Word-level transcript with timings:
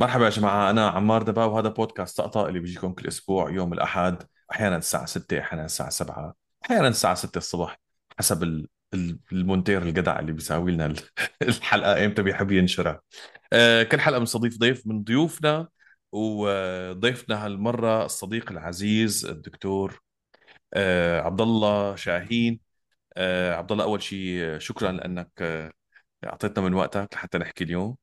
مرحبا 0.00 0.24
يا 0.24 0.30
جماعة 0.30 0.70
أنا 0.70 0.88
عمار 0.88 1.22
دبا 1.22 1.44
وهذا 1.44 1.68
بودكاست 1.68 2.18
طقطقة 2.18 2.48
اللي 2.48 2.60
بيجيكم 2.60 2.92
كل 2.92 3.08
أسبوع 3.08 3.50
يوم 3.50 3.72
الأحد 3.72 4.22
أحيانا 4.52 4.76
الساعة 4.76 5.06
6 5.06 5.40
أحيانا 5.40 5.64
الساعة 5.64 5.90
7 5.90 6.34
أحيانا 6.64 6.88
الساعة 6.88 7.14
6 7.14 7.38
الصبح 7.38 7.78
حسب 8.18 8.42
ال- 8.42 8.68
ال- 8.94 9.18
المونتير 9.32 9.82
الجدع 9.82 10.18
اللي 10.18 10.32
بيساوي 10.32 10.72
لنا 10.72 10.86
ال- 10.86 11.00
الحلقة 11.42 12.04
إمتى 12.04 12.22
بيحب 12.22 12.52
ينشرها. 12.52 13.00
آه، 13.52 13.82
كل 13.82 14.00
حلقة 14.00 14.18
بنستضيف 14.18 14.58
ضيف 14.58 14.86
من 14.86 15.02
ضيوفنا 15.04 15.68
وضيفنا 16.12 17.46
هالمرة 17.46 18.04
الصديق 18.04 18.50
العزيز 18.52 19.26
الدكتور 19.26 20.00
آه، 20.74 21.20
عبد 21.20 21.40
الله 21.40 21.96
شاهين. 21.96 22.60
آه، 23.16 23.54
عبد 23.54 23.72
الله 23.72 23.84
أول 23.84 24.02
شيء 24.02 24.58
شكرا 24.58 24.92
لأنك 24.92 25.30
أعطيتنا 26.24 26.64
من 26.64 26.74
وقتك 26.74 27.08
لحتى 27.14 27.38
نحكي 27.38 27.64
اليوم. 27.64 27.96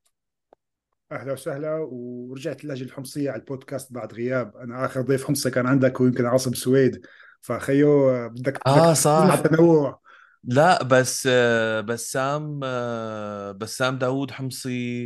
أهلا 1.12 1.32
وسهلا 1.32 1.88
ورجعت 1.90 2.64
اللهجه 2.64 2.84
الحمصيه 2.84 3.30
على 3.30 3.40
البودكاست 3.40 3.92
بعد 3.92 4.12
غياب. 4.14 4.56
أنا 4.56 4.84
آخر 4.84 5.00
ضيف 5.00 5.24
حمصي 5.24 5.50
كان 5.50 5.66
عندك 5.66 6.00
ويمكن 6.00 6.26
عاصم 6.26 6.50
السويد 6.50 7.06
فخيو 7.40 8.28
بدك 8.28 8.58
آه 8.66 8.80
على 8.86 8.94
صح. 8.94 9.40
التنوع. 9.44 10.00
لا 10.44 10.82
بس 10.82 11.28
آه، 11.30 11.80
بسام 11.80 12.60
آه، 12.64 13.52
بسام 13.52 13.98
داوود 13.98 14.30
حمصي 14.30 15.02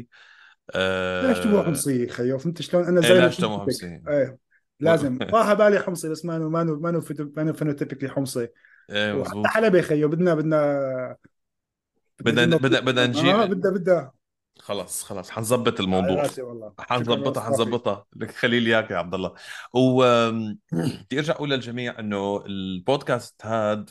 ليش 0.75 1.39
تبغى 1.39 1.61
آه، 1.61 1.65
حمصي 1.65 2.09
خيو؟ 2.09 2.39
فهمت 2.39 2.62
شلون؟ 2.62 2.84
أنا 2.84 3.01
إيه 3.01 3.09
زلمه 3.09 3.20
لا 3.20 3.30
شتموا 3.30 3.59
فينوتيبك 3.59 3.91
حمصي 3.91 4.03
إيه. 4.09 4.39
لازم. 4.80 5.19
طه 5.33 5.55
بالي 5.55 5.78
حمصي 5.80 6.09
بس 6.09 6.25
مانو 6.25 6.48
مانو 6.48 6.80
مانو 6.80 7.01
فيتو- 7.01 7.37
مانو 7.37 7.53
فينوتيبكلي 7.53 8.09
حمصي. 8.09 8.48
إيه 8.91 9.12
مزبوط 9.12 9.47
حلبي 9.47 9.83
خيو 9.83 10.09
بدنا 10.09 10.34
بدنا 10.34 11.17
بدنا 12.20 12.56
بدنا 12.56 13.06
نجيب 13.06 13.25
بدنا 13.25 13.47
موضوع 13.47 13.70
بدنا. 13.70 14.18
خلص 14.69 15.05
خلص 15.05 15.31
حنظبط 15.31 15.81
الموضوع. 15.81 16.27
شكرا 16.27 16.73
حنظبطها 16.79 17.42
حنظبطها. 17.45 18.06
لك 18.17 18.31
خليل 18.31 18.67
إياك 18.67 18.91
يا 18.91 18.97
عبد 18.97 19.15
الله. 19.15 19.34
و 19.75 20.05
آم، 20.05 20.59
بدي 20.73 21.19
أرجع 21.19 21.33
أقول 21.34 21.51
للجميع 21.51 21.98
إنه 21.98 22.45
البودكاست 22.47 23.47
هاد 23.47 23.91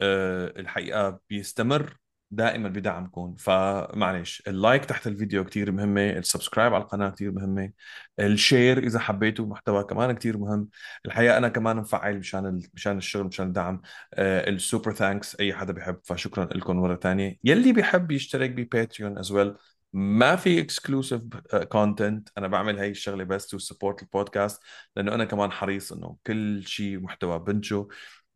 آه، 0.00 0.52
الحقيقة 0.60 1.20
بيستمر 1.30 1.96
دائما 2.30 2.68
بدعمكم 2.68 3.36
فمعلش 3.38 4.42
ال 4.48 4.55
like 4.55 4.84
تحت 4.84 5.06
الفيديو 5.06 5.44
كتير 5.44 5.72
مهمة 5.72 6.10
ال 6.10 6.16
subscribe 6.16 6.74
على 6.74 6.82
القناة 6.82 7.10
كتير 7.10 7.32
مهمة 7.32 7.72
ال 8.20 8.30
share 8.30 8.78
إذا 8.78 8.98
حبيتوا 8.98 9.44
المحتوى 9.44 9.84
كمان 9.84 10.12
كتير 10.12 10.38
مهم. 10.38 10.68
الحقيقة 11.06 11.36
أنا 11.38 11.48
كمان 11.48 11.76
مفعل 11.76 12.18
مشان 12.18 12.46
ال... 12.46 12.68
مشان 12.74 12.98
الشغل 12.98 13.24
مشان 13.24 13.46
الدعم. 13.46 13.80
آه 14.14 14.50
ال 14.50 14.57
Super 14.57 14.92
Thanks 14.92 15.40
أي 15.40 15.54
حدا 15.54 15.72
بيحب. 15.72 15.98
فشكرا 16.04 16.44
لكم 16.44 16.76
مرة 16.76 16.94
تانية. 16.94 17.38
يلي 17.44 17.72
بيحب 17.72 18.10
يشترك 18.10 18.50
ب 18.50 18.58
Patreon 18.58 19.18
as 19.18 19.32
well 19.32 19.54
ما 19.92 20.36
في 20.36 20.60
exclusive 20.60 21.22
content 21.68 22.28
أنا 22.38 22.48
بعمل 22.48 22.78
هاي 22.78 22.90
الشغلة 22.90 23.24
بس 23.24 23.46
to 23.46 23.58
support 23.58 24.02
البودكاست 24.02 24.62
لأنه 24.96 25.14
أنا 25.14 25.24
كمان 25.24 25.52
حريص 25.52 25.92
إنه 25.92 26.16
كل 26.26 26.66
شيء 26.66 27.00
محتوى 27.00 27.38
بنتجه 27.38 27.86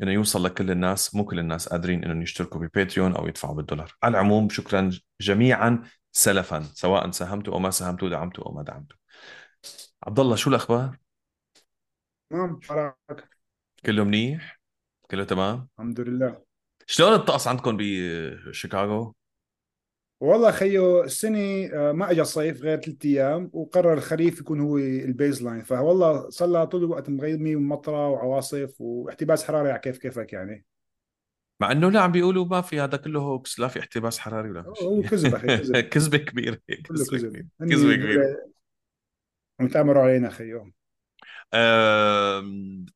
إنه 0.03 0.13
يوصل 0.13 0.45
لكل 0.45 0.71
الناس. 0.71 1.15
مو 1.15 1.25
كل 1.25 1.39
الناس 1.39 1.69
قادرين 1.69 2.05
إنهم 2.05 2.23
يشتركوا 2.23 2.61
ب 2.61 2.68
Patreon 2.68 3.17
أو 3.17 3.27
يدفعوا 3.27 3.55
بالدولار. 3.55 3.97
على 4.03 4.11
العموم 4.11 4.49
شكرا 4.49 4.91
جميعا 5.21 5.83
سلفا 6.13 6.63
سواء 6.63 7.11
ساهمتوا 7.11 7.55
أو 7.55 7.59
ما 7.59 7.71
ساهمتوا 7.71 8.09
دعمتوا 8.09 8.45
أو 8.45 8.53
ما 8.53 8.63
دعمتوا. 8.63 8.99
عبد 10.03 10.21
الله 10.21 10.37
شو 10.37 10.51
الأخبار؟ 10.51 10.99
تمام 12.31 12.61
حراك 12.63 13.29
كله 13.87 14.05
منيح؟ 14.05 14.61
كله 15.11 15.25
تمام؟ 15.25 15.69
الحمد 15.79 16.01
لله. 16.01 16.45
شلون 16.87 17.13
الطقس 17.13 17.49
عندكم 17.49 17.77
بشيكاغو 17.81 19.15
والله 20.21 20.51
خيو 20.51 21.05
السنة 21.05 21.67
آه، 21.73 21.93
ما 21.93 22.11
اجى 22.11 22.25
صيف 22.25 22.63
غير 22.63 22.81
ثلاث 22.81 22.97
أيام 23.05 23.51
وقرر 23.53 23.93
الخريف 23.93 24.41
يكون 24.41 24.61
هو 24.61 24.79
ال 24.79 25.43
baseline 25.43 25.63
فوالله 25.63 26.31
صار 26.31 26.49
لها 26.49 26.65
طول 26.65 26.85
الوقت 26.85 27.11
مغيمة 27.11 27.57
ومطرة 27.57 28.09
وعواصف 28.09 28.81
واحتباس 28.81 29.45
حراري 29.45 29.71
على 29.71 29.79
كيف 29.79 29.99
كيفك 29.99 30.33
يعني. 30.33 30.65
مع 31.61 31.73
إنه 31.73 31.91
لا 31.91 32.01
عم 32.01 32.13
بيقولوا 32.13 32.45
ما 32.45 32.61
في 32.61 32.81
هذا 32.81 32.97
كله 32.97 33.21
hoax 33.21 33.61
لا 33.61 33.69
في 33.69 33.81
احتباس 33.81 34.19
حراري 34.19 34.51
ولا 34.51 34.65
هو 34.83 35.03
كذب 35.03 35.35
أخي 35.35 35.83
كذبة 35.93 36.19
كبيرة 36.19 36.59
كذبه 36.69 37.05
كذب. 37.11 37.29
كبيرة. 37.29 37.47
كذبة 37.61 37.95
كبيرة. 37.95 38.37
عم 39.61 39.67
يتآمروا 39.67 40.03
علينا 40.03 40.31
خيو. 40.31 40.73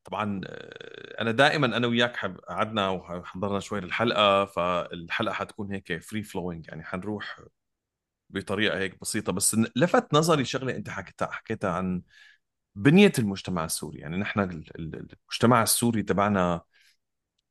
طبعا 0.05 0.41
آه، 0.47 1.21
أنا 1.21 1.31
دائما 1.31 1.67
أنا 1.77 1.87
وياك 1.87 2.17
حب- 2.17 2.39
قعدنا 2.39 2.89
وحضرنا 2.89 3.61
شوي 3.61 3.81
للحلقة 3.81 4.45
فالحلقة 4.45 5.33
حتكون 5.33 5.73
هيك 5.73 6.03
free 6.03 6.23
flowing 6.23 6.69
يعني 6.69 6.85
حنروح 6.85 7.41
بطريقة 8.31 8.79
هيك 8.79 9.01
بسيطة. 9.01 9.33
بس 9.33 9.57
لفت 9.77 10.15
نظري 10.15 10.45
شغلة 10.45 10.77
أنت 10.77 10.91
حكيتها 10.91 11.31
حكيتها 11.33 11.71
عن 11.71 12.03
بنية 12.75 13.13
المجتمع 13.19 13.65
السوري. 13.65 13.99
يعني 14.01 14.17
نحن 14.17 14.41
ال- 14.41 14.71
ال- 14.79 14.95
المجتمع 15.29 15.63
السوري 15.63 16.03
تبعنا 16.03 16.61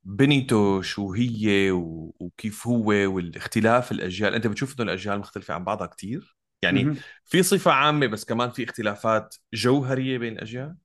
بنيته 0.04 0.82
شو 0.82 1.12
هي 1.12 1.70
وكيف 1.72 2.66
هو 2.66 2.86
والاختلاف 2.88 3.92
الأجيال. 3.92 4.34
أنت 4.34 4.46
بتشوف 4.46 4.74
إنه 4.80 4.84
الأجيال 4.84 5.18
مختلفة 5.18 5.54
عن 5.54 5.64
بعضها 5.64 5.86
كتير. 5.86 6.36
يعني. 6.62 6.82
في 7.24 7.42
صفة 7.42 7.72
عامة 7.72 8.06
بس 8.06 8.24
كمان 8.24 8.50
في 8.50 8.64
اختلافات 8.64 9.36
جوهرية 9.54 10.18
بين 10.18 10.32
الأجيال. 10.32 10.76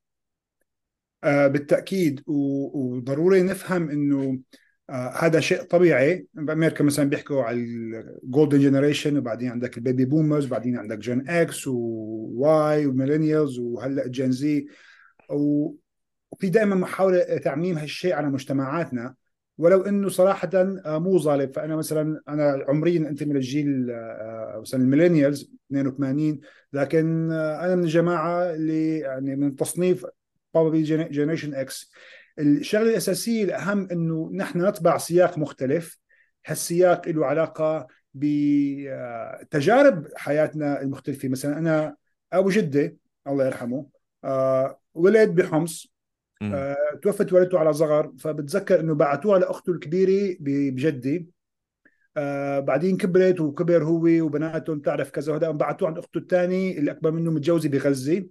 آه 1.25 1.47
بالتأكيد 1.47 2.21
و- 2.27 2.95
وضروري 2.95 3.41
نفهم 3.43 3.89
إنه 3.89 4.39
آه 4.89 5.09
هذا 5.19 5.39
شيء 5.39 5.61
طبيعي. 5.63 6.27
بأمريكا 6.33 6.83
مثلا 6.83 7.09
بيحكوا 7.09 7.43
على 7.43 7.57
ال 8.23 8.28
golden 8.28 8.59
generation 8.59 9.17
وبعدين 9.17 9.49
عندك 9.51 9.77
ال 9.77 9.83
baby 9.83 10.05
boomers 10.05 10.45
وبعدين 10.45 10.77
عندك 10.77 10.97
Gen 10.97 11.29
X 11.29 11.67
و 11.67 12.85
Y 12.85 12.91
و 12.91 12.97
millennials 12.97 13.59
وهلأ 13.59 14.07
Gen 14.07 14.31
Z 14.31 14.67
وفي 15.29 16.49
دائما 16.49 16.75
محاولة 16.75 17.37
تعميم 17.37 17.77
هالشيء 17.77 18.13
على 18.13 18.27
مجتمعاتنا. 18.29 19.15
ولو 19.57 19.81
إنه 19.81 20.09
صراحة 20.09 20.49
آه، 20.53 20.99
مو 20.99 21.17
ظالم. 21.19 21.51
فأنا 21.51 21.75
مثلا 21.75 22.21
أنا 22.29 22.65
عمريا 22.67 22.99
انتمي 23.09 23.33
للجيل 23.33 23.91
آه، 23.91 24.59
مثلا 24.61 24.81
ال 24.81 24.87
millennials 24.87 25.51
82 25.71 26.39
لكن 26.73 27.31
أنا 27.31 27.75
من 27.75 27.83
الجماعة 27.83 28.53
اللي 28.53 28.99
يعني 28.99 29.35
من 29.35 29.55
تصنيف 29.55 30.05
probably 30.55 30.75
generation 31.11 31.53
X 31.53 31.91
الشغلة 32.39 32.89
الأساسية 32.89 33.43
الأهم 33.43 33.87
إنه 33.91 34.31
نحن 34.33 34.59
نطبع 34.59 34.97
سياق 34.97 35.37
مختلف. 35.37 35.99
هالسياق 36.45 37.09
له 37.09 37.25
علاقة 37.25 37.87
بتجارب 38.13 40.07
حياتنا 40.15 40.81
المختلفة. 40.81 41.29
مثلا 41.29 41.57
أنا 41.57 41.95
أبو 42.33 42.49
جدة 42.49 42.97
الله 43.27 43.45
يرحمه 43.45 43.85
آه، 44.23 44.79
ولد 44.93 45.29
بحمص. 45.29 45.95
آه، 46.41 46.99
توفت 47.01 47.33
والدته 47.33 47.59
على 47.59 47.73
صغر. 47.73 48.13
فبتذكر 48.19 48.79
إنه 48.79 48.95
بعثوها 48.95 49.39
لأخته 49.39 49.71
الكبيرة 49.71 50.37
بجدي 50.39 51.29
آه 52.17 52.59
بعدين 52.59 52.97
كبرت 52.97 53.41
وكبر 53.41 53.83
هو 53.83 54.25
وبناتهم 54.25 54.79
تعرف 54.79 55.09
كذا. 55.09 55.33
وهذا 55.33 55.51
بعثوه 55.51 55.87
عند 55.87 55.97
اخته 55.97 56.17
الثانية 56.17 56.77
اللي 56.77 56.91
أكبر 56.91 57.11
منه 57.11 57.31
متجوزة 57.31 57.69
بغزة. 57.69 58.25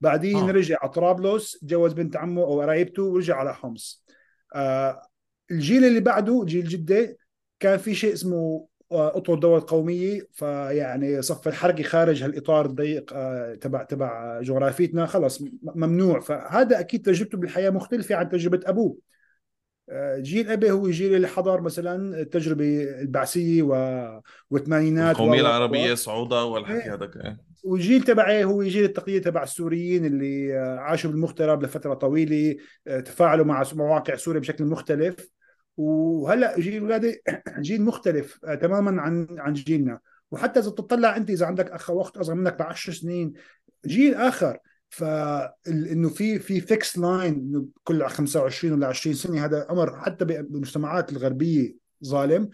بعدين 0.00 0.36
آه. 0.36 0.50
رجع 0.50 0.76
على 0.82 0.90
طرابلس 0.90 1.58
تجوز 1.58 1.92
بنت 1.92 2.16
عمه 2.16 2.42
أو 2.42 2.60
قرايبته 2.60 3.02
ورجع 3.02 3.36
على 3.36 3.54
حمص 3.54 4.04
آه 4.54 5.02
الجيل 5.50 5.84
اللي 5.84 6.00
بعده 6.00 6.42
جيل 6.46 6.64
جدة 6.68 7.16
كان 7.60 7.78
في 7.78 7.94
شيء 7.94 8.12
اسمه 8.12 8.66
آه، 8.92 9.16
اطر 9.16 9.34
دول 9.34 9.60
قومية 9.60 10.28
فيعني 10.32 11.22
صف 11.22 11.48
الحركه 11.48 11.82
خارج 11.82 12.22
هالإطار 12.22 12.66
الضيق 12.66 13.10
آه، 13.14 13.54
تبع 13.54 13.82
تبع 13.82 14.40
جغرافيتنا 14.40 15.06
خلص 15.06 15.42
ممنوع 15.62 16.20
فهذا 16.20 16.80
أكيد 16.80 17.06
تجربته 17.06 17.38
بالحياة 17.38 17.70
مختلفة 17.70 18.14
عن 18.14 18.28
تجربة 18.28 18.60
أبوه 18.66 18.96
آه، 19.90 20.18
جيل 20.18 20.50
أبي 20.50 20.70
هو 20.70 20.86
الجيل 20.86 21.14
اللي 21.14 21.28
حضر 21.28 21.60
مثلا 21.60 22.20
التجربة 22.20 22.82
البعثية. 23.00 23.62
والثمانينات 24.50 25.14
القومية 25.16 25.42
و- 25.42 25.46
العربية 25.46 25.94
صعودا 25.94 26.40
والحكي 26.40 26.84
إيه. 26.84 26.94
هذاك 26.94 27.16
إيه. 27.16 27.38
والجيل 27.64 28.02
تبعي 28.02 28.44
هو 28.44 28.62
جيل 28.62 28.84
التقليد 28.84 29.22
تبع 29.24 29.42
السوريين 29.42 30.04
اللي 30.04 30.58
آه، 30.58 30.78
عاشوا 30.78 31.10
بالمغترب 31.10 31.62
لفترة 31.62 31.94
طويلة 31.94 32.56
آه، 32.86 33.00
تفاعلوا 33.00 33.44
مع 33.44 33.64
مواقع 33.74 34.16
سوريا 34.16 34.40
بشكل 34.40 34.64
مختلف. 34.64 35.30
وهلأ 35.76 36.60
جيل 36.60 36.82
اولادي 36.82 37.22
جيل 37.60 37.82
مختلف 37.82 38.38
آه، 38.44 38.54
تماما 38.54 39.02
عن 39.02 39.26
عن 39.38 39.52
جيلنا. 39.52 40.00
وحتى 40.30 40.60
إذا 40.60 40.70
تطلع 40.70 41.16
أنت 41.16 41.30
إذا 41.30 41.46
عندك 41.46 41.70
أخ 41.70 41.90
واخت 41.90 42.16
أصغر 42.16 42.34
منك 42.34 42.58
بعشر 42.58 42.92
سنين 42.92 43.32
جيل 43.86 44.14
آخر. 44.14 44.58
فانه 44.90 46.08
في 46.08 46.38
في 46.38 46.60
fixed 46.60 46.98
line 46.98 47.34
إنه 47.34 47.66
كل 47.84 48.06
25 48.06 48.74
ولا 48.74 48.86
20 48.86 49.16
سنة 49.16 49.44
هذا 49.44 49.66
أمر 49.70 50.00
حتى 50.00 50.24
بالمجتمعات 50.24 51.12
الغربية 51.12 51.74
ظالم. 52.04 52.50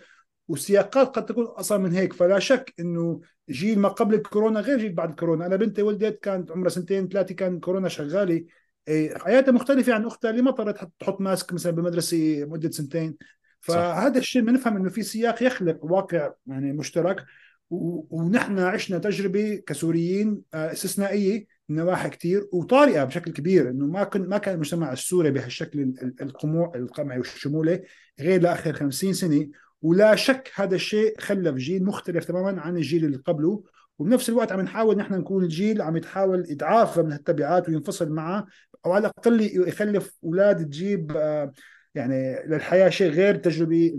والسياقات 0.50 1.06
قد 1.08 1.26
تكون 1.26 1.44
أصلا 1.44 1.78
من 1.78 1.92
هيك. 1.94 2.12
فلا 2.12 2.38
شك 2.38 2.74
إنه 2.80 3.20
جيل 3.50 3.78
ما 3.78 3.88
قبل 3.88 4.14
الكورونا 4.14 4.60
غير 4.60 4.78
جيل 4.78 4.92
بعد 4.92 5.10
الكورونا. 5.10 5.46
أنا 5.46 5.56
بنتي 5.56 5.82
ولدت 5.82 6.20
كانت 6.24 6.50
عمرها 6.50 6.68
سنتين 6.70 7.08
ثلاثة 7.08 7.34
كان 7.34 7.60
كورونا 7.60 7.88
شغالة. 7.88 8.44
إيه، 8.88 9.18
حياتها 9.18 9.52
مختلفة 9.52 9.94
عن 9.94 10.04
أختها 10.06 10.30
اللي 10.30 10.42
ما 10.42 10.50
اضطرت 10.50 10.90
تحط- 11.00 11.20
ماسك 11.20 11.52
مثلا 11.52 11.72
بالمدرسة 11.72 12.44
مدة 12.48 12.70
سنتين. 12.70 13.16
فهذا 13.60 14.18
الشيء 14.18 14.42
بنفهم 14.42 14.76
إنه 14.76 14.88
في 14.88 15.02
سياق 15.02 15.42
يخلق 15.42 15.78
واقع 15.84 16.32
يعني 16.46 16.72
مشترك. 16.72 17.24
ونحن 17.70 18.58
عشنا 18.58 18.98
تجربة 18.98 19.62
كسوريين 19.66 20.42
آه، 20.54 20.72
استثنائية 20.72 21.46
من 21.68 21.76
نواحي 21.76 22.08
كثير 22.10 22.48
وطارئة 22.52 23.04
بشكل 23.04 23.32
كبير. 23.32 23.70
إنه 23.70 23.86
ما 23.86 24.04
كن 24.04 24.28
ما 24.28 24.38
كان 24.38 24.54
المجتمع 24.54 24.92
السوري 24.92 25.30
بهالشكل 25.30 25.92
القموع 26.22 26.72
القمعي 26.74 27.18
والشمولي 27.18 27.82
غير 28.20 28.42
لآخر 28.42 28.72
50 28.72 29.12
سنة. 29.12 29.48
ولا 29.82 30.16
شك 30.16 30.50
هذا 30.54 30.74
الشيء 30.74 31.20
خلف 31.20 31.54
جيل 31.54 31.84
مختلف 31.84 32.24
تماما 32.24 32.60
عن 32.60 32.76
الجيل 32.76 33.04
اللي 33.04 33.16
قبله. 33.16 33.62
وبنفس 33.98 34.28
الوقت 34.28 34.52
عم 34.52 34.60
نحاول 34.60 34.96
نحن 34.96 35.14
نكون 35.14 35.44
الجيل 35.44 35.82
عم 35.82 35.96
يتحاول 35.96 36.44
يتعافى 36.48 37.02
من 37.02 37.12
التبعات 37.12 37.68
وينفصل 37.68 38.12
معها 38.12 38.46
أو 38.86 38.92
على 38.92 39.00
الأقل 39.00 39.40
يخلف 39.68 40.14
أولاد 40.24 40.64
تجيب 40.64 41.12
آه، 41.16 41.52
يعني 41.94 42.46
للحياة 42.46 42.88
شيء 42.88 43.10
غير 43.10 43.34
التجربه 43.34 43.94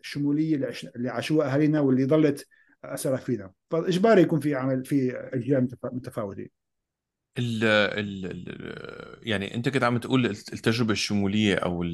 الشمولية 0.00 0.70
اللي 0.96 1.08
عاشوها 1.08 1.52
أهالينا 1.52 1.80
واللي 1.80 2.06
ظلت 2.06 2.46
أثرها 2.84 3.16
فينا. 3.16 3.50
فإجباري 3.70 4.22
يكون 4.22 4.40
في 4.40 4.54
عمل 4.54 4.84
في 4.84 5.16
أجيال 5.16 5.68
متفاوتة. 5.84 6.48
ال 7.38 7.64
ال 7.64 9.18
يعني 9.22 9.54
أنت 9.54 9.68
كنت 9.68 9.84
عم 9.84 9.98
تقول 9.98 10.26
التجربة 10.26 10.92
الشمولية 10.92 11.54
أو 11.54 11.84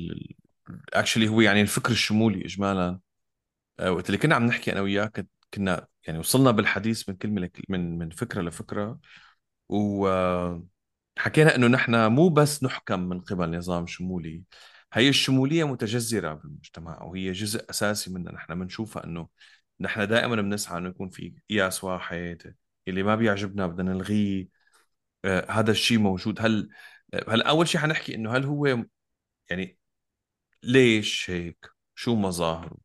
اكشلي 0.94 1.28
هو 1.28 1.40
يعني 1.40 1.60
الفكر 1.62 1.92
الشمولي 1.92 2.44
اجمالا. 2.44 3.00
آه، 3.80 3.92
وقت 3.92 4.06
اللي 4.06 4.18
كنا 4.18 4.34
عم 4.34 4.46
نحكي 4.46 4.72
أنا 4.72 4.80
وياك 4.80 5.26
كنا 5.54 5.86
يعني 6.06 6.18
وصلنا 6.18 6.50
بالحديث 6.50 7.08
من 7.08 7.16
كلمة 7.16 7.50
من 7.68 7.98
من 7.98 8.10
فكرة 8.10 8.42
لفكرة. 8.42 9.00
وحكينا 9.68 11.56
إنه 11.56 11.66
نحن 11.66 12.06
مو 12.06 12.28
بس 12.28 12.64
نحكم 12.64 13.00
من 13.00 13.20
قبل 13.20 13.58
نظام 13.58 13.86
شمولي. 13.86 14.42
هي 14.92 15.08
الشمولية 15.08 15.64
متجذرة 15.64 16.34
بالمجتمع 16.34 17.02
وهي 17.02 17.32
جزء 17.32 17.70
أساسي 17.70 18.10
منا 18.12 18.32
نحن 18.32 18.60
بنشوفها 18.60 19.04
إنه 19.04 19.28
نحن 19.80 20.08
دائما 20.08 20.36
بنسعى 20.42 20.78
إنه 20.78 20.88
يكون 20.88 21.10
في 21.10 21.34
قياس 21.50 21.84
واحد 21.84 22.54
اللي 22.88 23.02
ما 23.02 23.16
بيعجبنا 23.16 23.66
بدنا 23.66 23.92
نلغيه. 23.92 24.48
آه 25.24 25.50
هذا 25.50 25.70
الشيء 25.70 25.98
موجود. 25.98 26.38
هل 26.40 26.70
هل 27.28 27.42
أول 27.42 27.68
شيء 27.68 27.80
حنحكي 27.80 28.14
إنه 28.14 28.36
هل 28.36 28.44
هو 28.44 28.66
يعني 29.50 29.78
ليش 30.62 31.30
هيك؟ 31.30 31.66
شو 31.94 32.14
مظاهره؟ 32.14 32.76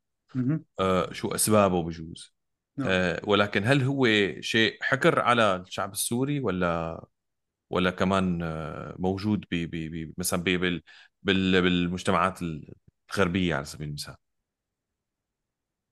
آه 0.80 1.14
شو 1.14 1.28
أسبابه 1.28 1.84
بجوز؟ 1.84 2.34
نعم. 2.78 2.88
آه 2.92 3.22
ولكن 3.24 3.64
هل 3.64 3.82
هو 3.82 4.08
شيء 4.40 4.78
حكر 4.82 5.20
على 5.20 5.56
الشعب 5.56 5.92
السوري 5.92 6.40
ولا 6.40 7.06
ولا 7.70 7.92
كمان 7.92 8.42
آه 8.44 8.96
موجود 9.00 9.46
بي 9.52 9.66
بي 9.66 9.90
بي 9.90 10.14
مثلا 10.18 10.44
بي 10.44 10.58
بال 10.58 10.82
بالمجتمعات 11.24 12.40
الغربية 13.12 13.56
على 13.56 13.66
سبيل 13.66 13.88
المثال؟ 13.88 14.16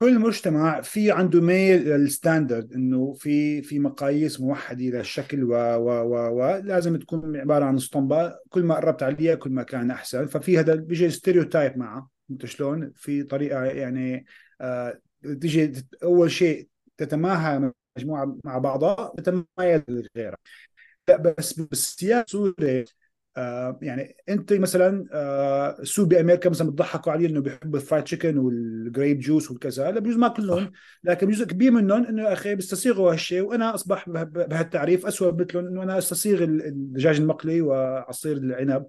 كل 0.03 0.19
مجتمع 0.19 0.81
في 0.81 1.11
عنده 1.11 1.41
ميل 1.41 1.89
لل 1.89 2.06
standard 2.06 2.73
إنه 2.73 3.13
في 3.13 3.61
في 3.61 3.79
مقاييس 3.79 4.41
موحدة 4.41 4.85
للشكل 4.85 5.43
و 5.43 5.53
و 5.55 5.89
و 5.89 6.39
و 6.39 6.61
لازم 6.63 6.97
تكون 6.97 7.37
عبارة 7.37 7.65
عن 7.65 7.75
اسطمبة. 7.75 8.35
كل 8.49 8.63
ما 8.63 8.75
قربت 8.75 9.03
عليها 9.03 9.35
كل 9.35 9.51
ما 9.51 9.63
كان 9.63 9.91
أحسن. 9.91 10.25
ففي 10.25 10.59
هذا 10.59 10.75
بيجي 10.75 11.09
stereotype 11.09 11.77
معه. 11.77 12.09
أنت 12.31 12.45
شلون؟ 12.45 12.91
في 12.95 13.23
طريقة 13.23 13.63
يعني 13.63 14.25
آه 14.61 14.99
تيجي 15.41 15.73
أول 16.03 16.31
شيء 16.31 16.67
تتماهى 16.97 17.71
مجموعة 17.97 18.37
مع 18.43 18.57
بعضها 18.57 19.13
تتمايز 19.17 19.81
لغيرها 19.87 20.37
لا 21.07 21.17
بس 21.17 21.53
بالسياق 21.53 22.23
السوري 22.23 22.85
آه 23.37 23.79
يعني 23.81 24.15
انت 24.29 24.53
مثلا 24.53 25.05
آه 25.11 25.81
السود 25.81 26.07
بأمريكا 26.07 26.49
مثلا 26.49 26.69
بتضحكوا 26.69 27.11
عليه 27.11 27.27
إنه 27.27 27.39
بيحب 27.39 27.75
ال 27.75 27.80
fried 27.80 28.03
chicken 28.03 28.37
وال 28.37 28.61
grape 28.61 29.19
juice 29.19 29.51
والكذا. 29.51 29.91
لا 29.91 29.99
بجوز 29.99 30.15
ما 30.15 30.27
كلهم 30.27 30.71
لكن 31.03 31.29
جزء 31.29 31.45
كبير 31.45 31.71
منهم 31.71 32.05
إنه 32.05 32.23
يا 32.23 32.33
أخي 32.33 32.55
بيستصيغوا 32.55 33.11
هالشيء 33.11 33.41
وأنا 33.41 33.75
أصبح 33.75 34.09
بهالتعريف 34.09 35.05
اسوء 35.05 35.33
مثلهم 35.33 35.67
إنه 35.67 35.83
أنا 35.83 35.97
أستصيغ 35.97 36.43
الدجاج 36.43 37.19
المقلي 37.19 37.61
وعصير 37.61 38.37
العنب. 38.37 38.85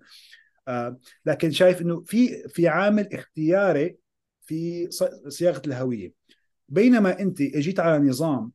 آه 0.68 0.98
لكن 1.26 1.50
شايف 1.50 1.82
إنه 1.82 2.02
في 2.06 2.48
في 2.48 2.68
عامل 2.68 3.12
اختياري 3.12 3.96
في 4.46 4.88
صياغة 5.28 5.62
الهوية. 5.66 6.12
بينما 6.68 7.20
أنت 7.20 7.40
إجيت 7.40 7.80
على 7.80 8.08
نظام 8.08 8.52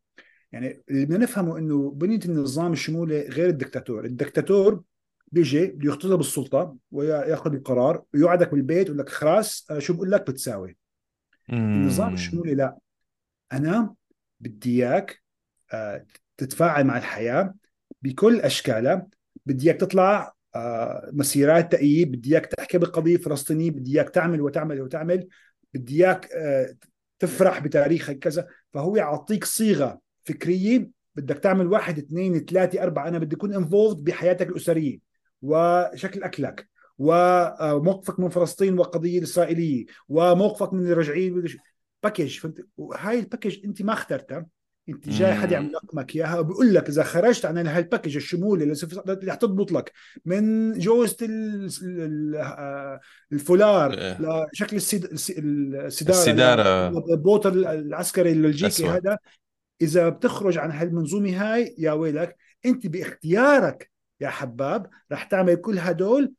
يعني 0.51 0.81
اللي 0.89 1.05
بدنا 1.05 1.17
نفهمه 1.17 1.57
إنه 1.57 1.91
بنية 1.91 2.19
النظام 2.25 2.73
الشمولي 2.73 3.21
غير 3.21 3.49
الدكتاتور، 3.49 4.05
الدكتاتور 4.05 4.83
بيجي 5.31 5.65
بده 5.65 5.89
يختطب 5.89 6.19
السلطة 6.19 6.75
وياخذ 6.91 7.53
القرار 7.53 8.03
ويقعدك 8.13 8.51
بالبيت 8.51 8.87
يقول 8.87 8.99
لك 8.99 9.09
خلاص 9.09 9.67
أنا 9.71 9.79
شو 9.79 9.93
بقول 9.93 10.11
لك؟ 10.11 10.29
بتساوي. 10.29 10.77
النظام 11.53 12.13
الشمولي 12.13 12.55
لا. 12.55 12.77
أنا 13.53 13.93
بدي 14.39 14.85
إياك 14.85 15.21
آه، 15.73 16.05
تتفاعل 16.37 16.83
مع 16.83 16.97
الحياة 16.97 17.53
بكل 18.01 18.41
أشكالها. 18.41 19.07
بدي 19.45 19.67
إياك 19.67 19.79
تطلع 19.79 20.33
آه، 20.55 21.09
مسيرات 21.13 21.71
تأييد 21.71 22.11
بدي 22.11 22.31
إياك 22.31 22.45
تحكي 22.45 22.77
بقضيه 22.77 23.17
فلسطينيه 23.17 23.71
بدي 23.71 23.95
إياك 23.95 24.09
تعمل 24.09 24.41
وتعمل 24.41 24.81
وتعمل. 24.81 25.27
بدي 25.73 26.05
إياك 26.05 26.29
آه، 26.33 26.75
تفرح 27.19 27.59
بتاريخك 27.59 28.19
كذا. 28.19 28.47
فهو 28.73 28.95
يعطيك 28.95 29.45
صيغة 29.45 29.99
فكرية 30.23 30.89
بدك 31.15 31.37
تعمل 31.37 31.67
واحد 31.67 31.97
اثنين 31.97 32.39
ثلاثة 32.39 32.83
أربعة. 32.83 33.07
أنا 33.07 33.19
بدي 33.19 33.35
أكون 33.35 33.53
انفولد 33.53 33.97
بحياتك 34.03 34.47
الأسرية. 34.47 35.08
وشكل 35.41 36.23
أكلك 36.23 36.69
وموقفك 36.97 38.19
من 38.19 38.29
فلسطين 38.29 38.79
والقضية 38.79 39.17
الإسرائيلية 39.17 39.85
وموقفك 40.09 40.73
من 40.73 40.91
الرجعيين 40.91 41.43
package 42.03 42.39
فهمت؟ 42.39 42.65
وهاي 42.77 43.19
ال 43.19 43.25
package 43.25 43.65
أنت 43.65 43.81
ما 43.81 43.93
اخترتها. 43.93 44.45
أنت 44.89 45.09
جاي 45.09 45.33
حدا 45.33 45.53
يعمل 45.53 45.71
لك 45.93 46.15
إياها 46.15 46.39
وبيقول 46.39 46.73
لك 46.73 46.89
إذا 46.89 47.03
خرجت 47.03 47.45
عن 47.45 47.67
هاي 47.67 47.79
ال 47.79 47.84
package 47.84 48.15
الشمولي 48.15 48.63
اللي 48.63 49.31
حتضبط 49.31 49.71
لك 49.71 49.91
من 50.25 50.73
جوزة 50.79 51.17
الفولار 53.31 53.93
إيه. 53.93 54.17
لشكل 54.53 54.75
السيدارة 54.75 55.87
السيدارة. 55.87 56.87
البوط 56.87 57.53
العسكري 57.53 58.31
البلجيكي 58.31 58.87
هذا. 58.87 59.17
إذا 59.81 60.09
بتخرج 60.09 60.57
عن 60.57 60.71
هالمنظومة 60.71 61.53
هاي 61.53 61.75
يا 61.77 61.91
ويلك 61.91 62.35
أنت 62.65 62.87
باختيارك 62.87 63.91
يا 64.21 64.29
حباب 64.29 64.89
رح 65.11 65.23
تعمل 65.23 65.55
كل 65.55 65.79
هدول 65.79 66.33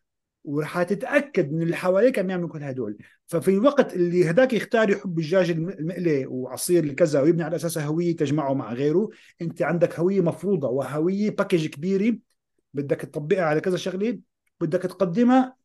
ورح 0.44 0.82
تتأكد 0.82 1.52
من 1.52 1.62
اللي 1.62 1.76
حواليك 1.76 2.18
عم 2.18 2.30
يعملوا 2.30 2.48
كل 2.48 2.62
هدول. 2.62 2.98
ففي 3.26 3.50
الوقت 3.50 3.94
اللي 3.94 4.30
هداك 4.30 4.52
يختار 4.52 4.90
يحب 4.90 5.18
الدجاج 5.18 5.50
المقلي 5.50 6.26
وعصير 6.26 6.84
الكذا 6.84 7.20
ويبني 7.20 7.42
على 7.42 7.56
اساسها 7.56 7.84
هوية 7.84 8.16
تجمعه 8.16 8.54
مع 8.54 8.72
غيره 8.72 9.08
أنت 9.42 9.62
عندك 9.62 9.98
هوية 9.98 10.20
مفروضة 10.20 10.68
وهوية 10.68 11.30
باكج 11.30 11.66
كبيرة. 11.66 12.16
بدك 12.74 13.00
تطبقها 13.00 13.44
على 13.44 13.60
كذا 13.60 13.76
شغلة 13.76 14.18
بدك 14.60 14.82
تقدمها 14.82 15.56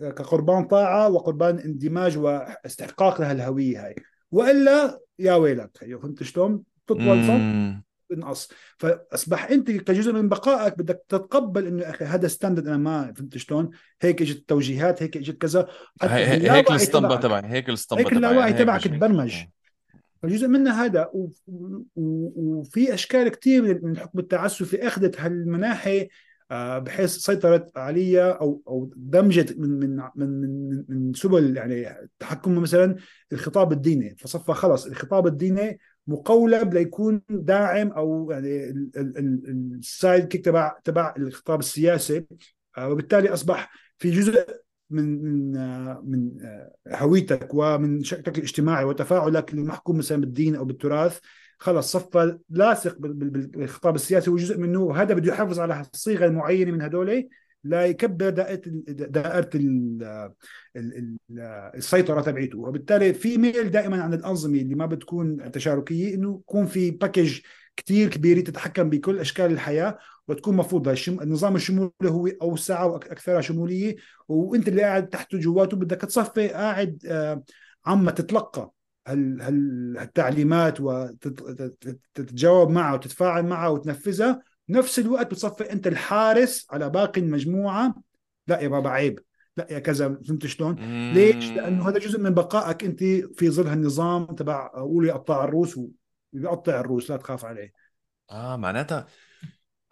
كقربان 0.00 0.64
طاعة 0.64 1.08
وقربان 1.08 1.58
اندماج 1.58 2.18
واستحقاق 2.18 3.20
لهالهويه 3.20 3.86
هاي. 3.86 3.94
وإلا 4.30 5.00
يا 5.18 5.34
ويلك 5.34 5.76
فهمت 5.76 6.22
شلون؟ 6.22 6.62
تطول 6.86 7.26
صم 7.26 7.82
بنقص. 8.10 8.48
فأصبح 8.78 9.50
أنت 9.50 9.70
كجزء 9.70 10.12
من 10.12 10.28
بقائك 10.28 10.78
بدك 10.78 11.02
تتقبل 11.08 11.66
إنه 11.66 11.82
أخي 11.82 12.04
هذا 12.04 12.28
ستاندرد 12.28 12.66
أنا 12.66 12.76
ما 12.76 13.12
فهمت 13.12 13.38
شلون. 13.38 13.70
هيك 14.00 14.22
إجت 14.22 14.36
التوجيهات 14.36 15.02
هيك 15.02 15.16
إجت 15.16 15.38
كذا. 15.38 15.68
هي 16.02 16.50
هيك 16.50 16.70
الاسطمبة 16.70 17.16
تبعي 17.16 17.42
هيك 17.44 17.68
الاسطمبة 17.68 18.02
هيك 18.02 18.12
اللاوعي 18.12 18.52
تبعك 18.52 18.84
تبرمج. 18.84 19.34
فجزء 20.22 20.48
منها 20.48 20.84
هذا. 20.84 21.10
وفي 21.96 22.94
أشكال 22.94 23.28
كثير 23.28 23.80
من 23.82 23.92
الحكم 23.92 24.18
التعسفي 24.18 24.86
أخذت 24.86 25.20
هالمناحي 25.20 26.08
آه، 26.50 26.78
بحيث 26.78 27.16
سيطرت 27.16 27.78
عليها 27.78 28.32
أو 28.32 28.62
أو 28.68 28.92
دمجت 28.96 29.58
من 29.58 29.80
من 29.80 30.02
من 30.16 30.84
من 30.88 31.12
سبل 31.14 31.56
يعني 31.56 32.02
التحكم 32.02 32.58
مثلا 32.58 32.96
الخطاب 33.32 33.72
الديني. 33.72 34.16
فصفى 34.18 34.52
خلص 34.52 34.86
الخطاب 34.86 35.26
الديني 35.26 35.78
مقولب 36.06 36.74
ليكون 36.74 37.22
داعم 37.30 37.88
أو 37.88 38.30
يعني 38.30 38.70
السايد 39.78 40.28
كيك 40.28 40.44
تبع 40.44 40.78
تبع 40.84 41.14
الخطاب 41.18 41.58
السياسي. 41.58 42.26
آه، 42.78 42.88
وبالتالي 42.88 43.28
أصبح 43.28 43.72
في 43.98 44.10
جزء 44.10 44.46
من 44.90 45.24
من 45.24 45.56
آه، 45.56 46.02
من 46.04 46.30
آه، 46.42 46.72
هويتك 46.88 47.48
ومن 47.54 48.02
شكلك 48.02 48.38
الاجتماعي 48.38 48.84
وتفاعلك 48.84 49.54
المحكوم 49.54 49.98
مثلا 49.98 50.20
بالدين 50.20 50.56
أو 50.56 50.64
بالتراث. 50.64 51.18
خلص 51.58 51.92
صفى 51.92 52.38
لاصق 52.50 52.96
بالخطاب 52.98 53.94
السياسي 53.94 54.30
وجزء 54.30 54.58
منه. 54.58 54.80
وهذا 54.82 55.14
بده 55.14 55.32
يحافظ 55.32 55.60
على 55.60 55.84
الصيغة 55.94 56.26
المعينة 56.26 56.72
من 56.72 56.82
هدول. 56.82 57.28
ليكبر 57.64 58.30
دائرة 58.30 58.62
دائرة 58.88 59.50
السيطرة 61.74 62.20
تبعيته. 62.20 62.58
وبالتالي 62.58 63.14
في 63.14 63.38
ميل 63.38 63.70
دائما 63.70 64.02
عن 64.02 64.14
الأنظمة 64.14 64.58
اللي 64.58 64.74
ما 64.74 64.86
بتكون 64.86 65.50
تشاركية 65.50 66.14
إنه 66.14 66.40
يكون 66.42 66.66
في 66.66 66.90
باكج 66.90 67.40
كثير 67.76 68.08
كبيره 68.10 68.40
تتحكم 68.40 68.90
بكل 68.90 69.18
أشكال 69.18 69.52
الحياة 69.52 69.98
وتكون 70.28 70.56
مفروضه 70.56 70.94
النظام 71.08 71.56
الشمولي 71.56 71.92
هو 72.04 72.26
أوسع 72.42 72.84
وأكثرها 72.84 73.40
شمولية. 73.40 73.96
وأنت 74.28 74.68
اللي 74.68 74.82
قاعد 74.82 75.08
تحته 75.08 75.38
جواته 75.38 75.76
بدك 75.76 76.00
تصفي 76.00 76.48
قاعد 76.48 77.02
آه، 77.06 77.42
عم 77.86 78.10
تتلقى 78.10 78.72
هال 79.06 79.42
هال 79.42 79.96
هالتعليمات 79.98 80.80
وتتجاوب 80.80 82.70
معها 82.70 82.94
وتتفاعل 82.94 83.46
معها 83.46 83.68
وتنفذها. 83.68 84.42
نفس 84.70 84.98
الوقت 84.98 85.30
بتصفي 85.30 85.72
أنت 85.72 85.86
الحارس 85.86 86.66
على 86.70 86.90
باقي 86.90 87.20
المجموعة. 87.20 87.94
لا 88.46 88.60
يا 88.60 88.68
بابا 88.68 88.90
عيب. 88.90 89.20
لا 89.56 89.66
يا 89.70 89.78
كذا 89.78 90.18
فهمت 90.28 90.46
شلون؟ 90.46 90.74
ليش؟ 91.14 91.50
لأنه 91.50 91.88
هذا 91.88 91.98
جزء 91.98 92.20
من 92.20 92.34
بقائك 92.34 92.84
أنت 92.84 92.98
في 93.38 93.50
ظل 93.50 93.66
هالنظام 93.66 94.26
تبع 94.26 94.68
قولي 94.68 95.10
قطع 95.10 95.44
الروس 95.44 95.80
ويقطع 96.32 96.80
الروس 96.80 97.10
لا 97.10 97.16
تخاف 97.16 97.44
عليه. 97.44 97.72
آه 98.30 98.56
معناتها. 98.56 99.06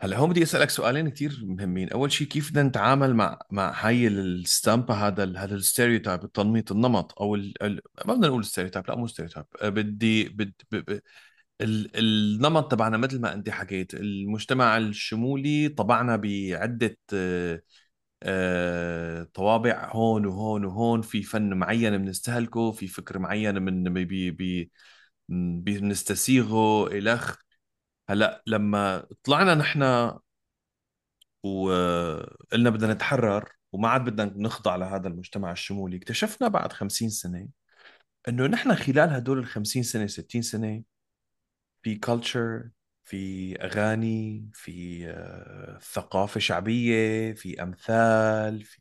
هلا 0.01 0.17
هون 0.17 0.31
بدي 0.31 0.43
أسألك 0.43 0.71
سؤالين 0.71 1.09
كثير 1.09 1.41
مهمين، 1.43 1.89
أول 1.89 2.13
شيء 2.13 2.27
كيف 2.27 2.51
بدنا 2.51 2.63
نتعامل 2.63 3.15
مع 3.15 3.39
مع 3.51 3.87
هاي 3.87 4.09
الستامبا 4.09 4.95
هذا 4.95 5.25
ال 5.25 5.39
هذا 5.39 5.55
ال 5.55 5.61
stereotype 5.61 6.25
التنميط 6.25 6.73
النمط 6.73 7.21
أو 7.21 7.35
ال... 7.35 7.81
ما 8.07 8.15
بدنا 8.15 8.29
نقول 8.29 8.45
stereotype 8.45 8.89
لا 8.89 8.97
مو 8.97 9.07
stereotype. 9.07 9.47
آه، 9.63 9.69
بدي 9.69 10.29
بد... 10.29 10.53
ب... 10.71 10.77
ب... 10.77 11.01
ال... 11.61 11.91
النمط 11.97 12.71
تبعنا 12.73 12.97
مثل 12.97 13.21
ما 13.21 13.33
انت 13.35 13.51
حكيت 13.51 13.95
المجتمع 13.95 14.77
الشمولي 14.77 15.69
طبعنا 15.69 16.17
بعده 16.17 16.99
آه، 18.23 19.23
طوابع 19.35 19.91
هون 19.93 20.27
وهون 20.27 20.65
وهون 20.65 21.03
في 21.03 21.23
فن 21.23 21.55
معين 21.55 21.99
بنستهلكه 21.99 22.73
في 22.73 22.87
فكر 22.87 23.19
معين 23.19 23.63
من 23.63 23.85
بي... 23.95 24.31
بي... 24.31 24.71
بنستسيغه 25.29 26.89
الخ 26.99 27.37
هلأ 28.11 28.43
لما 28.47 29.07
طلعنا 29.25 29.55
نحن 29.55 29.83
وقلنا 31.43 32.71
بدنا 32.71 32.93
نتحرر 32.95 33.53
وما 33.73 33.89
عاد 33.89 34.05
بدنا 34.05 34.33
نخضع 34.37 34.77
لهذا 34.77 35.09
المجتمع 35.09 35.53
الشمولي 35.53 35.97
اكتشفنا 35.97 36.49
بعد 36.49 36.73
خمسين 36.73 37.11
سنة 37.11 37.49
إنه 38.29 38.47
نحن 38.47 38.75
خلال 38.75 39.11
هدول 39.11 39.39
الخمسين 39.39 39.83
سنة 39.83 40.07
ستين 40.07 40.43
سنة 40.43 40.83
في 41.83 41.95
كلتشر 41.95 42.71
في 43.05 43.57
أغاني 43.63 44.51
في 44.55 45.07
آه، 45.09 45.79
ثقافة 45.79 46.41
شعبية 46.41 47.33
في 47.33 47.63
أمثال 47.63 48.63
في 48.63 48.81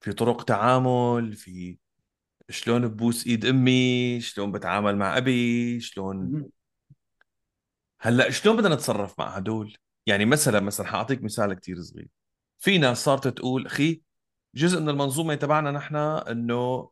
في 0.00 0.12
طرق 0.12 0.44
تعامل 0.44 1.32
في 1.32 1.78
شلون 2.48 2.88
ببوس 2.88 3.26
إيد 3.26 3.44
أمي 3.46 4.20
شلون 4.20 4.52
بتعامل 4.52 4.96
مع 4.96 5.16
أبي 5.18 5.80
شلون 5.80 6.44
هلأ 8.00 8.30
شلون 8.30 8.56
بدنا 8.56 8.74
نتصرف 8.74 9.18
مع 9.18 9.28
هدول؟ 9.28 9.76
يعني 10.06 10.24
مثلا 10.24 10.60
مثلا 10.60 10.86
حأعطيك 10.86 11.22
مثال 11.22 11.54
كتير 11.54 11.80
صغير. 11.80 12.08
في 12.58 12.78
ناس 12.78 13.04
صارت 13.04 13.28
تقول 13.28 13.66
أخي 13.66 14.02
جزء 14.54 14.80
من 14.80 14.88
المنظومة 14.88 15.34
تبعنا 15.34 15.70
نحن 15.70 15.96
إنه 15.96 16.90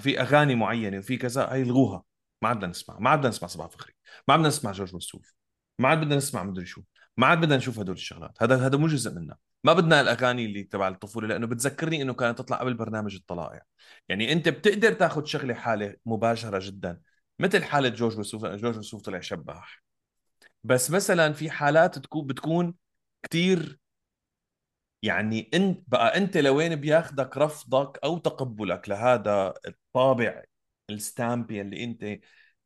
في 0.00 0.20
أغاني 0.20 0.54
معينة 0.54 0.98
وفي 0.98 1.16
كذا 1.16 1.52
هي 1.52 1.62
الغوها 1.62 2.04
ما 2.42 2.48
عاد 2.48 2.56
بدنا 2.56 2.70
نسمع 2.70 2.98
ما 2.98 3.10
عاد 3.10 3.18
بدنا 3.18 3.30
نسمع 3.30 3.48
صباح 3.48 3.70
فخري 3.70 3.94
ما 4.28 4.36
بدنا 4.36 4.48
نسمع 4.48 4.72
جورج 4.72 4.94
وسوف. 4.94 5.34
ما 5.78 5.88
عاد 5.88 6.00
بدنا 6.00 6.16
نسمع 6.16 6.42
مدري 6.42 6.66
شو. 6.66 6.82
ما 7.16 7.26
عاد 7.26 7.38
بدنا 7.40 7.56
نشوف 7.56 7.78
هدول 7.78 7.94
الشغلات. 7.94 8.42
هذا 8.42 8.66
هذا 8.66 8.78
مو 8.78 8.86
جزء 8.86 9.14
منا 9.14 9.36
ما 9.64 9.72
بدنا 9.72 10.00
الأغاني 10.00 10.44
اللي 10.44 10.62
تبع 10.62 10.88
الطفولة 10.88 11.28
لأنه 11.28 11.46
بتذكرني 11.46 12.02
إنه 12.02 12.14
كانت 12.14 12.38
تطلع 12.38 12.56
قبل 12.56 12.74
برنامج 12.74 13.14
الطلائع. 13.14 13.62
يعني 14.08 14.32
أنت 14.32 14.48
بتقدر 14.48 14.92
تاخذ 14.92 15.24
شغلة 15.24 15.54
حالة 15.54 15.96
مباشرة 16.06 16.58
جدا 16.62 17.00
مثل 17.38 17.64
حالة 17.64 17.88
جورج 17.88 18.18
وسوف 18.18 18.44
جورج 18.46 18.78
وسوف 18.78 19.02
طلع 19.02 19.20
شباح. 19.20 19.82
بس 20.64 20.90
مثلا 20.90 21.32
في 21.32 21.50
حالات 21.50 21.98
تكون 21.98 22.26
بتكون 22.26 22.74
كثير 23.22 23.78
يعني 25.02 25.50
انت 25.54 25.84
بقى 25.88 26.16
أنت 26.16 26.36
لوين 26.36 26.76
بياخدك 26.76 27.36
رفضك 27.38 27.98
أو 28.04 28.18
تقبلك 28.18 28.88
لهذا 28.88 29.54
الطابع 29.66 30.44
الستامبي 30.90 31.60
اللي 31.60 31.84
انت 31.84 32.20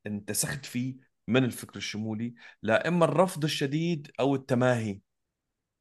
انتسخت 0.07 0.67
فيه 0.67 0.97
من 1.29 1.45
الفكر 1.45 1.77
الشمولي 1.77 2.35
لا 2.63 2.89
إما 2.89 3.05
الرفض 3.05 3.45
الشديد 3.45 4.11
أو 4.21 4.35
التماهي. 4.35 5.01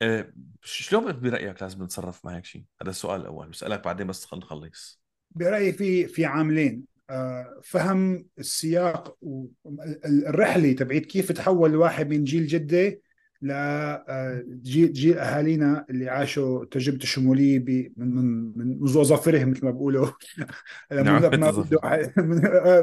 أه 0.01 0.33
شلون 0.63 1.19
برأيك 1.19 1.61
لازم 1.61 1.83
نتصرف 1.83 2.25
مع 2.25 2.35
هيك 2.35 2.45
شيء؟ 2.45 2.63
هذا 2.81 2.89
السؤال 2.89 3.21
الأول 3.21 3.49
بسألك 3.49 3.83
بعدين 3.83 4.07
بس 4.07 4.33
نخلص 4.33 5.01
برأيي 5.31 5.73
في 5.73 6.07
في 6.07 6.25
عاملين. 6.25 6.95
آه، 7.09 7.59
فهم 7.63 8.25
السياق 8.39 9.17
والرحله 9.21 10.73
تبعيت 10.73 11.05
كيف 11.05 11.31
تحول 11.31 11.69
الواحد 11.69 12.09
من 12.09 12.23
جيل 12.23 12.47
جدة 12.47 12.99
لجيل 13.45 14.93
جيل 14.93 15.17
أهالينا 15.17 15.85
اللي 15.89 16.09
عاشوا 16.09 16.65
تجربة 16.65 16.97
الشموليه 16.97 17.59
من 17.59 18.15
من 18.15 18.53
من 18.57 18.79
منذ 18.79 18.97
اظافرهم 18.97 19.49
مثل 19.49 19.65
ما 19.65 19.71
بيقولوا 19.71 20.07
نعم 20.91 21.21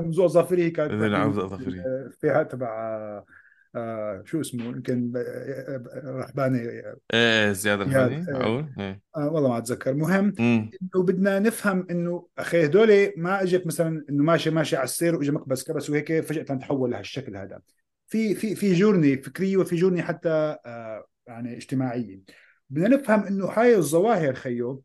منذ 0.05 0.21
اظافره 0.21 0.69
كانت 0.77 0.93
نعم 0.93 1.49
فيها 2.21 2.43
تبع 2.43 3.23
آه 3.77 4.23
شو 4.25 4.41
اسمه 4.41 4.65
يمكن 4.65 5.13
رحباني 6.05 6.83
إيه 7.15 7.53
زياد 7.53 7.81
رحباني 7.81 8.25
معقول؟ 8.29 8.67
إيه. 8.79 9.01
آه 9.17 9.29
والله 9.33 9.49
ما 9.49 9.59
أتذكر. 9.59 9.95
مهم 9.95 10.35
إنه 10.41 11.03
بدنا 11.03 11.39
نفهم 11.39 11.87
إنه 11.91 12.27
أخي 12.39 12.65
هدول 12.65 13.13
ما 13.17 13.43
إجت 13.43 13.67
مثلا 13.67 14.05
إنه 14.11 14.25
ماشي 14.25 14.51
ماشي 14.51 14.77
على 14.77 14.85
السير 14.85 15.17
واجى 15.17 15.31
مكبس 15.31 15.65
كبس 15.65 15.91
وهيك 15.91 16.21
فجأة 16.21 16.43
تحول 16.43 16.91
لهالشكل 16.91 17.37
هذا. 17.37 17.61
في 18.13 18.35
في 18.35 18.55
في 18.55 18.75
journey 18.75 19.17
فكرية 19.17 19.57
وفي 19.57 19.77
journey 19.77 20.03
حتى 20.03 20.57
آه 20.67 21.07
يعني 21.27 21.57
اجتماعية. 21.57 22.21
بدنا 22.71 22.89
نفهم 22.89 23.23
إنه 23.25 23.47
هاي 23.47 23.77
الظواهر 23.77 24.35
خيو 24.35 24.83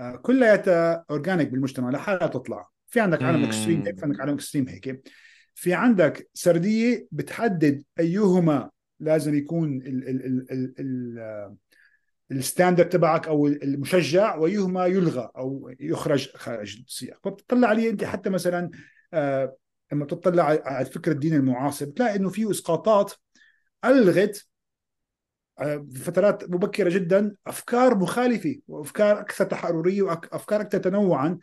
آه 0.00 0.16
كلها 0.16 1.04
organic 1.10 1.48
بالمجتمع 1.48 1.90
لحالها 1.90 2.26
تطلع. 2.26 2.68
في 2.86 3.00
عندك 3.00 3.22
عالم 3.22 3.44
extreme 3.44 3.82
هيك 3.82 3.98
في 3.98 4.04
عندك 4.04 4.20
عالم 4.20 4.34
extreme 4.34 4.68
هيك. 4.68 5.08
في 5.54 5.74
عندك 5.74 6.28
سردية 6.34 7.06
بتحدد 7.12 7.82
أيهما 8.00 8.70
لازم 9.00 9.34
يكون 9.34 9.76
ال 9.76 10.08
ال 10.08 10.26
ال 10.26 10.52
ال 10.52 10.74
ال 10.80 11.56
ال 12.30 12.36
standard 12.36 12.88
تبعك 12.88 13.28
أو 13.28 13.46
المشجع 13.46 14.36
وأيهما 14.36 14.86
يلغى 14.86 15.30
أو 15.36 15.74
يخرج 15.80 16.28
خارج 16.34 16.78
السياق. 16.86 17.18
فبتطلع 17.24 17.68
عليه 17.68 17.90
أنت 17.90 18.04
حتى 18.04 18.30
مثلا 18.30 18.70
آه 19.12 19.56
لما 19.92 20.04
بتطلع 20.04 20.44
على 20.64 20.84
فكر 20.84 21.10
الدين 21.10 21.34
المعاصر 21.34 21.86
بتلاقي 21.86 22.16
إنه 22.16 22.28
في 22.28 22.50
إسقاطات 22.50 23.12
ألغت 23.84 24.46
آه، 25.58 25.86
في 25.92 25.98
فترات 25.98 26.50
مبكرة 26.50 26.90
جدا 26.90 27.34
أفكار 27.46 27.98
مخالفة 27.98 28.56
وأفكار 28.68 29.20
أكثر 29.20 29.44
تحررية 29.44 30.02
وافكار 30.02 30.60
أكثر 30.60 30.78
تنوعا 30.78 31.38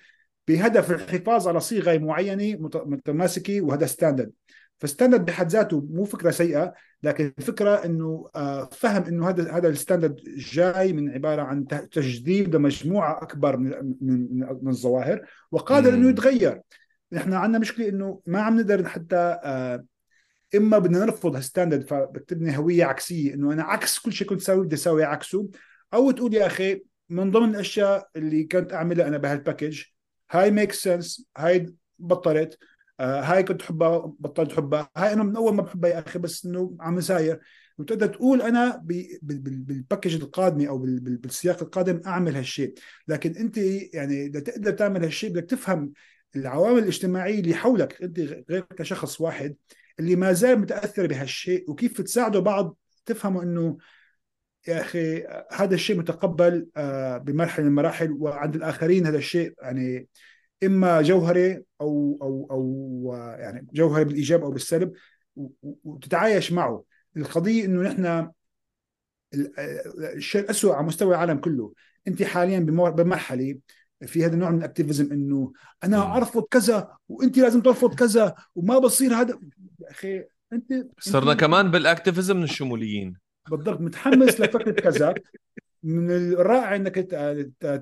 بهدف 0.48 0.92
الحفاظ 0.92 1.48
على 1.48 1.60
صيغة 1.60 1.98
معينة 1.98 2.58
متماسكة 2.86 3.62
وهذا 3.62 3.86
standard 3.86 4.32
فال 4.80 4.89
standard 4.89 5.26
بحد 5.26 5.50
ذاته 5.50 5.88
مو 5.90 6.06
فكرة 6.06 6.32
سيئة 6.32 6.74
لكن 7.04 7.34
الفكرة 7.38 7.86
إنه 7.86 8.30
آه، 8.36 8.70
فهم 8.72 9.04
إنه 9.04 9.30
هذا 9.30 9.52
هذا 9.52 9.70
ال 9.70 9.75
standard 9.75 10.16
جاي 10.38 10.94
من 10.94 11.10
عبارة 11.10 11.42
عن 11.42 11.68
تجديد 11.68 12.56
لمجموعة 12.56 13.24
أكبر 13.24 13.58
من 13.58 13.98
من 14.62 14.68
الظواهر 14.68 15.22
وقادر 15.52 15.94
إنه 15.94 16.10
يتغير. 16.10 16.62
نحن 17.14 17.34
عندنا 17.34 17.60
مشكلة 17.60 17.90
إنه 17.90 18.22
ما 18.26 18.42
عم 18.42 18.60
نقدر 18.60 18.88
حتى 18.88 19.40
آه، 19.44 19.86
إما 20.56 20.78
بدنا 20.78 21.00
نرفض 21.00 21.36
هال 21.36 21.46
standard 21.46 21.88
فبتبني 21.88 22.58
هوية 22.58 22.86
عكسية 22.86 23.34
إنه 23.34 23.54
أنا 23.54 23.64
عكس 23.64 24.00
كل 24.00 24.14
شيء 24.14 24.28
كنت 24.28 24.42
أسوي 24.42 24.66
بدي 24.66 24.76
أسوي 24.76 25.04
عكسه. 25.04 25.50
أو 25.94 26.12
تقول 26.12 26.34
يا 26.34 26.46
أخي 26.46 26.84
من 27.10 27.32
ضمن 27.32 27.50
الأشياء 27.50 28.10
اللي 28.16 28.44
كنت 28.44 28.74
أعملها 28.74 29.08
أنا 29.08 29.18
بهال 29.18 29.38
package 29.38 29.84
هاي 30.32 30.52
make 30.52 30.72
sense 30.72 31.28
هاي 31.38 31.74
بطلت 32.00 32.58
آه 33.00 33.22
هاي 33.22 33.44
كنت 33.44 33.62
حبها 33.62 34.14
بطلت 34.20 34.54
حبها 34.54 34.90
هاي 34.98 35.14
أنا 35.14 35.24
من 35.24 35.36
أول 35.36 35.54
ما 35.56 35.62
بحبها 35.62 35.90
يا 35.90 36.00
أخي 36.00 36.20
بس 36.20 36.46
إنه 36.46 36.76
عم 36.80 37.02
ساير 37.02 37.40
وتقدر 37.78 38.08
تقول 38.08 38.42
أنا 38.42 38.82
بال 39.22 39.43
package 39.43 40.16
القادمة 40.16 40.68
أو 40.68 40.78
بالسياق 40.98 41.64
القادم 41.64 42.02
أعمل 42.06 42.36
هالشيء. 42.36 42.74
لكن 43.08 43.32
أنت 43.36 43.58
يعني 43.94 44.26
اذا 44.26 44.40
تقدر 44.40 44.72
تعمل 44.72 45.04
هالشيء 45.04 45.30
بدك 45.30 45.50
تفهم 45.50 45.94
العوامل 46.36 46.80
الاجتماعية 46.80 47.40
اللي 47.40 47.56
حولك 47.56 48.02
أنت 48.02 48.20
غير 48.20 48.62
كشخص 48.62 49.22
واحد 49.22 49.56
اللي 50.00 50.16
ما 50.16 50.34
زال 50.34 50.60
متأثر 50.60 51.08
بهالشيء 51.08 51.72
وكيف 51.72 52.02
تساعدوا 52.02 52.42
بعض 52.42 52.78
تفهموا 53.06 53.44
إنه 53.44 53.78
يا 54.68 54.82
أخي 54.82 55.24
هذا 55.52 55.76
الشيء 55.76 55.98
متقبل 55.98 56.68
آه، 56.78 57.18
بمرحلة 57.18 57.64
من 57.64 57.70
المراحل 57.70 58.12
وعند 58.12 58.56
الآخرين 58.56 59.06
هذا 59.06 59.18
الشيء 59.18 59.54
يعني 59.62 60.08
إما 60.64 61.02
جوهري 61.02 61.64
أو 61.82 62.20
أو 62.22 62.48
أو 62.52 63.14
آه، 63.16 63.36
يعني 63.36 63.68
جوهري 63.74 64.06
بالإيجاب 64.06 64.44
أو 64.44 64.52
بالسلب 64.52 64.94
وتتعايش 65.84 66.52
معه. 66.52 66.84
القضية 67.18 67.66
إنه 67.66 67.82
نحن 67.82 68.06
آه، 68.06 68.34
الشيء 70.16 70.42
الاسوء 70.42 70.74
على 70.74 70.86
مستوى 70.86 71.16
العالم 71.16 71.38
كله. 71.38 71.74
أنت 72.08 72.24
حاليا 72.24 72.60
بمرحلة 72.60 73.58
في 74.06 74.26
هذا 74.26 74.34
النوع 74.34 74.50
من 74.50 74.58
ال 74.58 74.64
activism 74.64 75.12
إنه 75.12 75.54
أنا 75.84 76.18
أرفض 76.18 76.44
كذا 76.52 76.98
وأنت 77.10 77.38
لازم 77.38 77.62
ترفض 77.62 77.96
كذا 77.96 78.36
وما 78.56 78.80
بصير 78.80 79.14
هذا. 79.14 79.40
يا 79.80 79.92
أخي 79.92 80.24
انت 80.54 80.88
صرنا 81.00 81.34
كمان 81.34 81.72
بال 81.72 81.85
activism 81.85 82.38
من 82.38 82.44
الشموليين. 82.44 83.16
بالضبط 83.50 83.82
متحمس 83.82 84.42
لفكره 84.42 84.72
كذا. 84.72 85.14
من 85.84 86.12
الرائع 86.12 86.76
إنك 86.76 86.96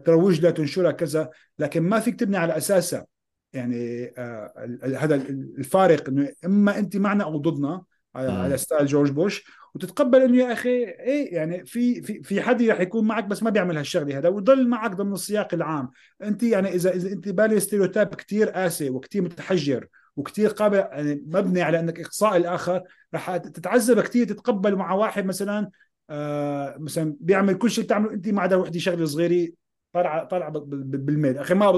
تروج 0.06 0.42
لها 0.42 0.52
تنشرها 0.52 0.92
كذا 0.92 1.30
لكن 1.60 1.82
ما 1.84 2.00
فيك 2.00 2.20
تبني 2.20 2.38
على 2.38 2.58
اساسها 2.58 3.06
يعني 3.54 4.14
آه 4.18 4.80
هذا 4.98 5.16
الفارق 5.16 6.10
إنه 6.10 6.30
إما 6.46 6.80
أنت 6.80 6.98
معنا 6.98 7.24
أو 7.24 7.38
ضدنا 7.38 7.84
على, 8.16 8.32
على 8.32 8.58
style 8.58 8.86
جورج 8.86 9.12
بوش. 9.12 9.62
وتتقبل 9.76 10.22
إنه 10.22 10.38
يا 10.38 10.54
أخي 10.54 10.84
إيه 10.84 11.36
يعني 11.36 11.66
في 11.66 12.02
في 12.02 12.24
في 12.24 12.42
حد 12.42 12.64
رح 12.64 12.80
يكون 12.80 13.08
معك 13.08 13.26
بس 13.26 13.44
ما 13.44 13.50
بيعمل 13.50 13.78
هالشغلة 13.78 14.18
هذا 14.18 14.30
ويضل 14.30 14.68
معك 14.68 14.92
ضمن 14.92 15.14
السياق 15.14 15.54
العام. 15.54 15.90
أنت 16.24 16.44
يعني 16.44 16.70
اذا 16.70 16.96
إذا 16.96 17.12
أنت 17.12 17.30
بال 17.30 17.60
stereotype 17.60 18.08
كثير 18.08 18.50
قاسي 18.50 18.90
وكثير 18.90 19.22
متحجر 19.22 19.88
وكثير 20.16 20.50
قابل 20.50 20.78
يعني 20.78 21.24
مبني 21.28 21.62
على 21.62 21.80
إنك 21.80 22.00
إقصاء 22.00 22.38
الآخر 22.38 22.84
رح 23.16 23.38
تتعذب 23.38 24.00
كثير 24.00 24.28
تتقبل 24.28 24.76
مع 24.76 24.94
واحد 24.94 25.26
مثلا 25.26 25.70
آه 26.10 26.76
مثلا 26.80 27.16
بيعمل 27.20 27.58
كل 27.58 27.72
شيء 27.72 27.84
بتعمله. 27.84 28.14
أنت 28.14 28.30
ما 28.30 28.42
عدا 28.42 28.56
وحدة 28.56 28.80
شغلة 28.80 29.06
صغيرة 29.06 29.52
طالعه 29.94 30.24
طالعة 30.24 30.52
بالميل. 30.52 31.38
أخي 31.38 31.54
ما 31.54 31.72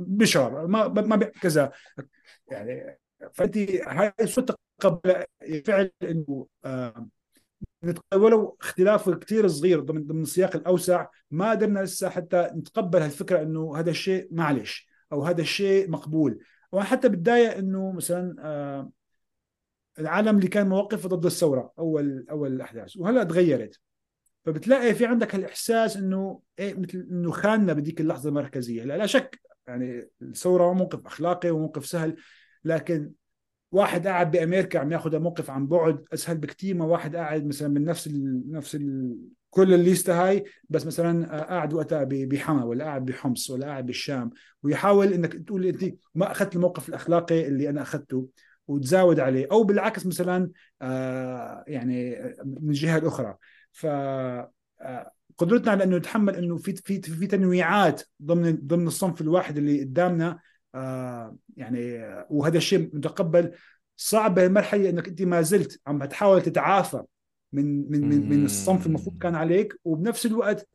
بشعر 0.00 0.66
ما 0.66 0.88
ما 0.88 1.16
كذا. 1.16 1.72
يعني 2.50 2.98
فأنت 3.32 3.58
هاي 3.86 4.12
شو 4.24 4.44
تقبل 4.82 5.24
فعل 5.64 5.90
إنه 6.02 6.46
آه 6.64 7.08
ولو 8.14 8.56
اختلاف 8.60 9.10
كثير 9.10 9.48
صغير 9.48 9.80
ضمن 9.80 10.06
ضمن 10.06 10.22
السياق 10.22 10.56
الأوسع 10.56 11.06
ما 11.30 11.50
قدرنا 11.50 11.80
لسه 11.80 12.08
حتى 12.08 12.50
نتقبل 12.54 13.02
هالفكرة 13.02 13.42
إنه 13.42 13.76
هذا 13.76 13.90
الشيء 13.90 14.28
معلش 14.30 14.88
أو 15.12 15.22
هذا 15.24 15.40
الشيء 15.40 15.90
مقبول. 15.90 16.44
وأنا 16.72 16.84
حتى 16.84 17.08
بتضايق 17.08 17.56
إنه 17.56 17.92
مثلا 17.92 18.36
آه 18.38 18.90
العالم 19.98 20.36
اللي 20.36 20.48
كان 20.48 20.68
موقف 20.68 21.06
ضد 21.06 21.26
الثورة 21.26 21.72
أول 21.78 22.26
أول 22.30 22.52
الاحداث 22.52 22.96
وهلا 22.96 23.24
تغيرت. 23.24 23.80
فبتلاقي 24.44 24.94
في 24.94 25.06
عندك 25.06 25.34
هالإحساس 25.34 25.96
إنه 25.96 26.40
إيه 26.58 26.74
مثل 26.74 27.08
إنه 27.10 27.30
خاننا 27.30 27.72
بديك 27.72 28.00
اللحظة 28.00 28.28
المركزية. 28.28 28.84
لا, 28.84 28.96
لا 28.96 29.06
شك 29.06 29.40
يعني 29.66 30.10
الثورة 30.22 30.72
موقف 30.72 31.06
أخلاقي 31.06 31.50
وموقف 31.50 31.86
سهل 31.86 32.16
لكن 32.64 33.12
واحد 33.72 34.06
قاعد 34.06 34.30
بأمريكا 34.30 34.78
عم 34.78 34.92
ياخذ 34.92 35.18
موقف 35.18 35.50
عن 35.50 35.66
بعد 35.66 36.04
أسهل 36.14 36.38
بكثير 36.38 36.76
ما 36.76 36.84
واحد 36.84 37.16
قاعد 37.16 37.46
مثلا 37.46 37.68
من 37.68 37.84
نفس 37.84 38.06
ال 38.06 38.52
نفس 38.52 38.74
ال 38.74 39.16
كل 39.50 39.74
الليسته 39.74 40.28
هاي 40.28 40.44
بس 40.68 40.86
مثلا 40.86 41.44
قاعد 41.48 41.74
وقتها 41.74 42.04
بحما 42.04 42.64
ولا 42.64 42.84
قاعد 42.84 43.04
بحمص 43.04 43.50
ولا 43.50 43.66
قاعد 43.66 43.86
بالشام. 43.86 44.30
ويحاول 44.62 45.12
إنك 45.12 45.32
تقول 45.32 45.66
أنت 45.66 45.84
ما 46.14 46.30
أخذت 46.30 46.56
الموقف 46.56 46.88
الأخلاقي 46.88 47.48
اللي 47.48 47.68
أنا 47.68 47.82
أخذته 47.82 48.28
وتزاود 48.68 49.20
عليه 49.20 49.46
أو 49.52 49.62
بالعكس 49.64 50.06
مثلا 50.06 50.50
آه 50.82 51.64
يعني 51.66 52.16
من 52.44 52.68
الجهه 52.68 52.98
الاخرى 52.98 53.36
ف 53.72 53.86
آه، 54.82 55.12
قدرتنا 55.38 55.70
على 55.72 55.84
إنه 55.84 55.96
نتحمل 55.96 56.36
إنه 56.36 56.56
في 56.56 56.76
في 56.76 57.02
في 57.02 57.26
تنويعات 57.26 58.02
ضمن 58.22 58.58
ضمن 58.66 58.86
الصنف 58.86 59.20
الواحد 59.20 59.56
اللي 59.58 59.80
قدامنا 59.80 60.38
يعني 61.56 62.02
وهذا 62.30 62.56
الشيء 62.56 62.90
متقبل. 62.96 63.52
صعب 63.96 64.34
بهالمرحله 64.34 64.90
إنك 64.90 65.08
أنت 65.08 65.22
ما 65.22 65.42
زلت 65.42 65.80
عم 65.86 66.04
تحاول 66.04 66.42
تتعافى 66.42 67.02
من 67.52 67.90
من 67.90 68.08
من, 68.08 68.28
من 68.28 68.44
الصنف 68.44 68.86
المفروض 68.86 69.18
كان 69.18 69.34
عليك 69.34 69.74
وبنفس 69.84 70.26
الوقت 70.26 70.68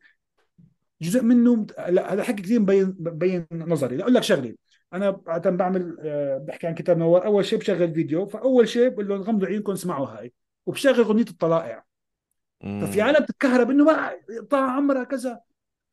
جزء 1.01 1.23
منه 1.23 1.65
لا 1.89 2.13
هذا 2.13 2.23
حكي 2.23 2.41
كثير 2.41 2.59
مبين 2.59 2.95
مبين 2.99 3.47
نظري. 3.51 4.01
أقول 4.01 4.13
لك 4.13 4.23
شغلة 4.23 4.55
أنا 4.93 5.21
عادة 5.27 5.49
بعمل 5.49 5.97
آه، 5.99 6.37
بحكي 6.37 6.67
عن 6.67 6.75
كتاب 6.75 6.97
نوار. 6.97 7.25
أول 7.25 7.45
شيء 7.45 7.59
بشغل 7.59 7.93
فيديو 7.93 8.25
فأول 8.25 8.67
شيء 8.67 8.89
بقول 8.89 9.07
لهم 9.07 9.21
غمضوا 9.21 9.47
عيونكم 9.47 9.71
اسمعوا 9.71 10.07
هاي 10.07 10.33
وبشغل 10.65 10.99
أغنية 10.99 11.25
الطلائع. 11.29 11.83
ففي 12.61 13.01
عالم 13.01 13.23
بتتكهرب 13.25 13.69
إنه 13.71 13.83
ما 13.83 14.11
طاعة 14.49 14.69
عمرها 14.71 15.03
كذا. 15.03 15.41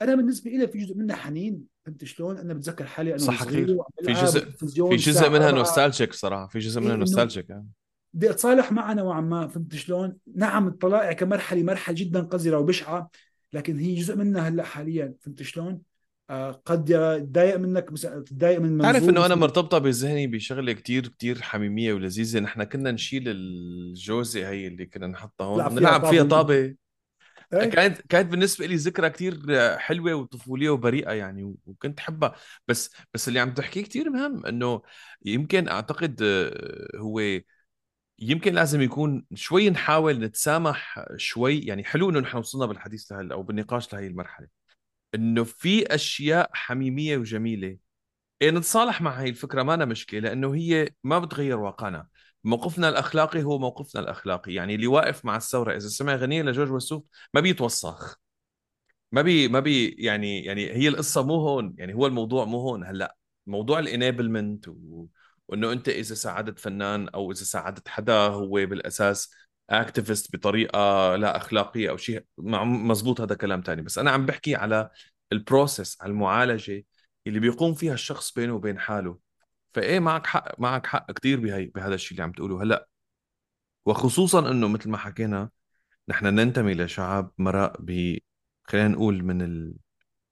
أنا 0.02 0.14
بالنسبة 0.14 0.50
لي 0.50 0.68
في 0.68 0.78
جزء 0.78 0.96
منها 0.96 1.16
حنين. 1.16 1.74
فهمت 1.87 2.05
شلون؟ 2.05 2.38
أنا 2.38 2.55
بتذكر 2.55 2.85
حالي 2.85 3.11
أنا 3.11 3.19
صح 3.19 3.45
كثير 3.45 3.76
في 4.05 4.12
جزء 4.12 4.50
في 4.50 4.97
جزء 4.97 5.31
منها 5.31 5.50
نوستالجيك 5.50 6.12
صراحة 6.12 6.47
في 6.47 6.59
جزء 6.59 6.81
منها 6.81 6.97
نوستالجيك 6.97 7.50
يعني. 7.50 7.67
بدي 8.14 8.31
أتصالح 8.31 8.73
معها 8.73 8.95
نوعا 8.95 9.21
ما 9.21 9.49
فهمت 9.49 9.75
شلون؟ 9.75 10.17
نعم 10.35 10.69
الطلائع 10.69 11.12
كمرحلة 11.12 11.62
مرحلة 11.62 11.97
جدا 11.99 12.20
قذرة 12.20 12.59
وبشعة 12.59 13.11
لكن 13.53 13.79
هي 13.79 13.94
جزء 13.94 14.16
منها 14.16 14.49
هلأ 14.49 14.62
حاليا 14.62 15.14
فهمت 15.20 15.42
شلون؟ 15.42 15.81
آه 16.31 16.51
قد 16.51 16.85
تضايق 17.31 17.57
منك 17.57 17.90
تضايق 18.27 18.61
من 18.61 18.83
تعرف 18.83 19.09
إنه 19.09 19.27
أنا 19.27 19.35
مرتبطة 19.35 19.79
بذهني 19.79 20.27
بشغلة 20.27 20.73
كتير 20.73 21.09
كتير 21.09 21.42
حميمية 21.42 21.92
ولذيذة 21.92 22.40
نحن 22.40 22.64
كنا 22.64 22.90
نشيل 22.90 23.25
الجوزة 23.27 24.49
هي 24.49 24.66
اللي 24.66 24.87
كنا 24.87 25.07
نحطها 25.07 25.44
هون 25.44 25.75
نلعب 25.75 26.07
فيها 26.07 26.25
طابة. 26.25 26.75
كانت 27.50 28.00
كانت 28.00 28.30
بالنسبة 28.30 28.66
لي 28.66 28.76
ذكرى 28.76 29.11
كتير 29.11 29.38
حلوة 29.78 30.14
وطفولية 30.14 30.70
وبريئة 30.70 31.12
يعني 31.12 31.54
وكنت 31.66 32.00
حبها 32.00 32.35
بس 32.68 32.90
بس 33.14 33.28
اللي 33.28 33.40
عم 33.40 33.54
تحكيه 33.54 33.83
كتير 33.83 34.11
مهم 34.11 34.46
إنه 34.46 34.83
يمكن 35.24 35.68
أعتقد 35.68 36.22
آه، 36.22 36.98
هو 36.98 37.20
يمكن 38.18 38.54
لازم 38.54 38.83
يكون 38.83 39.24
شوي 39.35 39.70
نحاول 39.70 40.18
نتسامح 40.20 41.04
شوي 41.16 41.59
يعني 41.61 41.85
حلو 41.85 42.11
إنه 42.11 42.20
نحن 42.20 42.37
وصلنا 42.38 42.66
بالحديث 42.66 43.12
لهال 43.12 43.33
أو 43.33 43.42
بالنقاش 43.42 43.92
لهي 43.94 44.07
المرحلة 44.07 44.48
إنه 45.14 45.44
في 45.44 45.94
أشياء 45.94 46.50
حميمية 46.54 47.16
وجميلة. 47.18 47.78
إيه 48.42 48.50
نتصالح 48.50 49.02
مع 49.02 49.20
هاي 49.20 49.28
الفكرة 49.30 49.62
ما 49.62 49.74
أنا 49.74 49.85
مشكلة 49.85 50.20
لأنه 50.20 50.54
هي 50.54 50.90
ما 51.04 51.18
بتغير 51.18 51.59
واقعنا. 51.61 52.09
موقفنا 52.44 52.88
الأخلاقي 52.88 53.42
هو 53.42 53.59
موقفنا 53.59 54.00
الأخلاقي. 54.02 54.54
يعني 54.54 54.74
اللي 54.74 54.87
واقف 54.87 55.24
مع 55.24 55.37
الثورة 55.37 55.76
إذا 55.76 55.88
سمع 55.88 56.14
غنيه 56.14 56.42
لجورج 56.42 56.70
وسوف 56.72 57.04
ما 57.35 57.40
بيتوسخ 57.40 58.18
ما 59.12 59.22
بي 59.22 59.48
ما 59.48 59.61
بي 59.61 59.88
يعني 59.98 60.44
يعني 60.44 60.70
هي 60.70 60.88
القصة 60.88 61.22
مو 61.22 61.35
هون 61.35 61.74
يعني 61.78 61.94
هو 61.94 62.07
الموضوع 62.07 62.44
مو 62.44 62.59
هون. 62.61 62.85
هلأ 62.85 63.16
موضوع 63.46 63.78
ال 63.79 63.87
enablement 63.87 64.68
و... 64.68 65.07
وإنه 65.48 65.72
أنت 65.72 65.88
إذا 65.88 66.14
ساعدت 66.14 66.59
فنان 66.59 67.09
أو 67.09 67.33
إذا 67.33 67.44
ساعدت 67.44 67.88
حدا 67.88 68.14
هو 68.14 68.50
بالأساس 68.66 69.35
activist 69.70 70.37
بطريقة 70.37 70.78
لا 71.16 71.37
أخلاقية 71.37 71.90
أو 71.90 71.96
شيء 71.96 72.24
مزبوط 72.38 73.20
هذا 73.20 73.35
كلام 73.35 73.62
تاني. 73.62 73.83
بس 73.83 73.98
أنا 73.98 74.11
عم 74.11 74.26
بحكي 74.26 74.54
على 74.54 74.90
ال 75.33 75.41
process 75.41 75.98
على 76.02 76.11
المعالجة 76.11 76.85
اللي 77.26 77.40
بيقوم 77.40 77.74
فيها 77.74 77.94
الشخص 77.94 78.33
بينه 78.35 78.54
وبين 78.54 78.78
حاله. 78.78 79.23
فإيه 79.74 80.00
معك 80.00 80.26
حق 80.26 80.60
معك 80.60 80.87
حق 80.87 81.12
كثير 81.12 81.40
بهي 81.40 81.66
بهذا 81.66 81.94
الشيء 81.94 82.10
اللي 82.12 82.22
عم 82.22 82.32
تقوله 82.32 82.62
هلأ. 82.62 82.88
وخصوصا 83.87 84.50
إنه 84.50 84.68
مثل 84.68 84.90
ما 84.90 84.98
حكينا 84.98 85.50
نحن 86.08 86.26
ننتمي 86.26 86.74
لشعب 86.74 87.32
مرق 87.38 87.76
ب 87.80 88.18
خلينا 88.64 88.88
نقول 88.88 89.24
من 89.24 89.42
ال... 89.42 89.74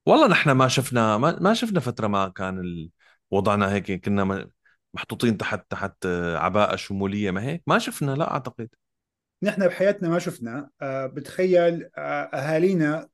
والله 0.07 0.28
نحن 0.28 0.50
ما 0.50 0.68
شفنا 0.68 1.18
ما, 1.18 1.38
ما 1.40 1.55
شفنا 1.55 1.81
فترة 1.81 2.07
ما 2.07 2.28
كان 2.28 2.59
ال... 2.59 2.90
وضعنا 3.31 3.72
هيك 3.72 4.05
كنا 4.05 4.48
محطوطين 4.94 5.37
تحت 5.37 5.70
تحت 5.70 6.07
عباءة 6.37 6.76
شمولية 6.76 7.31
ما 7.31 7.42
هيك. 7.42 7.62
ما 7.66 7.78
شفنا 7.78 8.11
لا 8.11 8.31
أعتقد. 8.33 8.68
نحن 9.42 9.66
بحياتنا 9.66 10.09
ما 10.09 10.18
شفنا. 10.18 10.70
آه، 10.83 11.07
بتخيل 11.07 11.88
آه، 11.98 12.22
أهالينا 12.22 13.09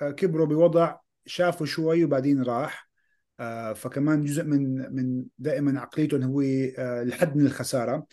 آه، 0.00 0.10
كبروا 0.10 0.46
بوضع 0.46 0.96
شافوا 1.26 1.66
شوي 1.66 2.04
وبعدين 2.04 2.42
راح. 2.42 2.88
فكمان 3.74 4.24
جزء 4.24 4.44
من 4.44 4.94
من 4.94 5.24
دائما 5.38 5.80
عقليتهم 5.80 6.22
هو 6.22 6.40
آه، 6.40 7.02
الحد 7.02 7.36
من 7.36 7.46
الخسارة. 7.46 8.06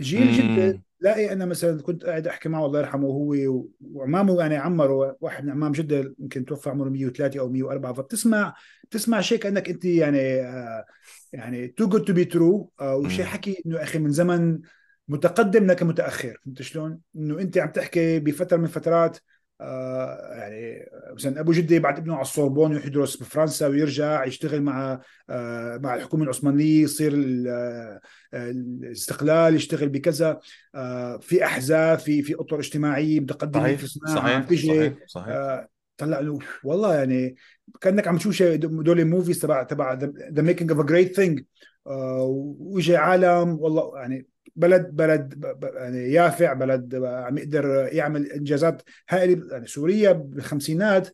جيل 0.00 0.32
جدي 0.32 0.80
لاقي 1.00 1.32
أنا 1.32 1.46
مثلا 1.46 1.82
كنت 1.82 2.04
قاعد 2.04 2.26
أحكي 2.26 2.48
معه 2.48 2.66
الله 2.66 2.78
يرحمه 2.78 3.08
هو 3.08 3.34
وعمامه 3.80 4.40
يعني 4.40 4.56
عمره 4.56 5.16
واحد 5.20 5.44
من 5.44 5.50
عمام 5.50 5.72
جدة 5.72 6.14
يمكن 6.18 6.44
توفى 6.44 6.70
عمره 6.70 6.88
103 6.88 7.40
أو 7.40 7.48
104 7.48 7.92
فبتسمع 7.92 8.54
بتسمع 8.84 9.20
شيء 9.20 9.38
كأنك 9.38 9.68
أنت 9.68 9.84
يعني 9.84 10.40
آه، 10.40 10.84
يعني 11.32 11.68
too 11.68 11.88
good 11.88 12.04
to 12.04 12.12
be 12.12 12.24
true 12.24 12.72
وشيء 12.82 13.24
حكي 13.24 13.62
إنه 13.66 13.82
أخي 13.82 13.98
من 13.98 14.10
زمن 14.10 14.60
متقدم 15.08 15.66
لكن 15.66 15.86
متأخر. 15.86 16.38
فهمت 16.44 16.62
شلون؟ 16.62 17.00
إنه 17.16 17.40
أنت 17.40 17.58
عم 17.58 17.68
تحكي 17.68 18.18
بفترة 18.18 18.56
من 18.56 18.64
الفترات 18.64 19.18
آه 19.60 20.34
يعني 20.34 20.90
مثلا 21.12 21.40
أبو 21.40 21.52
جدة 21.52 21.76
يبعث 21.76 21.98
ابنه 21.98 22.14
على 22.14 22.22
السوربون 22.22 22.72
يروح 22.72 22.86
يدرس 22.86 23.16
بفرنسا 23.16 23.66
ويرجع 23.66 24.24
يشتغل 24.24 24.62
مع 24.62 25.00
آه 25.30 25.76
مع 25.76 25.94
الحكومة 25.94 26.24
العثمانية 26.24 26.82
يصير 26.82 27.12
آه، 27.48 28.00
الاستقلال 28.34 29.54
يشتغل 29.54 29.88
بكذا. 29.88 30.40
آه 30.74 31.18
في 31.18 31.44
أحزاب 31.44 31.98
في 31.98 32.22
في 32.22 32.34
أطر 32.34 32.58
اجتماعية 32.58 33.20
متقدمة 33.20 33.62
صحيح 33.62 33.80
في 33.80 33.86
صحيح 33.86 34.46
صحيح, 34.48 34.94
صحيح. 35.06 35.28
آه 35.28 35.68
طلع 35.96 36.20
له 36.20 36.38
والله 36.64 36.94
يعني 36.94 37.36
كأنك 37.80 38.08
عم 38.08 38.18
تشوف 38.18 38.42
دول 38.42 39.00
ال 39.00 39.05
movies 39.05 39.38
تبع 39.38 39.62
تبع 39.62 39.92
the 40.32 40.42
making 40.42 40.70
of 40.70 40.80
a 40.80 40.82
great 40.82 41.16
thing 41.16 41.44
ويجي 41.86 42.96
عالم 42.96 43.60
والله 43.60 43.98
يعني 44.00 44.26
بلد 44.56 44.88
بلد 44.92 45.44
يعني 45.62 46.12
يافع 46.12 46.52
بلد 46.52 46.94
عم 47.04 47.38
يقدر 47.38 47.88
يعمل 47.92 48.32
إنجازات 48.32 48.82
هائلة 49.08 49.52
يعني 49.52 49.66
سوريا 49.66 50.12
بالخمسينات 50.12 51.08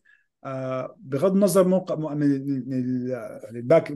آه، 0.45 0.95
بغض 0.99 1.31
النظر 1.31 1.67
موقع 1.67 2.13
من 2.13 2.23
ال 3.55 3.61
back 3.61 3.85
ال 3.85 3.91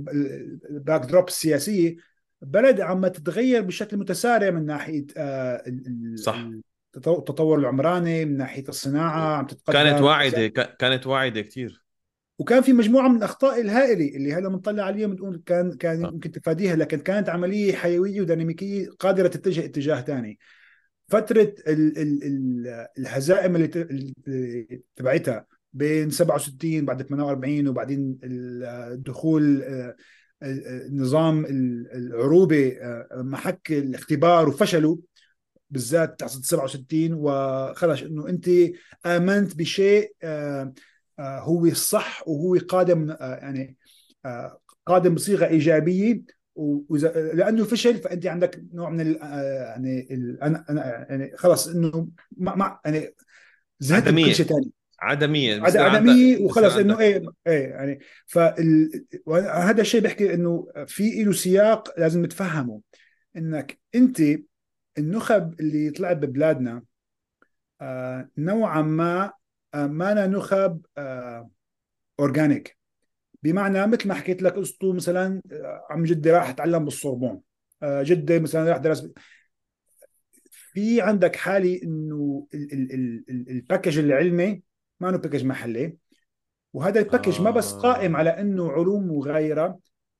backdrop 0.69 1.27
السياسية 1.27 1.95
بلد 2.41 2.81
عم 2.81 3.07
تتغير 3.07 3.61
بشكل 3.61 3.97
متسارع 3.97 4.49
من 4.49 4.65
ناحية 4.65 5.05
آه، 5.17 5.63
صح. 6.15 6.47
التطور 6.97 7.59
العمراني 7.59 8.25
من 8.25 8.37
ناحية 8.37 8.63
الصناعة 8.69 9.37
عم 9.37 9.45
تتقدم 9.45 9.79
كانت 9.79 10.01
واعدة 10.01 10.47
كانت 10.79 11.07
واعدة 11.07 11.41
كثير 11.41 11.86
وكان 12.39 12.61
في 12.61 12.73
مجموعة 12.73 13.07
من 13.07 13.17
الأخطاء 13.17 13.61
الهائلة 13.61 14.15
اللي 14.15 14.33
هلأ 14.33 14.49
بنطلع 14.49 14.83
عليها 14.83 15.07
بنقول 15.07 15.43
كان 15.45 15.73
كان 15.73 16.05
آه. 16.05 16.07
يمكن 16.07 16.31
تفاديها 16.31 16.75
لكن 16.75 16.99
كانت 16.99 17.29
عملية 17.29 17.73
حيوية 17.73 18.21
وديناميكية 18.21 18.89
قادرة 18.99 19.27
تتجه 19.27 19.65
اتجاه 19.65 20.01
ثاني 20.01 20.39
فترة 21.07 21.53
ال 21.67 21.97
ال 21.97 22.23
ال 22.23 22.87
الهزائم 22.97 23.55
اللي 23.55 23.67
تبعتها 24.95 25.45
بين 25.73 26.09
67 26.09 26.85
بعد 26.85 27.01
48 27.01 27.67
وبعدين 27.67 28.19
الدخول 28.23 29.63
آه، 29.63 29.95
النظام 30.43 31.45
العروبي 31.95 32.81
آه، 32.81 33.07
محك 33.11 33.71
الاختبار 33.71 34.49
وفشلوا 34.49 34.97
بالذات 35.69 36.19
تحت 36.19 36.31
67 36.31 37.13
وخلص 37.13 38.01
إنه 38.01 38.29
أنت 38.29 38.49
آمنت 39.05 39.55
بشيء 39.55 40.13
آه، 40.23 40.61
آه، 40.61 40.73
هو 41.19 41.65
الصح 41.65 42.27
وهو 42.27 42.57
قادم 42.69 43.11
آه، 43.11 43.35
يعني 43.35 43.77
آه، 44.25 44.59
قادم 44.85 45.15
بصيغه 45.15 45.47
إيجابية. 45.47 46.21
وإذا 46.55 47.33
لأنه 47.33 47.63
فشل 47.63 47.97
فأنت 47.97 48.25
عندك 48.25 48.61
نوع 48.73 48.89
من 48.89 49.01
ال 49.01 49.21
آه، 49.21 49.41
يعني 49.63 50.07
ال 50.11 50.43
أنا 50.43 51.05
يعني 51.09 51.37
خلص 51.37 51.67
إنه 51.67 52.07
ما 52.37 52.55
ما 52.55 52.79
يعني 52.85 53.15
زهقت 53.79 54.07
من. 54.07 54.25
كل 54.25 54.35
شيء 54.35 54.45
ثاني 54.45 54.71
عدمية. 54.99 55.61
عد- 55.61 55.77
عدمية 55.77 56.33
بصير 56.35 56.45
وخلص 56.45 56.75
إنه 56.75 56.99
إيه 56.99 57.23
إيه 57.47 57.67
يعني 57.67 57.99
فهذا 58.27 59.81
الشيء 59.81 60.01
بيحكي 60.01 60.33
إنه 60.33 60.67
في 60.87 61.23
له 61.23 61.31
سياق 61.33 61.99
لازم 61.99 62.25
نتفهمه. 62.25 62.81
إنك 63.37 63.79
أنت 63.95 64.21
النخب 64.97 65.59
اللي 65.59 65.89
طلعت 65.89 66.17
ببلادنا 66.17 66.83
آه 67.81 68.29
نوعا 68.37 68.81
ما 68.81 69.31
آه 69.77 69.87
ما 69.87 70.11
أنا 70.11 70.27
نخب 70.27 70.85
آه 70.97 71.49
اورجانيك 72.19 72.77
بمعنى 73.43 73.87
مثل 73.87 74.07
ما 74.07 74.13
حكيت 74.13 74.41
لك 74.41 74.53
قصته 74.53 74.93
مثلا 74.93 75.41
آه، 75.51 75.87
عم 75.89 76.03
جدي 76.03 76.31
راح 76.31 76.49
اتعلم 76.49 76.85
بالصوربون. 76.85 77.41
آه 77.83 78.03
جدي 78.03 78.39
مثلا 78.39 78.69
راح 78.69 78.77
درس 78.77 79.07
في 80.51 81.01
عندك 81.01 81.35
حالي 81.35 81.83
إنه 81.83 82.47
ال- 82.53 82.73
ال- 82.73 82.93
ال- 82.93 83.23
ال- 83.29 83.49
ال 83.49 83.55
package 83.56 83.99
العلمي 83.99 84.61
ما 84.99 85.09
إنه 85.09 85.17
package 85.17 85.45
محلي. 85.45 85.97
وهذا 86.73 86.99
ال 86.99 87.04
package 87.05 87.41
ما 87.41 87.51
بس 87.51 87.73
آه. 87.73 87.79
قائم 87.81 88.15
على 88.15 88.29
إنه 88.29 88.71
علوم 88.71 89.11
وغيرها 89.11 89.79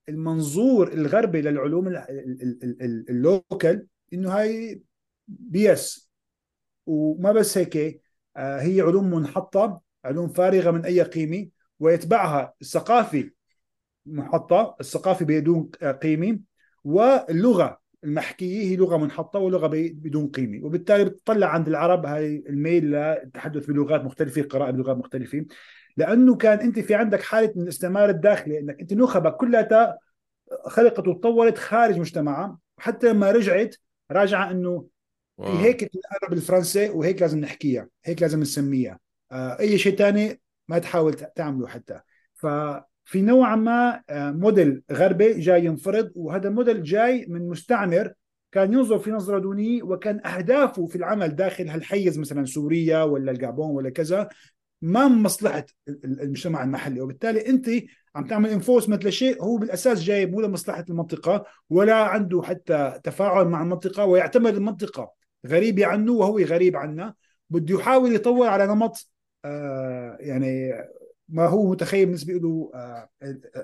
المنظور 0.09 0.93
الغربي 0.93 1.41
للعلوم 1.41 1.87
ال- 1.87 1.97
ال- 1.97 2.41
ال- 2.41 2.63
ال- 2.63 2.81
ال- 2.81 3.09
ال 3.09 3.22
local 3.22 3.87
إنه 4.13 4.31
هاي 4.31 4.81
base 5.27 6.09
وما 6.85 7.31
بس 7.31 7.57
هيك 7.57 7.77
آه، 7.77 7.99
هي 8.37 8.81
علوم 8.81 9.09
منحطة 9.09 9.81
علوم 10.05 10.27
فارغة 10.27 10.71
من 10.71 10.85
أي 10.85 11.01
قيمة 11.01 11.47
ويتبعها 11.79 12.53
الثقافي 12.61 13.31
محطه 14.05 14.75
الثقافي 14.79 15.25
بدون 15.25 15.69
قيمة 16.01 16.39
واللغة 16.83 17.79
المحكية 18.03 18.61
هي 18.69 18.75
لغة 18.75 18.97
منحطة 18.97 19.39
ولغة 19.39 19.67
ب- 19.67 20.01
بدون 20.01 20.27
قيمة. 20.27 20.65
وبالتالي 20.65 21.05
بتطلع 21.05 21.47
عند 21.47 21.67
العرب 21.67 22.05
هاي 22.05 22.43
الميل 22.49 22.85
للتحدث 22.91 23.65
بلغات 23.65 24.01
مختلفة 24.01 24.41
قراءة 24.41 24.71
بلغات 24.71 24.97
مختلفة. 24.97 25.45
لأنه 25.97 26.35
كان 26.35 26.59
أنت 26.59 26.79
في 26.79 26.95
عندك 26.95 27.21
حالة 27.21 27.53
من 27.55 27.63
الاستعمار 27.63 28.09
الداخلي 28.09 28.59
إنك 28.59 28.79
أنت 28.79 28.93
نخبك 28.93 29.35
كلها 29.35 29.97
خلقت 30.65 31.07
وتطورت 31.07 31.57
خارج 31.57 31.99
مجتمعها. 31.99 32.57
حتى 32.77 33.09
لما 33.09 33.31
رجعت 33.31 33.75
راجعة 34.11 34.51
إنه 34.51 34.79
في 34.79 34.96
واو. 35.37 35.57
هيك 35.57 35.83
الأدب 35.83 36.33
الفرنسي 36.33 36.89
وهيك 36.89 37.21
لازم 37.21 37.39
نحكيها 37.39 37.87
هيك 38.05 38.21
لازم 38.21 38.39
نسميها. 38.39 38.99
آه 39.31 39.59
أي 39.59 39.77
شيء 39.77 39.97
تاني 39.97 40.41
ما 40.67 40.79
تحاول 40.79 41.13
تعمله 41.13 41.67
حتى. 41.67 41.99
ففي 42.35 43.21
نوعا 43.21 43.55
ما 43.55 44.01
آه 44.09 44.31
موديل 44.31 44.83
غربي 44.91 45.39
جاي 45.39 45.65
ينفرض 45.65 46.11
وهذا 46.15 46.47
الموديل 46.47 46.83
جاي 46.83 47.25
من 47.29 47.49
مستعمر 47.49 48.13
كان 48.51 48.73
ينظر 48.73 48.99
في 48.99 49.11
نظرة 49.11 49.39
دونية 49.39 49.83
وكان 49.83 50.25
أهدافه 50.25 50.85
في 50.85 50.95
العمل 50.95 51.35
داخل 51.35 51.69
هالحيز 51.69 52.19
مثلا 52.19 52.45
سوريا 52.45 53.03
ولا 53.03 53.31
الجابون 53.31 53.71
ولا 53.71 53.89
كذا 53.89 54.29
ما 54.81 55.07
مصلحة 55.07 55.65
المجتمع 56.03 56.63
المحلي. 56.63 57.01
وبالتالي 57.01 57.47
أنت 57.47 57.69
عم 58.15 58.27
تعمل 58.27 58.49
enforcement 58.49 59.05
لشيء 59.05 59.43
هو 59.43 59.57
بالأساس 59.57 60.03
جاي 60.03 60.25
مو 60.25 60.41
لمصلحة 60.41 60.85
المنطقة 60.89 61.45
ولا 61.69 61.95
عنده 61.95 62.41
حتى 62.41 62.99
تفاعل 63.03 63.47
مع 63.47 63.61
المنطقة 63.61 64.05
ويعتبر 64.05 64.49
المنطقة. 64.49 65.16
غريبة 65.47 65.85
عنه 65.85 66.11
وهو 66.11 66.39
غريب 66.39 66.75
عنا 66.75 67.13
بده 67.49 67.75
يحاول 67.75 68.15
يطور 68.15 68.47
على 68.47 68.67
نمط 68.67 69.11
آه 69.45 70.17
يعني 70.19 70.73
ما 71.29 71.45
هو 71.47 71.71
متخيل 71.71 72.05
بالنسبة 72.05 72.33
له 72.33 72.71
آه 72.73 73.09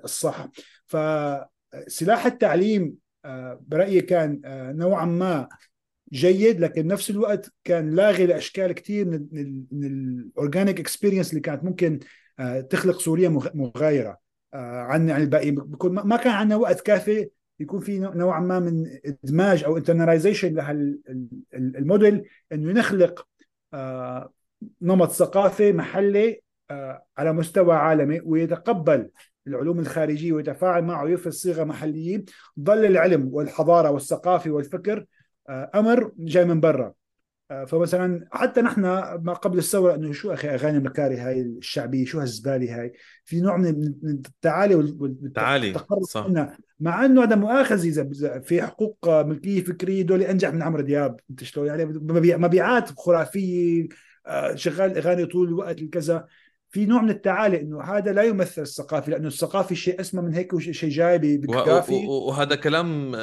الصح. 0.04 0.48
فسلاح 0.86 2.26
التعليم 2.26 2.96
آه 3.26 3.60
برأيي 3.68 4.02
كان 4.02 4.42
نوعا 4.78 5.06
ما 5.06 5.48
جيد 6.14 6.60
لكن 6.60 6.88
نفس 6.88 7.10
الوقت 7.10 7.52
كان 7.64 7.96
لاغي 7.96 8.26
لأشكال 8.26 8.72
كثير 8.72 9.06
من 9.06 9.16
ال 9.16 9.66
من 9.72 9.86
ال 9.86 9.97
organic 9.97 10.80
experience 10.80 11.30
اللي 11.30 11.42
كانت 11.42 11.64
ممكن 11.64 12.00
تخلق 12.70 13.00
سوريا 13.00 13.30
مغايرة 13.54 14.18
عن 14.54 15.10
عن 15.10 15.22
الباقي. 15.22 15.52
ما 15.82 16.18
كان 16.18 16.34
عندنا 16.34 16.56
وقت 16.56 16.82
كافي 16.82 17.30
يكون 17.60 17.80
في 17.80 18.00
نوعا 18.00 18.40
ما 18.40 18.60
من 18.60 19.00
إدماج 19.06 19.64
أو 19.64 19.78
internalization 19.78 20.54
لهالموديل 20.54 22.30
إنه 22.52 22.72
نخلق 22.72 23.28
آه 23.74 24.34
نمط 24.82 25.12
ثقافي 25.12 25.74
محلي 25.74 26.42
آه 26.72 27.06
على 27.18 27.34
مستوى 27.34 27.76
عالمي 27.76 28.22
ويتقبل 28.26 29.10
العلوم 29.48 29.80
الخارجية 29.80 30.32
ويتفاعل 30.32 30.84
معه 30.84 31.04
ويفرض 31.04 31.34
صيغة 31.34 31.64
محلية. 31.64 32.26
ضل 32.60 32.86
العلم 32.86 33.30
والحضارة 33.34 33.92
والثقافة 33.92 34.52
والفكر 34.52 35.06
أمر 35.50 36.12
جاي 36.18 36.46
من 36.46 36.60
برا. 36.60 36.94
فمثلا 37.68 38.28
حتى 38.32 38.62
نحن 38.62 38.82
ما 39.22 39.34
قبل 39.34 39.58
الثورة 39.58 39.96
إنه 39.96 40.12
شو 40.12 40.34
أخي 40.34 40.50
أغاني 40.50 40.80
مكاري 40.80 41.18
هاي 41.18 41.42
الشعبية؟ 41.42 42.06
شو 42.06 42.20
هالزبالة 42.20 42.82
هاي؟ 42.82 42.94
في 43.26 43.42
نوع 43.42 43.58
من 43.58 43.94
التعالي 44.04 44.76
والتعالي 44.76 45.74
صح. 46.04 46.28
مع 46.80 47.06
إنه 47.06 47.24
هذا 47.24 47.36
مؤاخذة 47.36 47.88
إذا 47.88 48.40
في 48.40 48.62
حقوق 48.62 49.10
ملكية 49.10 49.64
فكرية 49.64 50.02
دول 50.02 50.22
أنجح 50.22 50.54
من 50.54 50.62
عمرو 50.62 50.82
دياب. 50.82 51.20
أنت 51.30 51.44
شلون؟ 51.44 51.68
يعني 51.68 51.86
مبيعات 52.38 52.90
خرافية 53.00 53.88
شغال 54.56 54.98
أغاني 54.98 55.26
طول 55.26 55.48
الوقت 55.48 55.82
الكذا. 55.82 56.26
في 56.70 56.86
نوع 56.86 57.02
من 57.02 57.10
التعالي 57.10 57.62
إنه 57.62 57.82
هذا 57.82 58.14
لا 58.14 58.24
يمثل 58.24 58.62
الثقافي 58.62 59.12
لأنه 59.12 59.28
الثقافي 59.28 59.76
شيء 59.76 60.02
أسمى 60.02 60.22
من 60.22 60.34
هيك 60.34 60.54
وشيء 60.54 60.90
جاي 60.90 61.18
بكافي 61.18 62.06
وهذا 62.08 62.56
كلام 62.56 63.16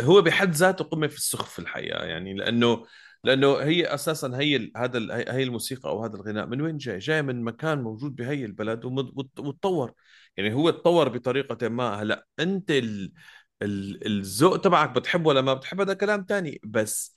هو 0.00 0.22
بحد 0.22 0.54
ذاته 0.54 0.84
قمة 0.84 1.06
في 1.06 1.16
السخف 1.16 1.58
الحقيقة 1.58 2.04
يعني 2.04 2.34
لأنه 2.34 2.84
لأنه 3.28 3.56
هي 3.56 3.94
أساسا 3.94 4.28
هي 4.34 4.72
هذا 4.76 4.98
هي 5.34 5.42
الموسيقى 5.42 5.88
أو 5.88 6.04
هذا 6.04 6.16
الغناء. 6.16 6.46
من 6.46 6.60
وين 6.60 6.76
جاي؟ 6.76 6.98
جاي 6.98 7.22
من 7.22 7.42
مكان 7.44 7.82
موجود 7.82 8.16
بهي 8.16 8.44
البلد 8.44 8.84
وتطور. 9.38 9.92
يعني 10.36 10.54
هو 10.54 10.70
تطور 10.70 11.08
بطريقة 11.08 11.68
ما. 11.68 12.02
هلأ 12.02 12.26
أنت 12.40 12.70
ال... 12.70 13.12
ال... 13.62 14.06
الذوق 14.06 14.60
تبعك 14.60 14.90
بتحب 14.90 15.26
ولا 15.26 15.40
ما 15.40 15.54
بتحب 15.54 15.80
هذا 15.80 15.94
كلام 15.94 16.24
تاني. 16.24 16.60
بس 16.64 17.16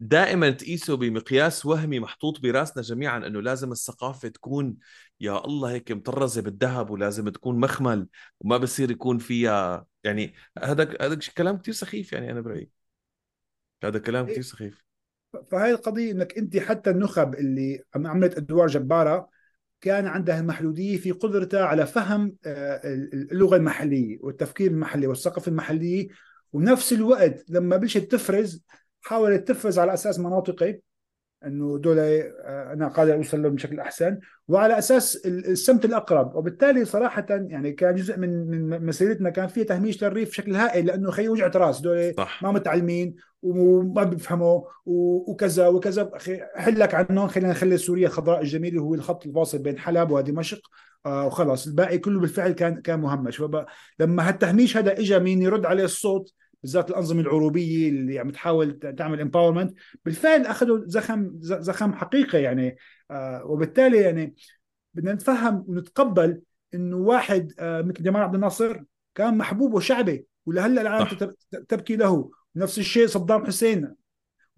دائما 0.00 0.50
تقيسه 0.50 0.96
بمقياس 0.96 1.66
وهمي 1.66 2.00
محطوط 2.00 2.40
براسنا 2.40 2.82
جميعا 2.82 3.18
إنه 3.18 3.42
لازم 3.42 3.72
الثقافة 3.72 4.28
تكون 4.28 4.76
يا 5.20 5.44
الله 5.44 5.70
هيك 5.70 5.92
مطرزة 5.92 6.42
بالذهب 6.42 6.90
ولازم 6.90 7.28
تكون 7.28 7.60
مخمل 7.60 8.08
وما 8.40 8.56
بصير 8.56 8.90
يكون 8.90 9.18
فيها. 9.18 9.86
يعني 10.04 10.34
هذا 10.58 10.96
هذا 11.00 11.18
كلام 11.36 11.58
كثير 11.58 11.74
سخيف 11.74 12.12
يعني 12.12 12.32
أنا 12.32 12.40
برأيي. 12.40 12.70
هذا 13.84 13.98
كلام 13.98 14.26
كثير 14.26 14.42
سخيف. 14.42 14.84
فهي 15.50 15.70
القضية 15.70 16.12
إنك 16.12 16.38
أنت 16.38 16.56
حتى 16.56 16.90
النخب 16.90 17.34
اللي 17.34 17.80
عملت 17.94 18.36
أدوار 18.36 18.66
جبارة 18.66 19.28
كان 19.80 20.06
عندها 20.06 20.40
المحدوديه 20.40 20.96
في 20.96 21.10
قدرتها 21.10 21.64
على 21.64 21.86
فهم 21.86 22.36
اللغة 22.46 23.56
المحلية 23.56 24.18
والتفكير 24.20 24.70
المحلي 24.70 25.06
والثقافة 25.06 25.48
المحلية. 25.48 26.08
ونفس 26.52 26.92
الوقت 26.92 27.44
لما 27.48 27.76
بلشت 27.76 28.12
تفرز 28.12 28.64
حاولت 29.02 29.48
تفرز 29.48 29.78
على 29.78 29.94
أساس 29.94 30.18
مناطقي. 30.18 30.80
إنه 31.46 31.78
دول 31.78 31.98
أنا 31.98 32.88
قادر 32.88 33.14
أوصل 33.14 33.42
لهم 33.42 33.54
بشكل 33.54 33.80
أحسن. 33.80 34.18
وعلى 34.48 34.78
أساس 34.78 35.26
السمت 35.26 35.84
الأقرب. 35.84 36.36
وبالتالي 36.36 36.84
صراحة 36.84 37.26
يعني 37.30 37.72
كان 37.72 37.94
جزء 37.94 38.18
من 38.18 38.46
من 38.46 38.86
مسيرتنا 38.86 39.30
كان 39.30 39.46
فيها 39.46 39.64
تهميش 39.64 40.04
للريف 40.04 40.28
بشكل 40.28 40.54
هائل 40.54 40.86
لأنه 40.86 41.10
خي 41.10 41.28
وجعه 41.28 41.52
راس 41.54 41.80
دول 41.80 42.14
صح. 42.16 42.42
ما 42.42 42.52
متعلمين 42.52 43.14
وما 43.42 44.02
بيفهموا 44.02 44.62
وكذا 44.86 45.68
وكذا. 45.68 46.10
أخي 46.12 46.40
حلك 46.54 46.94
عنهم. 46.94 47.28
خلينا 47.28 47.50
نخلي 47.50 47.76
سوريا 47.76 48.06
الخضراء 48.06 48.40
الجميله 48.40 48.80
هو 48.80 48.94
الخط 48.94 49.26
الفاصل 49.26 49.58
بين 49.58 49.78
حلب 49.78 50.10
ودمشق. 50.10 50.60
آه 51.06 51.26
وخلاص. 51.26 51.66
الباقي 51.66 51.98
كله 51.98 52.20
بالفعل 52.20 52.52
كان 52.52 52.80
كان 52.80 53.00
مهمش. 53.00 53.42
لما 54.00 54.28
هالتهميش 54.28 54.76
هذا 54.76 54.92
اجى 54.92 55.18
مين 55.18 55.42
يرد 55.42 55.66
عليه 55.66 55.84
الصوت 55.84 56.32
بالذات 56.64 56.90
الأنظمة 56.90 57.20
العروبية 57.20 57.88
اللي 57.88 58.18
عم 58.18 58.30
تحاول 58.30 58.78
تعمل 58.78 59.20
امباورمنت 59.20 59.74
بالفعل 60.04 60.46
أخذوا 60.46 60.80
زخم 60.86 61.30
زخم 61.40 61.94
حقيقي 61.94 62.42
يعني 62.42 62.76
آه 63.10 63.44
وبالتالي 63.44 64.00
يعني 64.00 64.34
بدنا 64.94 65.12
نتفهم 65.12 65.64
ونتقبل 65.68 66.40
إنه 66.74 66.96
واحد 66.96 67.52
آه، 67.58 67.82
مثل 67.82 68.02
جمال 68.02 68.22
عبد 68.22 68.34
الناصر 68.34 68.82
كان 69.14 69.38
محبوب 69.38 69.74
وشعبي 69.74 70.26
ولهلأ 70.46 70.82
العالم 70.82 71.34
تبكي 71.68 71.96
له. 71.96 72.30
نفس 72.56 72.78
الشيء 72.78 73.06
صدام 73.06 73.46
حسين. 73.46 73.94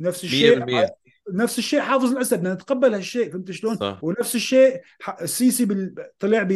نفس 0.01 0.25
الشيء 0.25 0.85
100% 0.85 0.91
نفس 1.33 1.59
الشيء 1.59 1.81
حافظ 1.81 2.13
الأسد. 2.13 2.39
بدنا 2.39 2.55
نتقبل 2.55 2.95
هالشيء 2.95 3.31
فهمت 3.33 3.51
شلون؟ 3.51 3.77
صح. 3.77 3.99
ونفس 4.03 4.35
الشيء 4.35 4.81
السيسي 5.23 5.65
بال... 5.65 5.95
طلع 6.19 6.47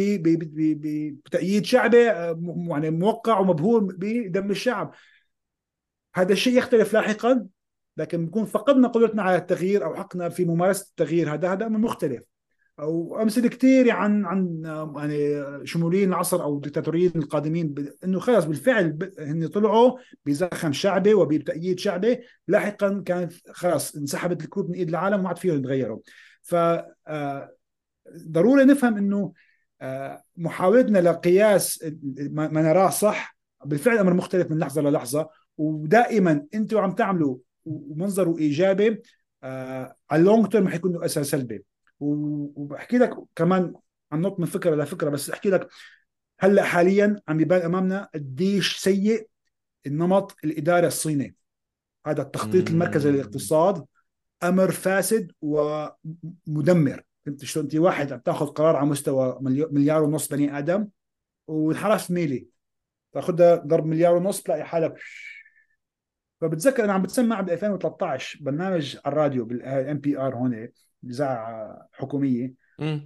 بتأييد 1.25 1.65
شعبي 1.65 2.09
آه، 2.09 2.65
يعني 2.69 2.89
موقع 2.89 3.39
ومبهور 3.39 3.95
بدم 3.97 4.51
الشعب. 4.51 4.93
هذا 6.15 6.33
الشيء 6.33 6.57
يختلف 6.57 6.93
لاحقا 6.93 7.47
لكن 7.97 8.25
بنكون 8.25 8.45
فقدنا 8.45 8.87
قدرتنا 8.87 9.23
على 9.23 9.35
التغيير 9.35 9.85
أو 9.85 9.95
حقنا 9.95 10.29
في 10.29 10.45
ممارسة 10.45 10.85
التغيير. 10.89 11.33
هذا 11.33 11.53
هذا 11.53 11.65
أمر 11.65 11.79
مختلف. 11.79 12.21
أو 12.79 13.21
أمثلة 13.21 13.47
كثير 13.47 13.91
عن 13.91 14.25
عن 14.25 14.61
يعني 14.95 15.45
شموليين 15.65 16.09
العصر 16.09 16.43
أو 16.43 16.55
الدكتاتوريين 16.55 17.11
القادمين 17.15 17.75
إنه 18.03 18.19
خلص 18.19 18.45
بالفعل 18.45 19.11
هن 19.19 19.47
طلعوا 19.47 19.97
بزخم 20.25 20.73
شعبي 20.73 21.13
وبتأييد 21.13 21.79
شعبي. 21.79 22.19
لاحقا 22.47 23.03
كانت 23.05 23.33
خلص 23.51 23.95
انسحبت 23.95 24.43
الكروت 24.43 24.69
من 24.69 24.75
إيد 24.75 24.89
العالم 24.89 25.19
وما 25.19 25.27
عاد 25.27 25.37
فيهم 25.37 25.55
يتغيروا. 25.55 25.99
ف 26.41 26.55
آه، 26.55 27.51
ضروري 28.27 28.65
نفهم 28.65 28.97
إنه 28.97 29.33
آه، 29.81 30.23
محاولتنا 30.37 30.99
لقياس 30.99 31.85
ما 32.31 32.61
نراه 32.61 32.89
صح 32.89 33.37
بالفعل 33.65 33.97
أمر 33.97 34.13
مختلف 34.13 34.51
من 34.51 34.57
لحظة 34.57 34.81
للحظة. 34.81 35.29
ودائما 35.57 36.45
أنتم 36.53 36.77
عم 36.77 36.91
تعملوا 36.91 37.37
ومنظره 37.65 38.37
ايجابي 38.37 39.01
آه 39.43 39.95
على 40.11 40.19
اللونج 40.19 40.47
تيرم 40.47 40.67
حيكون 40.67 40.93
له 40.93 41.05
اثر 41.05 41.23
سلبي 41.23 41.63
وبحكي 41.99 42.97
لك 42.97 43.17
كمان 43.35 43.73
عم 44.11 44.21
نط 44.21 44.39
من 44.39 44.45
فكرة 44.45 44.75
لفكره 44.75 45.09
بس 45.09 45.29
أحكي 45.29 45.49
لك 45.49 45.67
هلأ 46.39 46.63
حاليا 46.63 47.21
عم 47.27 47.39
يبان 47.39 47.61
أمامنا 47.61 48.09
قديش 48.13 48.77
سيء 48.77 49.27
النمط 49.85 50.35
الإداري 50.43 50.87
الصيني. 50.87 51.35
هذا 52.07 52.21
التخطيط 52.21 52.69
المركزي 52.69 53.11
للاقتصاد 53.11 53.85
أمر 54.43 54.71
فاسد 54.71 55.31
ومدمر. 55.41 57.03
فهمت 57.25 57.45
شلون؟ 57.45 57.65
أنت 57.65 57.75
واحد 57.75 58.13
عم 58.13 58.19
تأخذ 58.19 58.45
قرار 58.45 58.75
على 58.75 58.85
مستوى 58.85 59.37
مليار 59.41 60.03
ونص 60.03 60.27
بني 60.27 60.57
آدم 60.57 60.87
وانحرف 61.47 62.11
ميلي. 62.11 62.47
تاخذها 63.13 63.55
ضرب 63.55 63.85
مليار 63.85 64.15
ونص 64.15 64.41
تلاقي 64.41 64.63
حالك 64.63 64.93
فبتذكر 66.41 66.83
أنا 66.83 66.93
عم 66.93 67.01
بتسمع 67.01 67.41
ب 67.41 67.49
2013 67.49 68.39
برنامج 68.41 68.97
على 69.05 69.13
الراديو 69.13 69.45
بال 69.45 69.97
NPR 69.97 70.35
هون 70.35 70.67
إذاعة 71.09 71.87
حكومية. 71.91 72.53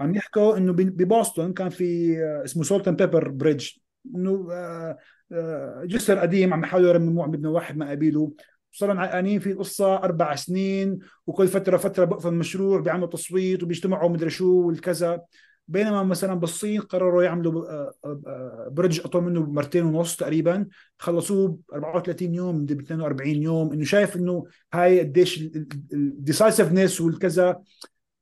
عم 0.02 0.16
يحكوا 0.16 0.58
إنه 0.58 0.74
ببوسطن 0.74 1.54
كان 1.54 1.70
في 1.70 2.18
آه، 2.24 2.44
اسمه 2.44 2.64
salt 2.64 2.88
and 2.88 3.04
pepper 3.04 3.30
bridge 3.30 3.70
إنه 4.16 4.48
آه، 4.52 4.98
آه، 5.32 5.84
جسر 5.86 6.20
قديم 6.20 6.54
عم 6.54 6.64
يحاولوا 6.64 6.90
يرمموه 6.90 7.24
عم 7.24 7.34
يبنوا 7.34 7.56
واحد 7.56 7.78
ما 7.78 7.90
قبيله 7.90 8.32
صاروا 8.72 8.96
عقانين 8.96 9.40
في 9.40 9.54
قصة 9.54 9.96
أربع 9.96 10.36
سنين 10.36 11.00
وكل 11.28 11.48
فترة 11.48 11.78
فترة 11.78 12.06
بقفل 12.06 12.28
المشروع 12.28 12.80
بيعملوا 12.80 13.08
تصويت 13.08 13.64
وبيجتمعوا 13.64 14.10
مدري 14.10 14.30
شو 14.30 14.68
والكذا. 14.68 15.22
بينما 15.68 16.04
مثلا 16.04 16.34
بالصين 16.34 16.82
قرروا 16.82 17.24
يعملوا 17.24 17.70
آه، 17.70 17.94
آه، 18.06 18.68
برج 18.72 19.00
أطول 19.00 19.24
منه 19.24 19.46
مرتين 19.46 19.84
ونص 19.84 20.16
تقريبا 20.16 20.68
خلصوه 20.98 21.48
ب 21.48 21.60
34 21.74 22.36
يوم 22.36 22.66
ب 22.66 22.82
42 22.82 23.30
يوم. 23.44 23.74
إنه 23.74 23.84
شايف 23.84 24.16
إنه 24.16 24.46
هاي 24.74 25.00
قديش 25.00 25.50
الديسايسفنس 25.94 27.02
والكذا. 27.02 27.62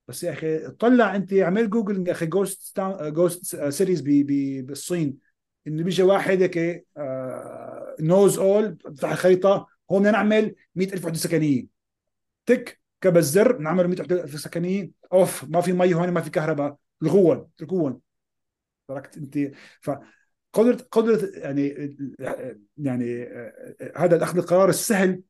بس 0.08 0.23
يا 0.23 0.32
أخي 0.32 0.69
طلع 0.69 1.15
أنت 1.15 1.34
اعمل 1.34 1.69
جوجل 1.69 2.08
يا 2.08 2.12
أخي 2.12 2.25
جوست 2.25 2.79
جوست 3.01 3.69
سيريز 3.69 4.01
بالصين. 4.01 5.17
إنه 5.67 5.84
بيجي 5.84 6.03
واحد 6.03 6.41
هيك 6.41 6.86
نوز 7.99 8.39
اول 8.39 8.71
بفتح 8.71 9.12
الخريطة 9.12 9.67
هون 9.91 9.99
بدنا 10.01 10.12
نعمل 10.12 10.56
100000 10.75 11.06
وحدة 11.06 11.17
سكنيه 11.17 11.65
تك 12.45 12.82
كبس 13.01 13.23
زر 13.23 13.58
نعمل 13.58 13.88
100000 13.88 14.39
سكنيه 14.39 14.91
أوف 15.13 15.43
ما 15.43 15.62
في 15.62 15.73
مي 15.73 15.93
هون 15.93 16.10
ما 16.10 16.21
في 16.21 16.29
كهرباء. 16.29 16.82
الغول 17.03 17.47
الغول. 17.61 17.99
تركت 18.87 19.17
انت. 19.17 19.51
ف 19.81 19.91
قدرة 20.53 20.77
قدرة 20.91 21.29
يعني 21.35 21.95
يعني 22.77 23.23
هذا 23.95 24.15
الأخذ 24.15 24.37
القرار 24.37 24.69
السهل 24.69 25.21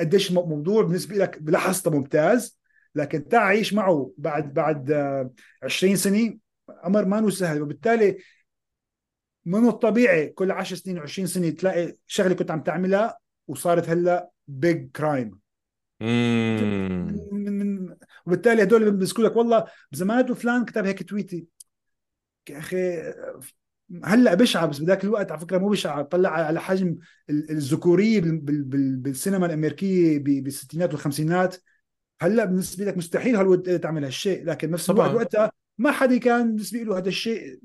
قديش 0.00 0.30
الموضوع 0.30 0.82
بالنسبة 0.82 1.16
لك 1.16 1.42
بلحظته 1.42 1.90
ممتاز 1.90 2.60
لكن 2.94 3.28
تعيش 3.28 3.74
معه 3.74 4.12
بعد 4.18 4.54
بعد 4.54 4.92
20 5.62 5.96
سنة 5.96 6.38
أمر 6.84 7.04
ما 7.04 7.30
سهل. 7.30 7.62
وبالتالي 7.62 8.18
من 9.44 9.68
الطبيعي 9.68 10.28
كل 10.28 10.50
10 10.50 10.76
سنين 10.76 11.00
و20 11.00 11.24
سنة 11.24 11.50
تلاقي 11.50 11.94
شغلة 12.06 12.34
كنت 12.34 12.50
عم 12.50 12.62
تعملها 12.62 13.18
وصارت 13.48 13.88
هلأ 13.88 14.30
بيج 14.48 14.90
كرايم 14.90 15.40
وبالتالي 18.26 18.62
هدول 18.62 18.90
بيمسكوا 18.90 19.24
لك 19.24 19.36
والله 19.36 19.64
بزمانته 19.92 20.34
فلان 20.34 20.64
كتب 20.64 20.86
هيك 20.86 21.08
تويتي. 21.08 21.46
يا 22.50 22.58
أخي 22.58 23.12
هلأ 24.04 24.34
بشعه 24.34 24.66
بس 24.66 24.78
بذاك 24.78 25.04
الوقت 25.04 25.30
على 25.30 25.40
فكرة 25.40 25.58
مو 25.58 25.68
بشعه 25.68 26.02
طلع 26.02 26.30
على 26.30 26.60
حجم 26.60 26.96
الذكورية 27.30 28.20
بالسينما 28.24 29.46
الأمريكية 29.46 30.18
بالستينات 30.18 30.92
والخمسينات. 30.92 31.56
هلأ 32.20 32.44
بالنسبة 32.44 32.84
لك 32.84 32.96
مستحيل 32.96 33.36
هالود 33.36 33.80
تعمل 33.80 34.04
هالشيء 34.04 34.44
لكن 34.44 34.70
نفس 34.70 34.90
الوقت 34.90 35.14
وقتها 35.14 35.52
ما 35.78 35.90
حدا 35.90 36.18
كان 36.18 36.46
بالنسبة 36.46 36.78
له 36.78 36.98
هذا 36.98 37.08
الشيء. 37.08 37.60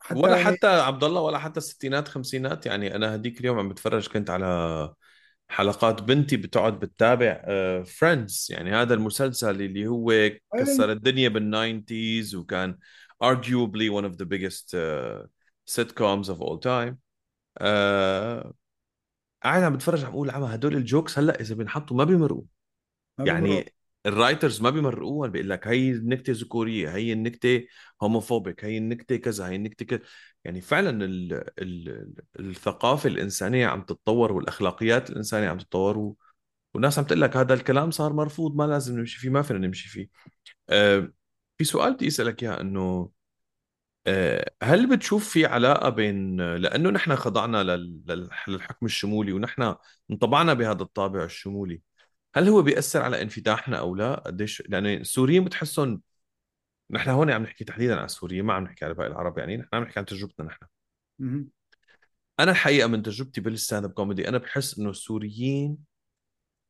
حتى 0.00 0.20
ولا 0.20 0.36
يعني... 0.36 0.56
حتى 0.56 0.66
عبد 0.66 1.04
الله 1.04 1.20
ولا 1.20 1.38
حتى 1.38 1.58
الستينات 1.58 2.08
خمسينات. 2.08 2.66
يعني 2.66 2.94
أنا 2.94 3.14
هديك 3.14 3.40
اليوم 3.40 3.58
عم 3.58 3.68
بتفرج 3.68 4.08
كنت 4.08 4.30
على 4.30 4.94
حلقات 5.48 6.02
بنتي 6.02 6.36
بتقعد 6.36 6.78
بتتابع 6.78 7.42
فريندز 7.82 8.46
uh, 8.50 8.54
يعني 8.54 8.70
هذا 8.70 8.94
المسلسل 8.94 9.62
اللي 9.62 9.86
هو 9.86 10.30
كسر 10.58 10.92
الدنيا 10.92 11.28
بال 11.28 11.49
nineties 11.49 12.34
وكان 12.34 12.78
arguably 13.24 13.90
one 13.90 14.04
of 14.04 14.16
the 14.16 14.24
biggest 14.24 14.74
uh, 14.74 15.26
sitcoms 15.66 16.28
of 16.28 16.40
all 16.40 16.58
time. 16.58 16.94
uh, 17.60 18.52
قاعد 19.42 19.62
عم 19.62 19.76
بتفرج 19.76 20.04
عم 20.04 20.10
بقول 20.10 20.30
عم 20.30 20.42
هدول 20.42 20.76
ال 20.76 20.83
jokes 20.83 21.18
هلأ 21.18 21.40
إذا 21.40 21.54
بنحطوا 21.54 21.96
ما 21.96 22.04
بيمرقوا. 22.04 22.42
يعني 23.18 23.72
ال 24.06 24.13
writers 24.13 24.62
ما 24.62 24.70
بيمرقوها 24.70 25.28
بيقول 25.28 25.50
لك 25.50 25.66
هي 25.68 25.90
النكتة 25.90 26.32
ذكورية 26.36 26.90
هي 26.96 27.12
النكتة 27.12 27.66
homophobic 28.02 28.64
هي 28.64 28.78
النكتة 28.78 29.16
كذا 29.16 29.46
هي 29.48 29.56
النكتة 29.56 29.84
كذا. 29.86 30.00
يعني 30.44 30.60
فعلا 30.60 31.04
ال 31.04 31.32
ال 31.58 32.14
الثقافة 32.40 33.08
الإنسانية 33.08 33.66
عم 33.66 33.82
تتطور 33.82 34.32
والأخلاقيات 34.32 35.10
الإنسانية 35.10 35.48
عم 35.48 35.58
تتطور 35.58 35.98
و... 35.98 36.16
والناس 36.74 36.98
عم 36.98 37.04
تقول 37.04 37.20
لك 37.20 37.36
هذا 37.36 37.54
الكلام 37.54 37.90
صار 37.90 38.12
مرفوض 38.12 38.56
ما 38.56 38.64
لازم 38.66 38.98
نمشي 38.98 39.18
فيه 39.20 39.30
ما 39.30 39.42
فينا 39.42 39.58
نمشي 39.58 39.88
فيه. 39.88 40.08
أه 40.70 41.12
في 41.58 41.64
سؤال 41.64 41.94
بدي 41.94 42.08
أسألك 42.08 42.42
إياه 42.42 42.60
إنه 42.60 43.10
أه 44.06 44.52
هل 44.62 44.90
بتشوف 44.96 45.28
في 45.30 45.46
علاقة 45.46 45.88
بين 45.88 46.40
لأنه 46.56 46.90
نحن 46.90 47.16
خضعنا 47.16 47.76
للحكم 48.48 48.86
الشمولي 48.86 49.32
ونحن 49.32 49.74
انطبعنا 50.10 50.54
بهذا 50.54 50.82
الطابع 50.82 51.24
الشمولي. 51.24 51.82
هل 52.34 52.48
هو 52.48 52.62
بيأثر 52.62 53.02
على 53.02 53.22
انفتاحنا 53.22 53.78
أو 53.78 53.94
لا؟ 53.94 54.14
قديش؟ 54.14 54.62
يعني 54.66 54.96
السوريين 54.96 55.44
بتحسهم 55.44 56.02
نحن 56.90 57.10
هون 57.10 57.30
عم 57.30 57.42
نحكي 57.42 57.64
تحديدا 57.64 57.96
على 57.96 58.04
السوريين 58.04 58.44
ما 58.44 58.54
عم 58.54 58.64
نحكي 58.64 58.84
على 58.84 58.94
باقي 58.94 59.08
العرب 59.08 59.38
يعني 59.38 59.56
نحن 59.56 59.68
عم 59.72 59.82
نحكي 59.82 59.98
عن 59.98 60.06
تجربتنا 60.06 60.46
نحن. 60.46 60.66
أنا 62.40 62.50
الحقيقة 62.50 62.88
من 62.88 63.02
تجربتي 63.02 63.40
بال 63.40 63.53
stand 63.53 63.84
up 63.84 63.90
comedy 63.90 64.28
أنا 64.28 64.38
بحس 64.38 64.78
إنه 64.78 64.90
السوريين 64.90 65.78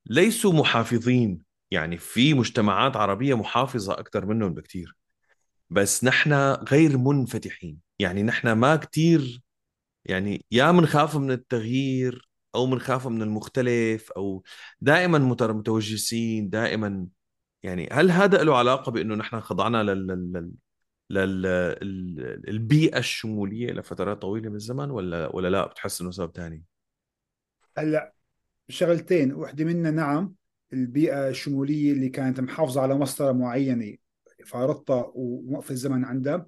ليسوا 0.06 0.52
محافظين. 0.52 1.42
يعني 1.70 1.96
في 1.98 2.34
مجتمعات 2.34 2.96
عربية 2.96 3.34
محافظة 3.34 3.92
أكثر 3.92 4.26
منهم 4.26 4.54
بكثير 4.54 4.96
بس 5.70 6.04
نحن 6.04 6.32
غير 6.52 6.98
منفتحين. 6.98 7.78
يعني 7.98 8.22
نحن 8.22 8.52
ما 8.52 8.76
كثير 8.76 9.40
يعني 10.04 10.44
يا 10.50 10.72
منخاف 10.72 11.16
من 11.16 11.30
التغيير 11.30 12.27
أو 12.54 12.66
بنخاف 12.66 13.06
من 13.06 13.22
المختلف 13.22 14.12
أو 14.12 14.42
دائما 14.80 15.18
متوجسين 15.18 16.50
دائما 16.50 17.06
يعني 17.62 17.88
هل 17.92 18.10
هذا 18.10 18.42
له 18.44 18.56
علاقة 18.56 18.92
بأنه 18.92 19.14
نحن 19.14 19.40
خضعنا 19.40 19.82
لل, 19.82 20.06
لل... 20.06 20.52
لل... 21.10 21.48
البيئة 22.48 22.98
الشمولية 22.98 23.72
لفترات 23.72 24.22
طويلة 24.22 24.48
من 24.48 24.54
الزمن 24.54 24.90
ولا 24.90 25.36
ولا 25.36 25.48
لا 25.48 25.66
بتحس 25.66 26.00
إنه 26.00 26.10
سبب 26.10 26.36
ثاني؟ 26.36 26.64
هلأ 27.78 28.12
شغلتين 28.68 29.34
وحدة 29.34 29.64
منها 29.64 29.90
نعم 29.90 30.34
البيئة 30.72 31.28
الشمولية 31.28 31.92
اللي 31.92 32.08
كانت 32.08 32.40
محافظة 32.40 32.80
على 32.80 32.94
مسطرة 32.94 33.32
معينة 33.32 33.96
فارضتها 34.46 35.12
ووقف 35.14 35.70
الزمن 35.70 36.04
عندها 36.04 36.46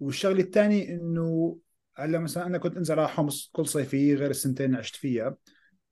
والشغلة 0.00 0.40
الثانية 0.40 0.88
إنه 0.88 1.58
هلا 1.98 2.18
مثلا 2.18 2.46
أنا 2.46 2.58
كنت 2.58 2.76
أنزل 2.76 2.98
على 2.98 3.08
حمص 3.08 3.50
كل 3.52 3.66
صيفيه 3.66 4.14
غير 4.14 4.30
السنتين 4.30 4.66
اللي 4.66 4.78
عشت 4.78 4.96
فيها. 4.96 5.36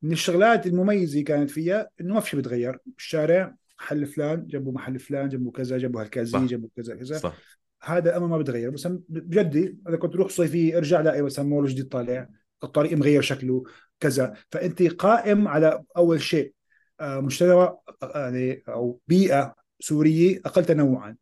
من 0.03 0.12
الشغلات 0.12 0.66
المميزة 0.66 1.23
كانت 1.23 1.51
فيها 1.51 1.88
إنه 2.01 2.14
ما 2.14 2.21
في 2.21 2.31
شيء 2.31 2.40
بتغير. 2.40 2.79
الشارع 2.99 3.55
محل 3.81 4.07
فلان 4.07 4.47
جنبه 4.47 4.73
محل 4.73 4.99
فلان 4.99 5.29
جنبه 5.29 5.51
كذا 5.51 5.79
جنبه 5.79 6.01
هالكازي 6.01 6.47
جنبه 6.47 6.69
كذا 6.77 6.97
كذا. 6.97 7.19
صح. 7.19 7.37
هذا 7.83 8.11
الامر 8.11 8.27
ما 8.27 8.38
بتغير. 8.38 8.71
بس 8.71 8.88
بجدي 9.09 9.79
إذا 9.88 9.97
كنت 9.97 10.12
تروح 10.12 10.29
صيفيه 10.29 10.77
ارجع 10.77 11.01
لاقي 11.01 11.23
مثلا 11.23 11.45
مول 11.45 11.66
جديد 11.66 11.88
طالع 11.88 12.29
الطريق 12.64 12.92
مغير 12.92 13.23
شكله 13.23 13.64
كذا. 14.01 14.35
فأنت 14.51 14.83
قائم 14.83 15.49
على 15.49 15.83
أول 15.97 16.23
شيء 16.23 16.53
آه، 17.01 17.21
مجتمع 17.21 17.79
يعني 18.03 18.62
أو 18.69 19.01
بيئة 19.09 19.55
سورية 19.81 20.40
أقل 20.45 20.64
تنوعا. 20.64 21.16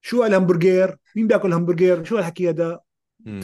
شو 0.00 0.24
الهمبرجر 0.24 0.96
مين 1.16 1.26
بياكل 1.26 1.52
همبرجر 1.52 2.04
شو 2.04 2.18
الحكي 2.18 2.48
هذا؟ 2.48 2.80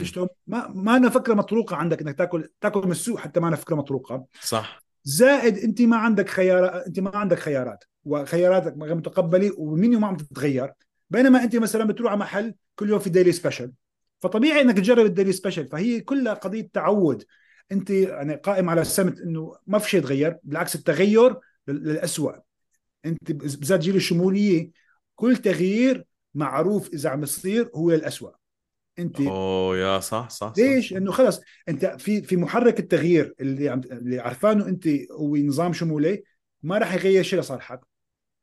شلون 0.01 0.27
ما 0.47 0.67
ما 0.67 0.97
أنا 0.97 1.09
فكرة 1.09 1.33
مطروقة 1.33 1.75
عندك 1.75 2.01
إنك 2.01 2.17
تاكل 2.17 2.49
تاكل 2.61 2.85
من 2.85 2.91
السوق 2.91 3.19
حتى 3.19 3.39
ما 3.39 3.47
أنا 3.47 3.55
فكرة 3.55 3.75
مطروقة. 3.75 4.25
صح. 4.41 4.83
زائد 5.03 5.57
أنت 5.57 5.81
ما 5.81 5.97
عندك 5.97 6.29
خيارات 6.29 6.87
أنت 6.87 6.99
ما 6.99 7.17
عندك 7.17 7.39
خيارات 7.39 7.83
وخياراتك 8.05 8.75
غير 8.81 8.95
متقبلة 8.95 9.51
ومنيو 9.57 9.99
ما 9.99 10.07
عم 10.07 10.17
تتغير. 10.17 10.71
بينما 11.09 11.43
أنت 11.43 11.55
مثلا 11.55 11.83
بتروح 11.83 12.11
على 12.11 12.19
محل 12.19 12.53
كل 12.75 12.89
يوم 12.89 12.99
في 12.99 13.09
ديلي 13.09 13.31
سبيشل 13.31 13.71
فطبيعي 14.19 14.61
إنك 14.61 14.77
تجرب 14.77 15.05
الديلي 15.05 15.31
سبيشل 15.31 15.67
فهي 15.67 15.99
كلها 15.99 16.33
قضية 16.33 16.69
تعود. 16.73 17.23
أنت 17.71 17.89
يعني 17.89 18.35
قائم 18.35 18.69
على 18.69 18.81
السمت 18.81 19.19
إنه 19.19 19.55
ما 19.67 19.79
في 19.79 19.89
شيء 19.89 19.99
يتغير 19.99 20.37
بالعكس 20.43 20.75
التغير 20.75 21.35
للأسوأ. 21.67 22.33
أنت 23.05 23.31
بالذات 23.31 23.79
جيل 23.79 23.95
الشمولية. 23.95 24.71
كل 25.15 25.37
تغيير 25.37 26.05
معروف 26.35 26.93
إذا 26.93 27.09
عم 27.09 27.23
يصير 27.23 27.69
هو 27.75 27.91
الأسوأ. 27.91 28.38
انت 28.99 29.21
أوه 29.21 29.77
يا 29.77 29.99
صح 29.99 30.29
صح 30.29 30.53
ليش؟ 30.57 30.93
إنه 30.93 31.11
خلص 31.11 31.41
أنت 31.69 31.85
في 31.85 32.21
في 32.21 32.37
محرك 32.37 32.79
التغيير 32.79 33.33
اللي 33.39 33.69
عم 33.69 33.79
اللي 33.79 34.19
عرفانه 34.19 34.67
أنت 34.67 34.87
هو 35.11 35.35
نظام 35.37 35.73
شمولي 35.73 36.23
ما 36.63 36.77
راح 36.77 36.93
يغير 36.93 37.23
شيء 37.23 37.39
لصالحك. 37.39 37.79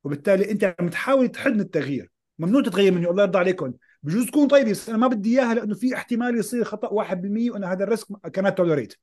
وبالتالي 0.04 0.50
أنت 0.50 0.74
عم 0.80 0.88
تحاول 0.88 1.28
تحد 1.28 1.60
التغيير. 1.60 2.10
ممنوع 2.38 2.62
تتغير 2.62 2.92
منه 2.92 3.10
الله 3.10 3.22
يرضى 3.22 3.38
عليكم. 3.38 3.72
بجوز 4.02 4.26
تكون 4.26 4.48
طيبه 4.48 4.70
بس 4.70 4.88
أنا 4.88 4.98
ما 4.98 5.06
بدي 5.06 5.40
إياها 5.40 5.54
لأنه 5.54 5.74
في 5.74 5.94
احتمال 5.94 6.38
يصير 6.38 6.64
خطأ 6.64 6.88
1% 6.88 7.50
وأنا 7.50 7.72
هذا 7.72 7.84
الريسك 7.84 8.06
كانت 8.32 8.58
تولريت 8.58 8.94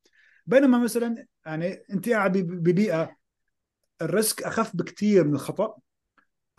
بينما 0.46 0.78
مثلا 0.78 1.26
يعني 1.46 1.84
أنت 1.92 2.10
قاعد 2.10 2.38
ببيئة 2.38 3.16
ال 4.02 4.10
risk 4.10 4.44
أخف 4.44 4.76
بكثير 4.76 5.28
من 5.28 5.34
الخطأ. 5.34 5.76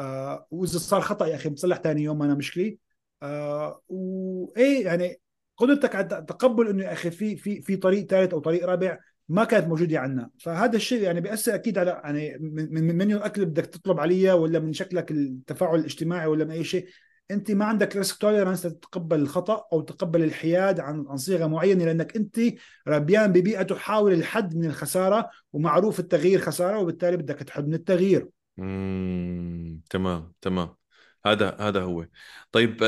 آه 0.01 0.47
وإذا 0.51 0.79
صار 0.79 1.01
خطأ 1.01 1.27
يا 1.27 1.35
أخي 1.35 1.49
بتصلح 1.49 1.79
ثاني 1.79 2.03
يوم 2.03 2.19
ما 2.19 2.25
أنا 2.25 2.35
مشكلة. 2.35 2.77
آه 3.25 3.83
وإيه 3.89 4.85
يعني 4.85 5.21
قدرتك 5.57 5.95
على 5.95 6.05
تقبل 6.09 6.69
إنه 6.69 6.85
يا 6.85 6.93
أخي 6.93 7.11
في 7.11 7.37
في 7.37 7.63
في 7.63 7.77
طريق 7.77 8.07
ثالث 8.07 8.33
أو 8.33 8.39
طريق 8.41 8.67
رابع 8.67 8.99
ما 9.29 9.45
كانت 9.45 9.67
موجودة 9.67 9.99
عندنا. 9.99 10.31
فهذا 10.41 10.77
الشيء 10.77 11.03
يعني 11.03 11.21
بيأثر 11.21 11.55
أكيد 11.55 11.79
على 11.79 12.01
يعني 12.05 12.39
من 12.41 12.85
من 12.87 12.99
منيو 12.99 13.19
الاكل 13.19 13.45
بدك 13.45 13.67
تطلب 13.67 14.01
عليه 14.01 14.33
ولا 14.33 14.59
من 14.59 14.73
شكلك 14.73 15.11
التفاعل 15.11 15.79
الاجتماعي 15.79 16.27
ولا 16.27 16.45
من 16.45 16.51
أي 16.51 16.65
شيء. 16.65 16.87
أنت 17.31 17.51
ما 17.51 17.65
عندك 17.65 17.97
risk 17.97 18.17
tolerance 18.17 18.63
تتقبل 18.63 19.21
الخطأ 19.21 19.67
أو 19.73 19.81
تقبل 19.81 20.23
الحياد 20.23 20.81
عن 20.81 21.05
عن 21.09 21.17
صيغة 21.17 21.47
معينة 21.47 21.85
لأنك 21.85 22.17
أنت 22.17 22.41
ربيان 22.89 23.33
ببيئة 23.33 23.63
تحاول 23.63 24.13
الحد 24.13 24.57
من 24.57 24.65
الخسارة 24.65 25.31
ومعروف 25.53 26.01
التغيير 26.01 26.41
خسارة 26.41 26.79
وبالتالي 26.79 27.17
بدك 27.17 27.39
تحد 27.39 27.69
من 27.69 27.75
التغيير. 27.75 28.29
امم 28.59 29.81
تمام 29.91 30.33
تمام. 30.41 30.84
هذا 31.27 31.57
هذا 31.61 31.83
هو. 31.83 32.07
طيب 32.53 32.83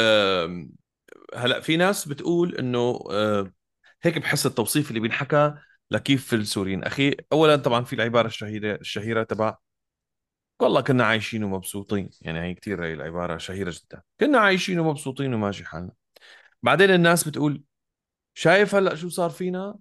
هلأ 1.35 1.61
في 1.61 1.77
ناس 1.77 2.09
بتقول 2.09 2.55
إنه 2.57 3.01
هيك 4.03 4.19
بحس 4.19 4.47
التوصيف 4.47 4.89
اللي 4.89 5.01
بينحكى 5.01 5.55
لكيف 5.91 6.27
في 6.27 6.37
السوريين. 6.37 6.85
أخي 6.85 7.17
اولا 7.33 7.57
طبعا 7.57 7.85
في 7.85 7.93
العبارة 7.93 8.27
الشهيرة 8.27 8.75
الشهيرة 8.75 9.23
تبع 9.23 9.57
والله 10.61 10.81
كنا 10.81 11.05
عايشين 11.05 11.45
ومبسوطين. 11.45 12.11
يعني 12.21 12.41
هي 12.41 12.55
كثير 12.55 12.85
هي 12.85 12.95
العبارة 12.95 13.37
شهيرة 13.39 13.71
جدا. 13.71 14.03
كنا 14.21 14.39
عايشين 14.39 14.79
ومبسوطين 14.79 15.35
وماشي 15.35 15.65
حالنا. 15.65 15.93
بعدين 16.63 16.91
الناس 16.91 17.29
بتقول 17.29 17.63
شايف 18.35 18.75
هلأ 18.75 18.95
شو 18.95 19.09
صار 19.09 19.31
فينا؟ 19.31 19.79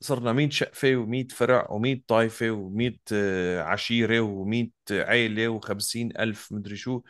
صرنا 0.00 0.32
100 0.32 0.50
شقفة 0.50 1.06
و100 1.06 1.34
فرع 1.34 1.66
و100 1.66 1.98
طائفه 2.08 2.50
و100 2.50 3.12
عشيرة 3.58 4.20
و100 4.20 4.92
عيلة 4.92 5.60
و50 5.60 5.96
ألف 6.20 6.52
مدري 6.52 6.76
شو. 6.76 6.96
آه، 6.96 7.02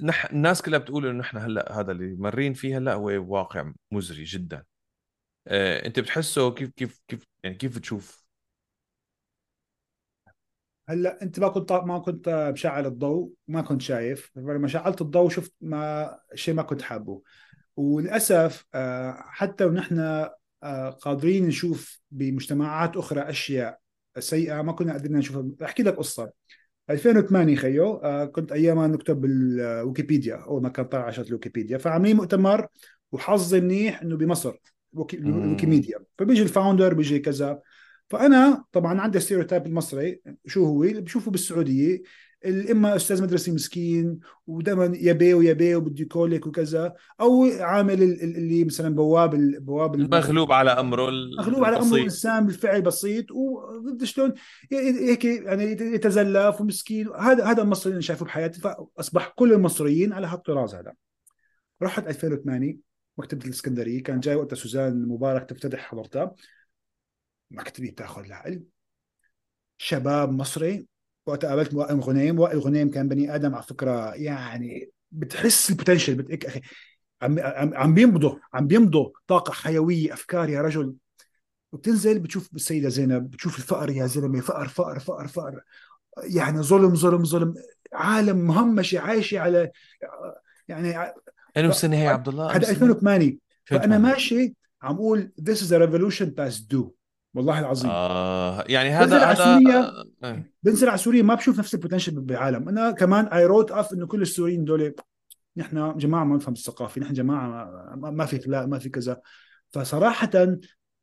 نح... 0.00 0.24
الناس 0.24 0.62
كلها 0.62 0.78
بتقول 0.78 1.06
إنه 1.06 1.18
نحن 1.18 1.36
هلأ 1.36 1.80
هذا 1.80 1.92
اللي 1.92 2.14
مرين 2.14 2.54
فيه 2.54 2.78
هلأ 2.78 2.94
هو 2.94 3.34
واقع 3.34 3.72
مزري 3.90 4.24
جدا. 4.24 4.64
آه، 5.48 5.86
أنت 5.86 6.00
بتحسه 6.00 6.54
كيف 6.54 6.70
كيف 6.70 7.00
كيف 7.08 7.26
يعني 7.42 7.56
كيف 7.56 7.76
بتشوف؟ 7.76 8.26
هلأ 10.88 11.22
أنت 11.22 11.40
ما 11.40 11.48
كنت 11.48 11.72
ما 11.72 11.98
كنت 11.98 12.50
مشعل 12.52 12.86
الضوء 12.86 13.32
ما 13.48 13.62
كنت 13.62 13.82
شايف 13.82 14.30
لما 14.36 14.68
شعلت 14.68 15.00
الضوء 15.00 15.28
شفت 15.30 15.52
ما 15.60 16.18
شيء 16.34 16.54
ما 16.54 16.62
كنت 16.62 16.82
حابه. 16.82 17.22
وللأسف 17.76 18.66
آه، 18.74 19.16
حتى 19.26 19.64
ونحن 19.64 20.28
قادرين 21.00 21.46
نشوف 21.46 22.00
بمجتمعات 22.10 22.96
أخرى 22.96 23.20
أشياء 23.20 23.78
سيئة 24.18 24.62
ما 24.62 24.72
كنا 24.72 24.92
قادرين 24.92 25.16
نشوفها. 25.16 25.44
أحكي 25.64 25.82
لك 25.82 25.96
قصة. 25.96 26.32
2008 26.90 27.56
خيو. 27.56 27.94
آه 27.94 28.24
كنت 28.24 28.52
ايامها 28.52 28.86
نكتب 28.86 29.20
بالويكيبيديا. 29.20 30.34
أول 30.34 30.62
ما 30.62 30.68
كان 30.68 30.84
طلع 30.84 31.06
عشان 31.06 31.24
الويكيبيديا. 31.24 31.78
فعاملين 31.78 32.16
مؤتمر 32.16 32.66
وحظي 33.12 33.60
منيح 33.60 34.02
إنه 34.02 34.16
بمصر. 34.16 34.54
ويكيميديا 34.92 35.98
فبيجي 36.18 36.42
ال 36.42 36.48
founder 36.48 36.94
بيجي 36.94 37.18
كذا. 37.18 37.60
فأنا 38.10 38.64
طبعا 38.72 39.00
عندي 39.00 39.20
stereotype 39.20 39.66
المصري. 39.66 40.20
شو 40.46 40.64
هو؟ 40.64 40.84
اللي 40.84 41.00
بشوفه 41.00 41.30
بالسعودية. 41.30 42.02
إما 42.44 42.96
أستاذ 42.96 43.22
مدرسي 43.22 43.50
مسكين 43.50 44.18
ودائما 44.46 44.92
يبي 44.96 45.34
ويبي 45.34 45.74
وبده 45.74 46.02
يكولك 46.02 46.46
وكذا 46.46 46.94
أو 47.20 47.44
عامل 47.60 48.02
اللي 48.02 48.64
مثلا 48.64 48.94
بواب 48.94 49.30
بواب 49.64 49.96
مغلوب 49.96 50.52
على 50.52 50.70
أمره 50.70 51.10
مغلوب 51.38 51.64
على 51.64 51.78
أمره 51.78 51.98
انسان 51.98 52.46
بالفعل 52.46 52.82
بسيط 52.82 53.26
وشلون 53.30 54.34
هيك 54.72 55.24
يعني 55.24 55.64
يتزلف 55.64 56.60
ومسكين. 56.60 57.08
هذا 57.08 57.44
هذا 57.44 57.62
المصري 57.62 57.90
اللي 57.90 58.02
شايفه 58.02 58.24
بحياتي 58.24 58.60
فأصبح 58.60 59.28
كل 59.36 59.52
المصريين 59.52 60.12
على 60.12 60.26
هالطراز 60.26 60.74
هذا. 60.74 60.92
رحت 61.82 62.06
2008 62.06 62.76
مكتبة 63.18 63.44
الإسكندرية 63.44 64.02
كان 64.02 64.20
جاي 64.20 64.34
وقتها 64.34 64.56
سوزان 64.56 65.08
مبارك 65.08 65.50
تفتتح 65.50 65.78
حضرتها. 65.78 66.34
مكتبي 67.50 67.90
بتاخذ 67.90 68.24
العقل. 68.24 68.62
شباب 69.78 70.32
مصري 70.32 70.86
وقت 71.26 71.44
قابلت 71.44 71.74
وائل 71.74 72.00
غنيم 72.00 72.38
وائل 72.38 72.58
غنيم 72.58 72.90
كان 72.90 73.08
بني 73.08 73.34
آدم 73.34 73.54
على 73.54 73.62
فكرة 73.62 74.14
يعني 74.14 74.90
بتحس 75.10 75.70
البوتنشل 75.70 76.14
بتك 76.14 76.46
أخي 76.46 76.60
عم 77.22 77.38
عم 77.74 77.94
بيمضوا 77.94 78.36
عم 78.54 78.66
بيمضوا 78.66 79.10
طاقة 79.26 79.52
حيوية 79.52 80.12
أفكار 80.12 80.48
يا 80.48 80.62
رجل. 80.62 80.94
وبتنزل 81.72 82.18
بتشوف 82.18 82.54
السيدة 82.54 82.88
زينب 82.88 83.30
بتشوف 83.30 83.58
الفقر 83.58 83.90
يا 83.90 84.06
زلمة 84.06 84.40
فقر 84.40 84.68
فقر 84.68 84.98
فقر 84.98 85.26
فقر. 85.26 85.60
يعني 86.22 86.62
ظلم 86.62 86.94
ظلم 86.94 87.24
ظلم. 87.24 87.54
عالم 87.92 88.36
مهمشة 88.36 89.00
عايشة 89.00 89.38
على 89.38 89.70
يعني 90.68 91.12
إنه 91.56 91.70
سنة 91.70 91.96
هي 91.96 92.08
عبد 92.08 92.28
الله 92.28 92.50
هذا 92.50 92.70
2008 92.70 93.36
فأنا 93.64 93.98
ماشي 93.98 94.54
عم 94.82 94.94
أقول 94.94 95.32
this 95.40 95.54
is 95.54 95.70
a 95.72 95.78
revolution 95.78 96.26
past 96.26 96.68
due. 96.68 96.90
والله 97.36 97.58
العظيم. 97.58 97.90
آه 97.90 98.64
يعني 98.68 98.90
هذا 98.90 99.04
بنزل 99.04 99.24
على 99.24 99.36
سوريا 99.36 100.04
آه. 100.24 100.44
بنزل 100.62 100.88
على 100.88 100.98
سوريا 100.98 101.22
ما 101.22 101.34
بشوف 101.34 101.58
نفس 101.58 101.74
ال 101.74 101.79
potential 101.79 102.20
بالعالم. 102.20 102.68
أنا 102.68 102.90
كمان 102.90 103.26
I 103.26 103.46
wrote 103.46 103.70
off 103.70 103.92
إنه 103.92 104.06
كل 104.06 104.22
السوريين 104.22 104.64
دول 104.64 104.94
نحن 105.56 105.96
جماعة 105.96 106.24
ما 106.24 106.36
نفهم 106.36 106.54
الثقافة. 106.54 107.00
نحن 107.00 107.12
جماعة 107.12 107.70
ما 107.96 108.26
في 108.26 108.36
اخلاق 108.36 108.64
ما 108.64 108.78
في 108.78 108.88
كذا. 108.88 109.20
فصراحة 109.70 110.30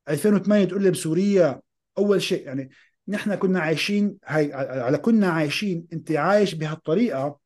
2008 0.09 0.65
تقول 0.65 0.83
لي 0.83 0.91
بسوريا 0.91 1.61
أول 1.97 2.21
شيء 2.21 2.45
يعني 2.45 2.69
نحن 3.07 3.35
كنا 3.35 3.59
عايشين 3.59 4.15
هاي 4.25 4.53
على 4.53 4.97
كنا 4.97 5.27
عايشين 5.27 5.85
أنت 5.93 6.11
عايش 6.11 6.53
بهالطريقة 6.53 7.39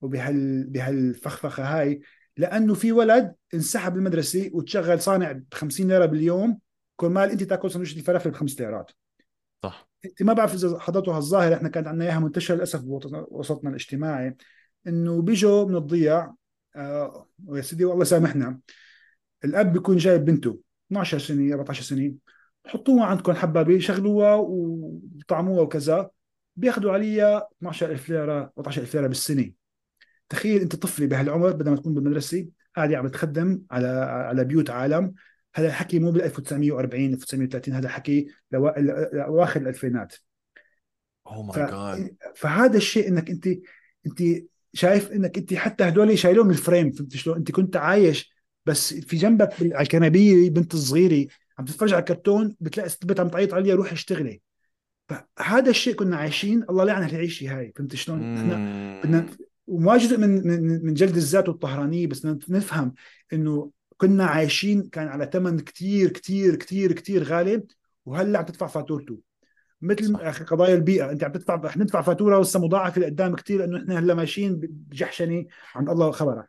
وبهال 0.00 0.66
بهالفخفخة 0.66 1.62
هاي 1.62 2.00
لأنه 2.36 2.74
في 2.74 2.92
ولد 2.92 3.34
انسحب 3.54 3.96
المدرسة 3.96 4.50
وتشغل 4.52 5.00
صانع 5.00 5.32
ب 5.32 5.44
50 5.54 5.88
ليرة 5.88 6.06
باليوم 6.06 6.58
كرمال 6.96 7.30
انت 7.30 7.42
تاكل 7.42 7.70
سندويشه 7.70 7.96
الفلافل 7.98 8.30
بخمس 8.30 8.60
ليرات. 8.60 8.90
صح. 9.62 9.88
انت 10.04 10.22
ما 10.22 10.32
بعرف 10.32 10.54
إذا 10.54 10.78
حضرتوا 10.78 11.14
هالظاهره 11.14 11.54
إحنا 11.54 11.68
كانت 11.68 11.86
عندنا 11.86 12.04
إياها 12.04 12.18
منتشرة 12.18 12.54
للأسف 12.54 12.80
بوسطنا 12.82 13.70
الاجتماعي. 13.70 14.36
إنه 14.86 15.22
بيجوا 15.22 15.64
من 15.64 15.76
الضياع 15.76 16.34
آه 16.76 17.28
ويا 17.46 17.62
سيدي 17.62 17.84
والله 17.84 18.04
سامحنا. 18.04 18.60
الأب 19.44 19.72
بيكون 19.72 19.96
جايب 19.96 20.24
بنته 20.24 20.60
12 20.86 21.18
سنة 21.18 21.54
14 21.54 21.82
سنة. 21.82 22.14
حطوها 22.66 23.04
عندكم 23.04 23.32
حبابه 23.32 23.78
شغلوها 23.78 24.34
وطعموها 24.34 25.60
وكذا. 25.60 26.10
بياخذوا 26.56 26.92
عليها 26.92 27.48
12000 27.62 28.08
ليرة 28.08 28.52
14000 28.58 28.94
ليرة 28.94 29.06
بالسنة. 29.06 29.50
تخيل 30.28 30.60
أنت 30.60 30.76
طفلة 30.76 31.06
بهالعمر 31.06 31.52
بدل 31.52 31.70
ما 31.70 31.76
تكون 31.76 31.94
بالمدرسة 31.94 32.48
قاعدة 32.76 32.98
عم 32.98 33.08
تخدم 33.08 33.62
على 33.70 33.88
على 34.28 34.44
بيوت 34.44 34.70
عالم. 34.70 35.14
هذا 35.54 35.66
الحكي 35.66 35.98
مو 35.98 36.10
بال 36.10 36.22
1940 36.22 37.12
1930 37.12 37.74
هذا 37.74 37.88
حكي 37.88 38.26
اواخر 38.54 39.60
الألفينات. 39.60 40.14
oh 41.26 41.42
my 41.42 41.66
God 41.66 42.16
فهذا 42.34 42.76
الشيء 42.76 43.08
إنك 43.08 43.30
أنت 43.30 43.48
أنت 44.06 44.22
شايف 44.72 45.12
إنك 45.12 45.38
أنت 45.38 45.54
حتى 45.54 45.84
هدول 45.84 46.18
شايلهم 46.18 46.50
ال 46.50 46.57
frame 46.57 46.90
فهمت 46.90 47.16
شلون؟ 47.16 47.36
أنت 47.36 47.50
كنت 47.50 47.76
عايش 47.76 48.34
بس 48.66 48.94
في 48.94 49.16
جنبك 49.16 49.52
على 49.60 49.82
الكنبية 49.82 50.50
بنت 50.50 50.76
صغيره 50.76 51.28
عم 51.58 51.64
تتفرج 51.64 51.94
على 51.94 52.02
كرتون 52.02 52.56
بتلاقي 52.60 52.88
ست 52.88 53.20
عم 53.20 53.28
تعيط 53.28 53.54
عليها 53.54 53.74
روح 53.74 53.92
اشتغلي. 53.92 54.40
فهذا 55.08 55.70
الشيء 55.70 55.94
كنا 55.94 56.16
عايشين 56.16 56.62
الله 56.70 56.84
لعنه 56.84 57.06
العيشه 57.06 57.58
هاي 57.58 57.72
فهمت 57.76 57.94
شلون؟ 57.94 58.36
إحنا 58.36 59.00
بدنا 59.04 59.26
وما 59.66 59.96
جزء 59.96 60.18
من 60.18 60.46
من 60.46 60.84
من 60.84 60.94
جلد 60.94 61.16
الذات 61.16 61.48
والطهرانية 61.48 62.06
بس 62.06 62.26
نفهم 62.48 62.94
إنه 63.32 63.70
كنا 63.96 64.26
عايشين 64.26 64.88
كان 64.88 65.08
على 65.08 65.30
ثمن 65.32 65.60
كثير 65.60 66.10
كثير 66.10 66.56
كثير 66.56 66.92
كثير 66.92 67.22
غالي 67.22 67.62
وهلا 68.06 68.38
عم 68.38 68.44
تدفع 68.44 68.66
فاتورته. 68.66 69.18
مثل 69.82 70.16
أخي 70.20 70.44
قضايا 70.44 70.74
البيئة 70.74 71.10
أنت 71.10 71.24
عم 71.24 71.32
تدفع 71.32 71.54
رح 71.54 71.76
ندفع 71.76 72.02
فاتورة 72.02 72.40
لسه 72.40 72.60
مضاعفة 72.60 73.00
لقدام 73.00 73.34
كثير 73.34 73.60
لأنه 73.60 73.78
إحنا 73.78 73.98
هلا 73.98 74.14
ماشيين 74.14 74.56
بجحشنة 74.56 75.44
عند 75.74 75.90
الله 75.90 76.10
خبرة. 76.10 76.46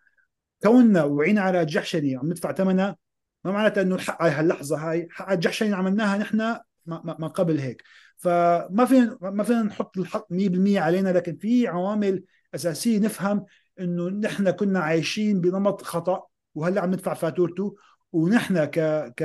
كوننا 0.64 1.04
وعينا 1.04 1.41
على 1.41 1.66
جحشنة 1.66 2.20
عم 2.20 2.30
ندفع 2.30 2.54
ثمنها 2.54 2.98
ما 3.43 3.52
معناتها 3.52 3.82
إنه 3.82 3.96
الحق 3.96 4.24
هاي 4.24 4.32
هاللحظة 4.32 4.78
هاي 4.78 5.08
حق 5.12 5.32
الجحشنة 5.32 5.76
عملناها 5.76 6.18
نحن 6.18 6.38
ما 6.86 7.28
قبل 7.28 7.60
هيك. 7.60 7.84
فما 8.18 8.86
فينا 8.86 9.18
ما 9.22 9.43
فينا 9.43 9.64
نحط 9.64 9.98
الحق 9.98 10.28
100% 10.32 10.80
علينا 10.80 11.10
لكن 11.10 11.38
في 11.38 11.68
عوامل 11.68 12.24
أساسية 12.56 13.00
نفهم 13.00 13.46
إنه 13.80 14.10
نحن 14.10 14.52
كنا 14.52 14.80
عايشين 14.80 15.41
بنمط 15.41 15.82
خطأ. 15.82 16.24
وهلا 16.56 16.82
عم 16.82 16.91
ندفع 16.91 17.14
فاتورته. 17.14 17.76
ونحن 18.12 18.66
ك 18.66 18.80
ك 19.18 19.24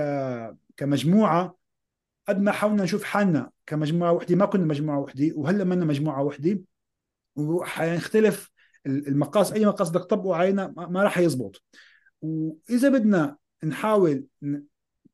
كمجموعة 0.76 1.56
قد 2.28 2.40
ما 2.40 2.52
حاولنا 2.52 2.82
نشوف 2.82 3.04
حالنا 3.04 3.50
كمجموعة 3.66 4.12
وحدة 4.12 4.36
ما 4.36 4.46
كنا 4.46 4.64
مجموعة 4.66 4.98
وحدة 4.98 5.30
وهلا 5.34 5.64
منا 5.64 5.84
مجموعة 5.84 6.22
وحدة. 6.22 6.60
وحيختلف 7.36 8.50
المقاس 8.86 9.52
أي 9.52 9.66
مقاس 9.66 9.90
بدك 9.90 10.00
تطبقه 10.00 10.36
علينا 10.36 10.74
ما 10.76 11.02
راح 11.02 11.18
يزبط. 11.18 11.62
وإذا 12.22 12.88
بدنا 12.88 13.36
نحاول 13.64 14.24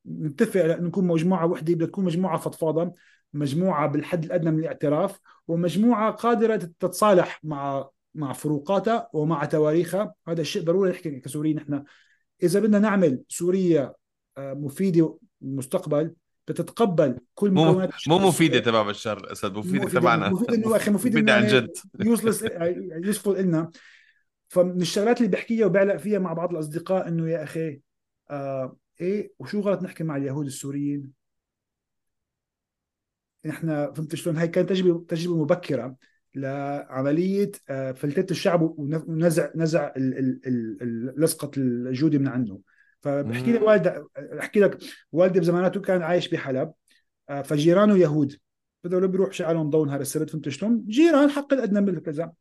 نتفق 0.06 0.60
على 0.60 0.74
نكون 0.74 1.06
مجموعة 1.06 1.46
وحدة 1.46 1.74
بدها 1.74 1.86
تكون 1.86 2.04
مجموعة 2.04 2.38
فضفاضة 2.38 2.92
مجموعة 3.32 3.86
بالحد 3.86 4.24
الأدنى 4.24 4.50
من 4.50 4.58
الاعتراف 4.58 5.20
ومجموعة 5.48 6.10
قادرة 6.10 6.56
تتصالح 6.56 7.40
مع 7.44 7.88
مع 8.14 8.32
فروقاتها 8.32 9.08
ومع 9.12 9.44
تواريخها. 9.44 10.14
هذا 10.28 10.40
الشيء 10.40 10.62
ضروري 10.62 10.90
نحكي 10.90 11.20
كسوريين 11.20 11.56
نحن 11.56 11.84
إذا 12.42 12.60
بدنا 12.60 12.78
نعمل 12.78 13.22
سوريا 13.28 13.94
آه، 14.38 14.54
مفيدة 14.54 15.18
للمستقبل 15.42 16.14
بتتقبل 16.48 17.18
كل 17.34 17.50
مكونات 17.50 17.90
مو 18.08 18.18
مو 18.18 18.28
مفيدة 18.28 18.58
تبع 18.58 18.82
بشار 18.82 19.18
الاسد 19.18 19.56
مفيدة 19.56 19.88
تبعنا. 19.88 20.28
مفيده 20.28 20.54
انه 20.54 20.76
أخي 20.76 20.90
مفيدة 20.90 21.16
مفيدة 21.16 21.34
عن 21.34 21.46
جد. 21.46 21.72
يوسلس 22.00 22.44
يوسفول 23.04 23.38
لنا 23.38 23.70
فمن 24.48 24.80
الشغلات 24.82 25.18
اللي 25.18 25.30
بحكيها 25.30 25.66
وبعلق 25.66 25.96
فيها 25.96 26.18
مع 26.18 26.32
بعض 26.32 26.50
الأصدقاء 26.52 27.08
إنه 27.08 27.30
يا 27.30 27.42
أخي 27.42 27.80
آه 28.30 28.76
إيه 29.00 29.32
وشو 29.38 29.60
غلط 29.60 29.82
نحكي 29.82 30.04
مع 30.04 30.16
اليهود 30.16 30.46
السوريين؟ 30.46 31.12
إحنا 33.48 33.92
فهمت 33.92 34.14
شلون؟ 34.14 34.36
هاي 34.36 34.48
كانت 34.48 34.68
تجربه 34.68 35.04
تجربة 35.08 35.42
مبكرة. 35.42 35.96
لعملية 36.36 37.52
آه، 37.68 37.92
فلتة 37.92 38.30
الشعب 38.30 38.74
ونزع 38.78 39.50
نزع 39.54 39.92
لصقة 41.16 41.50
الجودي 41.56 42.18
من 42.18 42.28
عنده. 42.28 42.58
فبحكي 43.00 43.52
لي 43.52 43.58
والدة 43.58 44.08
أحكي 44.38 44.60
لك 44.60 44.78
والدي 45.12 45.40
بزماناته 45.40 45.80
كان 45.80 46.02
عايش 46.02 46.28
بحلب 46.28 46.72
آه، 47.28 47.42
فجيرانه 47.42 47.98
يهود. 47.98 48.36
بدهم 48.84 49.06
بيروح 49.06 49.32
شعلهم 49.32 49.70
ضوء 49.70 49.86
نهار 49.86 50.00
السبت 50.00 50.30
فهمت 50.30 50.48
شلون؟ 50.48 50.84
جيران 50.88 51.30
حق 51.30 51.52
الأدنى 51.52 51.80
من 51.80 51.98
كذا. 51.98 52.32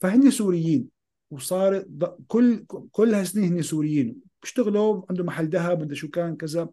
فهن 0.00 0.30
سوريين 0.30 0.88
وصار 1.30 1.84
كل 2.26 2.64
كل 2.92 3.14
هالسنين 3.14 3.52
هن 3.52 3.62
سوريين. 3.62 4.16
بيشتغلوا 4.42 5.02
عنده 5.10 5.24
محل 5.24 5.48
ذهب 5.48 5.94
شو 5.94 6.08
كان 6.08 6.36
كذا. 6.36 6.68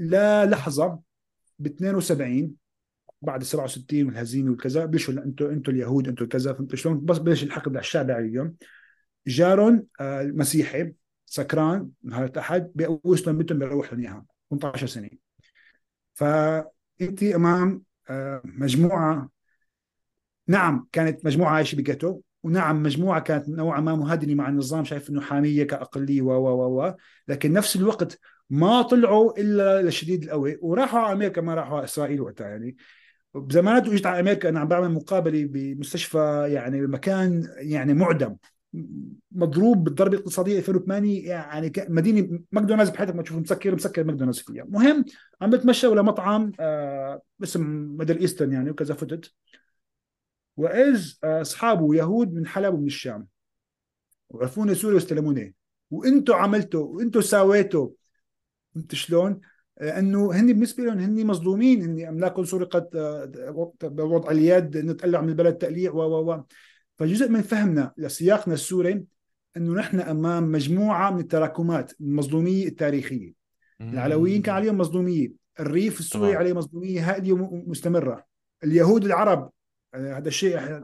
لا 0.00 0.46
لحظة 0.46 1.00
ب 1.58 1.66
72 1.66 2.59
بعد 3.22 3.42
67 3.42 4.06
والهزيمة 4.06 4.50
والكذا 4.50 4.84
بلشوا 4.84 5.14
أنتم 5.14 5.46
أنتم 5.46 5.72
اليهود 5.72 6.08
أنتم 6.08 6.26
كذا 6.26 6.52
فهمت 6.52 6.74
شلون؟ 6.74 7.04
بس 7.04 7.18
بلش 7.18 7.42
الحقد 7.42 7.68
على 7.68 7.80
الشعب 7.80 8.10
عليهم 8.10 8.56
جارون 9.26 9.86
آه، 10.00 10.22
مسيحي 10.22 10.92
سكران 11.26 11.90
نهار 12.02 12.24
الاحد 12.24 12.72
بيقوس 12.74 13.26
لهم 13.26 13.38
بيتهم 13.38 13.58
بيروح 13.58 13.92
لهم 13.92 14.02
إياها 14.02 14.24
18 14.50 14.86
سنة. 14.86 15.10
فانت 16.14 17.22
أمام 17.22 17.82
آه، 18.10 18.42
مجموعة 18.44 19.28
نعم 20.48 20.88
كانت 20.92 21.26
مجموعة 21.26 21.50
عايشة 21.54 21.76
بجيتو 21.76 22.20
ونعم 22.42 22.82
مجموعة 22.82 23.20
كانت 23.20 23.48
نوعا 23.48 23.80
ما 23.80 23.94
مهادنه 23.94 24.34
مع 24.34 24.48
النظام 24.48 24.84
شايف 24.84 25.10
إنه 25.10 25.20
حامية 25.20 25.64
كأقلية 25.64 26.22
و 26.22 26.30
و 26.30 26.80
و 26.80 26.94
لكن 27.28 27.52
نفس 27.52 27.76
الوقت 27.76 28.18
ما 28.50 28.82
طلعوا 28.82 29.40
إلا 29.40 29.82
للشديد 29.82 30.22
القوي 30.22 30.58
وراحوا 30.62 31.00
على 31.00 31.12
أمريكا 31.12 31.40
ما 31.40 31.54
راحوا 31.54 31.76
على 31.76 31.84
إسرائيل 31.84 32.20
وقتها 32.20 32.48
يعني. 32.48 32.76
بزماناته 33.34 33.94
إجت 33.94 34.06
على 34.06 34.20
أمريكا 34.20 34.48
أنا 34.48 34.60
عم 34.60 34.68
بعمل 34.68 34.90
مقابلة 34.92 35.44
بمستشفى 35.44 36.46
يعني 36.52 36.80
مكان 36.80 37.48
يعني 37.56 37.94
معدم 37.94 38.36
مضروب 39.32 39.84
بالضربة 39.84 40.16
الاقتصادية 40.16 40.58
2008 40.58 41.28
يعني 41.28 41.72
مدينة 41.88 42.40
ماكدونالدز 42.52 42.90
بحياتك 42.90 43.14
ما 43.14 43.22
تشوف 43.22 43.36
مسكر 43.38 43.74
مسكر 43.74 44.04
ماكدونالدز 44.04 44.38
فيها. 44.38 44.64
المهم 44.64 45.04
عم 45.40 45.50
بتمشى 45.50 45.86
ولا 45.86 46.02
مطعم 46.02 46.52
آه 46.60 47.22
اسم 47.42 47.62
Middle 47.98 48.18
Eastern 48.18 48.52
يعني 48.52 48.70
وكذا 48.70 48.94
فتت. 48.94 49.32
وإذ 50.56 51.12
آه، 51.24 51.40
أصحابه 51.40 51.94
يهود 51.94 52.34
من 52.34 52.46
حلب 52.46 52.74
ومن 52.74 52.86
الشام. 52.86 53.26
وعرفوني 54.28 54.74
سوري 54.74 54.94
واستلموني. 54.94 55.54
وأنتم 55.90 56.34
عملتوا 56.34 56.84
وأنتم 56.84 57.20
ساويتوا 57.20 57.88
فهمت 58.74 58.94
شلون؟ 58.94 59.40
أنه 59.80 60.32
هن 60.32 60.46
بالنسبة 60.46 60.84
لهم 60.84 60.98
هن 60.98 61.26
مظلومين 61.26 61.82
هن 61.82 62.06
أملاكهم 62.06 62.44
سرقت 62.44 62.96
آه، 62.96 63.72
بوضع 63.82 64.30
اليد 64.30 64.76
نتقلع 64.76 65.20
من 65.20 65.28
البلد 65.28 65.54
تقليع 65.54 65.92
و 65.92 65.98
و 65.98 66.32
و. 66.32 66.44
فجزء 66.98 67.28
من 67.28 67.42
فهمنا 67.42 67.92
لسياقنا 67.96 68.54
السوري 68.54 69.04
أنه 69.56 69.74
نحن 69.74 70.00
أمام 70.00 70.52
مجموعة 70.52 71.10
من 71.10 71.20
التراكمات 71.20 71.92
المظلومية 72.00 72.68
التاريخية. 72.68 73.32
العلويين 73.80 74.42
كان 74.42 74.54
عليهم 74.54 74.78
مظلومية 74.78 75.32
الريف 75.60 76.00
السوري 76.00 76.36
عليه 76.36 76.52
مظلومية 76.52 77.10
هائله 77.10 77.64
مستمرة. 77.66 78.24
اليهود 78.64 79.04
العرب 79.04 79.50
آه، 79.94 80.18
هذا 80.18 80.28
الشيء 80.28 80.82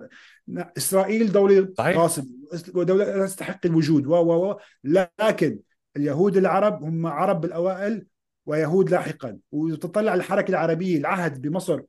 إسرائيل 0.76 1.32
دولة 1.32 1.68
غاصبه 1.80 2.28
ودولة 2.74 3.04
لا 3.04 3.26
تستحق 3.26 3.66
الوجود 3.66 4.06
و 4.06 4.14
و. 4.14 4.58
لكن 4.84 5.58
اليهود 5.96 6.36
العرب 6.36 6.82
هم 6.82 7.06
عرب 7.06 7.40
بالأوائل 7.40 8.06
ويهود 8.46 8.90
لاحقا. 8.90 9.38
وتطلع 9.52 10.14
الحركة 10.14 10.50
العربية 10.50 10.98
العهد 10.98 11.40
بمصر. 11.40 11.80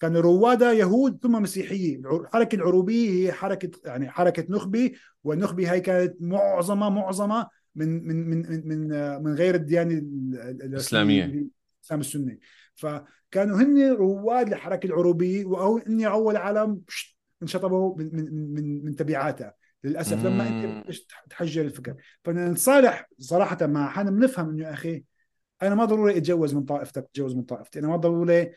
كان 0.00 0.16
روادها 0.16 0.72
يهود 0.72 1.18
ثم 1.22 1.42
مسيحية. 1.42 1.96
الحركه 1.96 2.56
العروبية 2.56 3.10
هي 3.10 3.32
حركة 3.32 3.70
يعني 3.84 4.10
حركة 4.10 4.46
نخبه 4.48 4.92
والنخبه 5.24 5.72
هاي 5.72 5.80
كانت 5.80 6.16
معظمها 6.20 6.88
معظمها 6.88 7.50
من 7.74 8.06
من 8.06 8.30
من 8.30 8.68
من 8.68 8.88
من 9.22 9.34
غير 9.34 9.54
الديانة 9.54 10.02
الإسلامية. 10.44 11.24
الإسلام 11.24 12.00
السني. 12.00 12.40
فكانوا 12.74 13.56
هن 13.56 13.92
رواد 13.92 14.48
الحركه 14.48 14.86
العروبية 14.86 15.44
وهو 15.44 15.78
اني 15.78 16.06
أول 16.06 16.36
عالم 16.36 16.80
انشطبوا 17.42 17.98
من 17.98 18.10
من 18.16 18.54
من, 18.54 18.84
من 18.84 18.96
تبعاتها. 18.96 19.54
للأسف 19.84 20.24
لما 20.26 20.48
أنت 20.48 20.84
تحجر 21.30 21.62
الفكر. 21.62 21.94
فنصالح 22.24 23.08
صراحة 23.18 23.66
مع 23.66 23.88
حالنا 23.88 24.10
بنفهم 24.10 24.48
إنه 24.50 24.62
يا 24.62 24.72
أخي 24.72 25.04
أنا 25.62 25.74
ما 25.74 25.84
ضروري 25.84 26.16
أتجوز 26.16 26.54
من 26.54 26.64
طائفتك 26.64 27.04
أتجوز 27.04 27.34
من 27.34 27.42
طائفتي. 27.42 27.78
أنا 27.78 27.88
ما 27.88 27.96
ضروري 27.96 28.50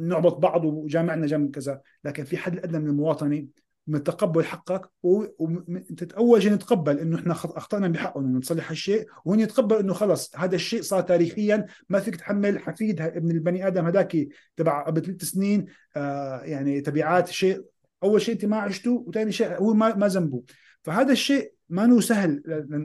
نعبط 0.00 0.36
بعض 0.36 0.64
وجامعنا 0.64 1.26
جنب 1.26 1.50
كذا. 1.50 1.80
لكن 2.04 2.24
في 2.24 2.36
حد 2.36 2.58
أدنى 2.58 2.78
من 2.78 2.86
المواطنة 2.86 3.46
من 3.86 4.02
تقبل 4.02 4.44
حقك 4.44 4.90
وانت 5.02 6.12
اول 6.12 6.42
شيء 6.42 6.52
نتقبل 6.52 6.98
إنه 6.98 7.16
إحنا 7.16 7.32
أخطأنا 7.32 7.88
بحقهم 7.88 8.24
إنه 8.24 8.38
نصلح 8.38 8.70
هالشيء 8.70 9.06
وهن 9.24 9.40
يتقبل 9.40 9.76
إنه 9.76 9.92
خلص 9.92 10.36
هذا 10.36 10.54
الشيء 10.54 10.82
صار 10.82 11.00
تاريخيا. 11.00 11.66
ما 11.88 12.00
فيك 12.00 12.16
تحمل 12.16 12.58
حفيد 12.58 13.00
ابن 13.00 13.30
البني 13.30 13.66
آدم 13.66 13.86
هذاك 13.86 14.16
تبع 14.56 14.86
قبل 14.86 15.02
ثلاث 15.02 15.22
سنين. 15.22 15.66
آه 15.96 16.40
يعني 16.40 16.80
تبعات 16.80 17.28
شيء. 17.28 17.64
أول 18.02 18.20
شيء 18.22 18.34
أنت 18.34 18.44
ما 18.44 18.56
عشته 18.56 19.04
وثاني 19.06 19.32
شيء 19.32 19.58
هو 19.58 19.74
ما 19.74 19.94
ما 19.94 20.08
ذنبه. 20.08 20.42
فهذا 20.82 21.12
الشيء 21.12 21.52
ما 21.70 21.92
هو 21.92 22.00
سهل 22.00 22.42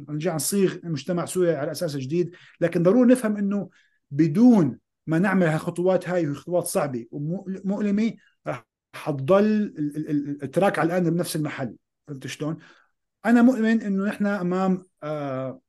نرجع 0.09 0.35
نصيغ 0.35 0.75
مجتمع 0.83 1.25
سوري 1.25 1.55
على 1.55 1.71
أساس 1.71 1.95
جديد 1.95 2.31
لكن 2.61 2.83
ضروري 2.83 3.11
نفهم 3.11 3.37
إنه 3.37 3.69
بدون 4.11 4.79
ما 5.07 5.19
نعمل 5.19 5.47
هالخطوات 5.47 6.09
هاي 6.09 6.33
خطوات 6.33 6.65
صعبة 6.65 7.05
ومؤلمة 7.11 8.13
رح 8.47 8.67
حتضل 8.95 9.73
التراك 10.43 10.79
على 10.79 10.87
الان 10.87 11.09
بنفس 11.09 11.35
المحل. 11.35 11.75
فهمت 12.07 12.27
شلون؟ 12.27 12.57
أنا 13.25 13.41
مؤمن 13.41 13.81
إنه 13.81 14.05
نحن 14.05 14.25
أمام 14.25 14.83
آه 15.03 15.61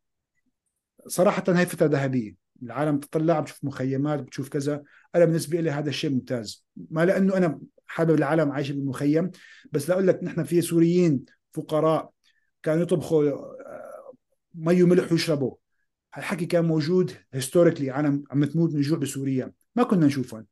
صراحة 1.06 1.44
هي 1.48 1.66
فترة 1.66 1.86
ذهبية. 1.86 2.34
العالم 2.62 2.98
تطلع 2.98 3.40
بتشوف 3.40 3.64
مخيمات 3.64 4.20
بتشوف 4.20 4.48
كذا. 4.48 4.82
أنا 5.14 5.24
بالنسبة 5.24 5.60
لي 5.60 5.70
هذا 5.70 5.88
الشيء 5.88 6.10
ممتاز. 6.10 6.66
ما 6.90 7.04
لأنه 7.04 7.36
أنا 7.36 7.60
حابب 7.86 8.14
العالم 8.14 8.52
عايش 8.52 8.70
بالمخيم 8.70 9.30
بس 9.72 9.88
لأقول 9.88 10.06
لك 10.06 10.24
نحن 10.24 10.44
في 10.44 10.60
سوريين 10.60 11.24
فقراء 11.52 12.10
كانوا 12.66 12.82
يطبخوا 12.82 13.30
مي 14.54 14.82
وملح 14.82 15.12
ويشربوا. 15.12 15.54
هالحكي 16.14 16.46
كان 16.46 16.64
موجود 16.64 17.10
historically 17.32 17.90
عالم 17.90 18.24
عم 18.30 18.44
تموت 18.44 18.70
من 18.70 18.76
الجوع 18.76 18.98
بسوريا. 18.98 19.52
ما 19.76 19.82
كنا 19.82 20.06
نشوفهم. 20.06 20.46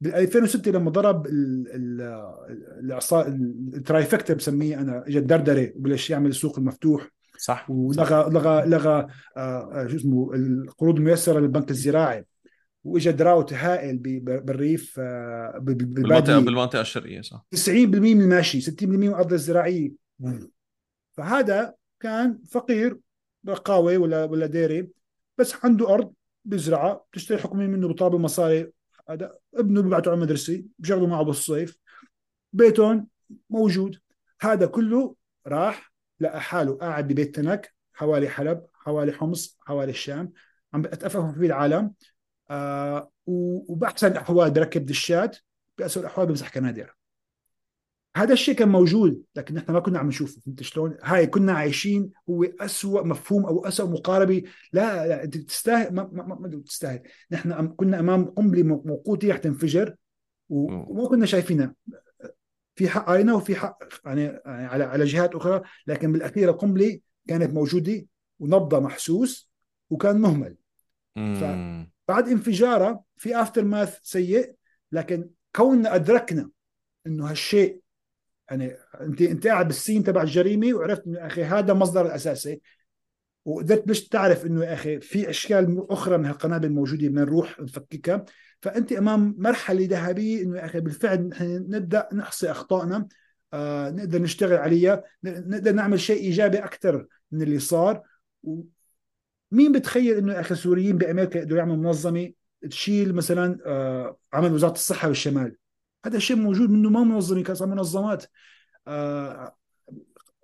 بال 0.00 0.14
2006 0.14 0.70
لما 0.70 0.90
ضرب 0.90 1.26
الاعصار 2.80 3.26
ال 3.26 3.38
trifecta 3.38 4.34
بسميه 4.34 4.80
أنا 4.80 5.04
اجى 5.06 5.18
الدردري 5.18 5.72
وبلش 5.76 6.10
يعمل 6.10 6.30
السوق 6.30 6.58
المفتوح. 6.58 7.10
صح. 7.38 7.70
ولغى 7.70 8.30
لغى 8.30 8.66
لغى 8.66 9.06
آه 9.36 9.86
شو 9.90 9.96
اسمه 9.96 10.34
القروض 10.34 10.96
الميسرة 10.96 11.40
للبنك 11.40 11.70
الزراعي. 11.70 12.26
واجى 12.84 13.12
drought 13.12 13.52
هائل 13.52 13.98
بالريف 14.22 14.94
آه 14.98 15.58
بالمنطقة 15.58 16.38
بالمنطقة 16.38 16.80
الشرقية 16.80 17.20
صح. 17.20 17.46
90% 17.56 17.58
من 17.78 18.22
الماشي 18.22 18.60
60% 18.60 18.82
من 18.82 19.08
الأرض 19.08 19.32
الزراعية. 19.32 19.92
فهذا 21.18 21.74
كان 22.00 22.38
فقير 22.50 22.98
رقاوي 23.48 23.96
ولا 23.96 24.24
ولا 24.24 24.46
ديري 24.46 24.88
بس 25.38 25.64
عنده 25.64 25.94
أرض 25.94 26.12
بيزرعها 26.44 27.04
بتشتري 27.12 27.38
حكومي 27.38 27.66
منه 27.66 27.88
بطابة 27.88 28.18
مصاري. 28.18 28.72
هذا 29.10 29.38
ابنه 29.54 29.82
بيبعته 29.82 30.08
على 30.08 30.14
المدرسة 30.14 30.64
بيشغلوا 30.78 31.08
معه 31.08 31.22
بالصيف 31.22 31.78
بيتهم 32.52 33.08
موجود. 33.50 33.98
هذا 34.40 34.66
كله 34.66 35.14
راح 35.46 35.92
لقى 36.20 36.40
حاله 36.40 36.74
قاعد 36.74 37.08
ببيت 37.08 37.36
تنك 37.36 37.74
حوالي 37.92 38.28
حلب 38.28 38.66
حوالي 38.74 39.12
حمص 39.12 39.58
حوالي 39.60 39.90
الشام. 39.90 40.32
عم 40.74 40.82
بتأفف 40.82 41.38
في 41.38 41.46
العالم. 41.46 41.94
آه 42.50 43.10
وبأحسن 43.26 44.12
الأحوال 44.12 44.50
بركب 44.50 44.86
دشات 44.86 45.36
بأسوأ 45.78 46.02
الأحوال 46.02 46.26
بمسح 46.26 46.48
كنادر. 46.48 46.97
هذا 48.16 48.32
الشيء 48.32 48.54
كان 48.54 48.68
موجود 48.68 49.22
لكن 49.36 49.54
نحن 49.54 49.72
ما 49.72 49.80
كنا 49.80 49.98
عم 49.98 50.08
نشوفه 50.08 50.40
فهمت 50.40 50.62
شلون؟ 50.62 50.96
هاي 51.02 51.26
كنا 51.26 51.52
عايشين 51.52 52.10
هو 52.30 52.44
أسوأ 52.44 53.02
مفهوم 53.02 53.46
أو 53.46 53.66
أسوأ 53.66 53.90
مقاربة. 53.90 54.42
لا 54.72 55.06
لا 55.06 55.24
أنت 55.24 55.36
تستاهل 55.36 55.94
ما 55.94 56.08
ما, 56.12 56.38
ما 56.40 56.62
تستاهل. 56.66 57.02
نحن 57.30 57.68
كنا 57.68 58.00
أمام 58.00 58.24
قنبلة 58.24 58.62
موقوتة 58.62 59.28
رح 59.28 59.36
تنفجر 59.36 59.94
وما 60.48 61.08
كنا 61.08 61.26
شايفينها. 61.26 61.74
في 62.74 62.88
حق 62.88 63.10
علينا 63.10 63.34
وفي 63.34 63.54
حق 63.54 63.78
يعني, 64.04 64.22
يعني 64.22 64.66
على 64.66 64.84
على 64.84 65.04
جهات 65.04 65.34
أخرى 65.34 65.62
لكن 65.86 66.12
بالأخير 66.12 66.50
القنبلة 66.50 67.00
كانت 67.28 67.54
موجودة 67.54 68.06
ونبضها 68.38 68.80
محسوس 68.80 69.50
وكان 69.90 70.20
مهمل. 70.20 70.56
فبعد 71.16 72.28
انفجارها 72.28 73.02
في 73.16 73.40
افتر 73.40 73.64
ماث 73.64 73.98
سيء 74.02 74.54
لكن 74.92 75.30
كوننا 75.56 75.94
أدركنا 75.94 76.50
إنه 77.06 77.30
هالشيء 77.30 77.80
يعني 78.50 78.76
انت 79.00 79.22
انت 79.22 79.46
قاعد 79.46 79.66
بالسين 79.66 80.04
تبع 80.04 80.22
الجريمة 80.22 80.74
وعرفت 80.74 81.06
إنه 81.06 81.26
أخي 81.26 81.44
هذا 81.44 81.74
مصدر 81.74 82.06
الأساسي. 82.06 82.60
وقدرت 83.44 83.88
مش 83.88 84.08
تعرف 84.08 84.46
إنه 84.46 84.64
يا 84.64 84.74
أخي 84.74 85.00
في 85.00 85.30
أشكال 85.30 85.86
أخرى 85.90 86.18
من 86.18 86.26
هالقنابل 86.26 86.66
الموجوده 86.66 87.08
بدنا 87.08 87.20
نروح 87.20 87.60
نفككها. 87.60 88.24
فأنت 88.62 88.92
أمام 88.92 89.34
مرحلة 89.38 89.86
ذهبية 89.90 90.42
إنه 90.42 90.58
يا 90.58 90.64
أخي 90.64 90.80
بالفعل 90.80 91.28
نحن 91.28 91.66
نبدأ 91.68 92.08
نحصي 92.12 92.50
أخطائنا. 92.50 93.08
آه 93.52 93.90
نقدر 93.90 94.22
نشتغل 94.22 94.56
عليها. 94.56 95.04
نقدر 95.24 95.72
نعمل 95.72 96.00
شيء 96.00 96.22
إيجابي 96.22 96.58
أكثر 96.58 97.06
من 97.32 97.42
اللي 97.42 97.58
صار. 97.58 98.02
مين 99.52 99.72
بتخيل 99.72 100.16
إنه 100.16 100.32
يا 100.32 100.40
أخي 100.40 100.54
السوريين 100.54 100.98
بأمريكا 100.98 101.38
يقدروا 101.38 101.58
يعملوا 101.58 101.76
منظمة 101.76 102.32
تشيل 102.70 103.14
مثلا 103.14 103.58
آه 103.66 104.18
عمل 104.32 104.52
وزارة 104.52 104.72
الصحة 104.72 105.08
بالشمال 105.08 105.56
هذا 106.06 106.16
الشيء 106.16 106.36
موجود 106.36 106.70
منه 106.70 106.90
ما 106.90 107.04
منظمه 107.04 107.42
كان 107.42 107.68
منظمات. 107.68 108.24
آه 108.88 109.54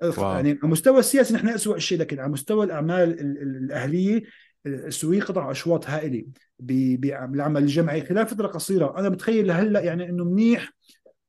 يعني 0.02 0.58
على 0.62 0.70
مستوى 0.70 0.98
السياسي 0.98 1.34
نحن 1.34 1.48
اسوء 1.48 1.78
شيء 1.78 1.98
لكن 1.98 2.20
على 2.20 2.32
مستوى 2.32 2.64
الأعمال 2.64 3.20
الأهلية 3.20 4.22
السوريين 4.66 5.22
قطعوا 5.22 5.50
أشواط 5.50 5.86
هائلة 5.86 6.26
بالعمل 6.58 7.62
الجمعي 7.62 8.06
خلال 8.06 8.26
فترة 8.26 8.46
قصيرة. 8.46 8.98
أنا 8.98 9.08
بتخيل 9.08 9.50
هلأ 9.50 9.80
يعني 9.80 10.08
إنه 10.08 10.24
منيح 10.24 10.72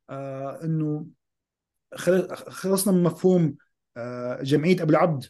آه 0.10 0.60
إنه 0.64 1.08
خلصنا 2.50 2.94
من 2.94 3.04
مفهوم 3.04 3.56
آه 3.98 4.42
جمعية 4.42 4.82
أبو 4.82 4.92
العبد. 4.92 5.26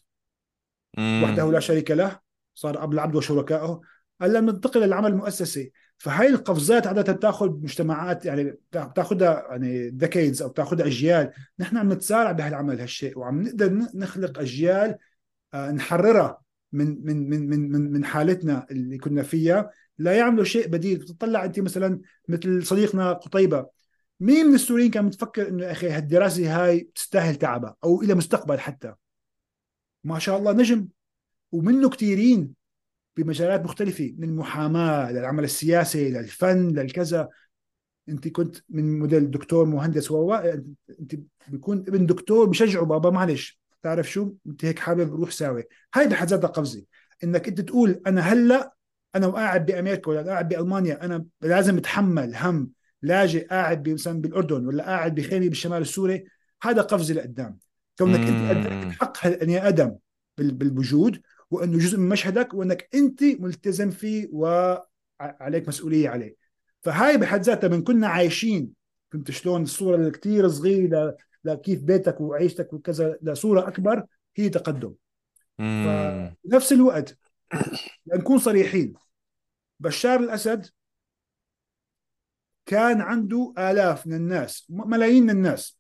وحده 0.97 1.51
لا 1.51 1.59
شريك 1.59 1.91
له 1.91 2.19
صار 2.53 2.83
أبو 2.83 2.93
العبد 2.93 3.15
وشركائه. 3.15 3.81
هلأ 4.21 4.39
بننتقل 4.39 4.81
للعمل 4.81 5.11
المؤسسي. 5.11 5.71
فهي 5.97 6.27
القفزات 6.29 6.87
عادة 6.87 7.13
بتاخذ 7.13 7.49
مجتمعات 7.49 8.25
يعني 8.25 8.57
بتاخذها 8.73 9.47
يعني 9.49 9.89
ديكيدز 9.89 10.41
أو 10.41 10.49
بتاخذها 10.49 10.85
أجيال. 10.85 11.31
نحن 11.59 11.77
عم 11.77 11.93
نتسارع 11.93 12.31
بهالعمل 12.31 12.79
هالشيء 12.81 13.19
وعم 13.19 13.41
نقدر 13.41 13.73
نخلق 13.95 14.39
أجيال 14.39 14.97
آه، 15.53 15.71
نحررها 15.71 16.41
من 16.71 17.05
من 17.05 17.29
من 17.29 17.49
من 17.49 17.71
من 17.71 17.91
من 17.91 18.05
حالتنا 18.05 18.67
اللي 18.71 18.97
كنا 18.97 19.23
فيها. 19.23 19.71
لا 19.97 20.13
يعملوا 20.13 20.43
شيء 20.43 20.67
بديل. 20.67 20.97
بتطلع 20.97 21.45
أنت 21.45 21.59
مثلا 21.59 22.01
مثل 22.29 22.65
صديقنا 22.65 23.13
قطيبة. 23.13 23.67
مين 24.19 24.45
من 24.45 24.55
السوريين 24.55 24.91
كان 24.91 25.05
متفكر 25.05 25.47
إنه 25.47 25.71
أخي 25.71 25.89
هالدراسة 25.89 26.63
هاي 26.63 26.89
تستاهل 26.95 27.35
تعبها 27.35 27.75
أو 27.83 28.01
إلى 28.01 28.13
مستقبل 28.13 28.59
حتى؟ 28.59 28.93
ما 30.03 30.19
شاء 30.19 30.37
الله 30.37 30.51
نجم. 30.51 30.87
ومنه 31.51 31.89
كثيرين 31.89 32.64
بمجالات 33.17 33.63
مختلفة 33.63 34.13
من 34.17 34.29
المحاماة 34.29 35.11
للعمل 35.11 35.43
السياسي 35.43 36.11
للفن 36.11 36.67
للكذا. 36.67 37.29
انت 38.09 38.27
كنت 38.27 38.57
من 38.69 38.99
موديل 38.99 39.31
دكتور 39.31 39.65
مهندس 39.65 40.11
و 40.11 40.33
انت 40.99 41.15
بيكون 41.47 41.77
ابن 41.77 42.05
دكتور 42.05 42.49
بشجعه 42.49 42.85
بابا 42.85 43.09
معلش 43.09 43.59
تعرف 43.81 44.11
شو؟ 44.11 44.33
انت 44.47 44.65
هيك 44.65 44.79
حابب 44.79 45.15
روح 45.15 45.31
ساوي. 45.31 45.63
هاي 45.95 46.07
بحد 46.07 46.27
ذاتها 46.27 46.47
قفزة 46.47 46.83
انك 47.23 47.47
انت 47.47 47.61
تقول 47.61 48.01
أنا 48.07 48.21
هلأ 48.21 48.73
أنا 49.15 49.27
وقاعد 49.27 49.65
بأمريكا 49.65 50.11
ولا 50.11 50.21
قاعد 50.21 50.49
بألمانيا 50.49 51.05
أنا 51.05 51.25
لازم 51.41 51.77
أتحمل 51.77 52.35
هم 52.35 52.69
لاجئ 53.01 53.47
قاعد 53.47 53.89
مثلا 53.89 54.21
بالأردن 54.21 54.65
ولا 54.65 54.83
قاعد 54.83 55.15
بخيمة 55.15 55.49
بالشمال 55.49 55.81
السوري. 55.81 56.25
هذا 56.63 56.81
قفزة 56.81 57.13
لقدام. 57.13 57.57
كونك 57.97 58.19
انت 58.19 58.49
قدرت 58.49 58.93
تحقق 58.93 59.27
البني 59.27 59.67
أدم 59.67 59.95
بالوجود 60.37 61.21
وانه 61.55 61.77
جزء 61.77 61.97
من 61.97 62.09
مشهدك 62.09 62.53
وأنك 62.53 62.89
أنت 62.95 63.23
ملتزم 63.23 63.91
فيه 63.91 64.29
وعليك 64.31 65.67
مسؤولية 65.67 66.09
عليه. 66.09 66.35
فهاي 66.81 67.17
بحد 67.17 67.41
ذاتها 67.41 67.67
من 67.67 67.83
كنا 67.83 68.07
عايشين. 68.07 68.69
فهمت 69.11 69.31
شلون 69.31 69.63
الصورة 69.63 69.95
الكثير 69.95 70.47
صغيرة 70.47 71.17
لكيف 71.43 71.83
بيتك 71.83 72.21
وعيشتك 72.21 72.73
وكذا 72.73 73.17
لصورة 73.21 73.67
أكبر 73.67 74.05
هي 74.35 74.49
تقدم. 74.49 74.93
فنفس 75.57 76.73
الوقت 76.73 77.17
لنكون 78.05 78.39
صريحين. 78.39 78.93
بشار 79.79 80.19
الأسد 80.19 80.65
كان 82.65 83.01
عنده 83.01 83.53
آلاف 83.57 84.07
من 84.07 84.13
الناس 84.13 84.65
ملايين 84.69 85.23
من 85.23 85.29
الناس 85.29 85.79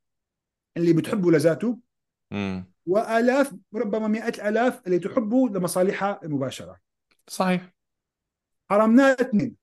اللي 0.77 0.93
بتحبوا 0.93 1.31
لذاته. 1.31 1.79
وآلاف 2.85 3.53
ربما 3.75 4.07
مئات 4.07 4.35
الالاف 4.35 4.81
اللي 4.87 4.99
تحبه 4.99 5.49
لمصالحها 5.49 6.19
المباشرة. 6.23 6.77
صحيح. 7.27 7.73
حرمناه 8.69 9.11
اثنين. 9.11 9.55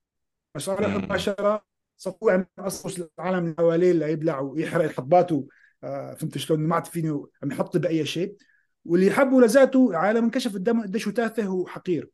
مصالح 0.57 0.97
مباشرة 0.97 1.65
صفوا 1.97 2.33
عم 2.33 2.47
يقصص 2.59 3.01
العالم 3.19 3.45
من 3.45 3.55
حواليه 3.59 3.93
ليبلع 3.93 4.41
ويحرق 4.41 4.91
حطباته 4.91 5.47
آه 5.85 6.15
فهمت 6.15 6.39
شلون؟ 6.39 6.61
ما 6.61 6.75
عاد 6.75 6.87
فيني 6.87 7.09
عم 7.43 7.51
يحط 7.51 7.77
بأي 7.77 8.07
شيء. 8.07 8.37
واللي 8.85 9.07
يحبه 9.07 9.41
لذاته 9.41 9.97
عالم 9.97 10.25
انكشف 10.25 10.55
قدامه 10.55 10.83
قديش 10.83 11.05
تافه 11.05 11.49
وحقير. 11.49 12.11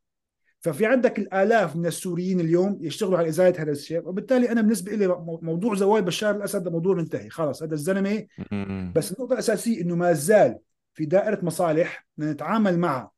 ففي 0.61 0.87
عندك 0.87 1.19
الآلاف 1.19 1.77
من 1.77 1.87
السوريين 1.87 2.41
اليوم 2.41 2.79
يشتغلوا 2.81 3.19
على 3.19 3.29
ازاله 3.29 3.63
هذا 3.63 3.73
الشيء. 3.73 4.09
وبالتالي 4.09 4.53
أنا 4.53 4.61
بالنسبة 4.61 4.93
لي 4.93 5.07
موضوع 5.43 5.75
زواج 5.75 6.03
بشار 6.03 6.37
الأسد 6.37 6.69
موضوع 6.69 6.95
منتهي. 6.95 7.31
خلاص 7.31 7.63
هذا 7.63 7.75
الزلمة 7.75 8.27
بس 8.95 9.13
النقطه 9.13 9.33
الاساسيه 9.33 9.81
إنه 9.81 9.97
ما 9.97 10.13
زال 10.13 10.59
في 10.99 11.05
دائرة 11.05 11.44
مصالح 11.44 12.07
نتعامل 12.18 12.78
معها. 12.78 13.12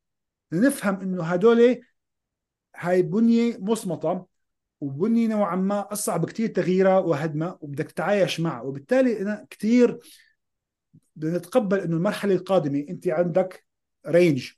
نفهم 0.53 1.01
إنه 1.01 1.25
هدول 1.25 1.81
هاي 2.77 3.03
بنية 3.03 3.59
مصمطه 3.59 4.27
وبنية 4.81 5.29
نوعا 5.29 5.57
ما 5.57 5.93
أصعب 5.93 6.27
كثير 6.27 6.49
تغييرها 6.49 6.99
وهدمها 6.99 7.59
وبدك 7.61 7.91
تتعايش 7.91 8.41
معها. 8.41 8.63
وبالتالي 8.63 9.21
أنا 9.21 9.47
كثير 9.51 9.99
بدنا 11.17 11.39
نتقبل 11.39 11.81
إنه 11.81 11.97
المرحلة 11.97 12.35
القادمة 12.35 12.87
أنت 12.89 13.09
عندك 13.09 13.65
رينج 14.07 14.51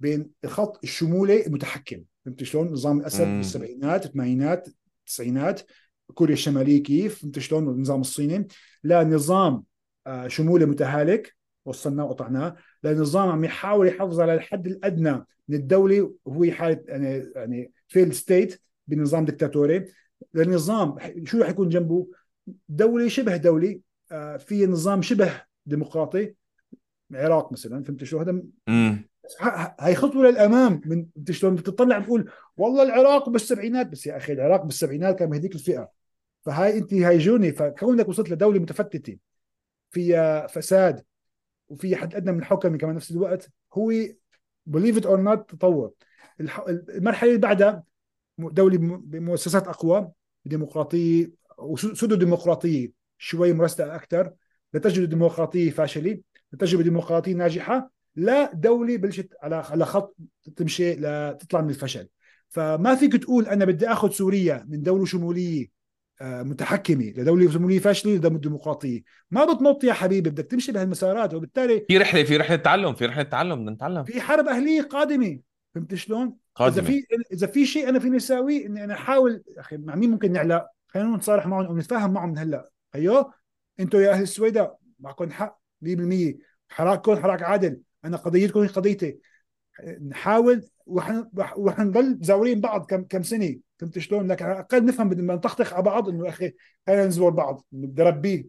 بين 0.00 0.30
الخط 0.44 0.84
الشمولي 0.84 1.46
المتحكم. 1.46 2.04
فهمت 2.24 2.42
شلون؟ 2.42 2.72
نظام 2.72 3.00
الأسد 3.00 3.26
بالسبعينات 3.26 4.06
الثمانينات 4.06 4.68
التسعينات 5.00 5.60
كوريا 6.14 6.34
الشمالية 6.34 6.82
كيف؟ 6.82 7.22
فهمت 7.22 7.38
شلون؟ 7.38 7.68
النظام 7.68 8.00
الصيني. 8.00 8.46
لا 8.82 9.04
نظام 9.04 9.64
آه، 10.06 10.28
شمولي 10.28 10.66
متهالك. 10.66 11.38
وصلناه 11.64 12.04
وقطعناه. 12.04 12.56
لنظام 12.82 13.28
عم 13.28 13.44
يحاول 13.44 13.88
يحافظ 13.88 14.20
على 14.20 14.34
الحد 14.34 14.66
الأدنى 14.66 15.24
من 15.48 15.56
الدولة 15.56 16.14
وهو 16.24 16.52
حاله 16.52 16.84
يعني 16.86 17.32
يعني 17.34 17.72
failed 17.88 18.14
state 18.14 18.60
بنظام 18.86 19.24
دكتاتوري. 19.24 19.84
لنظام 20.34 20.96
شو 21.24 21.40
رح 21.40 21.48
يكون 21.48 21.68
جنبه؟ 21.68 22.06
دولة 22.68 23.08
شبه 23.08 23.36
دولة 23.36 23.80
آه، 24.12 24.36
في 24.36 24.66
نظام 24.66 25.02
شبه 25.02 25.42
ديمقراطي 25.66 26.34
العراق 27.10 27.52
مثلا 27.52 27.82
فهمت 27.82 28.04
شو؟ 28.04 28.18
هذا 28.18 28.42
هاي 29.80 29.94
خطوة 29.94 30.30
للأمام 30.30 30.80
من 30.84 31.06
شلون 31.30 31.54
بتطلع 31.54 31.98
بتقول 31.98 32.30
والله 32.56 32.82
العراق 32.82 33.28
بالسبعينات؟ 33.28 33.86
بس 33.86 34.06
يا 34.06 34.16
أخي 34.16 34.32
العراق 34.32 34.64
بالسبعينات 34.64 35.18
كان 35.18 35.30
بهذيك 35.30 35.54
الفئة. 35.54 35.90
فهاي 36.42 36.78
أنت 36.78 36.94
هيجوني 36.94 37.52
فكونك 37.52 38.08
وصلت 38.08 38.30
لدولة 38.30 38.58
متفتتة 38.58 39.18
فيها 39.90 40.46
فساد 40.46 41.04
وفي 41.68 41.96
حد 41.96 42.14
أدنى 42.14 42.32
من 42.32 42.38
الحكم 42.38 42.76
كمان 42.76 42.94
نفس 42.94 43.10
الوقت 43.10 43.50
هو 43.74 43.92
believe 44.66 44.96
it 44.96 45.06
or 45.06 45.20
not 45.20 45.50
تطور. 45.50 45.92
المرحلة 46.68 47.30
اللي 47.30 47.40
بعدها 47.40 47.82
دولة 48.38 48.78
بمؤسسات 48.78 49.68
أقوى 49.68 50.10
ديمقراطيه 50.44 51.30
و 51.58 51.66
pseudo 51.66 52.14
ديمقراطية 52.14 52.92
شوي 53.18 53.52
مرستقه 53.52 53.94
أكثر 53.94 54.32
لتجربه 54.74 55.06
ديمقراطية 55.06 55.70
فاشلة 55.70 56.20
لتجربه 56.52 56.82
ديمقراطية 56.82 57.32
ناجحة 57.32 57.90
لا 58.16 58.52
دولة 58.52 58.96
بلشت 58.96 59.28
على 59.42 59.56
على 59.56 59.84
خط 59.84 60.16
تمشي 60.56 60.94
لتطلع 60.94 61.60
من 61.60 61.70
الفشل. 61.70 62.08
فما 62.48 62.94
فيك 62.94 63.16
تقول 63.16 63.46
أنا 63.46 63.64
بدي 63.64 63.88
آخذ 63.88 64.10
سوريا 64.10 64.66
من 64.68 64.82
دولة 64.82 65.04
شمولية 65.04 65.77
متحكمة 66.22 67.04
لدولة 67.16 67.50
شموليه 67.50 67.78
فاشلة 67.78 68.14
لدوله 68.14 68.38
ديمقراطيه 68.38 69.02
ما 69.30 69.44
بتنط 69.44 69.84
يا 69.84 69.92
حبيبي 69.92 70.30
بدك 70.30 70.44
تمشي 70.44 70.72
بهالمسارات 70.72 71.34
وبالتالي 71.34 71.84
في 71.88 71.98
رحلة 71.98 72.24
في 72.24 72.36
رحلة 72.36 72.56
تعلم 72.56 72.94
في 72.94 73.06
رحلة 73.06 73.22
تعلم 73.22 73.60
بدنا 73.60 73.70
نتعلم. 73.70 74.04
في 74.04 74.20
حرب 74.20 74.48
أهلية 74.48 74.82
قادمة 74.82 75.38
فهمت 75.74 75.94
شلون؟ 75.94 76.36
قادمة. 76.54 76.78
إذا 76.78 76.86
في 76.86 77.04
إذا 77.32 77.46
في 77.46 77.66
شيء 77.66 77.88
أنا 77.88 77.98
فيني 77.98 78.16
أساويه 78.16 78.66
إني 78.66 78.84
أنا 78.84 78.94
أحاول 78.94 79.42
أخي 79.58 79.76
مع 79.76 79.94
مين 79.94 80.10
ممكن 80.10 80.32
نعلق؟ 80.32 80.66
خلينا 80.88 81.16
نتصالح 81.16 81.46
معهم 81.46 81.70
ونتفاهم 81.70 82.12
معهم 82.12 82.28
من 82.28 82.38
هلأ. 82.38 82.70
أيوه؟ 82.94 83.32
أنتم 83.80 84.00
يا 84.00 84.10
أهل 84.10 84.22
السويداء 84.22 84.78
معكم 85.00 85.30
حق 85.30 85.60
100% 85.82 86.38
حراككم 86.68 87.16
حراك 87.16 87.42
عادل. 87.42 87.80
أنا 88.04 88.16
قضيتكم 88.16 88.60
هي 88.60 88.66
قضيتي. 88.66 89.18
نحاول 90.08 90.62
وحنضل 91.56 92.18
زاورين 92.20 92.60
بعض 92.60 92.86
كم 92.86 93.02
كم 93.02 93.22
سنة 93.22 93.56
فهمت 93.78 93.98
شلون؟ 93.98 94.28
لكن 94.28 94.44
على 94.44 94.54
الأقل 94.54 94.84
نفهم 94.84 95.08
بدنا 95.08 95.34
نطخطخ 95.34 95.72
على 95.72 95.82
بعض 95.82 96.08
إنه 96.08 96.28
أخي 96.28 96.52
خلينا 96.86 97.06
نزور 97.06 97.30
بعض 97.30 97.66
بدي 97.72 98.02
ربيه 98.02 98.46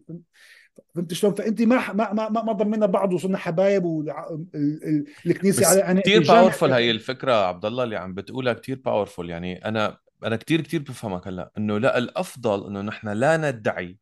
فهمت 0.94 1.12
شلون؟ 1.12 1.34
فأنت 1.34 1.62
ما 1.62 1.92
ما 1.92 2.12
ما 2.12 2.28
ما 2.28 2.52
ضمنا 2.52 2.86
بعض 2.86 3.12
وصرنا 3.12 3.38
حبايب 3.38 3.84
والكنيسه 3.84 5.66
على 5.66 5.84
أنا 5.84 6.00
كثير 6.00 6.22
باورفول 6.22 6.72
هي 6.72 6.90
الفكرة 6.90 7.32
عبد 7.32 7.64
الله 7.64 7.84
اللي 7.84 7.96
عم 7.96 8.14
بتقولها 8.14 8.52
كثير 8.52 8.80
باورفول 8.84 9.30
يعني 9.30 9.64
أنا 9.64 9.98
أنا 10.24 10.36
كثير 10.36 10.60
كثير 10.60 10.82
بفهمك 10.82 11.26
هلأ 11.28 11.50
إنه 11.58 11.78
لا 11.78 11.98
الأفضل 11.98 12.66
إنه 12.66 12.80
نحن 12.80 13.08
لا 13.08 13.36
ندعي 13.36 13.98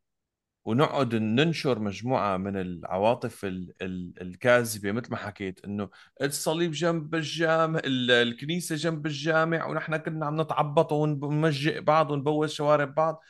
ونقعد 0.65 1.15
ننشر 1.15 1.79
مجموعة 1.79 2.37
من 2.37 2.57
العواطف 2.57 3.45
ال 3.45 3.73
ال 3.81 4.21
الكاذبة 4.21 4.91
مثل 4.91 5.11
ما 5.11 5.17
حكيت 5.17 5.65
إنه 5.65 5.89
الصليب 6.21 6.71
جنب 6.71 7.15
الجامع 7.15 7.81
الكنيسة 7.85 8.75
جنب 8.75 9.05
الجامع 9.05 9.65
ونحن 9.65 9.97
كنا 9.97 10.25
عم 10.25 10.41
نتعبط 10.41 10.91
ونمجئ 10.91 11.81
بعض 11.81 12.11
ونبوس 12.11 12.53
شوارع 12.53 12.85
بعض. 12.85 13.23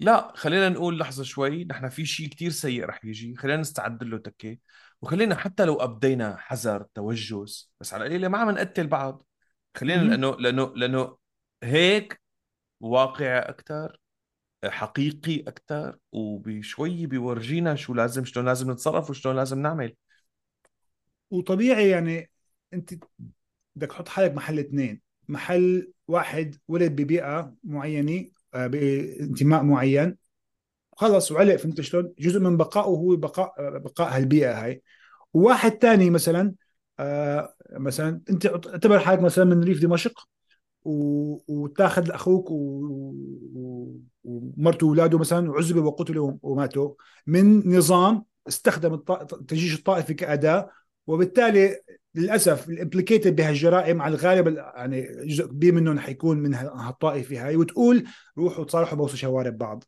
لا 0.00 0.32
خلينا 0.36 0.68
نقول 0.68 0.98
لحظة 0.98 1.24
شوي 1.24 1.64
نحن 1.64 1.88
في 1.88 2.06
شيء 2.06 2.28
كتير 2.28 2.50
سيء 2.50 2.84
رح 2.84 3.04
يجي 3.04 3.36
خلينا 3.36 3.60
نستعد 3.60 4.04
له 4.04 4.18
تكي. 4.18 4.60
وخلينا 5.02 5.34
حتى 5.34 5.64
لو 5.64 5.74
أبدينا 5.76 6.36
حذر 6.36 6.82
توجس 6.94 7.72
بس 7.80 7.94
على 7.94 8.02
القليلة 8.02 8.28
ما 8.28 8.38
عم 8.38 8.50
نقتل 8.50 8.86
بعض. 8.86 9.26
خلينا 9.76 10.02
لأنه 10.02 10.36
لأنه 10.36 10.72
لأنه 10.76 11.16
هيك 11.62 12.20
واقعي 12.80 13.38
أكثر 13.38 14.00
حقيقي 14.64 15.40
أكثر 15.40 15.98
وبشوي 16.12 17.06
بيورجينا 17.06 17.74
شو 17.74 17.94
لازم 17.94 18.24
شلون 18.24 18.46
لازم 18.46 18.70
نتصرف 18.70 19.10
وشلون 19.10 19.36
لازم 19.36 19.58
نعمل. 19.62 19.96
وطبيعي 21.30 21.88
يعني 21.88 22.30
أنت 22.74 22.94
بدك 23.76 23.88
تحط 23.88 24.08
حالك 24.08 24.34
محل 24.34 24.58
اثنين. 24.58 25.00
محل 25.28 25.92
واحد 26.08 26.56
ولد 26.68 26.92
ببيئة 26.92 27.54
معينة 27.64 28.28
آه، 28.54 28.66
بانتماء 28.66 29.62
معين. 29.62 30.16
خلص 30.92 31.32
وعلق 31.32 31.56
فهمت 31.56 31.80
شلون؟ 31.80 32.14
جزء 32.18 32.40
من 32.40 32.56
بقائه 32.56 32.86
هو 32.86 33.16
بقاء 33.16 33.54
آه، 33.58 33.78
بقاء 33.78 34.16
هالبيئة 34.16 34.64
هاي. 34.64 34.82
وواحد 35.34 35.70
ثاني 35.70 36.10
مثلا 36.10 36.54
آه 36.98 37.54
مثلا 37.72 38.20
أنت 38.30 38.46
اعتبر 38.46 38.98
حالك 38.98 39.20
مثلا 39.20 39.44
من 39.44 39.64
ريف 39.64 39.82
دمشق 39.82 40.28
وتاخذ 40.84 42.10
أخوك 42.10 42.50
ومرته 44.26 44.86
واولاده 44.86 45.18
مثلا 45.18 45.50
وعذبوا 45.50 45.82
وقتلوا 45.82 46.32
وماتوا 46.42 46.94
من 47.26 47.76
نظام 47.76 48.24
استخدم 48.48 48.94
التجيش 49.32 49.78
الطائفي 49.78 50.14
كأداة. 50.14 50.70
وبالتالي 51.06 51.80
للأسف 52.14 52.68
الامبليكيتد 52.68 53.36
بهالجرائم 53.36 54.02
على 54.02 54.14
الغالب 54.14 54.56
يعني 54.56 55.26
جزء 55.26 55.46
كبير 55.46 55.74
منهم 55.74 55.98
حيكون 55.98 56.38
من 56.38 56.54
هالطائفة 56.54 57.46
هاي. 57.46 57.56
وتقول 57.56 58.04
روحوا 58.38 58.64
تصالحوا 58.64 58.98
بوصوا 58.98 59.16
شوارع 59.16 59.50
بعض. 59.50 59.84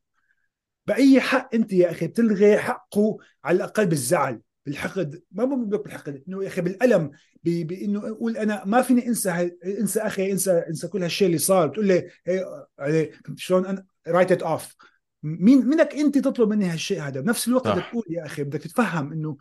بأي 0.86 1.20
حق 1.20 1.55
أنت 1.55 1.72
يا 1.72 1.91
أخي 1.91 2.07
بتلغي 2.07 2.59
حقه 2.59 3.16
على 3.45 3.57
الأقل 3.57 3.86
بالزعل؟ 3.86 4.41
بالحقد. 4.69 5.23
ما 5.33 5.45
بقول 5.45 5.66
بالحقد. 5.66 6.23
إنه 6.29 6.43
يا 6.43 6.49
أخي 6.49 6.61
بالألم 6.61 7.11
بإنه 7.45 8.09
أقول 8.09 8.37
أنا 8.37 8.64
ما 8.64 8.83
فيني 8.83 9.07
أنسى 9.07 9.51
أنسى 9.64 10.01
أخي 10.01 10.33
أنسى 10.33 10.53
أنسى 10.53 10.89
كل 10.89 11.03
هالشيء 11.03 11.27
اللي 11.27 11.39
صار. 11.39 11.66
بتقول 11.66 11.87
لي 11.87 12.11
هي 12.27 13.11
شلون 13.37 13.66
أنا 13.66 13.85
write 14.09 14.33
it 14.33 14.43
off 14.43 14.74
مين 15.23 15.66
منك 15.66 15.95
أنت 15.95 16.19
تطلب 16.19 16.49
مني 16.49 16.66
هالشيء 16.66 17.03
هذا؟ 17.03 17.21
بنفس 17.21 17.49
الوقت 17.49 17.69
بدك 17.69 17.85
تقول 17.91 18.05
يا 18.11 18.27
أخي 18.27 18.45
بدك 18.45 18.61
تتفهم 18.61 19.12
إنه 19.12 19.37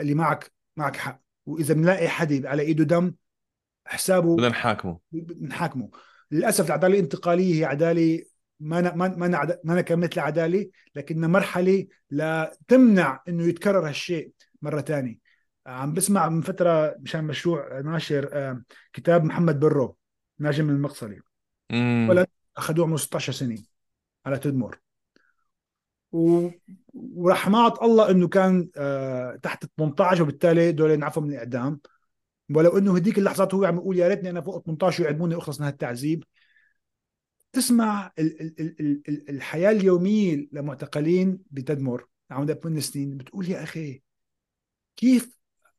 اللي 0.00 0.14
معك 0.14 0.52
معك 0.76 0.96
حق. 0.96 1.20
وإذا 1.46 1.74
بنلاقي 1.74 2.08
حدا 2.08 2.48
على 2.48 2.62
إيده 2.62 2.84
دم 2.84 3.14
حسابه 3.84 4.36
بدنا 4.36 4.48
نحاكمه. 4.48 4.98
نحاكمه. 5.42 5.90
للأسف 6.30 6.66
العدالة 6.66 6.94
الانتقالية 6.94 7.60
هي 7.60 7.64
عدالة 7.64 8.22
ما 8.60 8.94
ما 8.94 9.08
ما 9.08 9.58
ما 9.64 9.80
كملت 9.80 10.14
العداله 10.14 10.66
لكنها 10.94 11.28
مرحلة 11.28 11.86
لتمنع 12.10 13.22
إنه 13.28 13.44
يتكرر 13.44 13.88
هالشيء. 13.88 14.30
مرة 14.62 14.80
ثانية 14.80 15.18
عم 15.66 15.94
بسمع 15.94 16.28
من 16.28 16.40
فترة 16.40 16.96
مشان 16.98 17.24
مشروع 17.24 17.80
ناشر 17.80 18.30
آه، 18.32 18.62
كتاب 18.92 19.24
محمد 19.24 19.60
برو 19.60 19.96
ناجم 20.38 20.64
من 20.64 20.74
المقصلي 20.74 21.20
ولد 22.10 22.26
أخذوه 22.56 22.86
عمره 22.86 22.96
16 22.96 23.32
سنه 23.32 23.58
على 24.26 24.38
تدمر 24.38 24.80
و... 26.12 26.50
ورحمات 26.94 27.82
الله 27.82 28.10
إنه 28.10 28.28
كان 28.28 28.68
آه، 28.76 29.36
تحت 29.36 29.64
18 29.76 30.22
وبالتالي 30.22 30.72
دول 30.72 30.90
انعفوا 30.90 31.22
من 31.22 31.30
الإعدام. 31.30 31.80
ولو 32.54 32.78
إنه 32.78 32.96
هديك 32.96 33.18
اللحظات 33.18 33.54
هو 33.54 33.64
عم 33.64 33.76
يقول 33.76 33.98
يا 33.98 34.08
ريتني 34.08 34.30
أنا 34.30 34.40
فوق 34.40 34.62
18 34.66 35.02
ويعدموني 35.02 35.34
واخلص 35.34 35.60
من 35.60 35.66
هالتعذيب. 35.66 36.24
تسمع 37.52 38.12
ال 38.18 38.40
ال 38.40 38.80
ال 38.80 39.02
ال 39.08 39.30
الحياة 39.30 39.70
اليومية 39.70 40.48
لمعتقلين 40.52 41.38
بتدمر. 41.50 42.06
عم 42.30 42.46
من 42.64 42.80
سنين. 42.80 43.16
بتقول 43.16 43.50
يا 43.50 43.62
أخي 43.62 44.02
كيف 45.00 45.38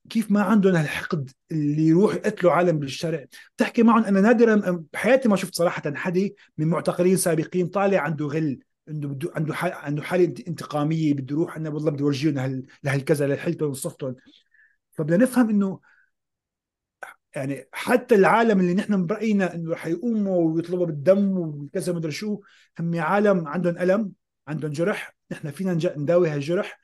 كيف 0.10 0.32
ما 0.32 0.42
عندهم 0.42 0.76
هالحقد 0.76 1.30
اللي 1.52 1.88
يروح 1.88 2.16
يقتلوا 2.16 2.52
عالم 2.52 2.80
بالشارع 2.80 3.26
بتحكي 3.58 3.84
معهم 3.84 4.04
أنا 4.04 4.22
نادرا 4.22 4.86
بحياتي 4.94 5.30
ما 5.30 5.36
شفت 5.36 5.56
صراحة 5.56 5.96
حدا 5.96 6.30
من 6.58 6.68
معتقلين 6.68 7.18
سابقين 7.18 7.68
طالع 7.68 8.00
عنده 8.00 8.26
غل 8.26 8.60
عنده 8.88 9.08
بده 9.08 9.32
عنده 9.36 9.54
حال 9.54 9.72
عنده 9.74 10.04
حالة 10.04 10.34
انتقامية 10.48 11.14
بده 11.14 11.36
يروح 11.36 11.56
أنا 11.58 11.70
والله 11.70 11.92
بدي 11.92 12.04
أورجيهم 12.04 12.64
لهالكذا 12.84 13.28
لحلتهم 13.28 13.70
وصفتهم 13.70 14.16
فبدنا 14.92 15.18
نفهم 15.18 15.50
إنه 15.50 15.80
يعني 17.36 17.68
حتى 17.74 18.16
العالم 18.16 18.60
اللي 18.60 18.74
نحن 18.74 19.06
برأينا 19.06 19.56
إنه 19.56 19.72
رح 19.72 19.88
يقوموا 19.88 20.54
ويطلبوا 20.54 20.86
بالدم 20.86 21.38
وكذا 21.38 21.94
مدري 21.94 22.12
شو 22.12 22.42
هم 22.80 23.00
عالم 23.00 23.48
عندهم 23.48 23.78
ألم 23.78 24.12
عندهم 24.48 24.72
جرح 24.72 25.16
نحن 25.32 25.52
فينا 25.52 25.74
نداوي 25.98 26.30
هالجرح. 26.30 26.80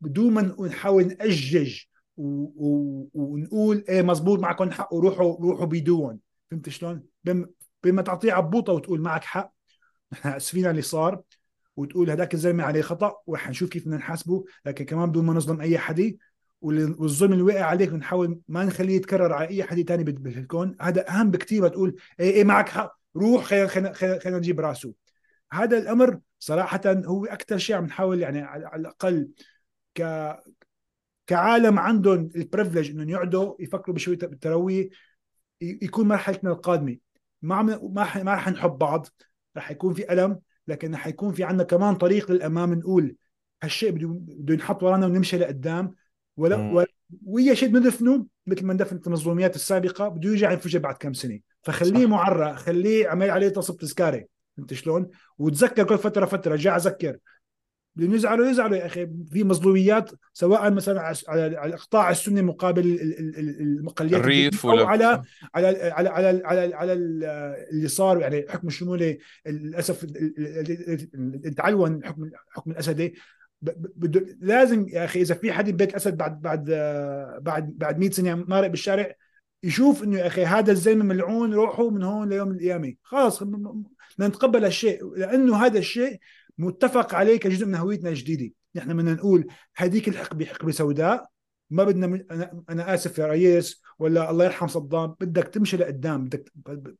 بدون 0.00 0.32
ما 0.32 0.66
نحاول 0.66 1.06
نأجج 1.06 1.78
ونقول 2.16 3.84
إيه 3.88 4.02
مزبوط 4.02 4.38
معكم 4.38 4.70
حق 4.70 4.94
وروحوا 4.94 5.36
روحوا 5.40 5.66
بيدوهم 5.66 6.20
فهمت 6.50 6.68
شلون؟ 6.68 7.02
بما 7.84 8.02
تعطيه 8.02 8.32
عبوطه 8.32 8.72
وتقول 8.72 9.00
معك 9.00 9.24
حق. 9.24 9.52
نحن 10.12 10.28
آسفين 10.28 10.66
اللي 10.66 10.82
صار 10.82 11.22
وتقول 11.76 12.10
هذاك 12.10 12.34
الزلمة 12.34 12.64
عليه 12.64 12.82
خطأ 12.82 13.14
ورح 13.26 13.48
نشوف 13.48 13.70
كيف 13.70 13.84
بدنا 13.84 13.96
نحاسبه. 13.96 14.44
لكن 14.66 14.84
كمان 14.84 15.10
بدون 15.10 15.24
ما 15.24 15.32
نظلم 15.32 15.60
أي 15.60 15.78
حدا 15.78 16.14
والظلم 16.60 17.32
اللي 17.32 17.42
وقع 17.42 17.64
عليك 17.64 17.90
بنحاول 17.90 18.40
ما 18.48 18.64
نخليه 18.64 18.96
يتكرر 18.96 19.32
على 19.32 19.48
أي 19.48 19.64
حد 19.64 19.82
ثاني 19.82 20.04
بالكون 20.04 20.76
هذا 20.80 21.10
أهم 21.10 21.30
بكثير 21.30 21.68
تقول 21.68 21.96
إيه 22.20 22.30
إيه 22.30 22.44
معك 22.44 22.68
حق 22.68 22.98
روح 23.16 23.44
خلينا 23.44 23.92
خلينا 23.92 24.18
خلينا 24.18 24.38
نجيب 24.38 24.60
راسه. 24.60 24.94
هذا 25.52 25.78
الأمر 25.78 26.20
صراحة 26.38 26.80
هو 26.86 27.26
أكثر 27.26 27.58
شيء 27.58 27.76
عم 27.76 27.84
نحاول 27.84 28.20
يعني 28.20 28.40
على 28.40 28.80
الأقل 28.80 29.28
ك 29.96 30.36
كعالم 31.26 31.78
عندهم 31.78 32.30
البريفليج 32.36 32.90
إنهم 32.90 33.08
يقعدوا 33.08 33.54
يفكروا 33.60 33.94
بشوية 33.94 34.18
بالترويه 34.18 34.88
يكون 35.60 36.08
مرحلتنا 36.08 36.50
القادمة. 36.50 36.96
ما 37.42 37.62
ما 37.62 38.22
ما 38.22 38.34
رح 38.34 38.48
نحب 38.48 38.70
بعض 38.70 39.06
رح 39.56 39.70
يكون 39.70 39.94
في 39.94 40.12
ألم 40.12 40.40
لكن 40.68 40.94
رح 40.94 41.06
يكون 41.06 41.32
في 41.32 41.44
عندنا 41.44 41.64
كمان 41.64 41.94
طريق 41.94 42.30
للأمام 42.30 42.74
نقول 42.74 43.16
هالشيء 43.62 43.90
بده 43.90 44.08
بده 44.08 44.54
ينحط 44.54 44.82
ورانا 44.82 45.06
ونمشي 45.06 45.38
لقدام. 45.38 45.94
ولا 46.36 46.86
وهي 47.26 47.56
شيء 47.56 47.76
ندفنه 47.76 48.26
مثل 48.46 48.66
ما 48.66 48.74
ندفنت 48.74 49.06
المظلوميات 49.06 49.56
السابقة 49.56 50.08
بده 50.08 50.30
يرجع 50.30 50.52
ينفجر 50.52 50.78
بعد 50.78 50.94
كم 50.94 51.12
سنة. 51.12 51.40
فخليه 51.62 52.04
صح. 52.04 52.10
معرى 52.10 52.56
خليه 52.56 53.08
عمل 53.08 53.30
عليه 53.30 53.48
تصب 53.48 53.76
تذكاري 53.76 54.26
فهمت 54.56 54.74
شلون؟ 54.74 55.10
وتذكر 55.38 55.84
كل 55.84 55.98
فترة 55.98 56.26
فترة 56.26 56.52
رجع 56.52 56.76
أذكر. 56.76 57.18
بدهم 57.96 58.14
يزعلوا 58.14 58.46
يزعلوا 58.50 58.76
يا 58.76 58.86
أخي. 58.86 59.08
في 59.32 59.44
مظلوميات 59.44 60.10
سواء 60.32 60.70
مثلا 60.70 61.14
على 61.28 61.46
الإقطاع 61.46 62.10
السني 62.10 62.42
مقابل 62.42 62.86
ال- 62.86 63.18
ال- 63.18 63.38
ال- 63.38 63.60
الاقليات 63.60 64.20
الريف 64.20 64.64
ولا 64.64 64.86
على 64.86 65.22
على 65.54 65.66
على 65.92 66.08
على 66.08 66.42
على, 66.44 66.74
على 66.74 66.92
اللي 66.92 67.88
صار 67.88 68.20
يعني 68.20 68.46
حكم 68.48 68.68
الشمولي 68.68 69.18
للأسف 69.46 70.04
التعلون 71.44 72.04
حكم 72.04 72.30
حكم 72.50 72.70
الاسدي 72.70 73.14
لازم 74.40 74.86
يا 74.88 75.04
أخي 75.04 75.20
إذا 75.20 75.34
في 75.34 75.52
حد 75.52 75.70
ببيت 75.70 75.94
اسد 75.94 76.16
بعد 76.16 76.40
بعد 76.42 76.64
بعد 77.40 77.78
بعد 77.78 77.98
100 77.98 78.10
سنة 78.10 78.34
مارق 78.34 78.66
بالشارع 78.68 79.12
يشوف 79.62 80.04
إنه 80.04 80.18
يا 80.18 80.26
أخي 80.26 80.44
هذا 80.44 80.72
الزلمة 80.72 81.04
ملعون 81.04 81.54
روحه 81.54 81.90
من 81.90 82.02
هون 82.02 82.28
ليوم 82.28 82.50
القيامة. 82.50 82.94
خلاص 83.02 83.42
نتقبل 84.20 84.64
هالشيء 84.64 85.14
لأنه 85.16 85.56
هذا 85.56 85.78
الشيء 85.78 86.18
متفق 86.58 87.14
عليه 87.14 87.36
كجزء 87.36 87.66
من 87.66 87.74
هويتنا 87.74 88.08
الجديدة. 88.08 88.54
نحن 88.74 88.96
بدنا 88.96 89.14
نقول 89.14 89.46
هذيك 89.76 90.08
الحقبه 90.08 90.44
حقبه 90.44 90.72
سوداء 90.72 91.30
ما 91.70 91.84
بدنا 91.84 92.06
من 92.06 92.30
أنا 92.30 92.64
أنا 92.70 92.94
آسف 92.94 93.18
يا 93.18 93.26
ريس 93.26 93.82
ولا 93.98 94.30
الله 94.30 94.44
يرحم 94.44 94.66
صدام 94.66 95.16
بدك 95.20 95.48
تمشي 95.48 95.76
لقدام 95.76 96.24
بدك 96.24 96.52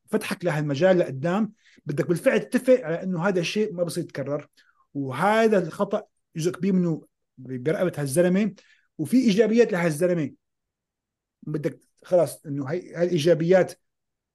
فتحك 0.07 0.45
لهالمجال 0.45 0.99
لقدام. 0.99 1.53
بدك 1.87 2.09
بالفعل 2.09 2.41
تتفق 2.41 2.81
على 2.85 3.03
إنه 3.03 3.29
هذا 3.29 3.41
الشيء 3.41 3.73
ما 3.73 3.83
بصير 3.83 4.05
يتكرر. 4.05 4.49
وهذا 4.95 5.59
الخطأ 5.59 6.03
جزء 6.37 6.51
كبير 6.51 6.73
منه 6.73 7.07
برقبة 7.39 7.93
هالزلمة. 7.97 8.55
وفي 8.99 9.17
إيجابيات 9.17 9.73
لهالزلمة. 9.73 10.31
بدك 11.43 11.81
خلاص 12.05 12.47
إنه 12.47 12.67
هي 12.67 12.95
هالايجابيات 12.95 13.73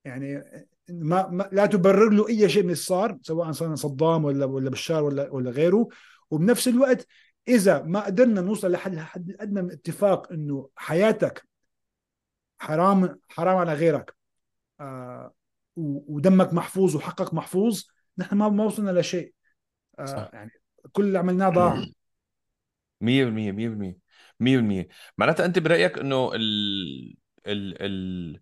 يعني 0.05 0.43
ما, 0.91 1.27
ما 1.27 1.49
لا 1.51 1.65
تبرر 1.65 2.09
له 2.09 2.29
أي 2.29 2.49
شيء 2.49 2.63
من 2.63 2.69
اللي 2.69 2.75
صار 2.75 3.17
سواء 3.21 3.51
صار 3.51 3.75
صدام 3.75 4.25
ولا 4.25 4.45
ولا 4.45 4.69
بشار 4.69 5.03
ولا 5.03 5.29
ولا 5.29 5.51
غيره. 5.51 5.87
وبنفس 6.31 6.67
الوقت 6.67 7.07
إذا 7.47 7.81
ما 7.81 8.05
قدرنا 8.05 8.41
نوصل 8.41 8.71
لحد 8.71 8.93
الحد 8.93 9.29
الأدنى 9.29 9.61
من 9.61 9.67
الاتفاق 9.67 10.31
إنه 10.31 10.69
حياتك 10.75 11.47
حرام 12.59 13.19
حرام 13.29 13.57
على 13.57 13.73
غيرك 13.73 14.15
آه 14.79 15.33
ودمك 15.75 16.53
محفوظ 16.53 16.95
وحقك 16.95 17.33
محفوظ 17.33 17.83
نحن 18.17 18.35
ما 18.35 18.49
ما 18.49 18.63
وصلنا 18.63 18.99
لشيء. 18.99 19.33
آه 19.99 20.05
صح. 20.05 20.29
يعني 20.33 20.51
كل 20.91 21.03
اللي 21.03 21.19
عملناه 21.19 21.49
ضاع. 21.49 21.85
100% 23.01 23.51
100% 23.51 23.97
100% 24.39 24.87
معناتها 25.17 25.45
أنت 25.45 25.59
برأيك 25.59 25.97
إنه 25.97 26.31
ال 26.33 27.15
ال 27.47 27.81
ال 27.81 28.41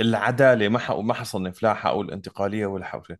العدالة 0.00 0.68
ما 0.68 0.78
ح... 0.78 0.92
ما 0.92 1.14
حصنف 1.14 1.62
لا 1.62 1.74
حقول 1.74 2.10
انتقالية 2.10 2.66
ولا 2.66 2.84
حقول 2.84 3.16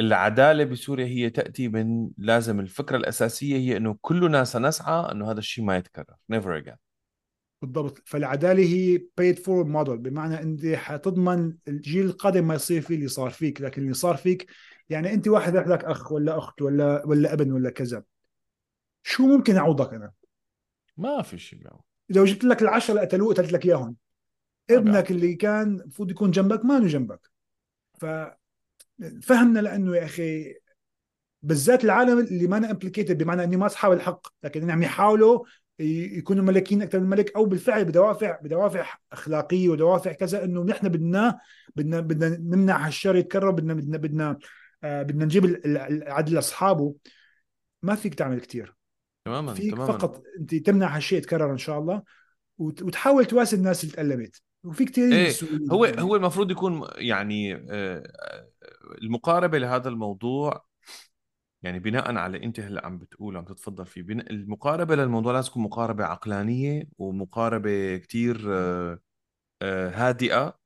العدالة 0.00 0.64
بسوريا 0.64 1.06
هي 1.06 1.30
تأتي 1.30 1.68
من 1.68 2.10
لازم 2.18 2.60
الفكرة 2.60 2.96
الأساسية 2.96 3.56
هي 3.56 3.76
إنه 3.76 3.96
كلنا 4.00 4.44
سنسعى 4.44 5.12
إنه 5.12 5.30
هذا 5.30 5.38
الشيء 5.38 5.64
ما 5.64 5.76
يتكرر 5.76 6.16
never 6.32 6.64
again. 6.64 6.76
بالضبط. 7.62 8.02
فالعدالة 8.04 8.62
هي 8.62 8.98
paid 8.98 9.36
for 9.36 9.66
model 9.66 9.90
بمعنى 9.90 10.42
أنت 10.42 10.66
حتضمن 10.66 11.52
الجيل 11.68 12.06
القادم 12.06 12.46
ما 12.46 12.54
يصير 12.54 12.82
فيه 12.82 12.94
اللي 12.94 13.08
صار 13.08 13.30
فيك 13.30 13.60
لكن 13.60 13.82
اللي 13.82 13.94
صار 13.94 14.16
فيك 14.16 14.50
يعني 14.88 15.14
أنت 15.14 15.28
واحد 15.28 15.56
عندك 15.56 15.84
أخ 15.84 16.12
ولا 16.12 16.38
أخت 16.38 16.62
ولا 16.62 17.02
ولا 17.06 17.32
أبن 17.32 17.52
ولا 17.52 17.70
كذا. 17.70 18.02
شو 19.02 19.26
ممكن 19.26 19.56
أعوضك 19.56 19.94
أنا؟ 19.94 20.12
ما 20.96 21.22
في 21.22 21.38
شيء. 21.38 21.60
لو 22.08 22.24
جبت 22.24 22.44
لك 22.44 22.62
العشرة 22.62 22.94
اللي 22.94 23.06
قتلوه 23.06 23.34
قتلت 23.34 23.52
لك 23.52 23.66
إياهم. 23.66 23.96
ابنك 24.70 25.10
اللي 25.10 25.34
كان 25.34 25.80
المفروض 25.80 26.10
يكون 26.10 26.30
جنبك 26.30 26.64
ما 26.64 26.78
له 26.78 26.86
جنبك 26.86 27.30
ففهمنا 27.98 29.60
لأنه 29.60 29.96
يا 29.96 30.04
أخي 30.04 30.54
بالذات 31.42 31.84
العالم 31.84 32.18
اللي 32.18 32.46
ما 32.46 32.56
امبليكيتد 32.70 33.22
بمعنى 33.22 33.44
اني 33.44 33.56
ما 33.56 33.66
اصحاب 33.66 33.92
الحق 33.92 34.26
لكن 34.42 34.70
عم 34.70 34.82
يحاولوا 34.82 35.44
يكونوا 35.78 36.44
ملكين 36.44 36.82
أكثر 36.82 36.98
من 36.98 37.04
الملك 37.04 37.36
أو 37.36 37.44
بالفعل 37.44 37.84
بدوافع 37.84 38.40
بدوافع 38.40 38.86
أخلاقية 39.12 39.68
ودوافع 39.68 40.12
كذا 40.12 40.44
إنه 40.44 40.62
نحن 40.64 40.88
بدنا 40.88 41.38
بدنا 41.76 42.00
بدنا 42.00 42.28
نمنع 42.28 42.86
هالشر 42.86 43.16
يتكرر 43.16 43.50
بدنا 43.50 43.74
بدنا 43.74 43.98
بدنا 43.98 44.38
آه 44.84 45.02
بدنا 45.02 45.24
نجيب 45.24 45.44
ال- 45.44 45.66
ال- 45.66 46.02
العدل 46.02 46.34
لأصحابه. 46.34 46.94
ما 47.82 47.94
فيك 47.94 48.14
تعمل 48.14 48.40
كثير 48.40 48.74
تماما 49.24 49.54
فيك 49.54 49.74
تماما. 49.74 49.92
فقط 49.92 50.22
أنت 50.40 50.54
تمنع 50.54 50.96
هالشيء 50.96 51.18
يتكرر 51.18 51.52
إن 51.52 51.58
شاء 51.58 51.78
الله 51.78 52.02
وت- 52.58 52.82
وتحاول 52.82 53.24
تواسي 53.24 53.56
الناس 53.56 53.84
اللي 53.84 53.94
تألمت. 53.96 54.42
وفي 54.66 54.84
كثير 54.84 55.12
إيه 55.12 55.32
هو 55.72 55.84
هو 55.84 56.16
المفروض 56.16 56.50
يكون 56.50 56.88
يعني 56.96 57.54
آه، 57.70 58.02
المقاربة 59.02 59.58
لهذا 59.58 59.88
الموضوع 59.88 60.64
يعني 61.62 61.78
بناء 61.78 62.16
على 62.16 62.44
أنت 62.44 62.60
هلأ 62.60 62.86
عم 62.86 62.98
بتقول 62.98 63.36
عم 63.36 63.44
تتفضل 63.44 63.86
فيه 63.86 64.02
بناء 64.02 64.32
المقاربة 64.32 64.96
للموضوع 64.96 65.32
لازم 65.32 65.50
تكون 65.50 65.62
مقاربة 65.62 66.04
عقلانية 66.04 66.88
ومقاربة 66.98 67.96
كتير 67.96 68.44
آه، 68.48 68.98
آه، 69.62 69.90
هادئة 69.90 70.58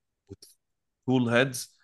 cool 1.07 1.29
heads 1.29 1.81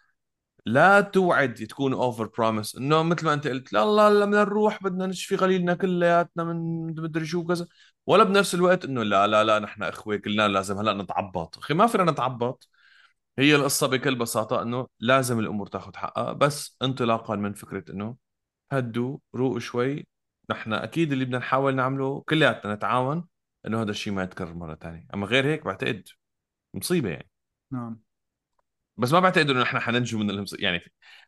لا 0.66 1.00
توعد 1.00 1.54
تكون 1.54 1.92
over 1.92 2.26
promise 2.26 2.76
إنه 2.76 3.02
مثل 3.02 3.26
ما 3.26 3.34
أنت 3.34 3.48
قلت 3.48 3.72
لا 3.72 3.82
الله 3.82 4.08
لا 4.08 4.24
بدنا 4.26 4.44
نروح 4.44 4.82
بدنا 4.82 5.06
نشفي 5.06 5.36
غليلنا 5.36 5.74
كلياتنا 5.74 6.44
من 6.44 6.86
مدري 7.02 7.26
شو 7.26 7.44
كذا 7.44 7.66
ولا 8.06 8.24
بنفس 8.24 8.54
الوقت 8.54 8.84
إنه 8.84 9.02
لا 9.02 9.26
لا 9.26 9.44
لا 9.44 9.58
نحن 9.58 9.82
إخوة 9.82 10.16
كلنا 10.16 10.48
لازم 10.48 10.78
هلأ 10.78 10.92
نتعبط. 10.92 11.58
أخي 11.58 11.74
ما 11.74 11.86
فينا 11.86 12.04
نتعبط. 12.12 12.68
هي 13.38 13.56
القصة 13.56 13.86
بكل 13.86 14.14
بساطة 14.14 14.62
إنه 14.62 14.88
لازم 15.00 15.38
الأمور 15.38 15.66
تاخذ 15.66 15.96
حقها 15.96 16.32
بس 16.32 16.76
انطلاقا 16.82 17.36
من 17.36 17.52
فكرة 17.52 17.92
إنه 17.92 18.16
هدوا 18.72 19.18
روقوا 19.34 19.58
شوي. 19.60 20.06
نحن 20.50 20.72
أكيد 20.72 21.12
اللي 21.12 21.24
بدنا 21.24 21.38
نحاول 21.38 21.74
نعمله 21.76 22.20
كلياتنا 22.28 22.74
نتعاون 22.74 23.28
إنه 23.66 23.82
هذا 23.82 23.90
الشيء 23.90 24.12
ما 24.12 24.22
يتكرر 24.22 24.54
مرة 24.54 24.74
ثانية 24.74 25.06
أما 25.14 25.26
غير 25.26 25.46
هيك 25.46 25.64
بعتقد 25.64 26.08
مصيبة 26.74 27.10
يعني. 27.10 27.30
نعم. 27.70 28.00
بس 28.96 29.12
ما 29.12 29.20
بعتقد 29.20 29.50
إنه 29.50 29.62
نحن 29.62 29.78
حننجو 29.78 30.18
من 30.18 30.30
المصيبه 30.30 30.62
يعني 30.64 30.80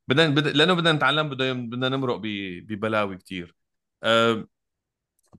بدنا 0.09 0.29
بد... 0.29 0.47
لأنه 0.49 0.75
بدنا 0.75 0.93
نتعلم 0.93 1.29
بدنا 1.29 1.53
بدنا 1.53 1.89
نمرق 1.89 2.17
ب... 2.17 2.23
ببلاوي 2.67 3.17
كثير 3.17 3.57
أه... 4.03 4.47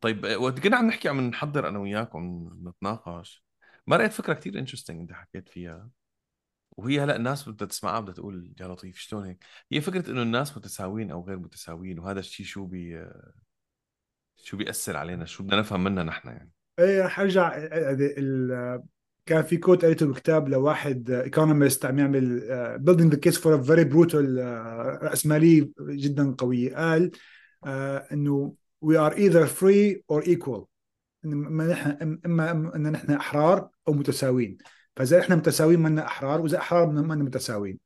طيب 0.02 0.26
آه، 0.26 0.38
وقت 0.38 0.60
كنا 0.60 0.78
عم 0.78 0.88
نحكي 0.88 1.10
عم 1.10 1.22
نحضر 1.22 1.68
أنا 1.68 1.80
وياك 1.80 2.16
وعم 2.16 2.50
نتناقش. 2.68 3.46
ما 3.88 3.98
رأيت 3.98 4.14
فكرة 4.14 4.34
كثير 4.34 4.60
interesting 4.60 5.00
إنت 5.00 5.14
حكيت 5.14 5.50
فيها؟ 5.50 5.90
وهي 6.78 7.00
هلأ 7.00 7.16
الناس 7.16 7.50
بدها 7.50 7.68
تسمعها 7.68 8.00
بدها 8.00 8.14
تقول 8.14 8.54
يا 8.62 8.68
لطيف 8.68 8.98
شلون 8.98 9.26
هيك؟ 9.26 9.44
هي 9.72 9.82
فكرة 9.82 10.12
إنه 10.12 10.22
الناس 10.22 10.58
متساويين 10.58 11.12
أو 11.12 11.28
غير 11.28 11.40
متساويين 11.40 12.00
وهذا 12.00 12.20
الشيء 12.20 12.46
شو 12.46 12.66
بي 12.66 13.08
شو 14.44 14.58
بيأثر 14.58 14.98
علينا؟ 14.98 15.26
شو 15.26 15.44
بدنا 15.44 15.60
نفهم 15.60 15.84
منها 15.84 16.04
نحن 16.04 16.28
يعني؟ 16.28 16.52
إيه 16.80 17.06
رح 17.06 17.20
أرجع 17.20 17.58
ال- 17.58 18.14
ال- 18.18 18.84
كان 19.26 19.44
في 19.44 19.58
quote 19.58 19.86
قريته 19.86 20.06
بكتاب 20.06 20.50
لواحد 20.50 21.12
economist 21.12 21.86
عم 21.86 22.00
يعمل 22.00 22.40
building 22.80 23.14
the 23.14 23.20
case 23.20 23.38
for 23.38 23.56
a 23.56 23.62
very 23.62 23.84
brutal 23.84 24.38
رأسمالية 25.02 25.70
جدا 25.80 26.36
قوية. 26.38 26.76
قال 26.76 27.12
آه، 27.66 28.08
إنه 28.12 28.56
we 28.82 28.96
are 28.96 29.14
either 29.18 29.46
free 29.46 30.02
or 30.08 30.24
equal. 30.24 30.70
اما 31.26 31.68
نحن 31.68 32.20
إما 32.26 32.52
إن 32.52 32.92
نحن 32.92 33.12
أحرار 33.12 33.70
أو 33.88 33.94
متساويين 33.94 34.58
فإذا 34.96 35.20
إحنا 35.20 35.36
متساويين 35.36 35.80
منا 35.80 36.06
أحرار 36.06 36.42
وإذا 36.42 36.58
أحرار 36.58 36.88
منا 36.88 37.24
متساويين 37.24 37.80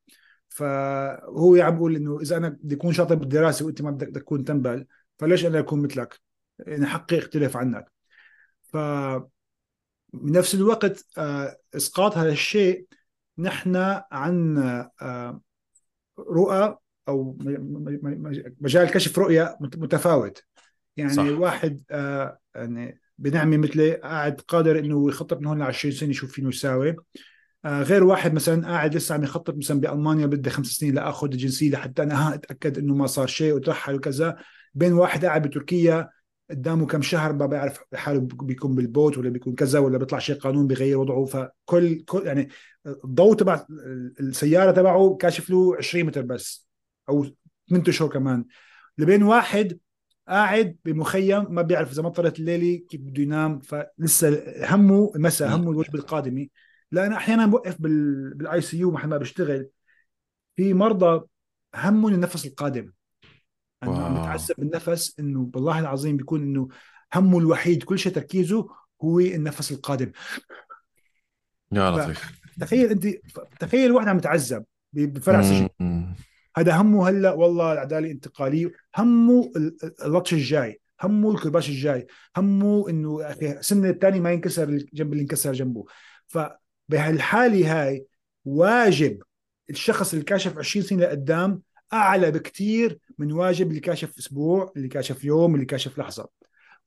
فهو 0.50 1.56
عم 1.56 1.74
بيقول 1.74 1.96
إنه 1.96 2.20
إذا 2.22 2.38
أنا 2.38 2.50
بدي 2.50 2.76
أكون 2.76 2.94
شاطر 2.94 3.16
بالدراسة 3.16 3.66
وأنت 3.66 3.82
ما 3.82 3.92
بدك 3.92 4.08
تكون 4.16 4.44
تنبل 4.44 4.88
فليش 5.20 5.46
أنا 5.46 5.60
أكون 5.60 5.82
مثلك؟ 5.82 6.20
يعني 6.60 6.86
حقي 6.86 7.18
اختلف 7.18 7.58
عنك. 7.58 7.92
ف 8.64 8.78
بنفس 10.14 10.56
الوقت 10.56 11.06
آه، 11.18 11.58
إسقاط 11.76 12.18
هذا 12.18 12.32
الشيء 12.32 12.88
نحن 13.38 14.02
عندنا 14.12 14.92
آه، 15.02 15.42
رؤى 16.20 16.78
أو 17.08 17.38
مجال 18.62 18.92
كشف 18.92 19.20
رؤية 19.20 19.58
مت- 19.62 19.78
متفاوت. 19.78 20.44
يعني 20.98 21.14
صح. 21.14 21.24
واحد 21.24 21.84
آه، 21.92 22.40
يعني 22.56 23.02
بنعمة 23.18 23.58
مثلي 23.58 23.94
قاعد 23.94 24.42
قادر 24.42 24.80
إنه 24.80 25.10
يخطط 25.10 25.38
من 25.38 25.46
هون 25.46 25.60
ل 25.60 25.62
20 25.62 25.94
سنة 25.94 26.10
يشوف 26.10 26.32
فينه 26.32 26.50
يساوي 26.50 26.96
آه، 27.66 27.84
غير 27.84 28.04
واحد 28.04 28.34
مثلا 28.34 28.68
قاعد 28.68 28.96
لسه 28.96 29.16
عم 29.16 29.24
يخطط 29.24 29.56
مثلا 29.56 29.80
بألمانيا 29.80 30.26
بدي 30.26 30.50
خمس 30.50 30.68
سنين 30.68 30.96
لآخذ 30.96 31.32
الجنسية 31.32 31.70
لحتى 31.72 32.04
أنا 32.04 32.30
ها 32.30 32.34
أتأكد 32.34 32.78
إنه 32.78 32.96
ما 32.96 33.08
صار 33.08 33.28
شيء 33.28 33.54
وترحل 33.54 33.96
وكذا. 33.96 34.38
بين 34.74 34.94
واحد 34.94 35.26
قاعد 35.26 35.48
بتركيا 35.48 36.10
قدامه 36.50 36.86
كم 36.86 37.02
شهر 37.02 37.34
ما 37.34 37.46
بيعرف 37.46 37.80
حاله 37.94 38.20
بيكون 38.20 38.76
بالبوت 38.76 39.18
ولا 39.18 39.30
بيكون 39.30 39.56
كذا 39.56 39.80
ولا 39.80 39.98
بيطلع 39.98 40.20
شيء 40.20 40.36
قانون 40.36 40.68
بيغير 40.68 41.00
وضعه. 41.00 41.26
فكل 41.26 42.04
كل 42.04 42.28
يعني 42.28 42.50
الضوء 43.06 43.36
تبع 43.36 43.66
السيارة 44.20 44.72
تبعه 44.72 45.18
كاشف 45.20 45.50
له 45.50 45.76
20 45.78 46.06
متر 46.06 46.22
بس 46.22 46.68
أو 47.10 47.26
8 47.70 47.90
اشهر 47.90 48.10
كمان. 48.10 48.46
لبين 48.98 49.24
واحد 49.24 49.80
قاعد 50.28 50.78
بمخيم 50.86 51.54
ما 51.54 51.62
بيعرف 51.62 51.92
إذا 51.92 52.04
مطرت 52.04 52.40
الليلة 52.40 52.86
كيف 52.90 53.02
بده 53.02 53.24
ينام. 53.24 53.60
فلسه 53.60 54.44
همه 54.76 55.12
المساء 55.16 55.56
همه 55.56 55.72
الوجبة 55.72 56.00
القادمة. 56.00 56.48
لا 56.92 57.06
انا 57.06 57.18
أحيانا 57.18 57.46
بوقف 57.46 57.76
بال 57.80 58.62
ICU 58.62 58.92
محل 58.92 59.10
ما 59.10 59.18
بشتغل 59.18 59.68
في 60.56 60.74
مرضى 60.74 61.26
همهم 61.76 62.14
النفس 62.14 62.46
القادم. 62.46 62.92
انه 63.84 64.06
عم 64.06 64.14
بتعذب 64.14 64.56
بالنفس 64.58 65.20
إنه 65.20 65.52
والله 65.56 65.80
العظيم 65.80 66.18
بيكون 66.18 66.42
إنه 66.42 66.68
همه 67.14 67.40
الوحيد 67.40 67.84
كل 67.84 68.00
شيء 68.00 68.12
تركيزه 68.12 68.70
هو 69.04 69.20
النفس 69.20 69.72
القادم. 69.72 70.12
يا 71.72 71.92
لطيف. 71.92 72.42
تخيل 72.60 72.90
أنت 72.90 73.08
تخيل 73.60 73.92
واحد 73.92 74.08
عم 74.08 74.18
يتعذب 74.18 74.64
بفرع 74.94 75.42
سجن. 75.42 75.70
هذا 76.56 76.82
همه 76.82 77.10
هلا 77.10 77.32
والله 77.32 77.74
العدالة 77.74 78.06
الانتقالية 78.06 78.72
همه 78.98 79.52
اللطش 80.06 80.34
الجاي 80.34 80.82
همه 81.02 81.32
الكرباش 81.32 81.70
الجاي 81.70 82.08
همه 82.38 82.90
إنه 82.90 83.24
أخي 83.24 83.62
سنه 83.62 83.90
الثاني 83.90 84.20
ما 84.20 84.32
ينكسر 84.32 84.66
جنب 84.94 85.14
اللي 85.14 85.22
انكسر 85.22 85.54
جنبه. 85.54 85.86
فبهالحاله 86.28 87.84
هاي 87.84 88.06
واجب 88.46 89.24
الشخص 89.70 90.14
اللي 90.14 90.26
كاشف 90.26 90.58
20 90.58 90.86
سنة 90.86 91.00
لقدام 91.00 91.62
أعلى 91.94 92.32
بكثير 92.32 93.00
من 93.18 93.32
واجب 93.32 93.70
اللي 93.70 93.80
كاشف 93.80 94.18
أسبوع 94.18 94.74
اللي 94.78 94.88
كاشف 94.88 95.24
يوم 95.24 95.56
اللي 95.56 95.66
كاشف 95.66 96.00
لحظة. 96.00 96.30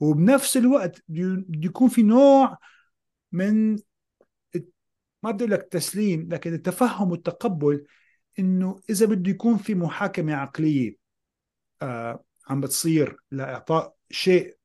وبنفس 0.00 0.56
الوقت 0.56 1.02
بده 1.08 1.66
يكون 1.66 1.88
في 1.88 2.02
نوع 2.02 2.58
من 3.32 3.76
ما 5.22 5.30
بدي 5.30 5.46
لك 5.46 5.62
تسليم 5.70 6.28
لكن 6.32 6.54
التفهم 6.54 7.10
والتقبل 7.10 7.86
إنه 8.38 8.80
إذا 8.90 9.06
بده 9.06 9.30
يكون 9.30 9.56
في 9.56 9.74
محاكمة 9.74 10.34
عقلية 10.34 10.96
آه 11.82 12.24
عم 12.48 12.60
بتصير 12.60 13.16
لإعطاء 13.30 13.96
شيء 14.10 14.56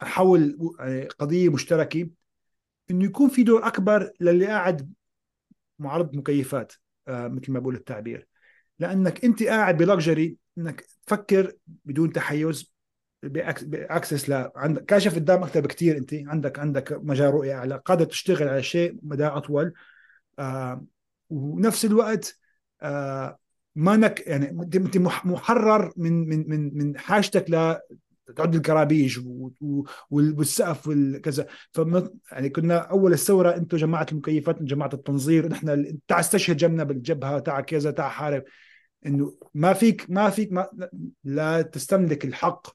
حول 0.00 0.58
آه، 0.80 1.08
قضية 1.18 1.48
مشتركة 1.48 2.08
إنه 2.90 3.04
يكون 3.04 3.28
في 3.28 3.42
دور 3.42 3.66
أكبر 3.66 4.12
للي 4.20 4.46
قاعد 4.46 4.92
معرض 5.78 6.16
مكيفات 6.16 6.72
آه 7.08 7.28
مثل 7.28 7.52
ما 7.52 7.60
بقول 7.60 7.74
التعبير. 7.74 8.28
لأنك 8.78 9.24
أنت 9.24 9.42
قاعد 9.42 9.76
ب 9.76 9.85
luxury 9.85 10.36
إنك 10.58 10.80
تفكر 11.06 11.52
بدون 11.84 12.12
تحيز 12.12 12.74
ب 13.22 13.37
access 13.37 14.28
ل 14.28 14.50
عندك 14.56 14.84
كاشف 14.84 15.14
قدام 15.14 15.42
أكثر 15.42 15.60
بكثير 15.60 15.96
أنت. 15.96 16.14
عندك 16.14 16.58
عندك 16.58 16.92
مجال 16.92 17.34
رؤية 17.34 17.54
أعلى 17.54 17.82
قادر 17.84 18.04
تشتغل 18.04 18.48
على 18.48 18.62
شيء 18.62 18.98
مدى 19.02 19.26
أطول 19.26 19.72
آه 20.38 20.84
ونفس 21.30 21.84
الوقت 21.84 22.38
مانك 23.76 24.26
يعني 24.26 24.50
انت 24.74 24.98
محرر 25.24 25.92
من 25.96 26.28
من 26.28 26.50
من 26.50 26.78
من 26.78 26.98
حاجتك 26.98 27.50
ل 27.50 27.76
تعد 28.36 28.54
الكرابيج 28.54 29.20
والسقف 30.10 30.88
والكذا 30.88 31.46
فما 31.72 32.10
يعني 32.32 32.48
كنا 32.48 32.76
أول 32.78 33.12
الثورة 33.12 33.56
أنتم 33.56 33.76
جماعة 33.76 34.06
المكيفات 34.12 34.62
جماعة 34.62 34.90
التنظير 34.92 35.48
نحن 35.48 35.98
تعال 36.08 36.20
استشهد 36.20 36.56
جنبنا 36.56 36.84
بالجبهة 36.84 37.38
تعال 37.38 37.64
كذا 37.64 37.90
تعال 37.90 38.10
حارب. 38.10 38.44
إنه 39.06 39.36
ما 39.54 39.72
فيك 39.72 40.06
ما 40.08 40.30
فيك 40.30 40.52
ما 40.52 40.68
لا 41.24 41.62
تستملك 41.62 42.24
الحق 42.24 42.66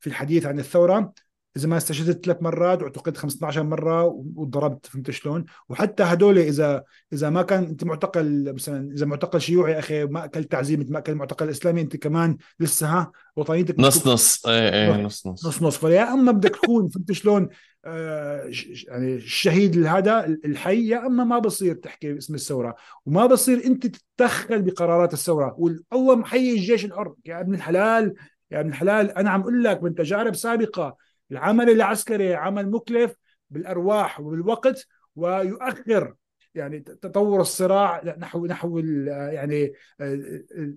في 0.00 0.06
الحديث 0.06 0.46
عن 0.46 0.58
الثورة. 0.58 1.12
إذا 1.56 1.68
ما 1.68 1.76
استشهدت 1.76 2.24
ثلاث 2.24 2.42
مرات 2.42 2.82
واعتقلت 2.82 3.16
15 3.16 3.62
مرة 3.62 4.04
وضربت 4.36 4.86
فهمت 4.86 5.10
شلون؟ 5.10 5.44
وحتى 5.68 6.02
هدول 6.02 6.38
إذا 6.38 6.82
إذا 7.12 7.30
ما 7.30 7.42
كان 7.42 7.64
أنت 7.64 7.84
معتقل 7.84 8.52
مثلا 8.54 8.92
إذا 8.92 9.06
معتقل 9.06 9.40
شيوعي 9.40 9.78
أخي 9.78 10.04
ما 10.04 10.24
أكلت 10.24 10.52
تعذيب 10.52 10.90
ما 10.90 10.98
اكل 10.98 11.14
معتقل 11.14 11.48
إسلامي 11.48 11.80
أنت 11.80 11.96
كمان 11.96 12.36
لسه 12.60 12.86
ها؟ 12.86 13.12
وطنيتك 13.36 13.80
نص 13.80 14.06
نص. 14.06 14.46
إيه 14.46 14.72
إيه 14.72 15.02
نص 15.02 15.26
نص 15.26 15.46
نص. 15.46 15.62
نص 15.62 15.76
فيا 15.76 16.12
أما 16.12 16.32
بدك 16.32 16.56
تكون 16.56 16.88
فهمت 16.88 17.12
شلون؟ 17.12 17.48
آه 17.84 18.50
يعني 18.88 19.14
الشهيد 19.14 19.86
هذا 19.86 20.24
الحي 20.24 20.88
يا 20.88 21.06
أما 21.06 21.24
ما 21.24 21.38
بصير 21.38 21.74
تحكي 21.74 22.12
باسم 22.12 22.34
الثورة. 22.34 22.74
وما 23.06 23.26
بصير 23.26 23.64
أنت 23.64 23.86
تتدخل 23.86 24.62
بقرارات 24.62 25.12
الثورة. 25.12 25.54
والله 25.58 26.16
محيي 26.16 26.52
الجيش 26.52 26.84
الحر. 26.84 27.14
يا 27.24 27.40
ابن 27.40 27.54
الحلال 27.54 28.14
يا 28.50 28.60
ابن 28.60 28.68
الحلال 28.68 29.10
أنا 29.10 29.30
عم 29.30 29.40
أقول 29.40 29.64
لك 29.64 29.82
من 29.82 29.94
تجارب 29.94 30.34
سابقة. 30.34 30.96
العمل 31.32 31.70
العسكري 31.70 32.34
عمل 32.34 32.70
مكلف 32.70 33.14
بالأرواح 33.50 34.20
وبالوقت 34.20 34.86
ويؤخر 35.16 36.14
يعني 36.54 36.80
تطور 36.80 37.40
الصراع 37.40 38.02
نحو 38.18 38.46
نحو 38.46 38.78
يعني 39.08 39.72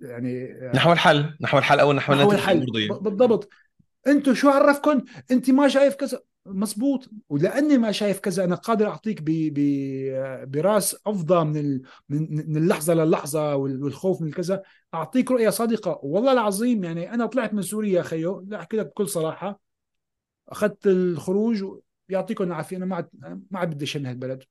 يعني 0.01 0.59
نحو 0.75 0.91
الحل 0.91 1.37
نحو 1.41 1.57
الحل 1.57 1.79
أو 1.79 1.93
نحو, 1.93 2.13
نحو 2.13 2.31
الحل. 2.31 2.65
بالضبط. 3.01 3.49
أنتم 4.07 4.33
شو 4.33 4.49
عرفكم 4.49 5.01
انت 5.31 5.49
ما 5.49 5.67
شايف 5.67 5.95
كذا. 5.95 6.19
مزبوط 6.47 7.09
ولأني 7.29 7.77
ما 7.77 7.91
شايف 7.91 8.19
كذا 8.19 8.43
أنا 8.43 8.55
قادر 8.55 8.87
أعطيك 8.87 9.21
ب 9.21 9.25
ب 9.29 10.51
براس 10.51 10.95
افضى 11.07 11.45
من 11.45 11.81
من 12.09 12.57
اللحظة 12.57 12.93
للحظة 12.93 13.55
والخوف 13.55 14.21
من 14.21 14.31
كذا 14.31 14.63
أعطيك 14.93 15.31
رؤية 15.31 15.49
صادقة. 15.49 15.99
والله 16.03 16.31
العظيم 16.31 16.83
يعني 16.83 17.13
أنا 17.13 17.25
طلعت 17.25 17.53
من 17.53 17.61
سوريا 17.61 18.01
خيو 18.01 18.45
لا 18.47 18.59
أحكي 18.59 18.77
لك 18.77 18.85
بكل 18.85 19.09
صراحة. 19.09 19.64
أخذت 20.49 20.87
الخروج 20.87 21.65
يعطيكم 22.09 22.43
العافية. 22.43 22.77
أنا 22.77 22.85
ما 22.85 22.95
عاد 22.95 23.09
ما 23.51 23.59
عاد 23.59 23.69
بدي 23.69 23.85
من 23.95 24.05
هالبلد. 24.05 24.43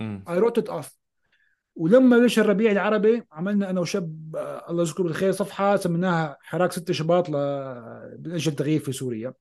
I 0.00 0.38
wrote 0.38 0.58
it 0.58 0.68
off 0.68 0.98
ولما 1.76 2.18
بلش 2.18 2.38
الربيع 2.38 2.72
العربي 2.72 3.22
عملنا 3.32 3.70
أنا 3.70 3.80
وشاب 3.80 4.36
آه، 4.36 4.70
الله 4.70 4.82
يذكره 4.82 5.02
بالخير 5.02 5.32
صفحة 5.32 5.76
سميناها 5.76 6.36
حراك 6.40 6.72
ست 6.72 6.92
شباط 6.92 7.28
لاجل 7.28 8.52
التغيير 8.52 8.80
في 8.80 8.92
سوريا. 8.92 9.34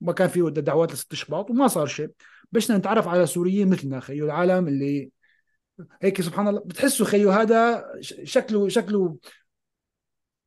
ما 0.00 0.12
كان 0.12 0.28
في 0.28 0.50
دعوات 0.50 0.92
لست 0.92 1.14
شباط 1.14 1.50
وما 1.50 1.68
صار 1.68 1.86
شيء. 1.86 2.10
بلشنا 2.52 2.76
نتعرف 2.76 3.08
على 3.08 3.26
سوريين 3.26 3.68
مثلنا 3.68 4.00
خيو 4.00 4.24
العالم 4.24 4.68
اللي 4.68 5.10
هيك 6.02 6.20
سبحان 6.20 6.48
الله 6.48 6.60
بتحسوا 6.60 7.06
خيو 7.06 7.30
هذا 7.30 7.84
شكله 8.00 8.68
شكله 8.68 9.16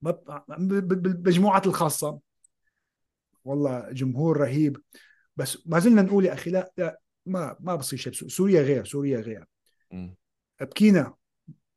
بالمجموعات 0.01 1.67
الخاصة. 1.67 2.19
والله 3.47 3.91
جمهور 3.91 4.37
رهيب. 4.37 4.77
بس 5.35 5.57
ما 5.65 5.79
زلنا 5.79 6.01
نقول 6.01 6.25
يا 6.25 6.33
أخي 6.33 6.51
لا, 6.51 6.71
لا 6.77 6.99
ما 7.25 7.55
ما 7.59 7.75
بصير 7.75 7.99
شيء. 7.99 8.13
سوريا 8.13 8.61
غير 8.61 8.85
سوريا 8.85 9.19
غير. 9.19 9.45
بكينا 10.61 11.13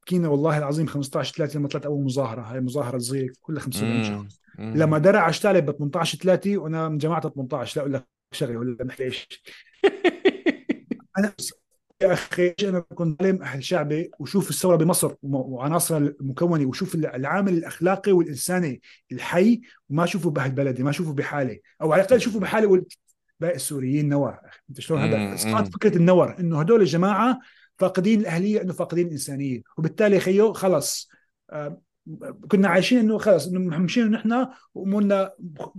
بكينا 0.03 0.29
والله 0.29 0.59
العظيم 0.59 0.87
15 0.87 1.35
3 1.35 1.59
لما 1.59 1.69
طلعت 1.69 1.87
أول 1.87 2.05
مظاهرة. 2.05 2.41
هاي 2.41 2.61
مظاهرة 2.61 2.99
صغيرة 2.99 3.33
كلها 3.41 3.63
500 3.63 4.03
شخص. 4.03 4.41
لما 4.59 4.99
درع 4.99 5.29
اشتغل 5.29 5.61
ب 5.61 5.71
18 5.71 6.19
3 6.19 6.59
وأنا 6.59 6.89
من 6.89 6.99
جماعة 6.99 7.29
18 7.29 7.77
لا 7.77 7.83
أقول 7.83 7.95
لك 7.95 8.07
شغلة 8.33 8.59
ولا 8.59 8.85
نحكي 8.85 9.05
إيش. 9.05 9.43
أنا 11.19 11.35
يا 12.03 12.13
أخي 12.13 12.55
أنا 12.65 12.81
كنت 12.81 13.23
علم 13.23 13.43
أهل 13.43 13.65
شعبي 13.65 14.11
وشوف 14.19 14.51
الثورة 14.51 14.77
بمصر 14.77 15.15
وعناصرها 15.23 15.99
المكونة 15.99 16.67
وشوف 16.67 16.95
العامل 16.95 17.53
الأخلاقي 17.53 18.13
والإنساني 18.13 18.81
الحي 19.13 19.61
وما 19.89 20.07
شوفه 20.07 20.31
بهالبلد 20.31 20.81
ما 20.81 20.93
شوفه 20.93 21.13
بحاله 21.13 21.59
أو 21.83 21.93
على 21.93 22.03
الأقل 22.03 22.21
شوفه 22.21 22.41
بحاله 22.41 22.85
باقي 23.41 23.55
السوريين 23.55 24.09
نور 24.09 24.39
أنت 24.71 24.81
شلون 24.81 25.01
هذا؟ 25.01 25.35
اسقاط 25.35 25.69
فكرة 25.75 25.97
النور 25.97 26.39
إنه 26.39 26.61
هدول 26.61 26.81
الجماعة 26.81 27.39
فاقدين 27.79 28.21
الأهلية 28.21 28.63
إنه 28.63 28.73
فاقدين 28.73 29.07
الانسانيه 29.07 29.63
وبالتالي 29.77 30.21
خيو 30.21 30.53
خلص. 30.53 31.11
آه 31.51 31.81
كنا 32.49 32.69
عايشين 32.69 32.99
إنه 32.99 33.19
خلص 33.19 33.47
إنه 33.47 33.61
مهمشين 33.61 34.11
نحن 34.11 34.47
وأمورنا 34.75 35.33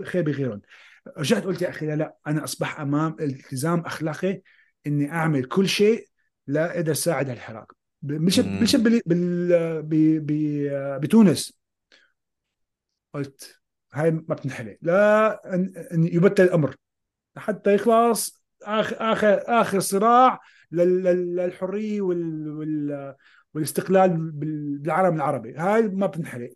خير 0.03 0.21
بغيرهم 0.21 0.61
رجعت 1.17 1.43
قلت 1.43 1.61
يا 1.61 1.69
أخي 1.69 1.85
لا 1.85 1.95
لا 1.95 2.15
أنا 2.27 2.43
أصبح 2.43 2.79
أمام 2.79 3.15
التزام 3.19 3.79
أخلاقي 3.79 4.41
إني 4.87 5.11
أعمل 5.11 5.45
كل 5.45 5.67
شيء 5.67 6.07
لا 6.47 6.75
أقدر 6.75 6.91
اساعد 6.91 7.29
هالحراك 7.29 7.67
مش 8.03 8.39
مش 8.39 8.75
بال 8.75 9.01
بال 10.21 10.99
بتونس. 10.99 11.61
قلت 13.13 13.59
هاي 13.93 14.11
ما 14.11 14.35
بتنحلي 14.35 14.77
لا 14.81 15.55
ان 15.93 16.03
يبتل 16.03 16.43
الأمر. 16.43 16.75
حتى 17.37 17.73
يخلص 17.73 18.43
اخر 18.63 18.95
اخر 18.99 19.43
آخر 19.47 19.79
صراع 19.79 20.39
للحرية 20.71 22.01
وال, 22.01 22.49
وال 22.49 23.15
والاستقلال 23.53 24.31
بالعالم 24.31 25.15
العربي. 25.15 25.53
هاي 25.55 25.81
ما 25.81 26.07
بتنحلي 26.07 26.53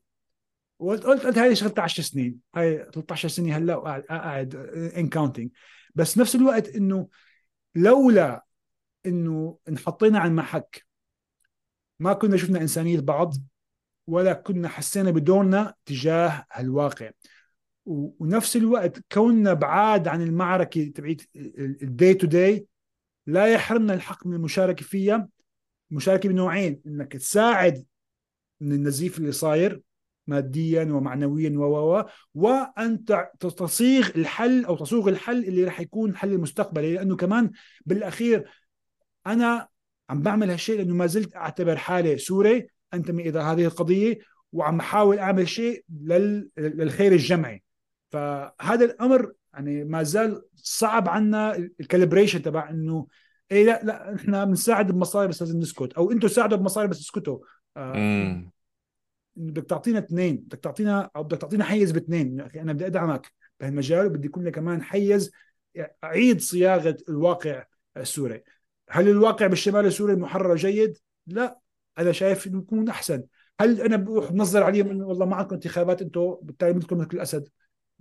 قلت 0.79 1.03
قلت 1.03 1.25
قلت 1.25 1.37
هاي 1.37 1.55
13 1.55 2.03
سنين. 2.03 2.39
هاي 2.55 2.77
13 2.93 3.29
سنة 3.29 3.57
هلأ 3.57 3.75
قاعد 4.09 4.55
and 4.97 5.09
counting 5.09 5.51
بس 5.95 6.17
نفس 6.17 6.35
الوقت 6.35 6.67
إنه 6.67 7.07
لولا 7.75 8.44
إنه 9.05 9.57
انحطينا 9.69 10.19
على 10.19 10.29
المحك 10.29 10.85
ما 11.99 12.13
كنا 12.13 12.37
شفنا 12.37 12.61
إنسانية 12.61 12.99
بعض 12.99 13.33
ولا 14.07 14.33
كنا 14.33 14.67
حسينا 14.67 15.11
بدورنا 15.11 15.73
تجاه 15.85 16.45
الواقع 16.59 17.11
ونفس 17.85 18.55
الوقت 18.55 18.99
كوننا 19.11 19.53
بعاد 19.53 20.07
عن 20.07 20.21
المعركة 20.21 20.85
تبعت 20.85 21.21
ال 21.81 21.89
day 21.89 22.13
to 22.13 22.27
day 22.27 22.67
لا 23.27 23.47
يحرمنا 23.47 23.93
الحق 23.93 24.27
من 24.27 24.33
المشاركة 24.33 24.85
فيها. 24.85 25.27
المشاركه 25.91 26.29
بنوعين 26.29 26.81
إنك 26.87 27.11
تساعد 27.13 27.85
من 28.61 28.71
النزيف 28.71 29.17
اللي 29.17 29.31
صاير 29.31 29.81
ماديا 30.27 30.83
ومعنويا 30.83 31.57
و 31.57 32.03
وأن 32.33 33.05
تصيغ 33.39 34.09
الحل 34.15 34.65
أو 34.65 34.75
تصوغ 34.75 35.09
الحل 35.09 35.43
اللي 35.43 35.63
راح 35.63 35.79
يكون 35.79 36.15
حل 36.15 36.33
المستقبلي 36.33 36.93
لأنه 36.93 37.15
كمان 37.15 37.51
بالأخير 37.85 38.49
أنا 39.27 39.67
عم 40.09 40.21
بعمل 40.21 40.49
هالشيء 40.49 40.77
لأنه 40.77 40.95
ما 40.95 41.05
زلت 41.05 41.35
أعتبر 41.35 41.75
حالي 41.75 42.17
سوري 42.17 42.67
أنتمي 42.93 43.29
إلى 43.29 43.39
هذه 43.39 43.65
القضية 43.65 44.19
وعم 44.51 44.79
احاول 44.79 45.19
أعمل 45.19 45.49
شيء 45.49 45.85
للخير 46.57 47.11
الجمعي. 47.11 47.63
فهذا 48.11 48.85
الأمر 48.85 49.31
يعني 49.53 49.83
ما 49.83 50.03
زال 50.03 50.41
صعب 50.55 51.09
عنا 51.09 51.55
ال 51.55 51.63
calibration 51.63 52.41
تبع 52.41 52.69
إنه 52.69 53.07
إيه 53.51 53.65
لا 53.65 53.81
لا 53.83 54.15
إحنا 54.15 54.45
بنساعد 54.45 54.91
بمصاري 54.91 55.27
بس 55.27 55.41
لازم 55.41 55.59
نسكت. 55.59 55.93
أو 55.93 56.11
أنتم 56.11 56.27
ساعدوا 56.27 56.57
بمصاري 56.57 56.87
بس 56.87 56.99
اسكتوا. 56.99 57.39
آه 57.77 58.51
بدك 59.35 59.65
تعطينا 59.65 59.99
اثنين 59.99 60.37
بدك 60.37 60.59
تعطينا 60.59 61.09
أو 61.15 61.23
بدك 61.23 61.37
تعطينا 61.37 61.63
حيز 61.63 61.91
باثنين. 61.91 62.41
أنا 62.41 62.73
بدي 62.73 62.85
أدعمك 62.85 63.31
بهالمجال 63.59 64.05
وبدي 64.05 64.27
يكون 64.27 64.43
لك 64.43 64.55
كمان 64.55 64.83
حيز 64.83 65.31
أعيد 66.03 66.41
صياغة 66.41 66.97
الواقع 67.09 67.65
السوري. 67.97 68.43
هل 68.89 69.09
الواقع 69.09 69.47
بالشمال 69.47 69.85
السوري 69.85 70.15
محرر 70.15 70.55
جيد؟ 70.55 70.97
لا 71.27 71.59
أنا 71.99 72.11
شايف 72.11 72.47
إنه 72.47 72.59
يكون 72.59 72.89
أحسن. 72.89 73.23
هل 73.59 73.81
أنا 73.81 73.95
بروح 73.97 74.31
بنظر 74.31 74.63
عليهم 74.63 74.89
إنه 74.89 75.07
والله 75.07 75.25
ما 75.25 75.35
عندكم 75.35 75.55
انتخابات 75.55 76.01
أنتم 76.01 76.37
بالتالي 76.41 76.73
بدكم 76.73 76.97
مثل 76.97 77.09
الأسد؟ 77.13 77.49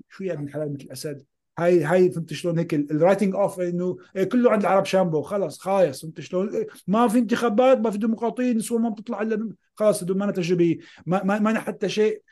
شو 0.09 0.25
يا 0.25 0.33
ابن 0.33 0.45
الحلال 0.45 0.73
مثل 0.73 0.85
الأسد؟ 0.85 1.25
هاي 1.59 1.85
هاي 1.85 2.11
فهمت 2.11 2.33
شلون 2.33 2.59
هيك 2.59 2.75
ال 2.75 2.82
writing 2.82 3.35
off 3.35 3.61
إنه 3.61 3.97
إيه 4.17 4.25
كله 4.25 4.51
عند 4.51 4.61
العرب 4.61 4.85
شامبو 4.85 5.23
خلص 5.23 5.59
خايس 5.59 6.03
فهمت 6.03 6.21
شلون؟ 6.21 6.55
إيه 6.55 6.67
ما 6.87 7.09
في 7.09 7.19
انتخابات 7.19 7.79
ما 7.79 7.91
في 7.91 7.99
ديمقراطية 7.99 8.53
نسوان 8.53 8.83
ما 8.83 8.89
بتطلع 8.89 9.23
إلا 9.23 9.49
خلص 9.75 10.03
ما 10.03 10.31
تجربه 10.31 10.79
ما 11.07 11.23
ما, 11.25 11.39
ما 11.39 11.61
حتى 11.61 11.89
شيء. 11.89 12.23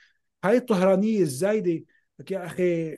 هاي 0.44 0.56
الطهرانية 0.56 1.20
الزايدة 1.20 1.84
يا 2.30 2.46
أخي 2.46 2.96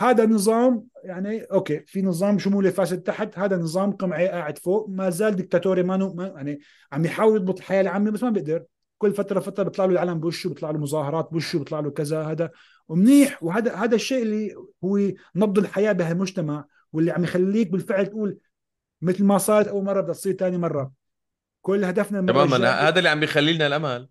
هذا 0.00 0.26
نظام 0.26 0.86
يعني 1.04 1.42
أوكي 1.42 1.80
في 1.86 2.02
نظام 2.02 2.38
شمولي 2.38 2.70
فاسد 2.70 3.02
تحت 3.02 3.38
هذا 3.38 3.56
نظام 3.56 3.92
قمعي 3.92 4.28
قاعد 4.28 4.58
فوق 4.58 4.86
ما 4.88 5.10
زال 5.10 5.36
دكتاتوري 5.36 5.82
ما, 5.82 5.96
ما 5.96 6.26
يعني 6.26 6.60
عم 6.92 7.04
يحاول 7.04 7.36
يضبط 7.36 7.58
الحياة 7.58 7.80
العامة 7.80 8.10
بس 8.10 8.22
ما 8.22 8.30
بيقدر. 8.30 8.64
كل 8.98 9.12
فترة 9.12 9.40
فترة 9.40 9.62
بيطلع 9.62 9.84
له 9.84 9.92
العلم 9.92 10.20
بوشه 10.20 10.48
بيطلع 10.48 10.70
له 10.70 10.78
مظاهرات 10.78 11.28
بوشه 11.32 11.58
بيطلع 11.58 11.80
له 11.80 11.90
كذا 11.90 12.22
هذا. 12.22 12.50
ومنيح 12.88 13.42
وهذا 13.42 13.74
هذا 13.74 13.94
الشيء 13.94 14.22
اللي 14.22 14.54
هو 14.84 14.98
نبض 15.36 15.58
الحياة 15.58 15.92
بهالمجتمع 15.92 16.64
واللي 16.92 17.10
عم 17.10 17.24
يخليك 17.24 17.70
بالفعل 17.70 18.06
تقول 18.06 18.38
مثل 19.02 19.24
ما 19.24 19.38
صارت 19.38 19.68
أول 19.68 19.84
مرة 19.84 20.00
بدها 20.00 20.14
تصير 20.14 20.32
ثاني 20.32 20.58
مرة. 20.58 20.92
كل 21.62 21.84
هدفنا 21.84 22.20
تماما 22.20 22.70
هذا 22.70 22.98
اللي 22.98 23.08
عم 23.08 23.20
بيخلي 23.20 23.52
لنا 23.52 23.66
الأمل. 23.66 24.08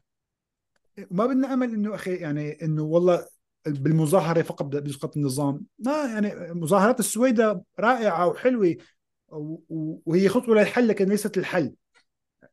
ما 1.12 1.26
بدنا 1.26 1.54
أمل 1.54 1.74
إنه 1.74 1.96
أخي 1.96 2.16
يعني 2.16 2.64
إنه 2.64 2.84
والله 2.84 3.26
بالمظاهرة 3.68 4.42
فقط 4.42 4.66
بيسقط 4.66 5.18
النظام. 5.18 5.66
ما 5.80 5.92
يعني 5.92 6.54
مظاهرات 6.54 7.00
السويدة 7.00 7.64
رائعة 7.80 8.28
وحلوة 8.28 8.76
وهي 10.06 10.30
خطوة 10.30 10.56
للحل 10.56 10.88
لكن 10.88 11.10
ليست 11.10 11.38
الحل. 11.38 11.74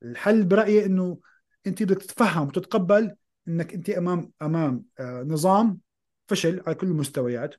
الحل 0.03 0.45
برأيي 0.45 0.87
إنه 0.87 1.19
أنت 1.67 1.83
بدك 1.83 2.03
تتفهم 2.03 2.47
وتتقبل 2.47 3.17
إنك 3.49 3.75
أنت 3.75 3.91
أمام 3.91 4.33
أمام 4.43 4.85
آه، 5.01 5.23
نظام 5.23 5.79
فشل 6.29 6.63
على 6.67 6.75
كل 6.75 6.87
المستويات. 6.87 7.55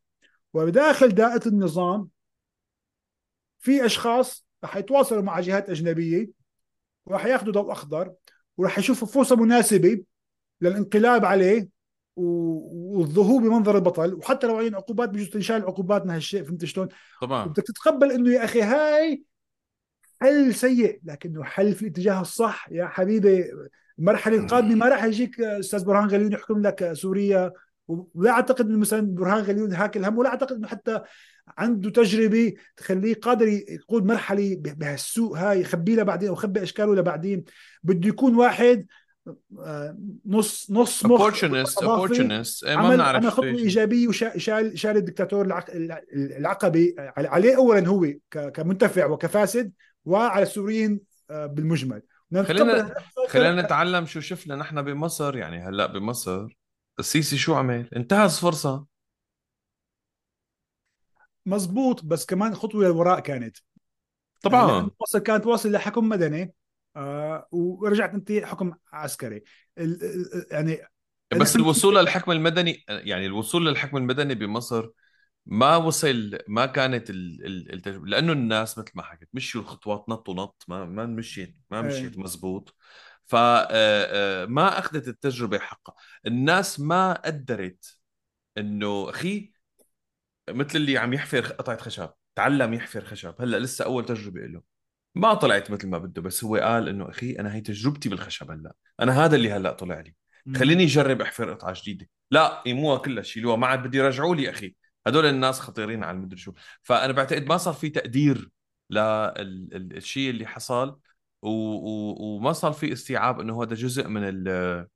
وبداخل 0.53 1.09
دائرة 1.09 1.47
النظام 1.47 2.09
في 3.59 3.85
أشخاص 3.85 4.45
رح 4.63 4.77
يتواصلوا 4.77 5.21
مع 5.21 5.39
جهات 5.39 5.69
أجنبية 5.69 6.29
وراح 7.05 7.25
ياخذوا 7.25 7.53
ضوء 7.53 7.71
أخضر 7.71 8.13
وراح 8.57 8.79
يشوفوا 8.79 9.07
فرصة 9.07 9.35
مناسبة 9.35 10.03
للانقلاب 10.61 11.25
عليه 11.25 11.69
والظهور 12.22 13.41
بمنظر 13.41 13.76
البطل. 13.76 14.13
وحتى 14.13 14.47
لو 14.47 14.57
عين 14.57 14.76
عقوبات 14.76 15.09
بجوز 15.09 15.30
تنشال 15.30 15.61
عقوبات 15.61 16.05
من 16.05 16.11
هالشيء 16.11 16.43
فهمت 16.43 16.65
شلون؟ 16.65 16.88
طبعا 17.22 17.45
بدك 17.45 17.63
تتقبل 17.63 18.11
إنه 18.11 18.32
يا 18.32 18.43
أخي 18.43 18.61
هاي 18.61 19.24
حل 20.22 20.53
سيء 20.53 20.99
لكنه 21.03 21.43
حل 21.43 21.76
في 21.76 21.82
الاتجاه 21.82 22.22
الصح. 22.22 22.67
يا 22.72 22.86
حبيبي 22.86 23.45
المرحله 23.99 24.38
القادمه 24.38 24.76
ما 24.76 24.89
راح 24.89 25.03
يجيك 25.03 25.41
أستاذ 25.41 25.86
برهان 25.86 26.07
غليون 26.07 26.32
يحكم 26.32 26.61
لك 26.61 26.93
سوريا. 26.93 27.51
ولا 27.88 28.32
أعتقد 28.32 28.65
إنه 28.65 28.78
مثلا 28.78 29.01
برهان 29.01 29.43
غليون 29.43 29.74
هاك 29.74 29.97
الهم 29.97 30.17
ولا 30.17 30.30
أعتقد 30.30 30.55
إنه 30.55 30.67
حتى 30.67 31.01
عنده 31.57 31.89
تجربة 31.89 32.53
تخليه 32.78 33.13
قادر 33.13 33.47
يقود 33.47 34.05
مرحلة 34.05 34.55
بهالسوء 34.59 35.38
هاي 35.38 35.61
يخبي 35.61 35.95
لها 35.95 36.03
بعدين 36.03 36.30
أو 36.30 36.34
يخبي 36.34 36.63
أشكاله 36.63 36.95
لبعدين. 36.95 37.43
بده 37.84 38.09
يكون 38.09 38.36
واحد 38.36 38.86
نص 40.26 40.72
نص 40.72 41.05
مخ 41.05 41.11
opportunist 41.11 41.84
opportunist 41.84 42.65
ما 42.65 42.89
بنعرف 42.89 43.24
عمل 43.24 43.32
خطوة 43.32 43.45
إيجابية 43.45 44.07
وشال 44.07 44.80
شال 44.80 44.97
الدكتاتور 44.97 45.63
العقبي 46.13 46.95
عليه 47.17 47.57
اولا 47.57 47.88
هو 47.88 48.07
كمنتفع 48.32 49.05
وكفاسد 49.05 49.72
وعلى 50.05 50.43
السوريين 50.43 50.99
آه، 51.30 51.45
بالمجمل. 51.45 52.01
خلينا 52.34 52.95
خلينا 53.28 53.61
نتعلم 53.61 54.05
شو 54.05 54.19
شفنا 54.19 54.55
نحن 54.55 54.82
بمصر. 54.82 55.38
يعني 55.38 55.67
هلأ 55.67 55.86
بمصر 55.86 56.47
السيسي 56.99 57.38
شو 57.38 57.55
عمل؟ 57.55 57.89
انتهز 57.95 58.39
فرصه 58.39 58.86
مزبوط 61.45 62.05
بس 62.05 62.26
كمان 62.26 62.55
خطوة 62.55 62.84
للوراء 62.84 63.19
كانت. 63.19 63.57
طبعا. 64.41 64.72
يعني 64.72 64.91
مصر 65.01 65.19
كانت 65.19 65.45
واصل 65.45 65.72
لحكم 65.72 66.09
مدني. 66.09 66.53
آه 66.95 67.47
ورجعت 67.51 68.13
انت 68.13 68.31
حكم 68.31 68.73
عسكري. 68.93 69.43
يعني 70.51 70.81
بس 71.39 71.55
الوصول 71.55 71.95
للحكم 71.95 72.31
المدني 72.31 72.83
يعني 72.89 73.25
الوصول 73.25 73.67
للحكم 73.67 73.97
المدني 73.97 74.35
بمصر 74.35 74.89
ما 75.45 75.75
وصل 75.75 76.37
ما 76.47 76.65
كانت 76.65 77.09
التجربه 77.09 78.07
لأنه 78.07 78.33
الناس 78.33 78.77
مثل 78.77 78.91
ما 78.95 79.03
حكيت 79.03 79.29
مشيوا 79.33 79.63
الخطوات 79.63 80.05
نط 80.09 80.29
ونط 80.29 80.65
ما 80.67 80.85
ما 80.85 81.05
مشيت 81.05 81.57
ما 81.71 81.79
إيه. 81.81 81.87
مشيت 81.87 82.17
مزبوط. 82.17 82.75
فما 83.25 83.67
آه، 83.71 84.45
آه، 84.45 84.79
أخذت 84.79 85.07
التجربة 85.07 85.59
حقها. 85.59 85.95
الناس 86.27 86.79
ما 86.79 87.13
قدرت 87.13 87.97
إنه 88.57 89.09
أخي 89.09 89.51
مثل 90.49 90.77
اللي 90.79 90.97
عم 90.97 91.13
يحفر 91.13 91.45
قطعة 91.47 91.77
خشب 91.77 92.09
تعلم 92.35 92.73
يحفر 92.73 93.05
خشب. 93.05 93.35
هلأ 93.41 93.57
لسه 93.57 93.85
أول 93.85 94.05
تجربة 94.05 94.41
له 94.41 94.70
ما 95.16 95.34
طلعت 95.34 95.72
مثل 95.72 95.88
ما 95.88 95.97
بده 95.97 96.22
بس 96.22 96.43
هو 96.43 96.55
قال 96.55 96.89
إنه 96.89 97.09
أخي 97.09 97.32
أنا 97.32 97.55
هي 97.55 97.62
تجربتي 97.62 98.09
بالخشب 98.09 98.51
هلأ. 98.51 98.76
أنا 98.99 99.26
هذا 99.26 99.36
اللي 99.36 99.51
هلأ 99.51 99.72
طلع 99.72 99.99
لي. 99.99 100.16
خليني 100.55 100.84
أجرب 100.84 101.22
أحفر 101.22 101.53
قطعة 101.53 101.74
جديدة. 101.82 102.09
لا 102.32 102.64
يموها 102.66 102.97
كلها 102.97 103.24
شيلوها 103.24 103.55
ما 103.55 103.68
عاد 103.68 103.84
بدي 103.84 103.97
يرجعوا 103.97 104.36
لي 104.36 104.49
أخي. 104.49 104.76
هدول 105.07 105.26
الناس 105.26 105.59
خطيرين 105.59 106.03
على 106.03 106.18
المدري 106.18 106.38
شو. 106.38 106.53
فأنا 106.84 107.14
بعتقد 107.14 107.47
ما 107.47 107.57
صار 107.57 107.74
في 107.74 107.89
تقدير 107.89 108.49
للشيء 108.89 110.30
اللي 110.30 110.45
حصل 110.45 110.99
و... 111.41 111.49
و... 111.49 112.16
وما 112.20 112.53
صار 112.53 112.72
في 112.72 112.93
استيعاب 112.93 113.39
إنه 113.39 113.64
هذا 113.64 113.76
جزء 113.76 114.07
من 114.07 114.22
ال... 114.24 114.88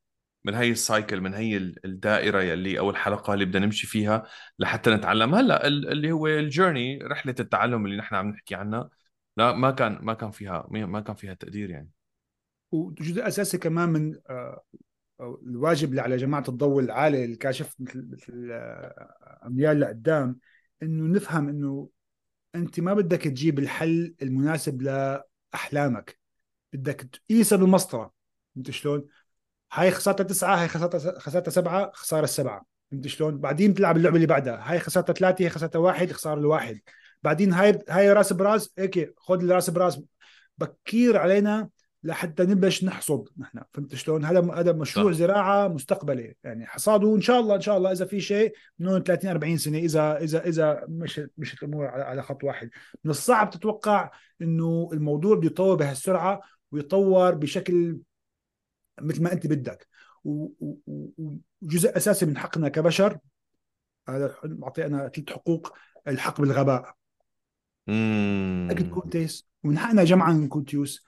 من 0.46 0.56
هي 0.56 0.72
السايكل 0.72 1.22
من 1.22 1.34
هي 1.34 1.58
الدائرة 1.58 2.42
يلي 2.42 2.80
أو 2.80 2.90
الحلقة 2.90 3.34
اللي 3.34 3.46
بدنا 3.46 3.66
نمشي 3.66 3.88
فيها 3.88 4.24
لحتى 4.60 4.90
نتعلم. 4.90 5.36
هلأ 5.36 5.68
اللي 5.68 6.12
هو 6.12 6.28
الجيرني 6.28 7.00
رحلة 7.04 7.36
التعلم 7.40 7.86
اللي 7.86 7.98
نحن 7.98 8.16
عم 8.16 8.30
نحكي 8.30 8.56
عنها. 8.56 8.90
لا 9.38 9.54
ما 9.54 9.72
كان 9.72 10.00
ما 10.02 10.14
كان 10.14 10.32
فيها 10.32 10.68
ما 10.70 11.00
كان 11.00 11.16
فيها 11.16 11.34
تقدير 11.34 11.70
يعني. 11.70 11.90
وجزء 12.72 13.28
أساسي 13.28 13.58
كمان 13.58 13.90
من 13.90 14.16
آه، 14.30 14.64
الواجب 15.22 15.90
اللي 15.90 16.02
على 16.02 16.18
جماعة 16.18 16.44
الضوء 16.50 16.84
العالي 16.84 17.26
الكاشف 17.26 17.76
مثل 17.80 18.08
مثل 18.12 18.50
آه، 18.52 19.42
أميال 19.46 19.80
لقدام 19.80 20.40
إنه 20.84 21.16
نفهم 21.16 21.50
إنه 21.50 21.90
أنت 22.56 22.80
ما 22.80 22.94
بدك 22.94 23.22
تجيب 23.22 23.60
الحل 23.60 24.16
المناسب 24.22 24.82
لأحلامك. 24.82 26.20
بدك 26.74 27.02
تقيسها 27.02 27.58
بالمسطره 27.58 28.14
فهمت 28.56 28.72
شلون؟ 28.72 29.08
هاي 29.74 29.92
خسارتها 29.92 30.24
تسعة 30.24 30.62
هاي 30.62 30.68
خسارتها 30.68 31.52
سبعة 31.52 31.92
خسارة 31.94 32.24
السبعه 32.24 32.66
فهمت 32.92 33.08
شلون؟ 33.08 33.38
بعدين 33.38 33.74
بتلعب 33.74 33.98
اللعبة 33.98 34.16
اللي 34.16 34.28
بعدها. 34.28 34.72
هاي 34.72 34.80
خسارتها 34.80 35.14
ثلاثة 35.14 35.46
هي 35.46 35.50
خسارتها 35.50 35.80
واحد 35.80 36.12
خسارة 36.12 36.40
الواحد. 36.40 36.80
بعدين 37.26 37.54
هاي 37.54 37.80
هاي 37.90 38.14
راس 38.14 38.34
براس 38.34 38.74
هيك 38.78 39.14
خذ 39.18 39.44
الراس 39.44 39.70
براس 39.70 40.02
بكير 40.58 41.18
علينا 41.18 41.70
لحتى 42.04 42.44
نبلش 42.44 42.84
نحصد 42.84 43.30
نحن. 43.38 43.62
فهمت 43.74 43.96
شلون؟ 43.96 44.26
هذا 44.26 44.54
هذا 44.54 44.72
مشروع 44.72 45.12
صح. 45.12 45.18
زراعة 45.18 45.68
مستقبلي. 45.68 46.36
يعني 46.44 46.66
حصاده 46.66 47.16
إن 47.16 47.22
شاء 47.22 47.40
الله 47.40 47.56
إن 47.56 47.62
شاء 47.62 47.78
الله 47.78 47.92
إذا 47.92 48.06
في 48.06 48.22
شيء 48.22 48.54
من 48.80 49.04
30 49.04 49.30
40 49.30 49.58
سنة 49.58 49.78
إذا 49.78 50.18
إذا 50.18 50.48
إذا 50.48 50.86
مش 50.90 51.22
مش 51.38 51.64
الأمور 51.64 51.86
على 51.88 52.22
خط 52.22 52.44
واحد. 52.44 52.70
من 53.04 53.12
الصعب 53.12 53.50
تتوقع 53.50 54.12
إنه 54.42 54.90
الموضوع 54.94 55.36
بده 55.36 55.46
يتطور 55.46 55.76
بهالسرعة 55.76 56.42
ويتطور 56.72 57.36
بشكل 57.36 57.98
مثل 59.02 59.24
ما 59.24 59.34
أنت 59.34 59.48
بدك. 59.48 59.88
وجزء 60.24 61.98
أساسي 61.98 62.26
من 62.26 62.38
حقنا 62.38 62.70
كبشر 62.70 63.18
هذا 64.10 64.36
بعطي 64.44 64.86
أنا 64.86 65.10
ثلاث 65.10 65.30
حقوق 65.30 65.74
الحق 66.08 66.42
بالغباء. 66.42 66.96
أكيد 68.72 68.90
كونتيس 68.90 69.48
ومن 69.64 69.78
حقنا 69.78 70.04
جمعا 70.04 70.34
نكون 70.34 70.66
تيوس 70.66 71.06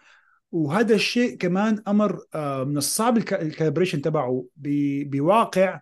وهذا 0.51 0.95
الشيء 0.95 1.37
كمان 1.37 1.83
أمر 1.87 2.19
آه، 2.35 2.63
من 2.63 2.77
الصعب 2.77 3.17
ال 3.17 3.24
calibration 3.24 4.01
تبعه. 4.01 4.45
بواقع 4.55 5.79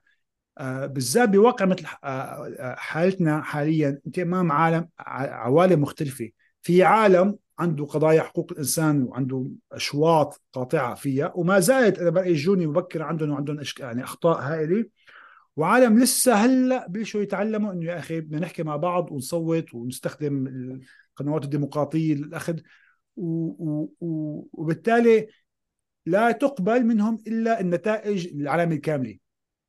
آه، 0.58 0.86
بالذات 0.86 1.30
بواقع 1.30 1.66
مثل 1.66 1.86
آه، 2.04 2.76
حالتنا 2.78 3.42
حاليا. 3.42 4.02
أنت 4.08 4.20
أمام 4.20 4.52
عالم 4.52 4.90
عوالم 5.00 5.82
مختلفة. 5.82 6.30
في 6.62 6.84
عالم 6.84 7.36
عنده 7.60 7.86
قضايا 7.86 8.22
حقوق 8.22 8.52
الإنسان 8.52 9.04
وعنده 9.04 9.48
أشواط 9.72 10.42
قاطعة 10.54 10.96
فيها. 10.96 11.32
وما 11.36 11.60
زالت 11.60 12.00
أنا 12.00 12.10
برأيي 12.10 12.32
يجوني 12.32 12.68
مبكر 12.68 13.04
عندهم 13.04 13.30
وعندهم 13.30 13.60
يعني 13.80 14.04
أخطاء 14.04 14.40
هائله 14.40 14.86
وعالم 15.56 16.00
لسه 16.00 16.34
هلأ 16.34 16.88
بلشوا 16.88 17.22
يتعلموا 17.22 17.74
إنه 17.74 17.86
يا 17.86 18.00
أخي 18.00 18.22
بدنا 18.22 18.40
نحكي 18.40 18.64
مع 18.64 18.76
بعض 18.76 19.12
ونصوت 19.12 19.74
ونستخدم 19.74 20.48
القنوات 21.18 21.44
الديمقراطية 21.44 22.16
للأخذ. 22.16 22.60
وبالتالي 24.54 25.28
لا 26.06 26.32
تقبل 26.32 26.86
منهم 26.86 27.24
إلا 27.28 27.62
النتائج 27.62 28.28
العالمية 28.28 28.76
الكاملة. 28.76 29.18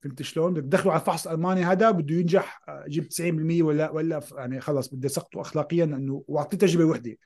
فهمت 0.02 0.22
شلون؟ 0.22 0.54
بدك 0.54 0.62
تدخلوا 0.62 0.92
على 0.92 1.00
الفحص 1.00 1.26
الالماني 1.26 1.64
هذا 1.64 1.90
بده 1.90 2.14
ينجح 2.14 2.60
يجيب 2.86 3.08
90% 3.08 3.62
ولا 3.62 3.90
ولا 3.90 4.20
يعني 4.36 4.60
خلص 4.60 4.94
بده 4.94 5.06
يسقطوا 5.06 5.40
اخلاقيا 5.40 5.84
إنه 5.84 6.24
وأعطيه 6.28 6.58
تجربة 6.58 6.84
وحدة. 6.84 7.16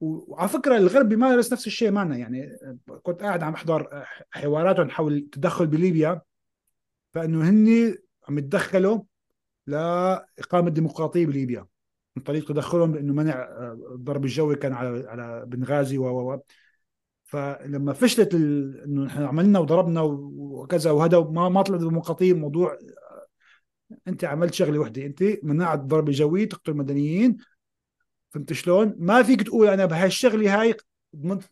وعلى 0.00 0.48
فكرة 0.48 0.76
الغرب 0.76 1.08
بيمارس 1.08 1.52
نفس 1.52 1.66
الشيء 1.66 1.90
معنا 1.90 2.16
يعني 2.16 2.58
كنت 3.02 3.22
قاعد 3.22 3.42
عم 3.42 3.52
أحضر 3.52 4.04
حواراتهم 4.30 4.90
حول 4.90 5.12
التدخل 5.12 5.66
بليبيا. 5.66 6.22
فإنه 7.12 7.48
هن 7.48 7.94
عم 8.28 8.38
يتدخلوا 8.38 9.02
لإقامة 9.66 10.70
ديمقراطية 10.70 11.26
بليبيا 11.26 11.66
من 12.16 12.22
طريق 12.22 12.48
تدخلهم 12.48 12.92
بإنه 12.92 13.12
منع 13.12 13.48
الضرب 13.92 14.24
الجوي 14.24 14.56
كان 14.56 14.72
على 14.72 15.08
على 15.08 15.44
بنغازي 15.46 15.98
و 15.98 16.42
فلما 17.24 17.92
فشلت 17.92 18.34
ال... 18.34 18.80
إنه 18.84 19.04
نحن 19.04 19.22
عملنا 19.22 19.58
وضربنا 19.58 20.00
وكذا 20.02 20.90
وهذا 20.90 21.20
ما 21.20 21.48
ما 21.48 21.62
طلع 21.62 21.76
ديمقراطية 21.76 22.32
موضوع 22.32 22.78
أنت 24.08 24.24
عملت 24.24 24.54
شغلة 24.54 24.78
وحدة 24.78 25.06
أنت 25.06 25.24
منعت 25.42 25.78
الضرب 25.78 26.08
الجوي 26.08 26.46
تقتل 26.46 26.74
مدنيين 26.74 27.36
فهمت 28.30 28.52
شلون؟ 28.52 28.94
ما 28.98 29.22
فيك 29.22 29.42
تقول 29.42 29.68
أنا 29.68 29.86
بهاي 29.86 30.06
الشغلة 30.06 30.60
هاي 30.60 30.74
ضمنت 31.16 31.42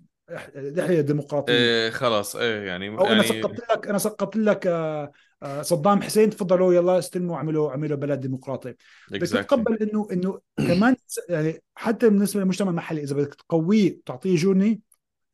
دحيه 0.56 1.00
ديمقراطيه 1.00 1.52
إيه 1.52 1.90
خلاص 1.90 2.36
إيه 2.36 2.66
يعني 2.66 2.88
أو 2.88 3.04
يعني... 3.04 3.12
أنا 3.12 3.22
سقطت 3.22 3.70
لك 3.70 3.88
أنا 3.88 3.98
سقطت 3.98 4.36
لك 4.36 4.66
آه، 4.66 4.72
آه، 4.72 5.12
صدام 5.60 6.02
حسين 6.02 6.30
تفضلوا 6.30 6.74
يلا 6.74 6.98
استلموا 6.98 7.36
اعملوا 7.36 7.70
اعملوا 7.70 7.96
بلد 7.96 8.20
ديمقراطي. 8.20 8.72
exactly. 8.72 9.16
بتتقبل 9.16 9.82
إنه 9.82 10.08
إنه 10.12 10.40
كمان 10.56 10.96
يعني 11.28 11.62
حتى 11.74 12.08
بالنسبة 12.08 12.40
للمجتمع 12.40 12.70
المحلي 12.70 13.02
إذا 13.02 13.16
بدك 13.16 13.34
تقويه 13.34 13.96
وتعطيه 13.96 14.36
جورني 14.36 14.80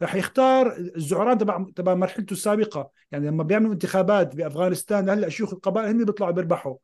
رح 0.03 0.15
يختار 0.15 0.77
الزعران 0.97 1.39
تبع 1.39 1.67
تبع 1.77 1.95
مرحلته 1.95 2.33
السابقة. 2.33 2.91
يعني 3.13 3.27
لما 3.27 3.43
بيعملوا 3.43 3.73
انتخابات 3.73 4.37
بأفغانستان 4.37 5.09
هلأ 5.09 5.29
شيوخ 5.29 5.53
القبائل 5.53 5.89
هن 5.89 6.05
بيطلعوا 6.05 6.33
بيربحوا. 6.33 6.77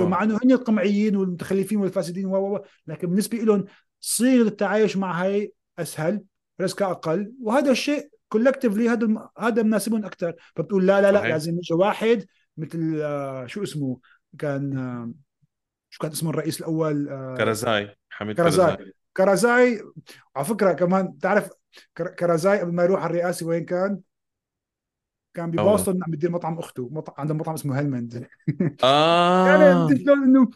مع 0.00 0.22
إنه 0.22 0.38
هن 0.44 0.52
القمعيين 0.52 1.16
والمتخلفين 1.16 1.78
والفاسدين 1.78 2.26
و 2.26 2.64
لكن 2.86 3.08
بالنسبة 3.08 3.38
لهم 3.38 3.64
صيغه 4.00 4.48
التعايش 4.48 4.96
مع 4.96 5.24
هاي 5.24 5.52
أسهل 5.78 6.22
رزقها 6.60 6.90
أقل 6.90 7.32
وهذا 7.42 7.70
الشيء 7.70 8.08
collectively 8.28 8.88
هذا 8.88 9.30
هذا 9.38 9.62
مناسبهم 9.62 10.04
أكثر 10.04 10.34
فبتقول 10.56 10.86
لا 10.86 11.00
لا 11.00 11.12
لا 11.12 11.18
صحيح. 11.18 11.30
لازم 11.30 11.56
يجي 11.56 11.74
واحد 11.74 12.26
مثل 12.56 13.00
آه 13.02 13.46
شو 13.46 13.62
اسمه؟ 13.62 13.98
كان 14.38 14.78
آه 14.78 15.12
شو 15.90 15.98
كان 16.02 16.10
اسمه 16.10 16.30
الرئيس 16.30 16.60
الأول؟ 16.60 17.08
آه 17.08 17.34
كرزاي 17.38 17.96
حميد 18.10 18.36
كرزاي 18.36 18.76
كرزاي, 18.76 18.92
كرزاي 19.16 19.82
على 20.36 20.44
فكرة 20.44 20.72
كمان 20.72 21.18
تعرف 21.18 21.50
كرزاي 22.18 22.60
قبل 22.60 22.72
ما 22.72 22.84
يروح 22.84 23.02
على 23.02 23.10
الرئاسة 23.10 23.46
وين 23.46 23.64
كان؟ 23.64 24.00
كان 25.34 25.50
ببوسطن 25.50 26.02
عم 26.02 26.10
بيدير 26.10 26.30
مطعم 26.30 26.58
أخته 26.58 26.88
مطعم 26.92 27.14
عنده 27.18 27.34
مطعم 27.34 27.54
اسمه 27.54 27.78
هيلمند. 27.78 28.28
آه. 28.84 29.48
يعني 29.48 30.04
شلون 30.04 30.22
إنه 30.22 30.50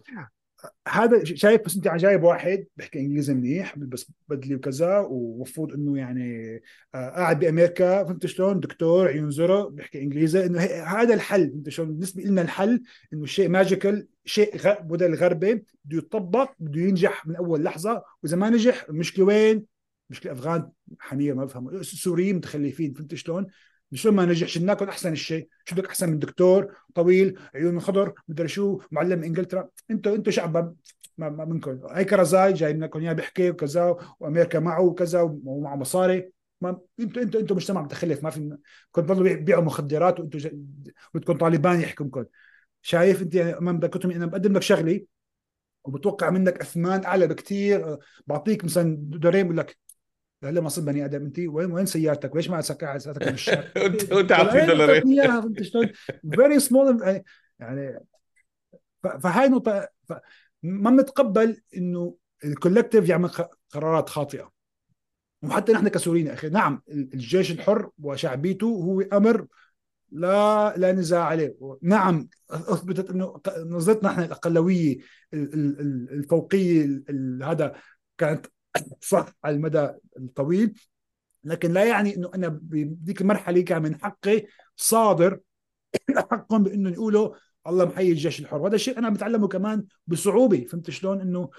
هذا 0.89 1.25
شايف 1.25 1.61
بس 1.65 1.77
انت 1.77 1.89
جايب 1.89 2.23
واحد 2.23 2.67
بيحكي 2.77 2.99
إنجليزي 2.99 3.35
منيح 3.35 3.79
بس 3.79 4.13
بدلي 4.29 4.55
وكذا 4.55 4.99
ومفروض 4.99 5.73
إنه 5.73 5.99
يعني 5.99 6.57
آه 6.95 7.11
قاعد 7.11 7.39
بأمريكا 7.39 8.05
فهمت 8.05 8.27
شلون 8.27 8.61
دكتور 8.61 9.09
عيون 9.09 9.31
زرق 9.31 9.69
بيحكي 9.69 10.03
إنجليزي 10.03 10.47
إنه 10.47 10.61
هذا 10.61 11.15
الحل 11.15 11.51
فهمت 11.51 11.69
شلون 11.69 11.89
بالنسبة 11.89 12.23
لنا 12.23 12.43
الحل 12.43 12.83
إنه 13.13 13.27
شيء 13.27 13.49
magical 13.49 14.09
شيء 14.25 14.51
موديل 14.83 15.15
غربي 15.15 15.55
بده 15.85 15.99
يطبق 15.99 16.51
بده 16.59 16.81
ينجح 16.81 17.27
من 17.27 17.37
أول 17.37 17.65
لحظة 17.65 18.05
وإذا 18.23 18.37
ما 18.37 18.51
نجح 18.51 18.87
المشكلة 18.89 19.25
وين؟ 19.25 19.67
مشكله 20.11 20.33
أفغان 20.33 20.71
حمير 20.99 21.35
ما 21.35 21.45
بفهموا 21.45 21.73
السوريين 21.73 22.37
متخلفين 22.37 22.93
فهمت 22.93 23.15
شلون؟ 23.15 23.47
شلون 23.95 24.15
ما 24.15 24.25
نجح 24.25 24.63
ناكل 24.63 24.89
أحسن 24.89 25.13
الشيء؟ 25.13 25.49
شو 25.65 25.77
بدك 25.77 25.87
أحسن 25.87 26.11
من 26.11 26.19
دكتور؟ 26.19 26.77
طويل 26.95 27.39
عيون 27.55 27.81
خضر 27.81 28.13
مدري 28.29 28.49
شو 28.49 28.81
معلم 28.91 29.23
إنجلترا. 29.23 29.69
أنتوا 29.91 30.15
أنتوا 30.15 30.33
شعب 30.33 30.77
ما, 31.19 31.29
ما 31.29 31.45
منكم. 31.45 31.81
هي 31.91 32.05
كرزاي 32.05 32.53
جاي 32.53 32.73
لكم 32.73 33.01
اياه 33.01 33.13
بيحكي 33.13 33.51
وكذا 33.51 33.97
وأمريكا 34.21 34.59
معه 34.59 34.81
وكذا 34.81 35.21
ومعه 35.21 35.77
مصاري. 35.77 36.33
ما 36.61 36.81
أنتوا 37.01 37.23
أنتوا 37.23 37.41
أنتوا 37.41 37.57
مجتمع 37.57 37.83
متخلف 37.83 38.25
ما 38.25 38.31
في 38.31 38.59
كنت 38.93 39.09
تضلوا 39.09 39.29
يبيعوا 39.29 39.63
مخدرات 39.63 40.21
وانتوا 40.21 40.51
بدكم 41.15 41.39
طالبان 41.39 41.81
يحكمكم 41.81 42.25
شايف 42.83 43.23
أنت 43.23 43.35
يعني 43.35 43.59
إمام 43.59 43.79
بدك 43.79 44.05
أنا 44.05 44.27
بقدم 44.27 44.53
لك 44.53 44.63
شغلي 44.63 45.07
وبتوقع 45.85 46.31
منك 46.31 46.61
أثمان 46.61 47.05
أعلى 47.05 47.27
بكثير 47.27 47.99
بعطيك 48.27 48.65
مثلا 48.65 48.97
دورين 48.99 49.45
بقول 49.45 49.57
لك 49.57 49.79
هلا 50.45 50.61
ما 50.61 50.69
صرت 50.69 50.85
بني 50.85 51.05
آدم 51.05 51.25
أنت 51.25 51.39
وين 51.39 51.73
وين 51.73 51.87
سيارتك؟ 51.87 52.35
وليش 52.35 52.51
ما 52.51 52.61
سكرت 52.61 53.01
سيارتك 53.01 53.23
من 53.23 53.35
الشارع 53.35 53.65
وانت 54.17 54.33
عطيه 54.33 54.65
دولارين 54.65 55.03
إياها 55.03 55.41
فهمت 55.41 55.63
شلون؟ 55.63 55.91
very 56.35 56.61
small 56.61 57.23
يعني 57.59 57.99
فهاي 59.03 59.49
نقطة 59.49 59.89
ما 60.63 60.91
بنتقبل 60.91 61.61
إنه 61.77 62.17
ال 62.45 62.51
collective 62.51 63.09
يعمل 63.09 63.31
قرارات 63.71 64.09
خاطئة. 64.09 64.53
وحتى 65.43 65.73
نحن 65.73 65.89
كسوريين 65.89 66.29
أخي 66.29 66.49
نعم 66.49 66.83
الجيش 66.89 67.51
الحر 67.51 67.91
وشعبيته 68.03 68.67
هو 68.67 69.01
أمر 69.01 69.47
لا 70.11 70.75
لا 70.77 70.93
نزاع 70.93 71.25
عليه. 71.25 71.57
نعم 71.83 72.29
أثبتت 72.51 73.11
إنه 73.11 73.41
نظرتنا 73.59 74.11
نحن 74.11 74.23
الأقلوية 74.23 74.99
الفوقية 75.35 77.03
هذا 77.43 77.75
كانت 78.19 78.47
صح 79.01 79.33
على 79.45 79.57
المدى 79.57 79.91
الطويل. 80.19 80.81
لكن 81.45 81.73
لا 81.73 81.85
يعني 81.85 82.17
إنه 82.17 82.31
أنا 82.35 82.49
بذيك 82.49 83.21
المرحلة 83.21 83.61
كان 83.61 83.83
من 83.83 84.01
حقي 84.01 84.47
صادر. 84.77 85.41
حقهم 86.31 86.63
بإنه 86.63 86.91
يقولوا 86.91 87.35
الله 87.67 87.85
محيي 87.85 88.13
الجيش 88.13 88.41
الحر. 88.41 88.57
وهذا 88.57 88.75
الشيء 88.75 88.99
أنا 88.99 89.11
بتعلمه 89.11 89.49
كمان 89.49 89.85
بصعوبة. 90.07 90.65
فهمت 90.65 90.91
شلون؟ 90.91 91.21
إنه 91.21 91.51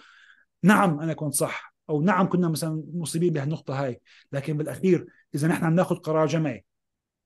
نعم 0.64 1.00
أنا 1.00 1.14
كنت 1.14 1.34
صح. 1.34 1.74
أو 1.90 2.02
نعم 2.02 2.30
كنا 2.30 2.50
مثلا 2.50 2.84
مصيبين 2.94 3.34
بهالنقطة 3.34 3.84
هاي. 3.84 4.02
لكن 4.32 4.58
بالأخير 4.58 5.06
إذا 5.36 5.48
نحن 5.48 5.66
عم 5.66 5.76
ناخذ 5.76 5.96
قرار 5.96 6.28
جمعي 6.28 6.66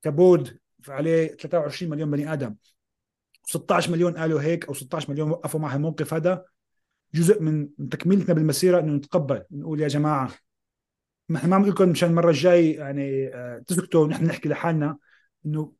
كبود 0.01 0.59
عليه 0.87 1.27
23 1.27 1.91
مليون 1.91 2.11
بني 2.11 2.33
آدم 2.33 2.55
16 3.43 3.91
مليون 3.91 4.17
قالوا 4.17 4.41
هيك 4.41 4.65
أو 4.65 4.73
16 4.73 5.11
مليون 5.11 5.31
وقفوا 5.31 5.59
مع 5.59 5.75
الموقف 5.75 6.13
هذا 6.13 6.45
جزء 7.13 7.41
من 7.41 7.69
تكملتنا 7.89 8.33
بالمسيرة 8.33 8.79
إنه 8.79 8.93
نتقبل 8.93 9.43
نقول 9.51 9.81
يا 9.81 9.87
جماعة 9.87 10.31
ما 11.29 11.37
إحنا 11.37 11.49
ما 11.49 11.57
بنقول 11.57 11.71
لكم 11.71 11.89
مشان 11.89 12.09
المرة 12.09 12.29
الجاي 12.29 12.71
يعني 12.71 13.27
آه، 13.27 13.63
تسكتوا 13.67 14.03
ونحن 14.03 14.25
نحكي 14.25 14.49
لحالنا 14.49 14.97
إنه 15.45 15.73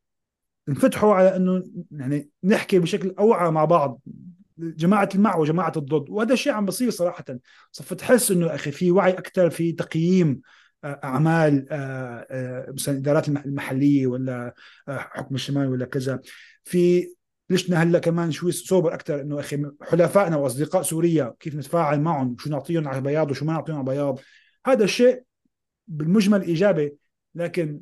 انفتحوا 0.69 1.13
على 1.13 1.35
إنه 1.35 1.63
يعني 1.91 2.29
نحكي 2.43 2.79
بشكل 2.79 3.15
أوعى 3.19 3.51
مع 3.51 3.65
بعض 3.65 4.01
جماعة 4.57 5.09
المع 5.15 5.35
وجماعة 5.35 5.73
الضد. 5.77 6.09
وهذا 6.09 6.33
الشيء 6.33 6.53
عم 6.53 6.65
بصير 6.65 6.89
صراحة. 6.89 7.25
صفت 7.71 7.99
تحس 7.99 8.31
إنه 8.31 8.55
أخي 8.55 8.71
في 8.71 8.91
وعي 8.91 9.11
أكثر 9.11 9.49
في 9.49 9.71
تقييم 9.71 10.41
آه، 10.83 10.99
أعمال 11.03 11.67
آه، 11.71 12.71
مثلا 12.71 12.95
الادارات 12.95 13.27
المحلية 13.27 14.07
ولا 14.07 14.53
حكم 14.87 15.35
الشمال 15.35 15.67
ولا 15.67 15.85
كذا. 15.85 16.19
في 16.63 17.09
ليشنا 17.49 17.83
هلا 17.83 17.99
كمان 17.99 18.31
شوي 18.31 18.51
سوبر 18.51 18.93
أكثر 18.93 19.21
إنه 19.21 19.39
أخي 19.39 19.65
حلفائنا 19.81 20.35
وأصدقاء 20.35 20.81
سوريا 20.81 21.35
كيف 21.39 21.55
نتفاعل 21.55 22.01
معهم؟ 22.01 22.35
شو 22.39 22.49
نعطيهم 22.49 22.87
على 22.87 23.01
بياض 23.01 23.31
وشو 23.31 23.45
ما 23.45 23.53
نعطيهم 23.53 23.75
على 23.75 23.85
بياض. 23.85 24.19
هذا 24.65 24.83
الشيء 24.83 25.23
بالمجمل 25.87 26.41
إيجابي 26.41 26.95
لكن 27.35 27.81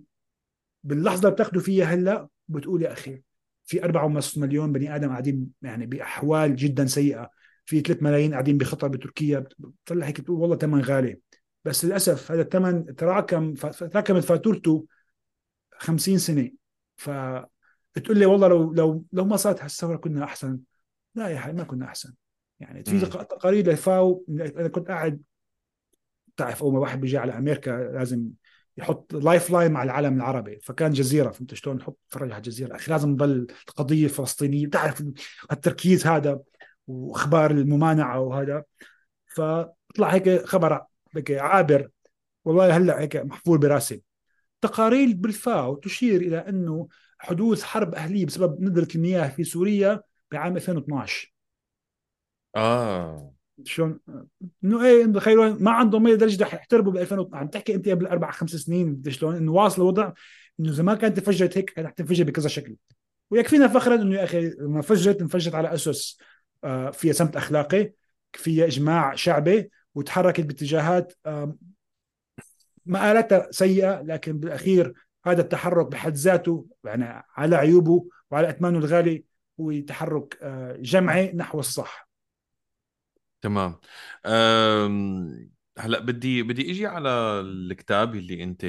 باللحظة 0.84 1.20
اللي 1.20 1.32
بتاخذوا 1.32 1.62
فيها 1.62 1.86
هلا 1.86 2.28
بتقول 2.48 2.82
يا 2.84 2.92
أخي 2.94 3.22
في 3.66 3.82
4.5 3.82 4.38
مليون 4.38 4.72
بني 4.72 4.96
آدم 4.96 5.10
قاعدين 5.10 5.48
يعني 5.62 5.86
بأحوال 5.86 6.56
جدا 6.56 6.86
سيئة. 6.86 7.30
في 7.66 7.82
3 7.82 8.04
ملايين 8.04 8.32
قاعدين 8.32 8.58
بخطر 8.58 8.88
بتركيا. 8.88 9.40
بتطلع 9.60 10.06
هيك 10.06 10.22
تقول 10.22 10.40
والله 10.40 10.58
ثمن 10.58 10.82
غالي. 10.82 11.20
بس 11.66 11.86
للأسف 11.86 12.32
هذا 12.32 12.42
الثمن 12.42 12.96
تراكم 12.96 13.54
تراكمت 13.54 14.24
فاتورته 14.24 14.86
50 15.78 16.18
سنة. 16.18 16.52
ف 16.96 17.10
تقول 18.04 18.20
لي 18.20 18.26
والله 18.26 18.48
لو 18.48 18.74
لو 18.74 19.06
لو 19.14 19.26
ما 19.26 19.38
صارت 19.38 19.62
هالثورة 19.62 19.98
كنا 19.98 20.24
أحسن. 20.24 20.60
لا 21.16 21.28
يا 21.28 21.40
حبيبي 21.40 21.58
ما 21.58 21.64
كنا 21.64 21.86
أحسن. 21.86 22.14
يعني 22.60 22.84
في 22.84 23.00
تقارير 23.00 23.72
لفاو. 23.72 24.26
أنا 24.30 24.68
كنت 24.68 24.88
قاعد 24.88 25.22
تعرف 26.38 26.64
أول 26.64 26.74
ما 26.74 26.80
واحد 26.80 27.02
بيجي 27.02 27.18
على 27.18 27.38
أمريكا 27.38 27.72
لازم 27.94 28.30
يحط 28.78 29.14
lifeline 29.14 29.72
مع 29.72 29.84
العالم 29.84 30.16
العربي. 30.16 30.60
فكان 30.60 30.92
جزيرة 30.92 31.30
فهمت 31.30 31.54
شلون؟ 31.54 31.76
نحط 31.76 31.98
نتفرج 32.08 32.32
على 32.32 32.38
الجزيرة. 32.38 32.76
أخي 32.76 32.92
لازم 32.92 33.10
نضل 33.10 33.48
القضية 33.70 34.06
الفلسطينية. 34.06 34.68
بتعرف 34.68 35.04
التركيز 35.52 36.08
هذا 36.08 36.40
وأخبار 36.88 37.52
الممانعة 37.52 38.20
وهذا. 38.20 38.64
فطلع 39.26 40.10
هيك 40.10 40.46
خبر 40.46 40.86
هيك 41.16 41.32
عابر. 41.32 41.90
والله 42.46 42.78
هلأ 42.78 43.00
هيك 43.00 43.16
محفور 43.16 43.58
براسي. 43.58 44.02
تقارير 44.62 45.16
بالفاو 45.16 45.76
تشير 45.76 46.22
إلى 46.22 46.38
إنه 46.38 46.88
حدوث 47.26 47.64
حرب 47.64 47.95
أهلية 47.95 48.26
بسبب 48.26 48.61
ندره 48.61 48.88
المياه 48.95 49.30
في 49.30 49.43
سوريا 49.43 50.02
بعام 50.31 50.56
2012 50.56 51.34
آه. 52.56 53.34
شلون؟ 53.64 53.99
إنه 54.64 54.85
إيه 54.85 55.06
تخيلوا 55.06 55.49
ما 55.49 55.72
عندهم 55.72 56.03
مية 56.03 56.15
درجه 56.15 56.43
رح 56.43 56.53
يحتربوا 56.53 56.91
ب 56.91 56.97
2000 56.97 57.30
عم 57.34 57.47
تحكي 57.47 57.76
أنت 57.76 57.89
قبل 57.89 58.07
أربع 58.07 58.31
خمس 58.31 58.49
سنين 58.49 59.03
شلون 59.07 59.35
إنه 59.35 59.52
واصل 59.52 59.81
الوضع 59.81 60.11
إنه 60.60 60.72
اذا 60.72 60.84
ما 60.84 60.95
كانت 60.95 61.19
تفجرت 61.19 61.57
هيك 61.57 61.80
رح 61.80 61.91
تنفجر 61.91 62.23
بكذا 62.23 62.47
شكل. 62.47 62.76
ويكفينا 63.31 63.68
فخرا 63.68 63.95
إنه 63.95 64.15
يا 64.15 64.23
أخي 64.23 64.49
لما 64.49 64.81
فجرت 64.81 65.22
انفجرت 65.22 65.56
على 65.56 65.73
أسس 65.73 66.18
آه، 66.64 66.91
فيها 66.91 67.14
سمت 67.14 67.35
أخلاقي 67.35 67.93
فيها 68.34 68.65
إجماع 68.65 69.15
شعبي 69.15 69.72
وتحركت 69.95 70.41
باتجاهات 70.41 71.14
مآلاتها 72.85 73.47
سيئة 73.52 74.02
لكن 74.02 74.39
بالأخير 74.39 74.93
هذا 75.26 75.41
التحرك 75.41 75.85
بحد 75.85 76.14
ذاته 76.14 76.65
يعني 76.84 77.26
على 77.35 77.56
عيوبه 77.56 78.06
وعلى 78.31 78.49
اثمانه 78.49 78.77
الغالي 78.77 79.26
هو 79.60 79.80
تحرك 79.80 80.38
آه، 80.41 80.77
جمعي 80.80 81.31
نحو 81.31 81.60
الصح. 81.60 82.10
تمام. 83.41 83.80
هلا 85.77 85.99
بدي 85.99 86.43
بدي 86.43 86.72
إجي 86.72 86.88
على 86.88 87.10
الكتاب 87.39 88.15
اللي 88.15 88.43
أنت 88.43 88.65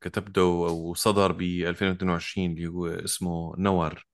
كتبته 0.00 0.44
وصدر 0.44 1.32
ب 1.32 1.40
2022 1.42 2.50
اللي 2.50 2.66
هو 2.66 2.86
اسمه 2.86 3.54
نور 3.58 4.06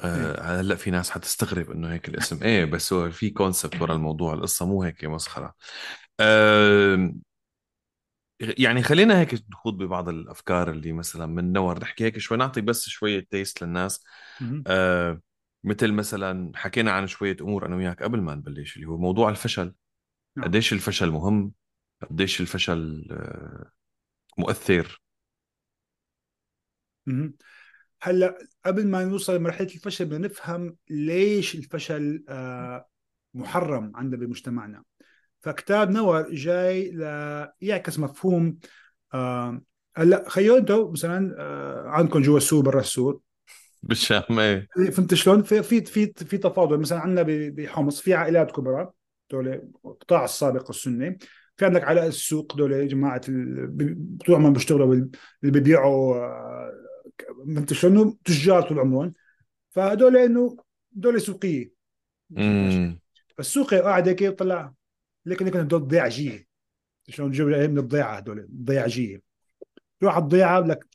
آه، 0.00 0.40
إيه. 0.40 0.60
هلا 0.60 0.74
في 0.74 0.90
ناس 0.90 1.10
حتستغرب 1.10 1.70
إنه 1.70 1.92
هيك 1.92 2.08
الاسم. 2.08 2.42
إيه 2.42 2.64
بس 2.64 2.92
هو 2.92 3.10
في 3.10 3.30
concept 3.30 3.82
ورا 3.82 3.94
الموضوع 3.94 4.34
القصة 4.34 4.66
مو 4.66 4.82
هيك 4.82 5.04
مسخرة. 5.04 5.54
يعني 8.40 8.82
خلينا 8.82 9.20
هيك 9.20 9.34
نخوض 9.50 9.78
ببعض 9.78 10.08
الأفكار 10.08 10.70
اللي 10.70 10.92
مثلا 10.92 11.26
من 11.26 11.52
نور 11.52 11.78
نحكي 11.80 12.04
هيك 12.04 12.18
شوي 12.18 12.38
نعطي 12.38 12.60
بس 12.60 12.88
شوية 12.88 13.26
taste 13.30 13.62
للناس. 13.62 14.04
آه 14.66 15.20
مثل 15.64 15.92
مثلا 15.92 16.52
حكينا 16.54 16.92
عن 16.92 17.06
شوية 17.06 17.36
أمور 17.40 17.66
أنا 17.66 17.76
وياك 17.76 18.02
قبل 18.02 18.20
ما 18.20 18.34
نبلش 18.34 18.76
اللي 18.76 18.86
هو 18.86 18.98
موضوع 18.98 19.28
الفشل. 19.28 19.74
نعم. 20.36 20.46
قديش 20.46 20.72
الفشل 20.72 21.10
مهم؟ 21.10 21.52
قديش 22.10 22.40
الفشل 22.40 23.08
آه 23.10 23.70
مؤثر؟ 24.38 25.02
هلأ 28.02 28.38
قبل 28.66 28.86
ما 28.86 29.04
نوصل 29.04 29.36
لمرحلة 29.36 29.68
الفشل 29.74 30.04
بدنا 30.04 30.28
نفهم 30.28 30.76
ليش 30.90 31.54
الفشل 31.54 32.24
آه 32.28 32.88
محرم 33.34 33.92
عندنا 33.94 34.26
بمجتمعنا. 34.26 34.84
فكتاب 35.40 35.90
نور 35.90 36.30
جاي 36.30 36.90
ليعكس 37.62 37.98
مفهوم 37.98 38.58
آه 39.14 39.60
هلا 39.96 40.24
خيو 40.28 40.56
أنتم 40.56 40.90
مثلا 40.92 41.34
آه 41.38 41.88
عندكم 41.88 42.22
جوا 42.22 42.36
السور 42.36 42.64
برا 42.64 42.80
السور 42.80 43.20
بالشام 43.82 44.38
إيه. 44.38 44.68
فهمت 44.92 45.14
شلون؟ 45.14 45.42
في 45.42 45.62
في 45.62 45.84
في 45.84 46.12
في 46.16 46.38
تفاضل. 46.38 46.78
مثلا 46.78 46.98
عندنا 46.98 47.50
بحمص 47.50 48.00
في 48.00 48.14
عائلات 48.14 48.50
كبرى 48.50 48.90
دول 49.30 49.48
القطاع 49.84 50.24
السابق 50.24 50.70
السني 50.70 51.18
في 51.56 51.64
عندك 51.64 51.84
علاء 51.84 52.06
السوق 52.06 52.56
دول 52.56 52.88
جماعة 52.88 53.20
طول 54.26 54.34
عمرهم 54.34 54.52
بيشتغلوا 54.52 54.94
اللي 54.94 55.10
بيبيعوا 55.42 56.16
آه، 56.16 56.72
فهمت 57.46 57.72
شلون؟ 57.72 58.18
تجار 58.24 58.62
طول 58.62 58.78
عمرهم. 58.78 59.14
فهدول 59.70 60.16
إنه 60.16 60.56
دول 60.92 61.20
سوقية. 61.20 61.72
فالسوقي 63.36 63.80
قاعد 63.80 64.08
هيك 64.08 64.24
طلع 64.28 64.72
لكن 65.28 65.46
لكن 65.46 65.58
هدول 65.58 65.88
ضيعجيه 65.88 66.46
شلون 67.08 67.32
تجيب 67.32 67.46
من 67.46 67.78
الضيعه 67.78 68.16
هدول؟ 68.16 68.48
ضيعجيه 68.64 69.22
تروح 70.00 70.14
على 70.14 70.22
الضيعة 70.22 70.60
لك 70.60 70.86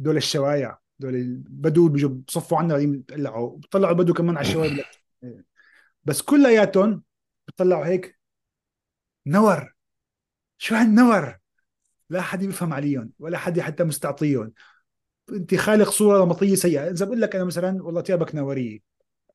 هدول 0.00 0.16
الشوايع 0.16 0.78
هدول 1.00 1.14
البدو 1.14 1.88
بيجوا 1.88 2.10
بصفوا 2.10 2.58
عنا 2.58 2.76
بيطلعوا 2.76 3.56
بيطلعوا 3.56 3.92
البدو 3.92 4.14
كمان 4.14 4.36
على 4.36 4.46
الشوايع 4.46 4.84
بس 6.04 6.22
كلياتهم 6.22 7.02
بيطلعوا 7.46 7.86
هيك 7.86 8.18
نور. 9.26 9.74
شو 10.58 10.74
هالنور؟ 10.74 11.38
لا 12.10 12.20
حد 12.20 12.44
بيفهم 12.44 12.72
عليهم 12.72 13.12
ولا 13.18 13.38
حد 13.38 13.60
حتى 13.60 13.84
مستعطيهم. 13.84 14.52
أنت 15.32 15.54
خالق 15.54 15.90
صورة 15.90 16.24
نمطية 16.24 16.54
سيئة. 16.54 16.90
إذا 16.90 17.06
بقول 17.06 17.20
لك 17.20 17.34
أنا 17.36 17.44
مثلا 17.44 17.82
والله 17.82 18.02
ثيابك 18.02 18.34
نورية. 18.34 18.78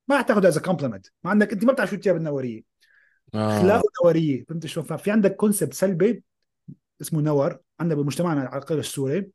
ما 0.08 0.16
أعتقد 0.16 0.46
as 0.46 0.60
compliment 0.60 1.08
ما 1.24 1.32
عندك 1.32 1.54
أنت 1.54 1.64
ما 1.66 1.74
بتعرف 1.74 1.90
شو 1.90 1.96
الثياب 1.96 2.16
النورية. 2.16 2.73
آه. 3.36 3.58
اخلاقه 3.58 3.90
نوريه 4.06 4.46
فهمت 4.46 4.66
شلون؟ 4.66 4.86
ففي 4.86 5.12
عندك 5.12 5.36
concept 5.36 5.74
سلبي 5.74 6.24
اسمه 7.02 7.22
نور 7.22 7.58
عندنا 7.80 8.02
بمجتمعنا 8.02 8.42
العرقي 8.42 8.76
السوري. 8.76 9.28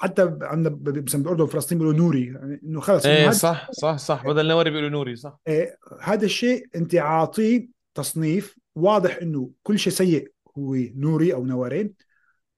حتى 0.00 0.38
عندنا 0.42 0.74
بالاردن 0.74 1.42
وفلسطين 1.42 1.78
بيقولوا 1.78 1.98
نوري 1.98 2.26
يعني 2.26 2.60
إنه 2.64 2.80
خلص. 2.80 3.06
إيه 3.06 3.30
صح 3.30 3.70
صح 3.72 3.96
صح. 3.96 4.26
بدل 4.26 4.48
نوري 4.48 4.70
بيقولوا 4.70 4.90
نوري 4.90 5.16
صح. 5.16 5.38
إيه 5.48 5.78
هذا 6.00 6.24
الشيء 6.24 6.66
أنت 6.76 6.94
عاطيه 6.94 7.68
تصنيف 7.94 8.58
واضح 8.74 9.18
إنه 9.22 9.50
كل 9.62 9.78
شيء 9.78 9.92
سيء 9.92 10.32
هو 10.58 10.74
نوري 10.74 11.34
أو 11.34 11.46
نوري 11.46 11.92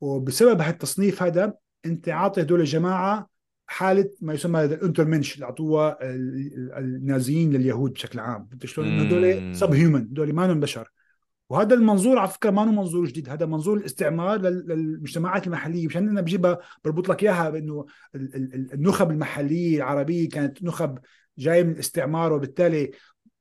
وبسبب 0.00 0.60
هالتصنيف 0.60 1.22
هذا 1.22 1.54
أنت 1.86 2.08
عاطي 2.08 2.40
هدول 2.40 2.60
الجماعة 2.60 3.28
حالة 3.74 4.10
ما 4.20 4.34
يسمى 4.34 4.64
الانترمنش 4.64 5.34
اللي 5.34 5.46
اعطوها 5.46 5.98
النازيين 6.78 7.52
لليهود 7.52 7.92
بشكل 7.92 8.18
عام. 8.18 8.48
شلون؟ 8.64 9.00
هدول 9.00 9.56
سب 9.56 9.74
هيومن 9.74 10.00
هدول 10.00 10.32
ما 10.32 10.54
بشر. 10.54 10.90
وهذا 11.50 11.74
المنظور 11.74 12.18
على 12.18 12.28
فكرة 12.28 12.50
ما 12.50 12.62
هو 12.62 12.66
منظور 12.66 13.06
جديد. 13.06 13.28
هذا 13.28 13.46
منظور 13.46 13.76
الاستعمار 13.76 14.40
للمجتمعات 14.40 15.46
المحلية. 15.46 15.86
مشان 15.86 16.08
أنا 16.08 16.20
بجيبها 16.20 16.58
بربط 16.84 17.08
لك 17.08 17.22
إياها 17.22 17.50
بإنه 17.50 17.86
النخب 18.74 19.10
المحلية 19.10 19.76
العربية 19.76 20.28
كانت 20.28 20.62
نخب 20.62 20.98
جاية 21.38 21.62
من 21.62 21.72
الاستعمار 21.72 22.32
وبالتالي 22.32 22.90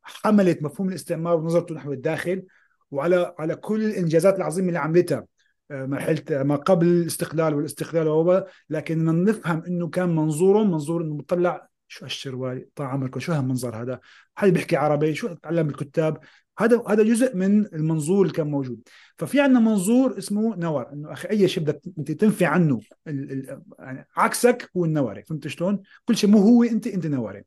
حملت 0.03 0.63
مفهوم 0.63 0.89
الاستعمار 0.89 1.37
ونظرته 1.37 1.75
نحو 1.75 1.93
الداخل. 1.93 2.43
وعلى 2.91 3.35
على 3.39 3.55
كل 3.55 3.83
الإنجازات 3.83 4.35
العظيمة 4.35 4.67
اللي 4.67 4.79
عملتها 4.79 5.25
مرحله 5.73 6.43
ما 6.43 6.55
قبل 6.55 6.87
الاستقلال 6.87 7.53
والاستقلال 7.53 8.07
وهو 8.07 8.47
لكن 8.69 9.23
نفهم 9.23 9.63
إنه 9.67 9.87
كان 9.87 10.15
منظوره 10.15 10.63
منظور 10.63 11.03
إنه 11.03 11.17
بتطلع 11.17 11.67
شو 11.87 12.05
هالشروال 12.05 12.73
طال 12.75 12.87
عمركم 12.87 13.19
شو 13.19 13.31
هالمنظر 13.33 13.81
هذا؟ 13.81 13.99
حد 14.35 14.49
بيحكي 14.49 14.75
عربي 14.75 15.15
شو 15.15 15.33
تعلم 15.33 15.69
الكتاب؟ 15.69 16.19
هذا 16.59 16.83
هذا 16.87 17.03
جزء 17.03 17.35
من 17.35 17.65
المنظور 17.65 18.21
اللي 18.21 18.33
كان 18.33 18.47
موجود. 18.47 18.79
ففي 19.17 19.41
عندنا 19.41 19.59
منظور 19.59 20.17
اسمه 20.17 20.55
نور 20.55 20.93
إنه 20.93 21.13
أخي 21.13 21.29
أي 21.29 21.47
شيء 21.47 21.63
بدك 21.63 21.81
أنت 21.99 22.11
تنفي 22.11 22.45
عنه 22.45 22.79
ال 23.07 23.31
ال 23.31 23.61
يعني 23.79 24.07
عكسك 24.17 24.71
هو 24.77 24.85
النوري 24.85 25.23
فهمت 25.23 25.47
شلون؟ 25.47 25.81
كل 26.05 26.17
شيء 26.17 26.29
مو 26.29 26.37
هو 26.37 26.63
أنت 26.63 26.87
أنت 26.87 27.05
نوري 27.05 27.43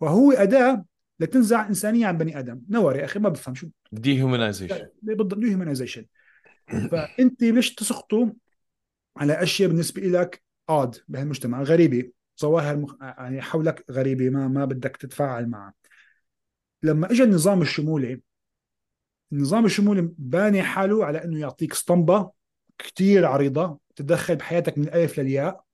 وهو 0.00 0.32
أداة 0.32 0.84
لتنزع 1.20 1.68
إنسانية 1.68 2.06
عن 2.06 2.18
بني 2.18 2.38
آدم. 2.38 2.60
نوري 2.70 3.04
أخي 3.04 3.18
ما 3.18 3.28
بفهم 3.28 3.54
شو. 3.54 3.68
دي 3.92 4.18
هيومنايزيشن 4.18 4.86
بالضبط 5.02 5.38
دي 5.38 5.50
هيومنايزيشن 5.50 6.04
فأنت 6.90 7.42
ليش 7.42 7.74
تسقطوا 7.74 8.26
على 9.16 9.42
أشياء 9.42 9.68
بالنسبة 9.68 10.02
لك 10.02 10.42
odd 10.70 10.96
بهالمجتمع؟ 11.08 11.62
غريبة. 11.62 12.10
ظواهر 12.40 12.76
مخ... 12.76 12.94
يعني 13.00 13.42
حولك 13.42 13.84
غريبة 13.90 14.30
ما 14.30 14.48
ما 14.48 14.64
بدك 14.64 14.96
تتفاعل 14.96 15.46
معها. 15.46 15.74
لما 16.82 17.10
اجى 17.10 17.22
النظام 17.22 17.62
الشمولي 17.62 18.20
النظام 19.32 19.64
الشمولي 19.64 20.10
باني 20.18 20.62
حاله 20.62 21.04
على 21.04 21.24
إنه 21.24 21.40
يعطيك 21.40 21.72
اسطمبة 21.72 22.30
كثير 22.78 23.26
عريضة 23.26 23.78
تتدخل 23.96 24.36
بحياتك 24.36 24.78
من 24.78 24.84
الالف 24.84 25.20
للياء 25.20 25.64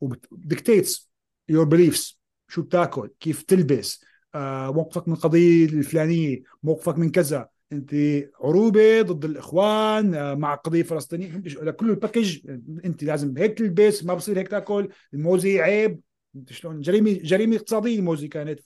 و 0.00 0.12
dictates 0.12 1.10
your 1.48 1.64
beliefs 1.64 2.20
شو 2.48 2.62
بتاكل؟ 2.62 3.10
كيف 3.20 3.42
تلبس؟ 3.42 4.04
آه، 4.34 4.72
موقفك 4.72 5.08
من 5.08 5.14
القضية 5.14 5.64
الفلانية 5.64 6.42
موقفك 6.62 6.98
من 6.98 7.10
كذا. 7.10 7.48
انت 7.72 7.94
عروبة 8.40 9.02
ضد 9.02 9.24
الإخوان 9.24 10.14
آه، 10.14 10.34
مع 10.34 10.54
قضية 10.54 10.82
فلسطينية. 10.82 11.42
كل 11.70 11.90
ال 11.90 11.98
package 11.98 12.50
انت 12.84 13.02
لازم 13.04 13.38
هيك 13.38 13.58
تلبس 13.58 14.04
ما 14.04 14.14
بصير 14.14 14.38
هيك 14.38 14.48
تاكل. 14.48 14.88
الموزه 15.14 15.60
عيب. 15.62 16.00
انت 16.36 16.52
شلون؟ 16.52 16.80
جريمة 16.80 17.12
جريمة 17.12 17.56
اقتصادية 17.56 17.98
الموزه 17.98 18.26
كانت. 18.26 18.60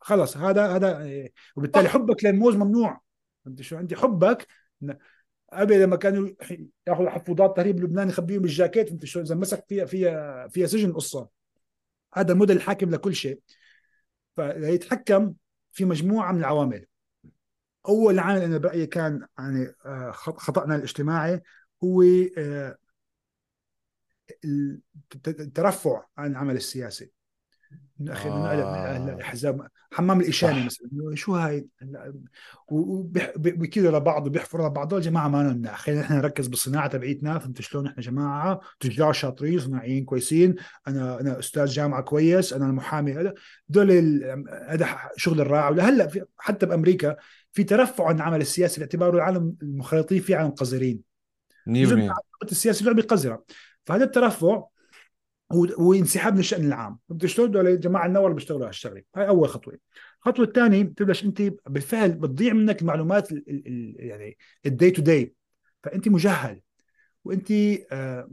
خلص 0.00 0.36
هذا 0.36 0.66
هذا 0.66 1.02
آه، 1.02 1.28
وبالتالي 1.56 1.88
حبك 1.88 2.24
للموز 2.24 2.56
ممنوع. 2.56 3.00
انت 3.46 3.62
شو؟ 3.62 3.76
عندي 3.76 3.96
حبك. 3.96 4.46
قبل 5.52 5.82
لما 5.82 5.96
كانوا 5.96 6.28
ياخذوا 6.86 7.10
حفوضات 7.10 7.56
تهريب 7.56 7.80
لبنان 7.80 8.08
يخبيهم 8.08 8.42
بالجاكيت 8.42 8.90
انت 8.90 9.04
شو؟ 9.04 9.20
إذا 9.20 9.34
مسك 9.34 9.64
فيها 9.68 9.84
فيها 9.84 10.48
فيها 10.48 10.66
سجن 10.66 10.92
قصة. 10.92 11.28
هذا 12.14 12.32
الموديل 12.32 12.56
الحاكم 12.56 12.90
لكل 12.90 13.14
شيء. 13.14 13.40
فيتحكم 14.36 15.34
في 15.72 15.84
مجموعة 15.84 16.32
من 16.32 16.38
العوامل. 16.38 16.86
أول 17.88 18.18
عامل 18.18 18.42
أنا 18.42 18.58
برأيي 18.58 18.86
كان 18.86 19.26
يعني 19.38 19.74
آه، 19.86 20.10
خطأنا 20.10 20.74
الاجتماعي 20.74 21.42
هو 21.84 22.02
آه، 22.38 22.78
الترفع 25.26 26.04
عن 26.18 26.30
العمل 26.30 26.56
السياسي. 26.56 27.10
أخي 28.08 28.28
هلا 28.28 29.12
آه. 29.12 29.18
احزاب 29.20 29.68
حمام 29.92 30.20
الإشاني 30.20 30.70
صح. 30.70 30.82
مثلا 30.84 31.14
شو 31.14 31.34
هاي؟ 31.34 31.66
وبكذا 32.68 33.90
لبعض 33.90 34.26
وبيحفروا 34.26 34.68
لبعض 34.68 34.88
دول 34.88 35.00
جماعة 35.00 35.28
ما 35.28 35.52
لنا. 35.52 35.74
خلينا 35.76 36.00
نحن 36.00 36.14
نركز 36.14 36.46
بالصناعة 36.46 36.88
تبعيتنا 36.88 37.38
فهمت 37.38 37.60
شلون 37.60 37.86
إحنا 37.86 38.02
جماعة 38.02 38.60
تجار 38.80 39.12
شاطرين 39.12 39.60
صناعيين 39.60 40.04
كويسين 40.04 40.54
أنا 40.88 41.20
أنا 41.20 41.38
أستاذ 41.38 41.64
جامعة 41.66 42.02
كويس 42.02 42.52
أنا 42.52 42.66
المحامي 42.66 43.12
هذا. 43.12 43.34
دول 43.68 43.90
هذا 44.68 44.98
شغل 45.16 45.40
الراعي. 45.40 45.72
ولهلا 45.72 46.26
حتى 46.38 46.66
بأمريكا 46.66 47.16
في 47.58 47.64
ترفع 47.64 48.06
عن 48.08 48.16
العمل 48.16 48.40
السياسي 48.40 48.80
باعتباره 48.80 49.16
العالم 49.16 49.56
المنخرطين 49.62 50.20
فيه 50.20 50.36
عالم 50.36 50.50
قذرين 50.50 51.00
جزء 51.68 51.94
من 51.96 52.00
100% 52.00 52.04
العلاقات 52.04 52.52
السياسي 52.52 52.84
لعبه 52.84 53.02
قذره 53.02 53.44
فهذا 53.84 54.04
الترفع 54.04 54.64
هو 55.52 55.64
هو 55.64 55.94
انسحاب 55.94 56.32
من 56.34 56.38
الشان 56.38 56.64
العام. 56.66 56.98
فهمت 57.08 57.26
شلون؟ 57.26 57.50
دول 57.50 57.66
الجماعه 57.68 58.06
النور 58.06 58.32
بيشتغلوا 58.32 58.62
على 58.62 58.70
الشغله 58.70 59.02
هاي 59.16 59.28
أول 59.28 59.48
خطوة. 59.48 59.78
الخطوة 60.18 60.44
الثانية 60.44 60.82
بتبلش 60.82 61.24
أنت 61.24 61.42
بالفعل 61.66 62.12
بتضيع 62.12 62.52
منك 62.52 62.82
المعلومات 62.82 63.32
ال 63.32 63.44
ال 63.50 63.66
ال 63.66 63.94
يعني 63.98 64.36
ال 64.66 64.72
day 64.72 64.90
to 64.90 65.02
day 65.02 65.34
فأنت 65.82 66.08
مجهل. 66.08 66.60
وأنت 67.24 67.50
آه 67.92 68.30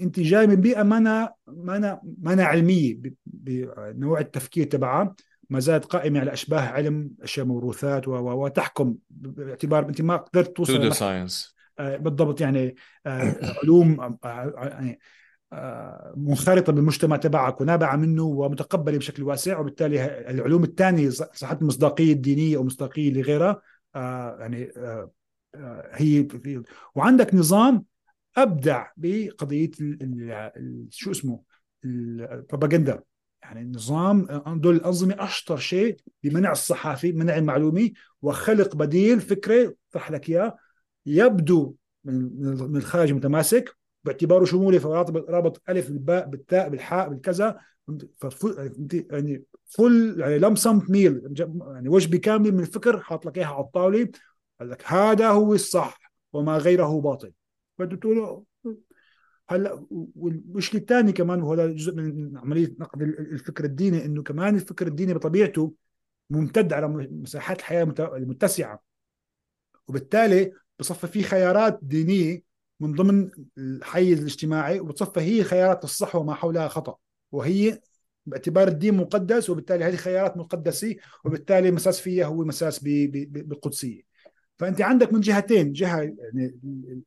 أنت 0.00 0.20
جاي 0.20 0.46
من 0.46 0.54
بيئة 0.54 0.82
ما 0.82 0.96
أنا 0.98 1.34
ما 1.46 1.76
أنا 1.76 2.00
ما 2.18 2.32
أنا 2.32 2.44
علمية 2.44 2.94
ب- 2.94 3.14
بنوع 3.26 4.20
التفكير 4.20 4.64
تبعها. 4.66 5.14
ما 5.50 5.60
زالت 5.60 5.84
قائمة 5.84 6.20
على 6.20 6.32
أشباه 6.32 6.60
علم 6.60 7.10
أشياء 7.22 7.46
موروثات 7.46 8.08
و- 8.08 8.12
و- 8.12 8.44
وتحكم 8.44 8.94
باعتبار 9.10 9.88
أنت 9.88 10.02
ما 10.02 10.16
قدرت 10.16 10.56
توصل 10.56 10.94
ساينس 10.94 11.54
آه، 11.78 11.96
بالضبط 11.96 12.40
يعني 12.40 12.74
آه، 13.06 13.36
علوم 13.62 14.00
آه، 14.24 14.52
يعني 14.56 14.98
منخرطة 16.16 16.72
بالمجتمع 16.72 17.16
تبعك 17.16 17.60
ونابعة 17.60 17.96
منه 17.96 18.22
ومتقبلة 18.22 18.98
بشكل 18.98 19.22
واسع 19.22 19.58
وبالتالي 19.58 20.30
العلوم 20.30 20.64
الثانية 20.64 21.10
صحت 21.10 21.62
المصداقية 21.62 22.12
الدينية 22.12 22.56
أو 22.56 22.64
مصداقية 22.64 23.12
لغيرها 23.12 23.62
يعني 24.40 24.72
هي 25.92 26.24
في 26.28 26.62
وعندك 26.94 27.34
نظام 27.34 27.84
أبدع 28.36 28.86
بقضية 28.96 29.70
ال- 29.80 30.02
ال- 30.02 30.30
ال- 30.56 30.86
شو 30.90 31.10
اسمه 31.10 31.42
البروباغندا 31.84 33.02
يعني 33.50 33.62
النظام 33.62 34.26
دول 34.46 34.76
الأنظمة 34.76 35.16
أشطر 35.18 35.56
شيء 35.56 35.96
بمنع 36.22 36.52
الصحافي 36.52 37.12
منع 37.12 37.36
المعلومي 37.36 37.92
وخلق 38.22 38.76
بديل 38.76 39.20
فكره 39.20 39.74
طرح 39.92 40.10
لك 40.10 40.28
إياه 40.28 40.56
يبدو 41.06 41.74
من 42.04 42.40
من 42.70 42.76
الخارج 42.76 43.12
متماسك 43.12 43.76
باعتباره 44.04 44.44
شمولي 44.44 44.80
فرابط 44.80 45.30
رابط 45.30 45.62
ألف 45.68 45.90
بالباء 45.90 46.26
بالتاء 46.26 46.68
بالحاء 46.68 47.08
بالكذا. 47.08 47.58
ففل 48.18 48.72
يعني 49.10 49.42
فل 49.66 50.16
يعني 50.18 50.38
لم 50.38 50.54
سم 50.54 50.82
ميل. 50.88 51.34
يعني 51.70 51.88
وجبة 51.88 52.18
كاملة 52.18 52.50
من 52.50 52.60
الفكر 52.60 53.00
حاط 53.00 53.26
لك 53.26 53.38
إياها 53.38 53.54
على 53.54 53.64
الطاولة. 53.64 54.08
قال 54.60 54.70
لك 54.70 54.82
هذا 54.86 55.28
هو 55.28 55.54
الصح 55.54 56.12
وما 56.32 56.58
غيره 56.58 57.00
باطل. 57.00 57.32
فانت 57.78 57.94
تقول 57.94 58.44
هلا 59.50 59.86
والمشكلة 60.16 60.80
الثانية 60.80 61.12
كمان 61.12 61.42
وهذا 61.42 61.66
جزء 61.66 61.94
من 61.94 62.38
عملية 62.38 62.74
نقد 62.78 63.02
الفكر 63.02 63.64
الديني 63.64 64.04
إنه 64.04 64.22
كمان 64.22 64.54
الفكر 64.54 64.86
الديني 64.86 65.14
بطبيعته 65.14 65.74
ممتد 66.30 66.72
على 66.72 66.88
مساحات 67.10 67.58
الحياة 67.58 67.94
المتسعة. 67.98 68.82
وبالتالي 69.88 70.52
بصفى 70.78 71.06
في 71.06 71.22
خيارات 71.22 71.78
دينية 71.82 72.42
من 72.80 72.92
ضمن 72.92 73.30
الحيز 73.58 74.18
الاجتماعي 74.18 74.80
وبتصفى 74.80 75.20
هي 75.20 75.44
خيارات 75.44 75.84
الصح 75.84 76.16
وما 76.16 76.34
حولها 76.34 76.68
خطأ. 76.68 76.96
وهي 77.32 77.80
باعتبار 78.26 78.68
الدين 78.68 78.94
مقدس 78.94 79.50
وبالتالي 79.50 79.84
هذه 79.84 79.96
خيارات 79.96 80.36
مقدسة 80.36 80.96
وبالتالي 81.24 81.70
مساس 81.70 82.00
فيها 82.00 82.26
هو 82.26 82.44
مساس 82.44 82.78
بالقدسية. 82.78 84.02
فأنت 84.58 84.80
عندك 84.80 85.12
من 85.12 85.20
جهتين 85.20 85.72
جهة 85.72 86.00
يعني 86.00 86.58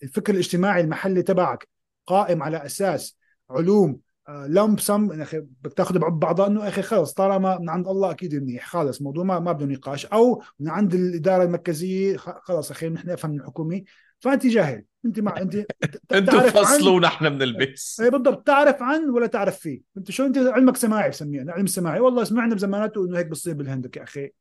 الفكر 0.03 0.33
الاجتماعي 0.33 0.81
المحلي 0.81 1.23
تبعك 1.23 1.72
قائم 2.05 2.43
على 2.43 2.65
أساس 2.65 3.17
علوم 3.49 3.99
لمب 4.29 4.79
سم 4.79 5.11
يا 5.11 5.23
أخي 5.23 5.39
بدك 5.39 5.73
تاخذ 5.73 5.99
بعضها 5.99 6.47
إنه 6.47 6.67
أخي 6.67 6.81
خلص 6.81 7.13
طالما 7.13 7.59
من 7.59 7.69
عند 7.69 7.87
الله 7.87 8.11
أكيد 8.11 8.35
منيح 8.35 8.67
خلص 8.67 9.01
موضوع 9.01 9.23
ما 9.23 9.39
ما 9.39 9.51
بده 9.51 9.65
نقاش. 9.65 10.05
أو 10.05 10.43
من 10.59 10.69
عند 10.69 10.93
الإدارة 10.93 11.43
المركزية 11.43 12.17
خلص 12.17 12.71
أخي 12.71 12.89
نحن 12.89 13.09
نفهم 13.09 13.31
من 13.31 13.39
الحكومي 13.39 13.83
فانت 14.19 14.47
جاهل 14.47 14.83
انت 15.05 15.19
مع 15.19 15.37
انت 15.37 15.55
أنتوا 16.13 16.39
فصلوا 16.39 16.95
ونحن 16.95 17.29
بنلبس 17.29 18.01
اي 18.01 18.09
بالضبط 18.09 18.47
تعرف 18.47 18.81
عن 18.81 19.09
ولا 19.09 19.27
تعرف 19.27 19.59
فيه. 19.59 19.81
انت 19.97 20.11
شو 20.11 20.25
انت 20.25 20.37
علمك 20.37 20.77
سماعي 20.77 21.09
بسميه 21.09 21.45
علم 21.51 21.67
سماعي. 21.67 21.99
والله 21.99 22.23
سمعنا 22.23 22.55
بزماناته 22.55 23.05
إنه 23.05 23.17
هيك 23.17 23.27
بصير 23.27 23.53
بالهند 23.53 23.95
يا 23.95 24.03
أخي. 24.03 24.31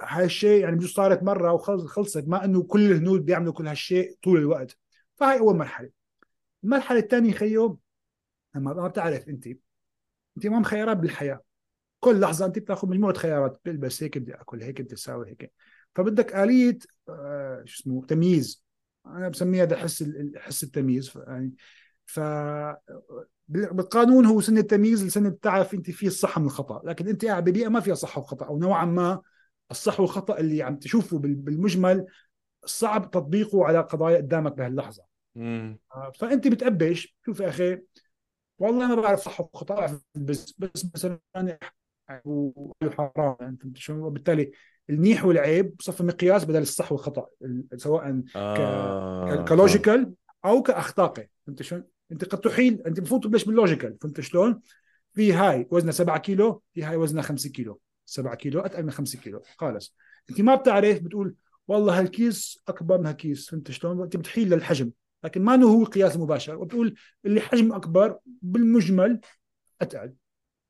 هاي 0.00 0.24
الشيء 0.24 0.60
يعني 0.60 0.76
بجوز 0.76 0.92
صارت 0.92 1.22
مرة 1.22 1.52
وخلصت 1.52 2.24
ما 2.28 2.44
إنه 2.44 2.62
كل 2.62 2.92
الهنود 2.92 3.24
بيعملوا 3.24 3.52
كل 3.52 3.68
هالشيء 3.68 4.16
طول 4.22 4.38
الوقت. 4.38 4.78
فهاي 5.16 5.38
أول 5.38 5.56
مرحلة. 5.56 5.95
المرحله 6.66 6.98
الثانية 6.98 7.32
خيو 7.32 7.78
لما 8.54 8.74
ما 8.74 8.88
بتعرف 8.88 9.28
أنت. 9.28 9.46
أنت 10.36 10.46
امام 10.46 10.62
خيارات 10.62 10.96
بالحياة. 10.96 11.40
كل 12.00 12.20
لحظة 12.20 12.46
أنت 12.46 12.58
بتاخذ 12.58 12.88
مجموعة 12.88 13.14
خيارات. 13.14 13.60
بلبس 13.64 14.02
هيك 14.02 14.18
بدي 14.18 14.34
آكل 14.34 14.62
هيك 14.62 14.80
بدي 14.80 14.94
أساوي 14.94 15.30
هيك. 15.30 15.52
فبدك 15.94 16.36
آلية 16.36 16.78
آه 17.08 17.62
شو 17.64 17.82
اسمه 17.82 18.06
تمييز. 18.06 18.64
أنا 19.06 19.28
بسميها 19.28 19.64
ده 19.64 19.76
حس 19.76 20.04
حس 20.36 20.64
التمييز. 20.64 21.12
يعني 21.26 21.52
ف 22.06 22.20
بالقانون 23.48 24.26
هو 24.26 24.40
سن 24.40 24.58
التمييز 24.58 25.02
السنة 25.04 25.28
بتعرف 25.28 25.74
أنت 25.74 25.90
فيه 25.90 26.06
الصح 26.06 26.38
من 26.38 26.46
الخطأ. 26.46 26.82
لكن 26.84 27.08
أنت 27.08 27.24
قاعد 27.24 27.44
ببيئة 27.44 27.68
ما 27.68 27.80
فيها 27.80 27.94
صح 27.94 28.18
وخطأ 28.18 28.46
أو 28.46 28.58
نوعا 28.58 28.84
ما 28.84 29.22
الصح 29.70 30.00
والخطأ 30.00 30.38
اللي 30.38 30.62
عم 30.62 30.76
تشوفه 30.76 31.18
بالمجمل 31.18 32.06
صعب 32.64 33.10
تطبيقه 33.10 33.64
على 33.64 33.80
قضايا 33.80 34.16
قدامك 34.16 34.52
بهاللحظة. 34.52 35.15
مم. 35.36 35.78
فأنت 36.14 36.48
بتأبش 36.48 37.16
شوف 37.26 37.40
يا 37.40 37.48
أخي 37.48 37.78
والله 38.58 38.86
ما 38.94 39.02
بعرف 39.02 39.20
صح 39.20 39.40
وخطأ 39.40 40.00
بس 40.14 40.54
بس 40.58 40.86
مثلا 40.94 41.20
حرام 42.90 43.36
يعني 43.40 43.56
فهمت 43.56 43.76
شو 43.76 44.10
بالتالي 44.10 44.50
المنيح 44.90 45.24
والعيب 45.24 45.76
بصفي 45.76 46.02
مقياس 46.02 46.44
بدل 46.44 46.62
الصح 46.62 46.92
والخطأ 46.92 47.26
سواء 47.76 48.22
آه. 48.36 49.44
ك 49.44 49.53
logical 49.53 50.14
أو 50.44 50.62
كاخلاقي 50.62 51.28
فهمت 51.46 51.62
شلون؟ 51.62 51.84
أنت 52.12 52.24
قد 52.24 52.40
تحيل 52.40 52.82
أنت 52.86 52.98
المفروض 52.98 53.24
تبلش 53.24 53.44
بال 53.44 53.56
logical 53.56 53.96
فهمت 54.00 54.20
شلون؟ 54.20 54.60
في 55.12 55.32
هاي 55.32 55.66
وزنها 55.70 55.92
7 55.92 56.18
كيلو 56.18 56.62
في 56.74 56.84
هاي 56.84 56.96
وزنها 56.96 57.22
5 57.22 57.50
كيلو 57.50 57.80
7 58.06 58.34
كيلو 58.34 58.60
أتقل 58.60 58.82
من 58.82 58.90
5 58.90 59.18
كيلو 59.18 59.42
خالص 59.58 59.96
أنت 60.30 60.40
ما 60.40 60.54
بتعرف 60.54 60.98
بتقول 60.98 61.34
والله 61.68 62.00
هالكيس 62.00 62.62
أكبر 62.68 62.98
من 62.98 63.06
هالكيس 63.06 63.50
فهمت 63.50 63.70
شلون؟ 63.70 64.02
أنت 64.02 64.16
بتحيل 64.16 64.50
للحجم 64.50 64.90
لكن 65.24 65.42
ما 65.42 65.62
هو 65.64 65.82
القياس 65.82 66.16
المباشر 66.16 66.56
وبتقول 66.56 66.94
اللي 67.24 67.40
حجم 67.40 67.72
أكبر 67.72 68.18
بالمجمل 68.26 69.20
اتقل 69.80 70.14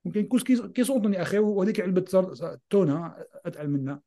ممكن 0.05 0.29
قطن 0.29 1.15
يا 1.15 1.23
أخي 1.23 1.39
وهذيك 1.39 1.81
علبة 1.81 2.01
تونة 2.71 3.15
اتقل 3.47 3.69
منها. 3.69 4.01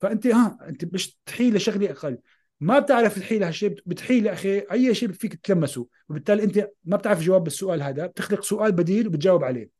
فأنت 0.00 0.26
ها 0.26 0.58
أنت 0.68 0.94
مش 0.94 1.18
تحيل 1.26 1.54
لشغله 1.54 1.90
أقل. 1.90 2.18
ما 2.60 2.78
بتعرف 2.78 3.18
تحيل 3.18 3.42
هالشيء 3.42 3.82
بتحيل 3.86 4.28
أخي 4.28 4.58
أي 4.58 4.94
شيء 4.94 5.12
فيك 5.12 5.34
تلمسه. 5.34 5.86
وبالتالي 6.08 6.44
أنت 6.44 6.70
ما 6.84 6.96
بتعرف 6.96 7.20
جواب 7.20 7.44
بالسؤال 7.44 7.82
هذا. 7.82 8.06
بتخلق 8.06 8.42
سؤال 8.42 8.72
بديل 8.72 9.06
وبتجاوب 9.06 9.44
عليه. 9.44 9.70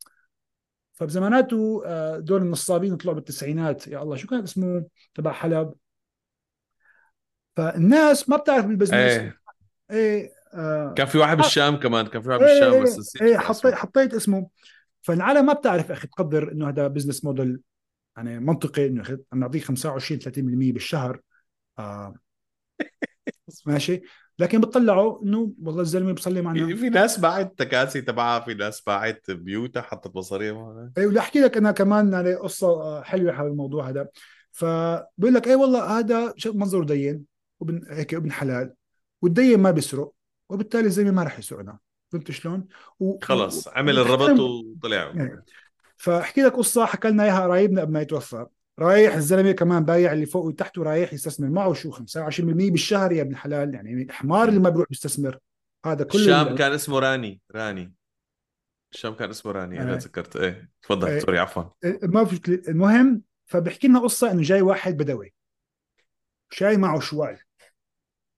فبزماناته 0.93 1.83
دول 2.19 2.43
النصابين 2.43 2.97
طلعوا 2.97 3.15
بالتسعينات. 3.15 3.89
يا 3.89 4.03
الله 4.03 4.17
شو 4.17 4.29
كان 4.29 4.43
اسمه؟ 4.43 4.85
تبع 5.15 5.33
حلب. 5.33 5.75
فالناس 7.57 8.29
ما 8.29 8.37
بتعرف 8.37 8.67
بالبزنس. 8.67 8.95
إيه. 8.95 9.42
إيه 9.93 10.33
آه. 10.55 10.95
كان 10.97 11.07
في 11.07 11.19
واحد 11.19 11.37
بالشام 11.37 11.77
كمان 11.77 12.07
كان 12.07 12.23
في 12.23 12.29
واحد 12.29 12.41
بالشام 12.41 12.73
إيه 12.73 12.83
بس 12.83 13.17
إيه 13.23 13.37
حطيت 13.37 13.65
اسمه. 13.65 13.75
حطيت 13.75 14.15
اسمه. 14.15 14.49
فالعالم 15.03 15.47
ما 15.47 15.53
بتعرف 15.53 15.93
أخي 15.93 16.09
تقدر 16.09 16.53
إنه 16.53 16.69
هذا 16.69 16.87
business 16.87 17.25
model 17.25 17.61
يعني 18.17 18.41
منطقي 18.41 18.87
إنه 18.87 19.19
عم 19.33 19.41
نعطيك 19.41 19.65
25 19.65 20.21
30% 20.21 20.73
بالشهر 20.73 21.21
آه. 21.79 22.15
ماشي. 23.67 24.03
لكن 24.39 24.61
بتطلعوا 24.61 25.23
إنه 25.23 25.53
والله 25.63 25.81
الزلمة 25.81 26.13
بصلي 26.13 26.43
معنا. 26.43 26.77
في 26.77 26.89
ناس 26.89 27.21
باعت 27.21 27.59
تكاسي 27.59 28.01
تبعها 28.01 28.41
في 28.41 28.55
ناس 28.55 28.81
باعت 28.81 29.31
بيوتها 29.31 29.83
حطت 29.83 30.17
مصاريف 30.17 30.55
هون. 30.55 30.93
اي 30.99 31.07
ولاحكي 31.07 31.41
لك 31.41 31.57
أنا 31.57 31.73
كمان 31.73 32.13
يعني 32.13 32.35
قصة 32.35 33.03
حلوة 33.03 33.33
حول 33.33 33.51
الموضوع 33.51 33.89
هذا. 33.89 34.09
فبقول 34.51 35.35
لك 35.35 35.49
اي 35.49 35.55
والله 35.55 35.99
هذا 35.99 36.35
منظره 36.47 36.85
دين 36.85 37.25
وابن 37.61 37.87
هيك 37.91 38.15
ابن 38.15 38.33
حلال. 38.33 38.75
والدين 39.23 39.61
ما 39.61 39.71
بيسرق 39.71 40.13
وبالتالي 40.51 40.87
الزلمه 40.87 41.11
ما 41.11 41.23
راح 41.23 41.39
يسرقنا. 41.39 41.79
فهمت 42.13 42.31
شلون؟ 42.31 42.69
و... 43.01 43.19
خلص. 43.19 43.69
عمل 43.69 43.99
الربط 43.99 44.41
وطلع. 44.41 44.97
يعني 44.97 45.45
فاحكي 45.97 46.43
لك 46.43 46.53
قصة 46.53 46.87
حكى 46.87 47.09
لنا 47.09 47.25
إياها 47.25 47.41
قرايبنا 47.41 47.81
قبل 47.81 47.93
ما 47.93 48.01
يتوفى. 48.01 48.47
رايح 48.79 49.15
الزلمة 49.15 49.53
كمان 49.53 49.85
بايع 49.85 50.13
اللي 50.13 50.27
فوق 50.27 50.45
وتحت 50.45 50.79
ورايح 50.79 51.13
يستثمر. 51.13 51.49
معه 51.49 51.73
شو 51.73 51.91
25% 51.91 52.01
بالشهر 52.41 53.13
يا 53.13 53.23
ابن 53.23 53.31
الحلال؟ 53.31 53.75
يعني 53.75 54.13
حمار 54.13 54.49
اللي 54.49 54.61
ما 54.61 54.71
بيروح 54.71 54.87
يستثمر. 54.91 55.39
هذا 55.87 56.05
كله 56.05 56.21
الشاب 56.21 56.59
كان 56.59 56.73
اسمه 56.73 56.99
راني 56.99 57.41
راني. 57.55 57.95
الشاب 58.93 59.17
كان 59.17 59.31
اسمه 59.31 59.53
راني 59.53 59.83
أنا 59.83 59.95
آه. 59.95 59.97
تذكرت. 59.97 60.37
إيه 60.37 60.71
تفضل 60.83 61.09
آه. 61.09 61.19
سوري 61.19 61.39
عفوا. 61.39 61.65
ما 62.03 62.25
في 62.25 62.63
المهم 62.69 63.23
فبحكي 63.47 63.89
لنا 63.89 63.99
قصة 63.99 64.31
إنه 64.31 64.43
جاي 64.43 64.63
واحد 64.63 64.97
بدوي. 64.97 65.35
شاي 66.51 66.77
معه 66.77 67.01
شوال. 67.01 67.39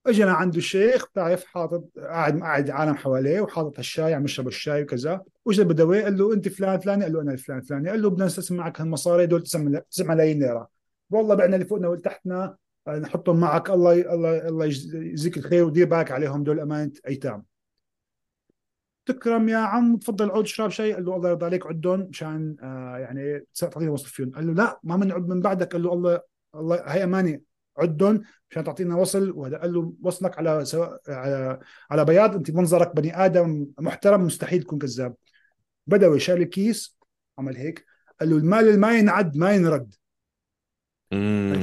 اجى 0.06 0.22
عنده 0.22 0.58
الشيخ 0.58 1.06
بتعرف 1.06 1.44
حاطط 1.44 1.84
قاعد 1.98 2.40
قاعد 2.40 2.70
عالم 2.70 2.94
حواليه 2.94 3.40
وحاطط 3.40 3.78
الشاي 3.78 4.14
عم 4.14 4.24
يشرب 4.24 4.48
الشاي 4.48 4.82
وكذا. 4.82 5.22
واجى 5.44 5.62
البدوي 5.62 6.02
قال 6.02 6.18
له 6.18 6.34
أنت 6.34 6.48
فلان 6.48 6.78
فلاني 6.80 7.04
قال 7.04 7.12
له 7.12 7.20
أنا 7.20 7.32
الفلان 7.32 7.60
فلاني 7.60 7.90
قال 7.90 8.02
له 8.02 8.10
بدنا 8.10 8.26
نستثمر 8.26 8.58
معك 8.58 8.80
هالمصاري 8.80 9.26
دول 9.26 9.42
9 9.42 9.82
ملايين 10.00 10.38
ليرة. 10.38 10.68
والله 11.10 11.34
بعنا 11.34 11.54
اللي 11.56 11.66
فوقنا 11.66 11.88
واللي 11.88 12.02
تحتنا 12.02 12.56
آه، 12.88 12.98
نحطهم 12.98 13.40
معك. 13.40 13.70
الله 13.70 13.92
الله 14.14 14.48
الله 14.48 14.64
يجزيك 14.66 15.36
الخير 15.38 15.64
ودير 15.64 15.86
بالك 15.86 16.10
عليهم 16.10 16.44
دول 16.44 16.60
أمانة 16.60 16.92
أيتام. 17.08 17.44
تكرم 19.06 19.48
يا 19.48 19.56
عم 19.56 19.96
تفضل 19.96 20.30
عود 20.30 20.44
اشرب 20.44 20.70
شيء 20.70 20.94
قال 20.94 21.04
له 21.04 21.16
الله 21.16 21.28
يرضى 21.28 21.44
عليك 21.46 21.66
عدهم 21.66 22.00
مشان 22.00 22.56
آه 22.62 22.98
يعني 22.98 23.46
تعطيني 23.54 23.88
وصف 23.88 24.08
فيهم. 24.08 24.30
قال 24.30 24.46
له 24.46 24.52
لا 24.52 24.80
ما 24.82 24.96
بنعد 24.96 25.28
من 25.28 25.40
بعدك. 25.40 25.72
قال 25.72 25.82
له 25.82 25.92
الله 25.92 26.20
الله 26.54 26.76
هي 26.86 27.04
أمانة 27.04 27.40
عدهم 27.78 28.22
مشان 28.50 28.64
تعطينا 28.64 28.96
وصل 28.96 29.30
وهذا 29.30 29.58
قال 29.58 29.72
له 29.72 29.92
وصلك 30.02 30.38
على 30.38 30.64
سواء 30.64 31.00
على 31.08 31.60
على 31.90 32.04
بياض 32.04 32.36
أنت 32.36 32.50
منظرك 32.50 32.96
بني 32.96 33.24
آدم 33.24 33.66
محترم 33.78 34.24
مستحيل 34.24 34.62
تكون 34.62 34.78
كذاب. 34.78 35.14
بدوي 35.86 36.20
شال 36.20 36.42
الكيس 36.42 36.98
عمل 37.38 37.56
هيك. 37.56 37.84
قال 38.20 38.30
له 38.30 38.36
المال 38.36 38.80
ما 38.80 38.98
ينعد 38.98 39.36
ما 39.36 39.52
ينرد. 39.52 39.94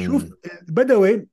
شوف 0.05 0.29
بدوي 0.67 1.27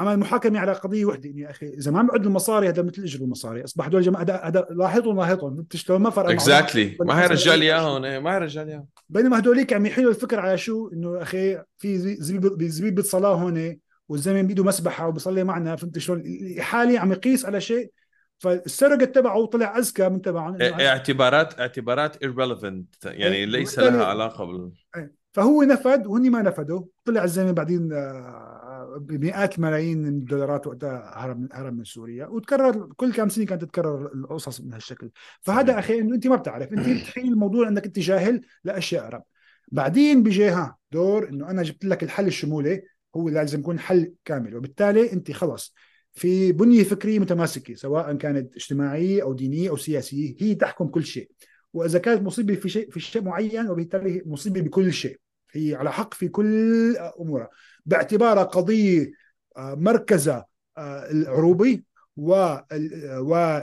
عمل 0.00 0.16
محاكمه 0.18 0.58
على 0.58 0.72
قضية 0.72 1.04
وحدة 1.04 1.30
يا 1.34 1.50
أخي 1.50 1.66
إذا 1.66 1.90
ما 1.90 2.02
بعد 2.02 2.26
المصاري 2.26 2.68
هذا 2.68 2.82
مثل 2.82 3.02
اجر 3.02 3.20
المصاري. 3.20 3.64
أصبح 3.64 3.86
هدول 3.86 4.00
الجماعه 4.00 4.22
هذا 4.22 4.66
لاحظوا 4.70 5.66
شلون 5.74 6.02
ما 6.02 6.10
فرق 6.10 6.30
اكزاكتلي 6.30 6.96
ما 7.00 7.22
هي 7.22 7.26
رجال 7.26 7.62
إياهم 7.62 8.04
إيه، 8.04 8.18
ما 8.18 8.34
هي 8.34 8.38
رجال 8.38 8.68
إياهم. 8.68 8.86
بينما 9.08 9.38
هدوليك 9.38 9.72
عم 9.72 9.86
يحيلوا 9.86 10.10
الفكر 10.10 10.40
على 10.40 10.58
شو؟ 10.58 10.90
إنه 10.92 11.22
أخي 11.22 11.62
في 11.78 11.98
زبيب 11.98 12.62
زبيب 12.62 13.00
صلاة 13.00 13.34
هون 13.34 13.78
والزلمة 14.08 14.42
بيده 14.42 14.64
مسبحة 14.64 15.08
وبيصلي 15.08 15.44
معنا 15.44 15.76
فهمت 15.76 15.98
شلون؟ 15.98 16.24
حالي 16.58 16.98
عم 16.98 17.12
يقيس 17.12 17.46
على 17.46 17.60
شيء. 17.60 17.90
فالسرقة 18.38 19.04
تبعه 19.04 19.46
طلع 19.46 19.78
اذكى 19.78 20.08
من 20.08 20.22
تبعهم 20.22 20.62
اعتبارات 20.62 21.60
اعتبارات 21.60 22.24
irrelevant 22.24 22.84
يعني 23.04 23.36
إيه، 23.36 23.44
ليس 23.44 23.78
لها 23.78 24.04
علاقة 24.04 24.44
بال 24.44 24.72
إيه. 24.96 25.12
فهو 25.32 25.62
نفذ 25.62 26.06
وهن 26.06 26.30
ما 26.30 26.42
نفذوا 26.42 26.82
طلع 27.04 27.24
الزلمة 27.24 27.52
بعدين 27.52 27.92
آه، 27.92 28.55
بمئات 28.98 29.56
الملايين 29.56 29.98
من 29.98 30.08
الدولارات 30.08 30.66
وقتها 30.66 31.12
هرب 31.16 31.48
هرب 31.52 31.76
من 31.76 31.84
سوريا 31.84 32.26
وتكرر 32.26 32.92
كل 32.96 33.12
كم 33.12 33.28
سنة 33.28 33.44
كانت 33.44 33.62
تتكرر 33.62 34.12
القصص 34.14 34.60
من 34.60 34.72
هالشكل 34.72 35.10
فهذا 35.40 35.78
أخي 35.78 35.98
إنه 35.98 36.14
أنت 36.14 36.26
ما 36.26 36.36
بتعرف 36.36 36.72
أنت 36.72 36.88
بتحيل 36.88 37.32
الموضوع 37.32 37.68
انك 37.68 37.86
أنت 37.86 37.98
جاهل 37.98 38.40
لأشياء 38.64 39.08
رب 39.08 39.22
بعدين 39.68 40.22
بيجي 40.22 40.48
ها 40.48 40.76
دور 40.92 41.28
إنه 41.28 41.50
أنا 41.50 41.62
جبت 41.62 41.84
لك 41.84 42.02
الحل 42.02 42.26
الشمولي 42.26 42.82
هو 43.16 43.28
لازم 43.28 43.60
يكون 43.60 43.78
حل 43.78 44.12
كامل 44.24 44.56
وبالتالي 44.56 45.12
أنت 45.12 45.32
خلص. 45.32 45.74
في 46.12 46.52
بنية 46.52 46.84
فكرية 46.84 47.18
متماسكة 47.18 47.74
سواء 47.74 48.14
كانت 48.14 48.56
اجتماعية 48.56 49.22
أو 49.22 49.32
دينية 49.32 49.70
أو 49.70 49.76
سياسية 49.76 50.34
هي 50.40 50.54
تحكم 50.54 50.88
كل 50.88 51.04
شيء. 51.04 51.30
وإذا 51.72 51.98
كانت 51.98 52.22
مصيبة 52.22 52.54
في 52.54 52.68
شيء 52.68 52.90
في 52.90 53.00
شيء 53.00 53.22
معين 53.22 53.70
وبالتالي 53.70 54.22
مصيبة 54.26 54.60
بكل 54.60 54.92
شيء. 54.92 55.20
هي 55.56 55.74
على 55.74 55.92
حق 55.92 56.14
في 56.14 56.28
كل 56.28 56.96
أمورها. 57.20 57.48
باعتبارها 57.86 58.42
قضية 58.42 59.12
آه، 59.56 59.74
مركزة 59.74 60.44
آه، 60.78 61.10
العروبي 61.10 61.84
والقضية 62.16 63.56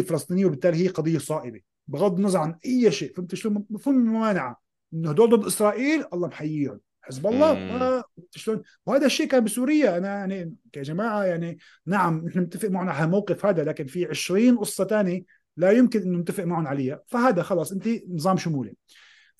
الفلسطينية 0.00 0.46
وبالتالي 0.46 0.84
هي 0.84 0.88
قضية 0.88 1.18
صائبة 1.18 1.60
بغض 1.88 2.16
النظر 2.16 2.38
عن 2.38 2.54
أي 2.66 2.92
شيء. 2.92 3.14
فهمت 3.14 3.34
شلون؟ 3.34 3.64
مفهوم 3.70 3.96
الممانعه 3.96 4.60
إنه 4.94 5.10
هدول 5.10 5.30
ضد 5.30 5.46
إسرائيل 5.46 6.04
الله 6.12 6.28
محييهم 6.28 6.80
حزب 7.02 7.26
الله. 7.26 8.04
شلون؟ 8.30 8.62
وهذا 8.86 9.06
الشيء 9.06 9.26
كان 9.26 9.44
بسوريا. 9.44 9.98
أنا 9.98 10.08
يعني 10.08 10.54
يا 10.76 10.82
جماعة 10.82 11.24
يعني 11.24 11.58
نعم 11.86 12.26
نحن 12.26 12.38
نتفق 12.38 12.68
معهم 12.68 12.88
على 12.88 13.04
الموقف 13.04 13.46
هذا 13.46 13.64
لكن 13.64 13.86
في 13.86 14.06
20 14.06 14.58
قصة 14.58 14.84
ثانية 14.84 15.22
لا 15.56 15.70
يمكن 15.70 16.02
إنه 16.02 16.18
نتفق 16.18 16.44
معهم 16.44 16.66
عليها. 16.66 17.02
فهذا 17.06 17.42
خلاص 17.42 17.72
أنت 17.72 17.88
نظام 18.08 18.36
شمولي. 18.36 18.74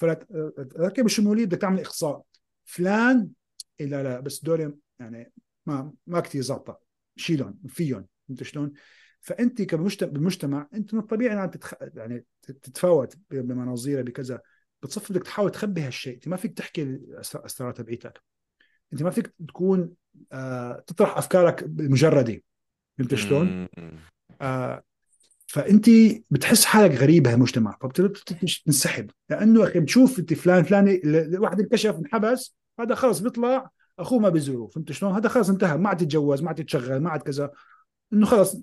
فتركب 0.01 1.06
الشموليه 1.06 1.44
بدك 1.44 1.59
تعمل 1.59 1.81
إقصاء. 1.81 2.22
فلان 2.64 3.28
إيه 3.81 3.86
لا 3.86 4.02
لا 4.02 4.20
بس 4.20 4.44
دول 4.44 4.78
يعني 4.98 5.32
ما 5.66 5.93
ما 6.06 6.20
كثير 6.20 6.43
ظابطة. 6.43 6.81
شيلهم 7.16 7.59
فيهم 7.68 8.06
انت 8.31 8.43
شلون؟ 8.43 8.72
فأنت 9.20 9.62
كمجتمع 9.62 10.10
بالمجتمع 10.10 10.68
أنت 10.74 10.94
من 10.94 11.01
الطبيعي 11.01 11.36
يعني 11.36 11.51
تتخ... 11.51 11.74
يعني 11.81 12.24
تتفاوت 12.43 13.14
بمناظيره 13.31 14.02
بكذا. 14.02 14.40
بتصف 14.82 15.12
بدك 15.12 15.22
تحاول 15.22 15.51
تخبي 15.51 15.81
هالشيء. 15.81 16.14
أنت 16.14 16.28
ما 16.28 16.36
فيك 16.36 16.59
تحكي 16.59 16.82
الأسرار 16.82 17.72
تبعيتك. 17.72 18.22
أنت 18.93 19.02
ما 19.02 19.10
فيك 19.10 19.35
تكون 19.48 19.93
آه 20.32 20.85
تطرح 20.86 21.18
أفكارك 21.18 21.62
المجرده 21.62 22.43
فهمت 22.98 23.14
شلون؟ 23.14 23.68
آه 24.40 24.82
فأنت 25.51 25.90
بتحس 26.31 26.64
حالك 26.64 26.94
غريب 27.01 27.22
بهالمجتمع 27.22 27.78
فبتنسحب 27.81 29.10
لأنه 29.31 29.64
أخي 29.64 29.81
بتشوف 29.81 30.18
أنت 30.18 30.35
فلان 30.35 30.62
فلاني 30.62 31.01
الواحد 31.05 31.60
انكشف 31.60 31.94
انحبس 31.94 32.56
هذا 32.81 32.94
خلص 32.94 33.20
بيطلع 33.20 33.70
أخوه 33.98 34.18
ما 34.18 34.28
بيزوره 34.28 34.66
فهمت 34.66 34.93
شلون؟ 34.93 35.12
هذا 35.12 35.28
خلص 35.28 35.51
انتهى 35.51 35.77
ما 35.77 35.89
عاد 35.89 35.97
تتجوز 35.97 36.43
ما 36.43 36.48
عاد 36.48 36.64
تشغل 36.64 37.01
ما 37.01 37.10
عاد 37.10 37.22
كذا. 37.22 37.51
إنه 38.12 38.27
خلص 38.27 38.56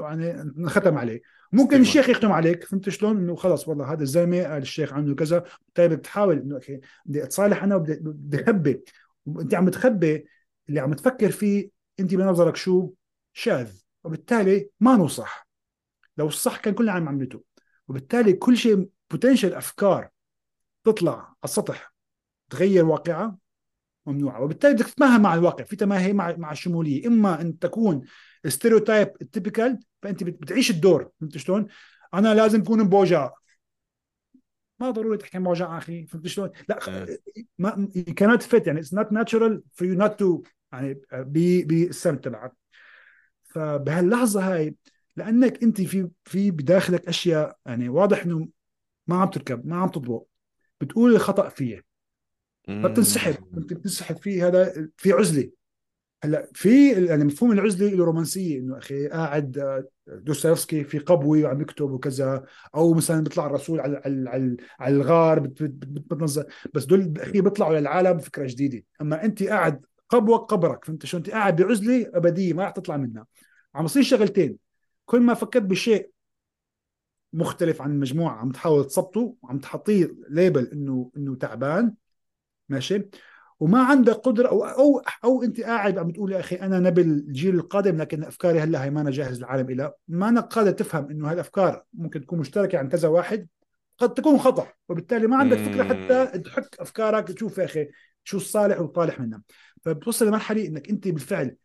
يعني 0.00 0.52
ختم 0.66 0.98
عليه. 0.98 1.22
ممكن 1.52 1.80
الشيخ 1.80 2.08
يختم 2.08 2.32
عليك 2.32 2.64
فهمت 2.64 2.88
شلون؟ 2.88 3.16
إنه 3.16 3.34
خلص 3.34 3.68
والله 3.68 3.92
هذا 3.92 4.02
الزلمة 4.02 4.42
قال 4.42 4.62
الشيخ 4.62 4.92
عنه 4.92 5.14
كذا. 5.14 5.44
طيب 5.74 5.92
بتحاول 5.92 6.38
إنه 6.38 6.54
أوكي 6.54 6.80
بدي 7.06 7.24
أتصالح 7.24 7.62
أنا 7.62 7.76
وبدي 7.76 8.44
أخبي. 8.44 8.82
وانت 9.26 9.54
عم 9.54 9.68
تخبي 9.68 10.26
اللي 10.68 10.80
عم 10.80 10.94
تفكر 10.94 11.30
فيه 11.30 11.70
أنت 12.00 12.14
بنظرك 12.14 12.56
شو؟ 12.56 12.90
شاذ. 13.32 13.70
وبالتالي 14.04 14.68
ما 14.80 14.96
نصح 14.96 15.49
لو 16.16 16.26
الصح 16.26 16.56
كان 16.56 16.74
كل 16.74 16.88
عام 16.88 17.08
عملته 17.08 17.42
وبالتالي 17.88 18.32
كل 18.32 18.56
شيء 18.56 18.88
بوتنشل 19.10 19.54
أفكار 19.54 20.08
تطلع 20.84 21.12
على 21.12 21.34
السطح 21.44 21.94
تغير 22.50 22.84
واقعها 22.84 23.38
ممنوعة 24.06 24.42
وبالتالي 24.42 24.74
بدك 24.74 24.86
تتماهى 24.86 25.18
مع 25.18 25.34
الواقع 25.34 25.64
في 25.64 25.76
تماهي 25.76 26.12
مع 26.12 26.36
مع 26.36 26.52
الشموليه 26.52 27.06
إما 27.06 27.40
أن 27.40 27.58
تكون 27.58 28.02
stereotype 28.46 29.12
ال 29.22 29.29
typical 29.29 29.78
فأنت 30.02 30.24
بتعيش 30.24 30.70
الدور 30.70 31.10
فهمت 31.20 31.38
شلون؟ 31.38 31.66
أنا 32.14 32.34
لازم 32.34 32.60
أكون 32.60 32.88
بوجع 32.88 33.30
ما 34.80 34.90
ضروري 34.90 35.16
تحكي 35.18 35.38
بوجع 35.38 35.78
أخي 35.78 36.06
فهمت 36.06 36.26
شلون؟ 36.26 36.50
لا 36.68 37.06
إيه. 37.08 37.18
ما 37.58 37.88
كانت 38.16 38.42
fit 38.42 38.66
يعني 38.66 38.80
it's 38.80 38.94
not 38.94 39.12
natural 39.12 39.62
for 39.72 39.88
you 39.88 39.94
not 39.94 40.18
to 40.18 40.42
يعني 40.72 41.00
بالسم 41.64 42.16
تبعك 42.16 42.52
فبهاللحظة 43.44 44.54
هاي 44.54 44.74
لأنك 45.16 45.62
أنت 45.62 45.80
في 45.80 46.08
في 46.24 46.50
بداخلك 46.50 47.08
أشياء 47.08 47.56
يعني 47.66 47.88
واضح 47.88 48.22
إنه 48.22 48.48
ما 49.06 49.16
عم 49.16 49.30
تركب 49.30 49.66
ما 49.66 49.76
عم 49.76 49.88
تضبط 49.88 50.28
بتقول 50.80 51.14
الخطأ 51.14 51.48
فيه 51.48 51.90
فبتنسحب 52.66 53.34
بتنسحب 53.52 54.16
في 54.16 54.42
هذا 54.42 54.88
في 54.96 55.12
عزلة. 55.12 55.50
هلأ 56.24 56.48
في 56.54 56.92
يعني 57.06 57.24
مفهوم 57.24 57.52
العزلة 57.52 57.90
له 57.90 58.04
رومانسية 58.04 58.58
إنه 58.58 58.78
أخي 58.78 59.08
قاعد 59.08 59.58
آه، 59.58 59.88
دوستويفسكي 60.06 60.84
في 60.84 60.98
قبوه 60.98 61.42
وعم 61.42 61.60
يكتب 61.60 61.90
وكذا 61.90 62.44
أو 62.74 62.94
مثلا 62.94 63.22
بيطلع 63.22 63.46
الرسول 63.46 63.80
على 63.80 64.02
على 64.04 64.56
على 64.80 64.96
الغار 64.96 65.40
بتنظر 65.40 66.44
بس 66.74 66.84
دول 66.84 67.14
أخي 67.18 67.40
بيطلعوا 67.40 67.78
للعالم 67.78 68.12
بفكره 68.12 68.46
جديدة. 68.46 68.82
أما 69.00 69.24
أنت 69.24 69.42
قاعد 69.42 69.86
قبوه 70.08 70.38
قبرك 70.38 70.84
فهمت 70.84 71.06
شو 71.06 71.16
أنت 71.16 71.30
قاعد 71.30 71.62
بعزلة 71.62 72.10
أبدية 72.14 72.52
ما 72.52 72.62
راح 72.62 72.70
تطلع 72.70 72.96
منها. 72.96 73.26
عم 73.74 73.84
يصير 73.84 74.02
شغلتين. 74.02 74.69
كل 75.10 75.20
ما 75.20 75.34
فكرت 75.34 75.62
بشيء 75.62 76.10
مختلف 77.32 77.82
عن 77.82 77.90
المجموعه 77.90 78.36
عم 78.36 78.52
تحاول 78.52 78.84
تثبطه 78.84 79.34
وعم 79.42 79.58
تحطيه 79.58 80.16
ليبل 80.28 80.66
إنه 80.66 81.10
إنه 81.16 81.36
تعبان 81.36 81.94
ماشي؟ 82.68 83.08
وما 83.60 83.82
عندك 83.82 84.12
قدرة 84.12 84.48
أو 84.48 84.64
أو 84.64 85.02
أو 85.24 85.42
أنت 85.42 85.60
قاعد 85.60 85.98
عم 85.98 86.10
تقول 86.10 86.32
يا 86.32 86.40
أخي 86.40 86.56
أنا 86.56 86.78
نبي 86.78 87.00
الجيل 87.00 87.54
القادم 87.54 87.96
لكن 87.96 88.24
أفكاري 88.24 88.60
هلأ 88.60 88.84
هي 88.84 88.90
ما 88.90 89.00
أنا 89.00 89.10
جاهز 89.10 89.38
للعالم 89.38 89.70
إلى 89.70 89.92
ما 90.08 90.28
أنا 90.28 90.40
قادر 90.40 90.70
تفهم 90.70 91.10
إنه 91.10 91.30
هالافكار 91.30 91.84
ممكن 91.92 92.20
تكون 92.20 92.38
مشتركة 92.38 92.78
عند 92.78 92.92
كذا 92.92 93.08
واحد 93.08 93.48
قد 93.98 94.14
تكون 94.14 94.38
خطأ 94.38 94.72
وبالتالي 94.88 95.26
ما 95.26 95.36
عندك 95.36 95.56
فكرة 95.56 95.84
حتى 95.84 96.38
تحك 96.38 96.80
أفكارك 96.80 97.28
تشوف 97.28 97.58
يا 97.58 97.64
أخي 97.64 97.88
شو 98.24 98.36
الصالح 98.36 98.80
والطالح 98.80 99.20
منها. 99.20 99.42
فبتوصل 99.84 100.26
لمرحلة 100.26 100.66
إنك 100.66 100.90
أنت 100.90 101.08
بالفعل 101.08 101.56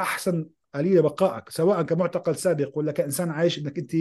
أحسن 0.00 0.48
آلية 0.76 1.00
بقائك 1.00 1.50
سواء 1.50 1.82
كمعتقل 1.82 2.36
سابق 2.36 2.78
ولا 2.78 2.92
كإنسان 2.92 3.30
عايش 3.30 3.58
إنك 3.58 3.78
أنت 3.78 3.92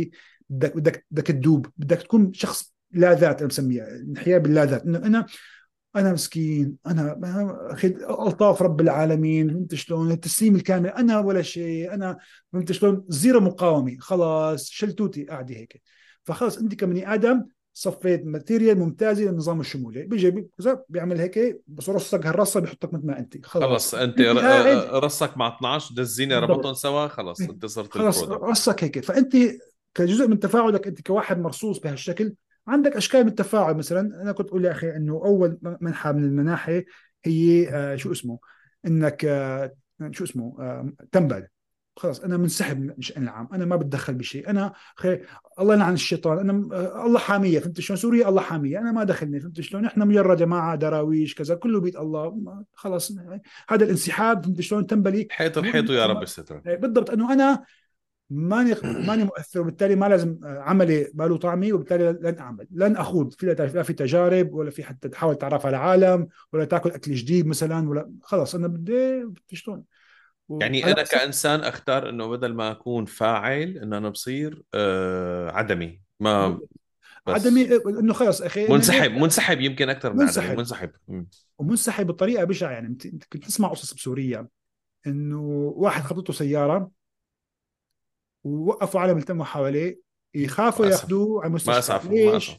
بدك 0.50 0.76
بدك 0.76 1.06
بدك 1.12 1.28
تدوب 1.28 1.68
بدك 1.78 1.98
تكون 2.02 2.34
شخص 2.34 2.74
لا 2.92 3.14
ذات 3.14 3.40
أنا 3.40 3.48
بسميها 3.48 3.88
انمحاء 3.96 4.40
باللا 4.40 4.66
ذات 4.66 4.84
إنه 4.86 4.98
أنا 4.98 5.26
أنا 5.96 6.14
مسكين 6.14 6.76
أنا 6.88 7.16
ما- 7.22 7.58
أخي 7.72 7.88
ألطاف 7.88 8.62
رب 8.62 8.82
العالمين 8.82 9.50
فهمت 9.50 9.76
شلون؟ 9.76 10.12
التسليم 10.12 10.56
الكامل 10.56 10.90
أنا 10.90 11.20
ولا 11.20 11.42
شيء 11.42 11.94
أنا 11.94 12.18
فهمت 12.54 12.72
شلون؟ 12.72 13.06
zero 13.08 13.40
مقاومة 13.40 13.98
خلاص 14.00 14.70
شلتوتي 14.70 15.24
قاعدة 15.24 15.56
هيك. 15.56 15.82
فخلص 16.24 16.58
أنت 16.58 16.76
كبني 16.76 17.14
آدم 17.14 17.44
صفيت 17.74 18.26
material 18.26 18.80
ممتازه 18.80 19.24
للنظام 19.24 19.60
الشمولي. 19.60 20.04
بيجي 20.04 20.32
بي- 20.32 20.50
بيعمل 20.90 21.20
هيك 21.20 21.62
بس 21.68 21.90
رصك 21.90 22.26
هالرصة 22.26 22.60
بيحطك 22.60 22.94
مثل 22.94 23.06
ما 23.08 23.20
انت 23.20 23.46
خلاص. 23.46 23.64
خلص 23.72 23.96
انت 23.96 24.22
ر- 24.22 25.04
رصك 25.04 25.38
مع 25.38 25.48
12 25.56 25.96
دزيني 25.96 26.36
ربطهم 26.36 26.74
سوا 26.74 27.08
خلص 27.08 27.42
انت 27.42 27.66
صرت 27.66 27.94
خلص 27.94 28.24
رصك 28.24 28.84
هيك. 28.84 29.00
فانت 29.00 29.34
كجزء 29.94 30.28
من 30.28 30.40
تفاعلك 30.40 30.88
انت 30.88 31.02
كواحد 31.02 31.40
مرصوص 31.40 31.80
بهالشكل 31.80 32.34
عندك 32.68 32.96
أشكال 32.96 33.22
من 33.24 33.28
التفاعل. 33.28 33.74
مثلا 33.78 34.22
أنا 34.22 34.32
كنت 34.32 34.48
أقول 34.48 34.66
يا 34.66 34.72
أخي 34.72 34.96
إنه 34.96 35.14
أول 35.14 35.58
منحى 35.82 36.12
من 36.12 36.24
المناحي 36.24 36.84
هي 37.26 37.70
آه 37.70 37.96
شو 37.96 38.12
اسمه؟ 38.12 38.40
إنك 38.88 39.26
آه 39.26 39.74
شو 40.12 40.24
اسمه؟ 40.24 40.56
آه 40.60 40.94
تنبل. 41.12 41.48
خلاص 41.96 42.20
أنا 42.20 42.38
منسحب 42.38 42.80
من 42.82 42.90
الشأن 42.98 43.24
العام 43.24 43.48
أنا 43.54 43.66
ما 43.66 43.76
بتدخل 43.76 44.14
بشيء 44.14 44.50
أنا 44.50 44.74
أخي 44.98 45.20
الله 45.60 45.74
يلعن 45.74 45.94
الشيطان 45.94 46.38
أنا 46.50 46.70
آه 46.76 47.06
الله 47.06 47.20
حامية 47.20 47.60
فهمت 47.60 47.80
شلون؟ 47.80 47.98
سوريا 47.98 48.30
الله 48.30 48.42
حامية 48.42 48.80
أنا 48.80 48.92
ما 48.92 49.04
دخلني 49.04 49.40
فهمت 49.40 49.62
شلون؟ 49.62 49.86
إحنا 49.86 50.06
مجرد 50.06 50.38
جماعة 50.38 50.76
دراويش 50.76 51.36
كذا 51.36 51.56
كله 51.56 51.80
بيت 51.80 51.96
الله 51.96 52.32
ما- 52.36 52.64
خلاص 52.74 53.14
هذا 53.70 53.86
الانسحاب 53.86 54.46
فهمت 54.46 54.62
شلون؟ 54.62 54.88
تنبلي. 54.88 55.28
حيط 55.32 55.58
الحيط 55.58 55.90
ويا 55.90 56.06
رب 56.06 56.22
الستر. 56.22 56.62
بالضبط 56.66 57.10
أنه 57.10 57.34
أنا 57.34 57.64
ماني 58.30 58.76
ماني 58.84 59.24
مؤثر 59.24 59.62
وبالتالي 59.62 59.96
ما 59.96 60.10
لازم 60.10 60.38
عملي 60.44 61.08
باله 61.14 61.38
طعمي 61.38 61.74
وبالتالي 61.74 62.12
لن 62.22 62.38
أعمل 62.40 62.68
لن 62.72 62.96
أخوض 62.98 63.34
في 63.34 63.46
لا 63.46 63.84
في 63.84 63.94
تجارب 63.94 64.54
ولا 64.54 64.70
في 64.72 64.84
حتى 64.84 65.10
تحاول 65.10 65.36
تعرف 65.36 65.66
على 65.66 65.78
العالم 65.78 66.28
ولا 66.54 66.66
تأكل 66.66 66.90
أكل 66.92 67.14
جديد 67.14 67.48
مثلا 67.48 67.90
ولا 67.90 68.12
خلص 68.22 68.56
أنا 68.56 68.68
بدي 68.68 69.24
بدي 69.26 69.42
شلون؟ 69.54 69.84
يعني 70.50 70.86
أنا 70.86 71.04
كإنسان 71.04 71.60
أختار 71.60 72.10
إنه 72.10 72.28
بدل 72.28 72.54
ما 72.54 72.72
أكون 72.72 73.06
فاعل 73.06 73.78
انه 73.78 73.98
أنا 73.98 74.10
بصير 74.10 74.64
آه 74.74 75.52
عدمي 75.52 76.02
ما 76.20 76.50
بس 77.28 77.46
عدمي 77.46 77.76
إنه 77.76 78.14
خلص 78.14 78.42
أخي 78.42 78.68
منسحب 78.68 79.12
منسحب 79.12 79.62
يمكن 79.62 79.90
أكثر 79.90 80.14
من 80.14 80.22
عدمي 80.22 80.26
منسحب. 80.26 80.58
منسحب 80.58 80.92
مم. 81.08 81.28
ومنسحب 81.58 82.08
بطريقة 82.08 82.44
بشعة 82.44 82.72
يعني 82.72 82.88
أنت 82.88 83.08
كنت 83.08 83.46
تسمع 83.46 83.68
قصص 83.68 83.94
بسوريا 83.94 84.48
إنه 85.08 85.42
واحد 85.76 86.04
خبطته 86.04 86.34
سيارة 86.34 86.92
ووقفوا 88.44 89.02
عالم 89.02 89.18
التموا 89.18 89.46
حواليه 89.46 90.00
يخافوا. 90.36 90.86
ياخذوه 90.86 91.30
على 91.42 91.42
ما 91.42 91.48
المستشفى 91.48 91.80
اسعف 91.80 92.06
ما 92.06 92.12
ليش؟ 92.14 92.52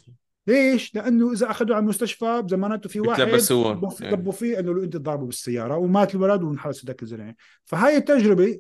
ليش؟ 0.47 0.95
لأنه 0.95 1.33
إذا 1.33 1.51
اخذوه 1.51 1.77
على 1.77 1.83
المستشفى 1.83 2.43
بزمانته 2.43 2.89
في 2.89 3.01
واحد 3.01 3.23
بتلبسوه. 3.23 3.73
ضبوا 3.73 3.93
يعني. 4.01 4.33
فيه 4.33 4.59
إنه 4.59 4.83
انت 4.83 4.97
ضربه 4.97 5.27
بالسيارة 5.27 5.77
ومات 5.77 6.15
الولد 6.15 6.43
وانحبس 6.43 6.87
ذاك 6.87 7.03
الزلمه 7.03 7.35
فهاي 7.65 7.97
التجربة 7.97 8.59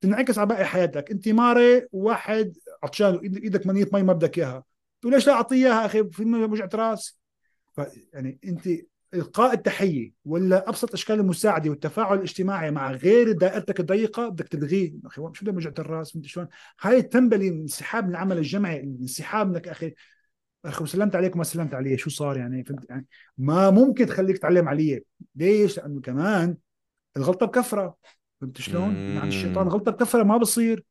تنعكس 0.00 0.38
على 0.38 0.48
باقي 0.48 0.64
حياتك. 0.64 1.10
أنت 1.10 1.28
ماري 1.28 1.86
وواحد 1.92 2.56
عطشان 2.82 3.14
إيدك 3.14 3.66
منية 3.66 3.88
مي 3.92 4.02
ما 4.02 4.12
بدك 4.12 4.38
إياها. 4.38 4.64
تقول 5.00 5.12
ليش 5.12 5.26
لا 5.26 5.32
أعطيه 5.32 5.56
إياها 5.56 5.86
أخي؟ 5.86 6.10
في 6.10 6.24
وجعه 6.24 6.70
راس 6.74 7.20
ف 7.72 7.80
يعني 8.12 8.38
أنت 8.44 8.68
إلقاء 9.14 9.54
التحية 9.54 10.12
ولا 10.24 10.68
أبسط 10.68 10.92
أشكال 10.92 11.20
المساعدة 11.20 11.70
والتفاعل 11.70 12.16
الاجتماعي 12.16 12.70
مع 12.70 12.92
غير 12.92 13.32
دائرتك 13.32 13.80
الضيقة 13.80 14.28
بدك 14.28 14.48
تلغيه. 14.48 14.94
أخي 15.04 15.22
شو 15.32 15.44
ده 15.44 15.52
وجعه 15.52 15.74
الراس 15.78 16.16
انت 16.16 16.26
شلون. 16.26 16.48
هاي 16.80 16.98
التنبلي 16.98 17.48
انسحاب 17.48 18.04
من 18.04 18.10
العمل 18.10 18.38
الجمعي 18.38 18.80
انسحاب 18.80 19.50
انك 19.50 19.68
أخي. 19.68 19.94
أخي 20.68 20.84
وسلمت 20.84 21.16
عليك 21.16 21.34
وما 21.34 21.44
سلمت 21.44 21.74
علي 21.74 21.98
شو 21.98 22.10
صار 22.10 22.36
يعني؟ 22.36 22.64
فهمت؟ 22.64 22.90
يعني 22.90 23.06
ما 23.38 23.70
ممكن 23.70 24.06
تخليك 24.06 24.38
تعلم 24.38 24.68
علي 24.68 25.04
ليش؟ 25.36 25.78
لأنه 25.78 26.00
كمان 26.00 26.56
الغلطة 27.16 27.46
بكفرة. 27.46 27.96
فهمت 28.40 28.60
شلون؟ 28.60 29.16
عند 29.18 29.26
الشيطان 29.26 29.62
مم. 29.62 29.68
الغلطه 29.68 29.92
بكفرة 29.92 30.22
ما 30.22 30.36
بصير. 30.36 30.84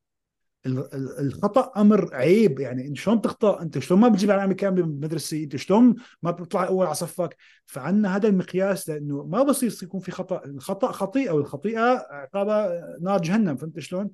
ال- 0.66 0.94
ال- 0.94 1.20
الخطأ 1.20 1.82
أمر 1.82 2.16
عيب. 2.16 2.60
يعني 2.60 2.88
أنت 2.88 2.98
شلون 2.98 3.22
تخطأ؟ 3.22 3.62
أنت 3.62 3.80
شلون 3.80 4.00
ما 4.00 4.08
بتجيب 4.08 4.32
علامه 4.32 4.54
كامله 4.54 4.84
بالمدرسة 4.84 5.44
أنت 5.44 5.56
شلون 5.56 5.96
ما 6.24 6.32
بتطلع 6.32 6.68
أول 6.68 6.86
على 6.86 6.96
صفك؟ 6.96 7.38
فعندنا 7.66 8.16
هذا 8.16 8.28
المقياس 8.28 8.90
لأنه 8.90 9.24
ما 9.24 9.44
بصير 9.44 9.76
يكون 9.84 10.00
في 10.00 10.12
خطأ. 10.12 10.46
الخطأ 10.46 10.92
خطيئه 10.92 11.32
والخطيئه 11.32 12.08
عقابها 12.10 12.98
نار 13.02 13.22
جهنم. 13.22 13.56
فهمت 13.56 13.80
شلون؟ 13.80 14.10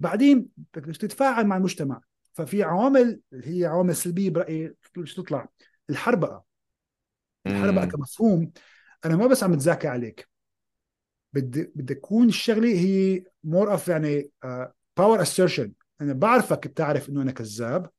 بعدين 0.00 0.46
بدك 0.74 0.96
تتفاعل 0.96 1.46
مع 1.46 1.56
المجتمع. 1.56 2.00
ففي 2.36 2.62
عوامل 2.62 3.20
هي 3.44 3.64
عوامل 3.64 3.96
سلبية 3.96 4.30
برأيي 4.30 4.74
شو 5.04 5.22
تطلع؟ 5.22 5.48
الحربقة. 5.90 6.44
الحربقة. 7.46 7.84
كمفهوم 7.86 8.50
أنا 9.04 9.16
ما 9.16 9.26
بس 9.26 9.42
عم 9.42 9.54
تذاكى 9.54 9.88
عليك. 9.88 10.28
بدي 11.32 11.72
بدي 11.74 11.94
تكون 11.94 12.28
الشغلة 12.28 12.68
هي 12.68 13.24
more 13.44 13.72
of 13.72 13.88
يعني 13.88 14.30
power 14.96 15.22
assertion 15.22 15.72
أنا 16.00 16.12
بعرفك 16.12 16.66
بتعرف 16.68 17.08
إنه 17.08 17.22
أنا 17.22 17.32
كذاب. 17.32 17.90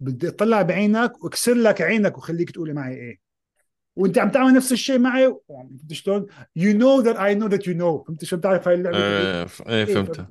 بدي 0.00 0.28
أطلع 0.28 0.62
بعينك 0.62 1.24
وأكسر 1.24 1.54
لك 1.54 1.82
عينك 1.82 2.18
وخليك 2.18 2.50
تقولي 2.50 2.72
معي 2.72 2.94
إيه. 2.94 3.18
وأنت 3.96 4.18
عم 4.18 4.30
تعمل 4.30 4.54
نفس 4.54 4.72
الشيء 4.72 4.98
معي 4.98 5.36
فهمت 5.48 5.92
شلون؟ 5.92 6.26
you 6.56 6.78
know 6.78 7.00
that 7.00 7.16
I 7.16 7.34
know 7.34 7.46
that 7.46 7.66
you 7.66 7.74
know 7.74 8.04
فهمت 8.04 8.24
شلون 8.24 8.40
بتعرف 8.40 8.68
هاي 8.68 8.74
اللعبة؟ 8.74 8.96
إيه 8.98 9.44
ف- 9.46 9.62
إيه، 9.68 9.84
فهمت 9.84 10.26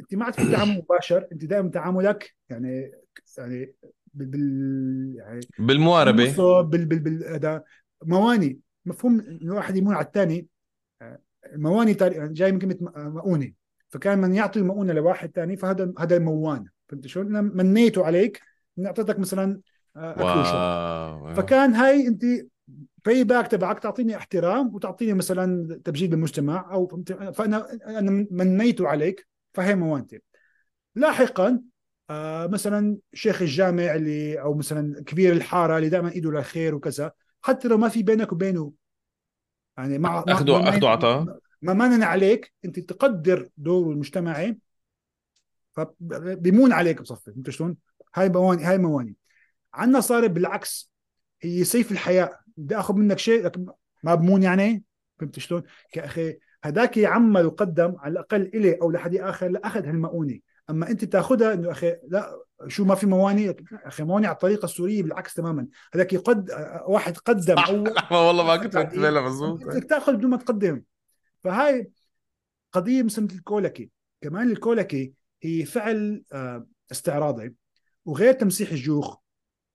أنت 0.00 0.14
ما 0.14 0.24
عاد 0.24 0.34
في 0.34 0.52
تعامل 0.52 0.72
مباشر 0.78 1.28
أنت 1.32 1.44
دائما 1.44 1.70
تعاملك 1.70 2.34
يعني 2.50 2.92
يعني 3.38 3.74
بال- 4.14 4.26
بال 4.26 5.14
يعني 5.16 5.40
بالمواربة. 5.58 6.62
بال 6.62 6.84
بال 6.86 6.98
بال 6.98 7.24
هذا 7.24 7.62
مواني. 8.04 8.58
مفهوم 8.86 9.20
إنه 9.20 9.52
الواحد 9.52 9.76
يمون 9.76 9.94
على 9.94 10.06
الثاني. 10.06 10.46
مواني 11.54 11.96
يعني 12.00 12.32
جاي 12.32 12.52
من 12.52 12.58
كلمة 12.58 12.76
مؤونة. 12.96 13.52
فكان 13.88 14.18
من 14.18 14.34
يعطي 14.34 14.58
المؤونة 14.58 14.92
لواحد 14.92 15.30
ثاني 15.34 15.56
فهذا 15.56 15.92
هذا 15.98 16.18
موان 16.18 16.64
فهمت 16.88 17.06
شلون؟ 17.06 17.44
منيته 17.56 18.06
عليك 18.06 18.40
اني 18.78 18.86
أعطيتك 18.86 19.18
مثلا 19.18 19.60
آه، 19.96 20.22
واو. 21.24 21.34
فكان 21.34 21.74
هاي 21.74 22.06
أنت 22.06 22.22
pay 23.06 23.24
back 23.24 23.46
تبعك 23.46 23.78
تعطيني 23.78 24.16
احترام 24.16 24.74
وتعطيني 24.74 25.12
مثلا 25.12 25.80
تبجيل 25.84 26.08
بالمجتمع 26.08 26.72
أو 26.72 27.02
فأنا 27.34 27.66
أنا 27.98 28.26
منيته 28.30 28.88
عليك. 28.88 29.26
فهي 29.54 29.74
موانتي 29.74 30.22
لاحقا 30.94 31.62
آه 32.10 32.46
مثلا 32.46 32.98
شيخ 33.14 33.42
الجامع 33.42 33.94
اللي 33.94 34.40
أو 34.40 34.54
مثلا 34.54 35.04
كبير 35.06 35.32
الحارة 35.32 35.76
اللي 35.78 35.88
دائما 35.88 36.12
إيده 36.12 36.30
للخير 36.30 36.74
وكذا 36.74 37.12
حتى 37.42 37.68
لو 37.68 37.78
ما 37.78 37.88
في 37.88 38.02
بينك 38.02 38.32
وبينه 38.32 38.72
يعني 39.78 39.98
مع 39.98 40.24
ما- 40.26 40.32
أخده 40.32 40.88
عطاه؟ 40.88 41.40
ما 41.62 41.74
منن 41.74 42.02
عليك 42.02 42.52
أنت 42.64 42.80
تقدر 42.80 43.50
دوره 43.56 43.90
المجتمعي 43.92 44.58
فبيمون 45.72 46.72
عليك 46.72 47.02
بصفي 47.02 47.32
فهمت 47.32 47.50
شلون؟ 47.50 47.76
هاي 48.14 48.28
مواني 48.28 48.64
هاي 48.64 48.78
مواني 48.78 49.16
عنا 49.74 50.00
صار 50.00 50.26
بالعكس 50.26 50.92
هي 51.42 51.64
سيف 51.64 51.92
الحياة 51.92 52.38
بدي 52.56 52.76
آخذ 52.76 52.94
منك 52.94 53.18
شيء 53.18 53.44
لكن 53.44 53.66
ما 54.02 54.14
بمون 54.14 54.42
يعني 54.42 54.84
فهمت 55.18 55.38
شلون؟ 55.38 55.62
هذاك 56.68 56.96
يعمل 56.96 57.46
وقدم 57.46 57.94
على 57.98 58.12
الأقل 58.12 58.42
إلي 58.54 58.74
أو 58.74 58.90
لحد 58.90 59.16
آخر 59.16 59.48
لاخذ 59.48 59.86
هالمؤونه 59.86 60.38
أما 60.70 60.90
أنت 60.90 61.04
تاخذها 61.04 61.54
إنه 61.54 61.70
أخي 61.70 61.96
لا 62.08 62.38
شو 62.66 62.84
ما 62.84 62.94
في 62.94 63.06
مواني 63.06 63.46
لا، 63.46 63.56
أخي 63.72 64.02
مواني 64.02 64.26
على 64.26 64.34
الطريقة 64.34 64.64
السورية 64.64 65.02
بالعكس 65.02 65.34
تماما. 65.34 65.66
هذاك 65.94 66.12
يقد 66.12 66.50
واحد 66.86 67.16
قدم 67.16 67.58
اول 67.58 67.94
والله 68.26 68.44
ما 68.44 68.56
كنت 68.56 68.76
بتبالي 68.76 69.20
مزبوط 69.22 69.64
بدك 69.64 69.84
تأخذ 69.84 70.16
بدون 70.16 70.30
ما 70.30 70.36
تقدم. 70.36 70.82
فهاي 71.44 71.90
قضية 72.72 73.02
مثل 73.02 73.22
مثل 73.22 73.34
الكولكي. 73.34 73.90
كمان 74.20 74.50
الكولكي 74.50 75.12
هي 75.42 75.64
فعل 75.64 76.22
آه، 76.32 76.66
استعراضي. 76.92 77.54
وغير 78.04 78.32
تمسيح 78.32 78.70
الجوخ 78.70 79.16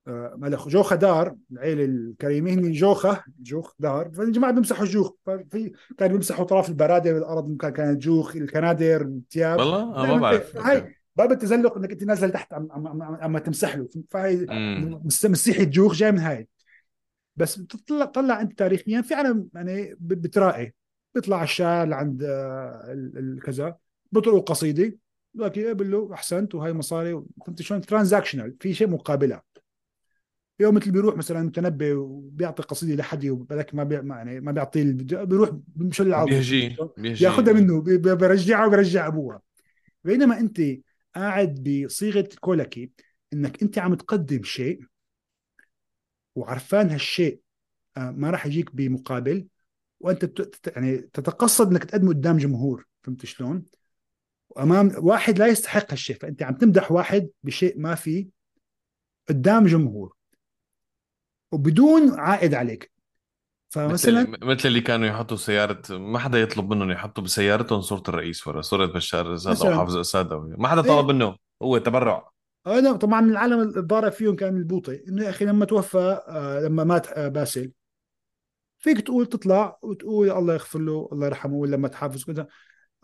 آه، 0.07 0.33
ملخ 0.37 0.67
جوخة 0.67 0.95
دار 0.95 1.35
العيلة 1.51 1.85
الكريمة 1.85 2.51
هن 2.53 2.71
جوخة 2.71 3.23
جوخ 3.39 3.73
دار. 3.79 4.11
فالجماعة 4.11 4.53
بيمسحوا 4.53 4.83
الجوخ 4.85 5.11
ففي 5.25 5.71
كانوا 5.97 6.13
بيمسحوا 6.13 6.45
طرف 6.45 6.69
البرادة 6.69 7.13
والأرض 7.13 7.57
كان 7.57 7.71
كانت 7.71 8.01
جوخ 8.01 8.35
الكنادر 8.35 9.01
الثياب 9.01 9.59
والله؟ 9.59 9.81
آه، 9.95 10.05
ما 10.15 10.17
بعرف. 10.21 10.57
هاي 10.57 10.95
باب 11.15 11.31
التزلق 11.31 11.77
إنك 11.77 11.91
انت 11.91 12.03
نازل 12.03 12.31
تحت 12.31 12.53
عم 12.53 12.67
عم 12.71 12.87
عم, 12.87 13.15
عم 13.21 13.37
تمسح 13.37 13.75
له. 13.75 13.89
فهي 14.09 14.35
مم. 14.49 15.01
مس- 15.05 15.25
مسيحي 15.25 15.63
الجوخ 15.63 15.93
جاي 15.93 16.11
من 16.11 16.19
هاي. 16.19 16.47
بس 17.35 17.55
بتطلع 17.59 18.05
طلع 18.05 18.41
أنت 18.41 18.59
تاريخيا 18.59 19.01
في 19.01 19.13
عالم 19.13 19.47
يعني 19.53 19.95
بتراقي 19.99 20.71
بيطلع 21.15 21.43
الشاعر 21.43 21.87
لعند 21.87 22.23
آه، 22.23 22.83
ال- 22.91 23.17
ال- 23.17 23.39
كذا. 23.43 23.75
بطرق 24.11 24.49
قصيدة. 24.49 24.95
يقبل 25.35 25.91
له 25.91 26.13
أحسنت 26.13 26.55
وهي 26.55 26.73
مصاري. 26.73 27.21
فهمت 27.45 27.61
شلون؟ 27.61 27.81
ترانزاكشنال 27.81 28.55
في 28.59 28.73
شيء 28.73 28.87
مقابلة. 28.89 29.41
يوم 30.59 30.75
مثل 30.75 30.91
بيروح 30.91 31.15
مثلا 31.17 31.43
متنبي 31.43 31.93
وبيعطي 31.93 32.63
قصيدة 32.63 32.95
لحد 32.95 33.25
وبدك 33.25 33.75
ما 33.75 33.83
بي 33.83 34.01
ما 34.01 34.15
يعني 34.15 34.39
ما 34.39 34.51
بيعطيه 34.51 34.83
بيروح 35.25 35.49
بمشلع 35.67 36.23
بيهجيه 36.23 36.75
بيهجيه 36.97 37.25
ياخذها 37.25 37.53
منه 37.53 37.81
بي- 37.81 37.97
بي- 37.97 38.15
بيرجعها 38.15 38.65
وبيرجع 38.65 39.07
أبوها. 39.07 39.41
بينما 40.03 40.39
أنت 40.39 40.61
قاعد 41.15 41.63
بصيغة 41.85 42.29
كولكي 42.39 42.91
إنك 43.33 43.61
أنت 43.63 43.77
عم 43.79 43.93
تقدم 43.93 44.43
شيء 44.43 44.79
وعرفان 46.35 46.89
هالشيء 46.89 47.39
آه، 47.97 48.11
ما 48.11 48.29
راح 48.29 48.45
يجيك 48.45 48.75
بمقابل 48.75 49.47
وأنت 49.99 50.47
يعني 50.75 50.97
تتقصد 50.97 51.71
إنك 51.71 51.83
تقدمه 51.83 52.09
قدام 52.09 52.37
جمهور 52.37 52.87
فهمت 53.03 53.25
شلون؟ 53.25 53.63
أمام 54.59 54.91
واحد 54.97 55.39
لا 55.39 55.47
يستحق 55.47 55.91
هالشيء 55.91 56.15
فأنت 56.15 56.43
عم 56.43 56.53
تمدح 56.53 56.91
واحد 56.91 57.29
بشيء 57.43 57.79
ما 57.79 57.95
في 57.95 58.27
قدام 59.29 59.65
جمهور. 59.65 60.13
وبدون 61.53 62.19
عائد 62.19 62.53
عليك. 62.53 62.91
فمثلا 63.69 64.21
مثل, 64.21 64.45
مثل 64.45 64.67
اللي 64.67 64.81
كانوا 64.81 65.07
يحطوا 65.07 65.37
سيارة 65.37 65.81
ما 65.89 66.19
حدا 66.19 66.41
يطلب 66.41 66.73
منهم 66.73 66.91
يحطوا 66.91 67.23
بسيارتهم 67.23 67.81
صورة 67.81 68.03
الرئيس 68.09 68.47
ورا 68.47 68.61
صورة 68.61 68.85
بشار 68.85 69.35
أسد 69.35 69.65
أو 69.65 69.73
حافظ 69.73 69.97
أسد 69.97 70.33
ما 70.33 70.67
حدا 70.67 70.81
طلب 70.81 71.09
إيه؟ 71.09 71.15
منه 71.15 71.35
هو 71.61 71.77
تبرع. 71.77 72.29
هذا 72.67 72.93
طبعا 72.93 73.21
من 73.21 73.29
العالم 73.29 73.59
الضارب 73.59 74.11
فيهم 74.11 74.35
كان 74.35 74.57
البوطي. 74.57 75.03
إنه 75.07 75.23
يا 75.23 75.29
أخي 75.29 75.45
لما 75.45 75.65
توفى 75.65 76.21
آه 76.27 76.59
لما 76.59 76.83
مات 76.83 77.07
آه 77.07 77.27
باسل 77.27 77.71
فيك 78.79 79.01
تقول 79.01 79.25
تطلع 79.25 79.77
وتقول 79.81 80.31
الله 80.31 80.53
يغفر 80.53 80.79
له 80.79 81.09
الله 81.11 81.25
يرحمه 81.27 81.55
ولا 81.55 81.77
ما 81.77 81.87
تحافظ. 81.87 82.23
كذا 82.23 82.47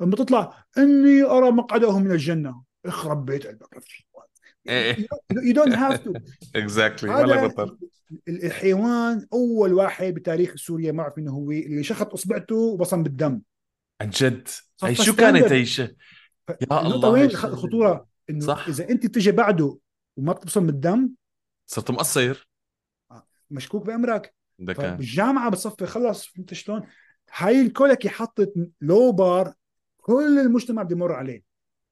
لما 0.01 0.15
تطلع 0.15 0.65
إني 0.77 1.23
أرى 1.23 1.51
مقعده 1.51 1.99
من 1.99 2.11
الجنة. 2.11 2.63
اخرب 2.85 3.26
بيت 3.26 3.47
قلبك 3.47 3.84
يو 4.65 5.53
دونت 5.53 5.73
هاف 5.73 6.03
تو 6.03 6.14
اكزاكتلي 6.56 7.48
بطل. 7.48 7.77
الحيوان 8.27 9.27
أول 9.34 9.73
واحد 9.73 10.14
بتاريخ 10.14 10.56
سوريا 10.56 10.91
ما 10.91 11.02
أعرف 11.02 11.18
انه 11.18 11.31
هو 11.31 11.52
اللي 11.52 11.84
شخط 11.84 12.14
أصبعته 12.14 12.56
وبصم 12.56 13.03
بالدم. 13.03 13.41
عن 14.02 14.10
جد؟ 14.10 14.48
هي 14.84 14.95
شو 14.95 15.15
كانت 15.15 15.52
هي 15.52 15.65
يا 16.49 16.81
الله 16.81 17.10
وين 17.10 17.26
الخطورة؟ 17.26 18.07
إنه 18.30 18.45
صح. 18.45 18.68
إذا 18.68 18.90
أنت 18.90 19.06
بتجي 19.06 19.31
بعده 19.31 19.77
وما 20.18 20.34
بتبصم 20.34 20.65
بالدم. 20.65 21.10
صرت 21.65 21.91
مقصر. 21.91 22.49
آه، 23.11 23.27
مشكوك 23.52 23.86
بأمرك. 23.86 24.34
بالجامعة 24.60 25.49
بتصفي 25.49 25.86
خلص 25.86 26.26
فهمت 26.26 26.53
شلون؟ 26.53 26.81
هاي 27.36 27.61
الكولكي 27.61 28.10
حطت 28.10 28.53
لو 28.81 29.11
بار 29.11 29.53
كل 29.98 30.40
المجتمع 30.40 30.84
بده 30.84 30.95
يمر 30.95 31.14
عليه. 31.14 31.44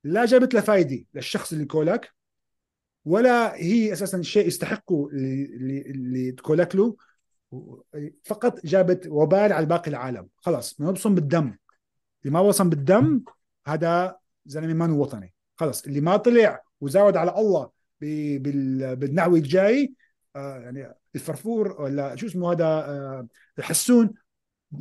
لا 0.03 0.25
جابت 0.25 0.53
له 0.53 0.61
فايدة 0.61 1.05
للشخص 1.13 1.53
اللي 1.53 1.65
كولك. 1.65 2.16
ولا 3.07 3.55
هي 3.55 3.93
أساسا 3.93 4.21
شيء 4.21 4.47
يستحقه 4.47 5.09
اللي 5.11 6.31
تكولك 6.31 6.75
له 6.75 6.95
فقط 8.23 8.65
جابت 8.65 9.07
وبال 9.07 9.53
على 9.53 9.65
باقي 9.65 9.91
العالم. 9.91 10.27
خلاص 10.35 10.81
ما 10.81 10.91
بصم 10.91 11.15
بالدم. 11.15 11.57
اللي 12.23 12.33
ما 12.33 12.39
وصم 12.39 12.69
بالدم 12.69 13.23
هذا 13.67 14.17
زلمة 14.45 14.87
ما 14.87 14.93
وطني. 14.93 15.33
خلص 15.55 15.85
اللي 15.85 16.01
ما 16.01 16.17
طلع 16.17 16.63
وزاود 16.81 17.17
على 17.17 17.35
الله 17.37 17.69
بالنعوي 18.01 19.39
الجاي 19.39 19.93
آه 20.35 20.59
يعني 20.59 20.93
الفرفور 21.15 21.81
ولا 21.81 22.15
شو 22.15 22.27
اسمه 22.27 22.51
هذا 22.51 22.65
آه 22.65 23.27
الحسون 23.59 24.13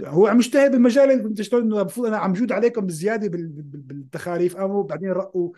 هو 0.03 0.27
عم 0.27 0.39
يجتهد 0.39 0.71
بالمجال 0.71 1.11
اللي 1.11 1.25
انت 1.25 1.55
إنه 1.55 1.81
المفروض 1.81 2.07
أنا 2.07 2.17
عم 2.17 2.33
جود 2.33 2.53
عليكم 2.53 2.87
بالزيادة 2.87 3.29
بالتخاريف 3.29 4.57
قاموا 4.57 4.83
بعدين 4.83 5.11
رقوا 5.11 5.53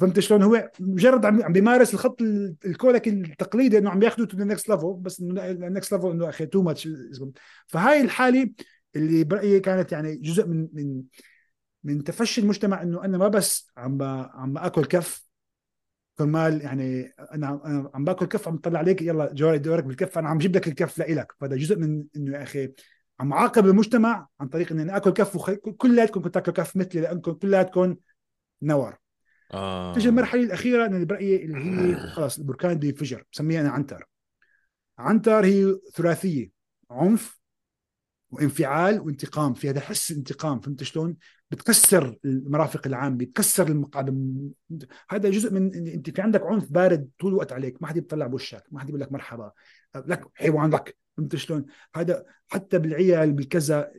فهمت 0.00 0.20
شلون 0.20 0.42
هو 0.42 0.70
مجرد 0.80 1.26
عم 1.26 1.52
بيمارس 1.52 1.94
الخط 1.94 2.22
الكولكي 2.66 3.10
التقليدي 3.10 3.78
إنه 3.78 3.90
عم 3.90 4.02
ياخذه 4.02 4.24
to 4.24 4.36
next 4.36 4.68
level 4.68 4.94
بس 4.94 5.20
ال 5.20 5.34
next 5.34 5.92
level 5.92 6.10
إنه 6.10 6.28
أخي 6.28 6.46
too 6.46 6.62
much 6.62 6.88
فهاي 7.66 8.00
الحالة 8.00 8.50
اللي 8.96 9.24
برأيي 9.24 9.60
كانت 9.60 9.92
يعني 9.92 10.16
جزء 10.16 10.46
من 10.46 10.68
من 10.72 11.02
من 11.84 12.04
تفشي 12.04 12.40
المجتمع 12.40 12.82
إنه 12.82 13.04
أنا 13.04 13.18
ما 13.18 13.28
بس 13.28 13.70
عم 13.76 14.02
عم 14.02 14.58
اكل 14.58 14.84
كف 14.84 15.24
كرمال 16.18 16.62
يعني 16.62 17.14
أنا 17.32 17.60
أنا 17.64 17.90
عم 17.94 18.04
بأكل 18.04 18.26
كف 18.26 18.48
عم 18.48 18.58
طلع 18.58 18.78
عليك 18.78 19.02
يلا 19.02 19.32
جواري 19.32 19.58
دورك 19.58 19.84
بالكف 19.84 20.18
أنا 20.18 20.28
عم 20.28 20.38
جيب 20.38 20.56
لك 20.56 20.68
الكف 20.68 20.98
لإلك. 20.98 21.32
فهذا 21.40 21.56
جزء 21.56 21.78
من 21.78 22.04
إنه 22.16 22.36
يا 22.36 22.42
أخي 22.42 22.72
عم 23.20 23.32
عاقب 23.32 23.66
المجتمع 23.66 24.28
عن 24.40 24.48
طريق 24.48 24.72
إني 24.72 24.96
آكل 24.96 25.10
كف 25.10 25.36
وكلياتكم 25.36 26.14
كنتوا 26.14 26.30
تاكلوا 26.30 26.56
كف 26.56 26.76
مثلي 26.76 27.00
لأنكم 27.00 27.32
كلياتكم 27.32 27.96
نور 28.62 28.96
آه. 29.52 29.94
تجي 29.94 30.08
المرحلة 30.08 30.42
الأخيرة 30.42 30.86
أنا 30.86 31.04
برايي 31.04 31.44
اللي 31.44 31.92
هي 31.92 31.96
خلص 31.96 32.38
البركان 32.38 32.74
بده 32.74 32.88
ينفجر 32.88 33.24
بسميها 33.32 33.60
أنا 33.60 33.70
عنتر 33.70 34.08
عنتر 34.98 35.44
هي 35.44 35.76
ثلاثية 35.94 36.50
عنف 36.90 37.38
وانفعال 38.30 39.00
وانتقام 39.00 39.54
في 39.54 39.70
هذا 39.70 39.80
حس 39.80 40.12
انتقام 40.12 40.60
فهمت 40.60 40.82
شلون؟ 40.82 41.16
بتكسر 41.50 42.16
المرافق 42.24 42.86
العام 42.86 43.16
بتكسر 43.16 43.68
المقعد 43.68 44.08
هذا 45.10 45.30
جزء 45.30 45.52
من 45.52 45.88
أنت 45.88 46.10
في 46.10 46.22
عندك 46.22 46.42
عنف 46.42 46.72
بارد 46.72 47.08
طول 47.18 47.32
الوقت 47.32 47.52
عليك 47.52 47.82
ما 47.82 47.88
حد 47.88 47.94
بيطلع 47.94 48.26
بوشك 48.26 48.64
ما 48.70 48.80
حد 48.80 48.86
بيقول 48.86 49.00
لك 49.00 49.12
مرحبا 49.12 49.52
لك 49.96 50.24
حيوان 50.34 50.70
لك 50.70 50.96
فهمت 51.16 51.36
شلون؟ 51.36 51.64
هذا 51.94 52.24
حتى 52.48 52.78
بالعيال 52.78 53.32
بالكذا 53.32 53.92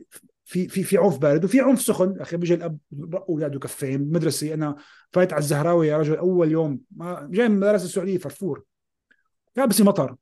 في 0.46 0.68
في 0.68 0.82
في 0.84 0.98
عنف 0.98 1.18
بارد 1.18 1.44
وفي 1.44 1.60
عنف 1.60 1.80
سخن. 1.80 2.20
أخي 2.20 2.36
بيجي 2.36 2.54
الأب 2.54 2.78
أولاده 3.28 3.58
كفين 3.58 3.98
بالمدرسة 3.98 4.54
أنا 4.54 4.76
فايت 5.12 5.32
على 5.32 5.40
الزهراوي 5.40 5.88
يا 5.88 5.98
رجل 5.98 6.16
أول 6.16 6.50
يوم 6.52 6.80
ما 6.90 7.28
جاي 7.30 7.48
من 7.48 7.54
المدرسة 7.54 7.84
السعودية 7.84 8.18
فرفور. 8.18 8.64
لابسي 9.56 9.84
مطر. 9.84 10.16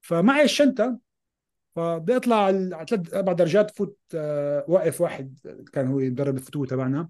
فمعي 0.00 0.44
الشنطه 0.44 0.98
فبدي 1.76 2.16
أطلع 2.16 2.44
على 2.44 2.86
ثلاث 2.88 3.14
أربع 3.14 3.32
درجات 3.32 3.70
فوت 3.76 3.98
آه، 4.14 4.64
واقف 4.68 5.00
واحد 5.00 5.38
كان 5.72 5.86
هو 5.86 6.00
يدرب 6.00 6.36
الفتوة 6.36 6.66
تبعنا. 6.66 7.08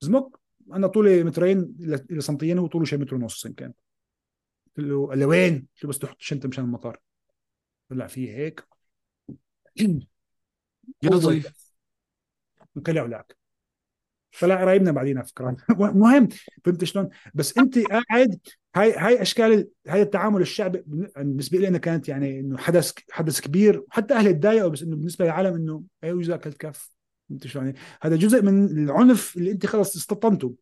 زمك 0.00 0.26
أنا 0.72 0.86
طولي 0.86 1.24
مترين 1.24 1.76
إلى 2.10 2.20
سنتين 2.20 2.58
وطوله 2.58 2.68
طوله 2.68 2.84
شي 2.84 2.96
متر 2.96 3.14
ونص 3.14 3.46
يمكن 3.46 3.72
قلت 4.76 4.86
له 4.86 5.14
لوين؟ 5.14 5.54
قلت 5.54 5.84
له 5.84 5.90
بس 5.90 5.98
تحط 5.98 6.16
الشنطه 6.20 6.48
مشان 6.48 6.64
المطر. 6.64 7.00
طلع 7.90 8.06
فيه 8.06 8.36
هيك. 8.36 8.66
يا 11.02 11.10
ضيف. 11.10 11.72
وكلع 12.76 13.06
لك 13.06 13.40
طلع 14.40 14.60
قرايبنا 14.60 14.92
بعدين 14.92 15.22
فكرة. 15.22 15.56
مهم. 15.78 16.28
فهمت 16.64 16.84
شلون؟ 16.84 17.08
بس 17.34 17.58
أنت 17.58 17.78
قاعد 17.78 18.40
هاي 18.76 18.94
هاي 18.96 19.22
أشكال 19.22 19.68
هاي 19.88 20.02
التعامل 20.02 20.40
الشعبي 20.40 20.82
بالنسبة 20.86 21.58
لي 21.58 21.68
أنا 21.68 21.78
كانت 21.78 22.08
يعني 22.08 22.40
إنه 22.40 22.58
حدث 22.58 22.92
حدث 23.10 23.40
كبير. 23.40 23.84
وحتى 23.88 24.14
أهلي 24.14 24.32
تضايقوا 24.32 24.68
بس 24.68 24.82
إنه 24.82 24.96
بالنسبة 24.96 25.24
للعالم 25.24 25.54
إنه 25.54 25.82
أيوه 26.04 26.34
أكلت 26.34 26.56
كف؟ 26.56 26.90
فهمت 27.28 27.46
شلون؟ 27.46 27.64
يعني 27.64 27.78
هذا 28.02 28.16
جزء 28.16 28.42
من 28.42 28.64
العنف 28.84 29.36
اللي 29.36 29.50
أنت 29.50 29.66
خلص 29.66 29.96
استطنته 29.96 30.54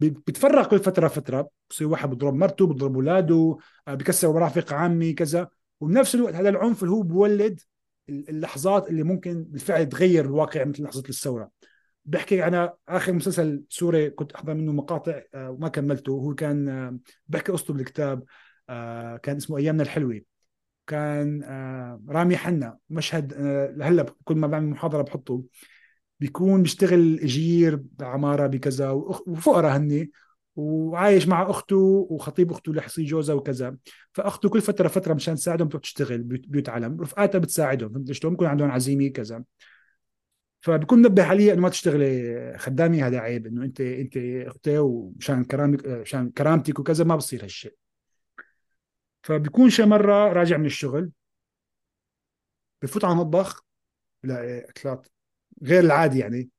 بتفرق 0.00 0.70
كل 0.70 0.78
فترة 0.78 1.08
فترة. 1.08 1.50
بصير 1.70 1.86
واحد 1.86 2.10
بضرب 2.10 2.34
مرته 2.34 2.66
بضرب 2.66 2.94
أولاده 2.94 3.56
آه، 3.88 3.94
بكسر 3.94 4.32
مرافق 4.32 4.72
عامي 4.72 5.12
كذا. 5.12 5.48
وبنفس 5.80 6.14
الوقت 6.14 6.34
هذا 6.34 6.48
العنف 6.48 6.82
اللي 6.82 6.94
هو 6.94 7.02
بولد 7.02 7.60
اللحظات 8.10 8.88
اللي 8.88 9.02
ممكن 9.02 9.44
بالفعل 9.44 9.88
تغير 9.88 10.24
الواقع 10.24 10.64
مثل 10.64 10.82
لحظة 10.82 11.02
الثورة. 11.08 11.50
بحكي 12.04 12.44
أنا 12.44 12.74
آخر 12.88 13.12
مسلسل 13.12 13.64
سوري 13.68 14.10
كنت 14.10 14.32
أحضر 14.32 14.54
منه 14.54 14.72
مقاطع 14.72 15.20
آه، 15.34 15.50
وما 15.50 15.68
كملته. 15.68 16.12
هو 16.12 16.34
كان 16.34 16.68
آه، 16.68 16.98
بحكي 17.28 17.52
قصته 17.52 17.74
بالكتاب 17.74 18.24
آه، 18.68 19.16
كان 19.16 19.36
اسمه 19.36 19.58
أيامنا 19.58 19.82
الحلوة. 19.82 20.20
كان 20.86 21.42
رامي 22.08 22.36
حنا 22.36 22.78
مشهد 22.90 23.34
هلا 23.82 24.06
كل 24.24 24.34
ما 24.34 24.46
بعمل 24.46 24.66
محاضرة 24.66 25.02
بحطه. 25.02 25.44
بيكون 26.20 26.62
بيشتغل 26.62 27.18
اجير 27.18 27.82
بعمارة 27.98 28.46
بكذا 28.46 28.90
وفقراء 28.90 29.76
هني. 29.76 30.10
وعايش 30.60 31.28
مع 31.28 31.50
أخته 31.50 31.76
وخطيب 32.10 32.52
أخته 32.52 32.70
اللي 32.70 32.82
حصي 32.82 33.04
جوزها 33.04 33.34
وكذا. 33.34 33.76
فأخته 34.12 34.48
كل 34.48 34.60
فترة 34.60 34.88
فترة 34.88 35.14
مشان 35.14 35.34
تساعدهم 35.34 35.68
بتروح 35.68 35.82
تشتغل 35.82 36.22
بيوت 36.22 36.68
علم 36.68 37.00
رفقاتها 37.00 37.38
بتساعدهم 37.38 37.92
فهمت 37.92 38.12
شلون؟ 38.12 38.34
بكون 38.34 38.46
عندهم 38.46 38.70
عزيمة 38.70 39.08
كذا. 39.08 39.44
فبكون 40.60 40.98
منبه 40.98 41.24
علي 41.24 41.52
إنه 41.52 41.60
ما 41.62 41.68
تشتغلي 41.68 42.54
خدامي 42.58 43.02
هذا 43.02 43.18
عيب 43.18 43.46
إنه 43.46 43.64
انت 43.64 43.80
أنت 43.80 44.16
أختي 44.46 44.78
ومشان 44.78 45.44
كرامك 45.44 45.86
مشان 45.86 46.30
كرامتك 46.30 46.78
وكذا 46.78 47.04
ما 47.04 47.16
بصير 47.16 47.44
هالشيء. 47.44 47.74
فبكون 49.22 49.70
شي 49.70 49.84
مرة 49.84 50.32
راجع 50.32 50.56
من 50.56 50.66
الشغل 50.66 51.10
بفوت 52.82 53.04
على 53.04 53.12
المطبخ 53.12 53.64
بلاقي 54.22 54.58
أكلات 54.58 55.08
غير 55.62 55.84
العادي 55.84 56.18
يعني. 56.18 56.50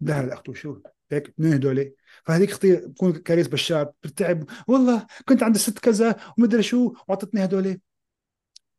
لا 0.00 0.34
اخته 0.34 0.54
شو 0.54 0.80
هيك 1.12 1.28
اثنين 1.28 1.52
هدول 1.52 1.94
فهذيك 2.24 2.50
أختي 2.50 2.76
بكون 2.76 3.12
كاريس 3.12 3.48
بشار 3.48 3.92
بتتعب. 4.02 4.44
والله 4.68 5.06
كنت 5.28 5.42
عند 5.42 5.54
الست 5.54 5.78
كذا 5.78 6.16
ومدري 6.38 6.62
شو 6.62 6.94
واعطتني 7.08 7.44
هدول. 7.44 7.80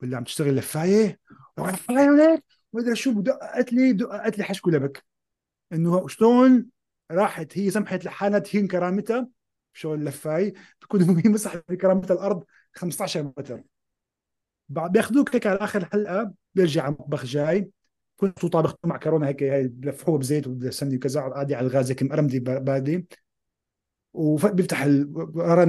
ولا 0.02 0.18
عم 0.18 0.24
تشتغل 0.24 0.56
لفاية؟ 0.56 1.20
لفايه 1.60 2.44
أدري 2.76 2.96
شو 2.96 3.22
دقت 3.22 3.74
لي 3.74 3.94
دقت 3.94 4.38
لي 4.38 4.44
حشكو 4.44 4.70
لبك. 4.70 5.06
إنه 5.74 6.08
شلون 6.08 6.66
راحت؟ 7.12 7.58
هي 7.58 7.72
سمحت 7.72 8.06
لحالها 8.06 8.40
تهين 8.40 8.68
كرامتها 8.68 9.28
شغل 9.74 10.06
لفاي 10.06 10.54
بتكون 10.82 11.02
هي 11.26 11.30
مسحت 11.30 11.74
كرامتها 11.74 12.14
الأرض 12.14 12.44
15 12.74 13.24
متر. 13.24 13.64
بياخذوك 14.70 15.36
هيك 15.36 15.48
على 15.48 15.58
آخر 15.58 15.82
الحلقة 15.82 16.34
بيرجع 16.56 16.88
المطبخ 16.88 17.26
جاي. 17.26 17.72
كنت 18.18 18.46
طابخ 18.46 18.76
معكرونه 18.84 19.28
هيك 19.28 19.44
هي 19.44 19.68
بلفحوها 19.68 20.18
بزيت 20.18 20.48
وسمنه 20.48 20.96
وكذا 20.96 21.22
عادي 21.22 21.56
على 21.56 21.68
الغاز 21.68 21.92
هيك 21.92 22.04
مقرمدي 22.04 22.40
بادي. 22.40 23.08
وبيفتح 24.14 24.84
ال... 24.84 25.14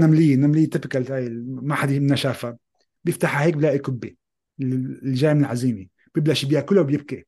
نمليه 0.00 0.36
نمليه 0.36 0.70
تبكل 0.70 1.12
هاي 1.12 1.28
ما 1.46 1.74
حد 1.74 1.92
منا 1.92 2.16
شافها. 2.16 2.56
بيفتحها 3.04 3.44
هيك 3.44 3.54
بلاقي 3.56 3.78
كبه 3.78 4.14
اللي 4.60 5.14
جاي 5.14 5.34
من 5.34 5.40
العزيمة. 5.40 5.86
ببلش 6.14 6.44
بياكلها 6.44 6.82
وبيبكي. 6.82 7.26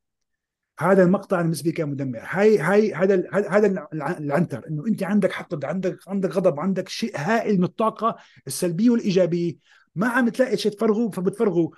هذا 0.79 1.03
المقطع 1.03 1.43
بالنسبة 1.43 1.71
كان 1.71 1.89
مدمر. 1.89 2.21
هاي 2.23 2.59
هاي 2.59 2.95
هذا 2.95 3.25
هذا 3.33 3.87
العنتر. 4.03 4.69
إنه 4.71 4.87
أنت 4.87 5.03
عندك 5.03 5.33
حقد 5.33 5.65
عندك 5.65 5.99
عندك 6.09 6.31
غضب 6.31 6.61
عندك 6.61 6.89
شيء 6.89 7.13
هائل 7.17 7.59
من 7.59 7.65
الطاقة 7.65 8.17
السلبية 8.47 8.91
والإيجابية. 8.91 9.57
ما 9.95 10.09
عم 10.09 10.29
تلاقي 10.29 10.57
شيء 10.57 10.73
تفرغه 10.73 11.11
فبتفرغه. 11.11 11.71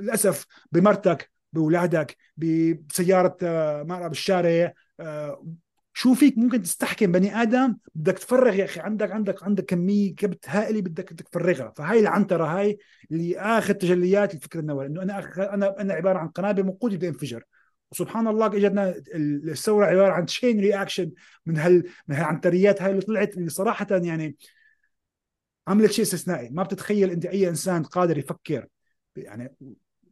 للأسف 0.00 0.46
بمرتك 0.72 1.30
بأولادك 1.52 2.16
بسيارة 2.36 3.36
مرأة 3.82 4.08
بالشارع 4.08 4.74
شو 5.98 6.14
فيك 6.14 6.38
ممكن 6.38 6.62
تستحكم 6.62 7.12
بني 7.12 7.42
آدم؟ 7.42 7.76
بدك 7.94 8.18
تفرغ 8.18 8.54
يا 8.54 8.64
أخي 8.64 8.80
عندك 8.80 9.12
عندك 9.12 9.42
عندك 9.42 9.64
كمية 9.64 10.14
كبت 10.14 10.48
هائلة 10.48 10.80
بدك 10.80 11.08
تفرغها. 11.08 11.72
فهاي 11.76 12.00
العنترة 12.00 12.44
هاي 12.44 12.78
اللي 13.10 13.38
اخر 13.38 13.72
تجليات 13.72 14.34
الفكر 14.34 14.58
النووي 14.58 14.86
إنه 14.86 15.02
أنا 15.02 15.18
أنا 15.54 15.80
أنا 15.80 15.94
عبارة 15.94 16.18
عن 16.18 16.28
قنابل 16.28 16.64
موقوتة 16.64 16.96
بتنفجر 16.96 17.44
وسبحان 17.92 18.28
الله 18.28 18.46
إجتنا 18.46 18.94
الثورة 19.14 19.86
عبارة 19.86 20.12
عن 20.12 20.26
chain 20.26 20.60
reaction 20.60 21.10
من 21.46 21.56
هال 21.56 21.84
من 22.08 22.16
هالعنتريات 22.16 22.82
هاي 22.82 22.90
اللي 22.90 23.02
طلعت 23.02 23.36
اللي 23.36 23.48
صراحة 23.48 23.86
يعني 23.90 24.36
عملت 25.68 25.92
شيء 25.92 26.04
استثنائي. 26.04 26.48
ما 26.50 26.62
بتتخيل 26.62 27.10
أنت 27.10 27.26
أي 27.26 27.48
إنسان 27.48 27.82
قادر 27.82 28.18
يفكر. 28.18 28.66
يعني 29.16 29.54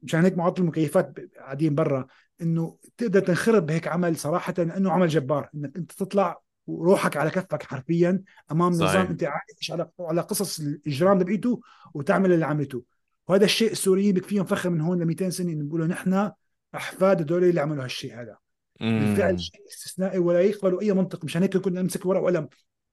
مشان 0.02 0.24
هيك 0.24 0.38
معطل 0.38 0.62
المكيفات 0.62 1.14
قاعدين 1.36 1.74
برا. 1.74 2.06
إنه 2.42 2.78
تقدر 2.96 3.20
تنخرط 3.20 3.62
بهيك 3.62 3.88
عمل 3.88 4.16
صراحة 4.16 4.54
إنه 4.58 4.92
عمل 4.92 5.08
جبار. 5.08 5.48
إنك 5.54 5.76
أنت 5.76 5.92
تطلع 5.92 6.40
وروحك 6.66 7.16
على 7.16 7.30
كفك 7.30 7.62
حرفيا 7.62 8.22
أمام 8.52 8.72
صحيح. 8.72 8.90
نظام 8.90 9.06
أنت 9.06 9.24
عايش 9.24 9.70
على 9.70 9.90
على 10.00 10.20
قصص 10.20 10.60
الإجرام 10.60 11.20
اللي 11.20 11.56
وتعمل 11.94 12.32
اللي 12.32 12.46
عملته. 12.46 12.84
وهذا 13.28 13.44
الشيء 13.44 13.72
السوريين 13.72 14.14
بكفيهم 14.14 14.44
فخر 14.44 14.70
من 14.70 14.80
هون 14.80 15.02
ل 15.02 15.04
200 15.04 15.30
سنة 15.30 15.52
إنه 15.52 15.64
بيقولوا 15.64 15.86
نحن 15.86 16.30
أحفاد 16.74 17.22
هذول 17.22 17.44
اللي 17.44 17.60
عملوا 17.60 17.84
هالشيء 17.84 18.14
هذا. 18.14 18.36
بالفعل 18.80 19.40
شيء 19.40 19.60
استثنائي 19.68 20.18
ولا 20.18 20.40
يقبلوا 20.40 20.80
أي 20.80 20.92
منطق. 20.92 21.24
مشان 21.24 21.42
هيك 21.42 21.56
كنا 21.56 21.82
نمسك 21.82 22.06
ورقه 22.06 22.22
وقلم 22.22 22.48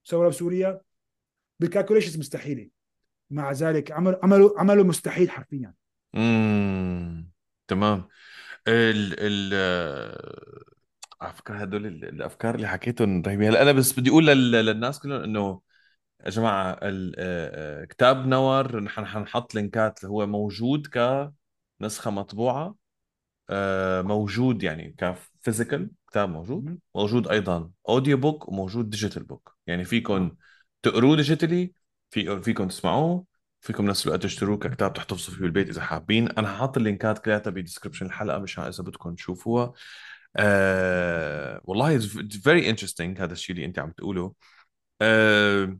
ثوره 0.06 0.28
بسوريا. 0.28 0.80
بالكالكوليشنز 1.60 2.18
مستحيلة. 2.18 2.68
مع 3.30 3.52
ذلك 3.52 3.92
عملوا 3.92 4.18
عملوا 4.22 4.60
عملوا 4.60 4.84
مستحيل 4.84 5.30
حرفيا. 5.30 5.74
امم 6.14 7.30
تمام. 7.68 8.08
ال 8.68 9.14
ال 9.18 9.54
على 11.20 11.32
فكره 11.32 11.56
هدول 11.58 11.86
الأفكار 11.86 12.54
اللي 12.54 12.68
حكيتهم 12.68 13.22
رهيبة. 13.22 13.48
هلا 13.48 13.62
أنا 13.62 13.72
بس 13.72 14.00
بدي 14.00 14.10
أقول 14.10 14.26
للناس 14.26 14.98
كلهم 15.00 15.22
إنه 15.22 15.60
يا 16.24 16.30
جماعة 16.30 16.78
كتاب 17.84 18.26
نور 18.26 18.80
نحن 18.80 19.06
حنحط 19.06 19.54
لينكات 19.54 19.98
اللي 19.98 20.10
هو 20.10 20.26
موجود 20.26 20.86
كنسخه 21.80 22.10
مطبوعة 22.10 22.74
آه، 23.50 24.02
موجود 24.02 24.62
يعني 24.62 24.94
ك 24.98 25.08
physical 25.08 25.90
كتاب 26.10 26.28
موجود 26.28 26.78
موجود 26.94 27.28
أيضا 27.28 27.70
audio 27.88 28.16
book 28.16 28.48
وموجود 28.48 28.90
digital 28.90 29.24
book 29.24 29.56
يعني 29.66 29.84
فيكم 29.84 30.36
تقروه 30.82 31.16
digitally 31.16 31.72
في 32.10 32.42
فيكم 32.42 32.68
تسمعوه 32.68 33.24
فيكم 33.62 33.86
نفس 33.86 34.06
الوقت 34.06 34.22
تشتروه 34.22 34.58
ككتاب 34.58 34.92
تحتفظوا 34.92 35.34
فيه 35.34 35.42
بالبيت 35.42 35.68
إذا 35.68 35.82
حابين. 35.82 36.28
أنا 36.28 36.56
حاط 36.56 36.76
اللينكات 36.76 37.18
كلياتها 37.18 37.50
ب 37.50 37.55
description 37.55 38.06
الحلقة 38.06 38.38
مشان 38.38 38.64
إذا 38.64 38.84
بدكم 38.84 39.14
تشوفوها. 39.14 39.72
آه 40.36 41.60
والله 41.64 41.98
very 42.44 42.70
interesting 42.70 43.20
هذا 43.20 43.32
الشيء 43.32 43.56
اللي 43.56 43.66
أنت 43.66 43.78
عم 43.78 43.90
تقوله. 43.90 44.34
آه 45.00 45.78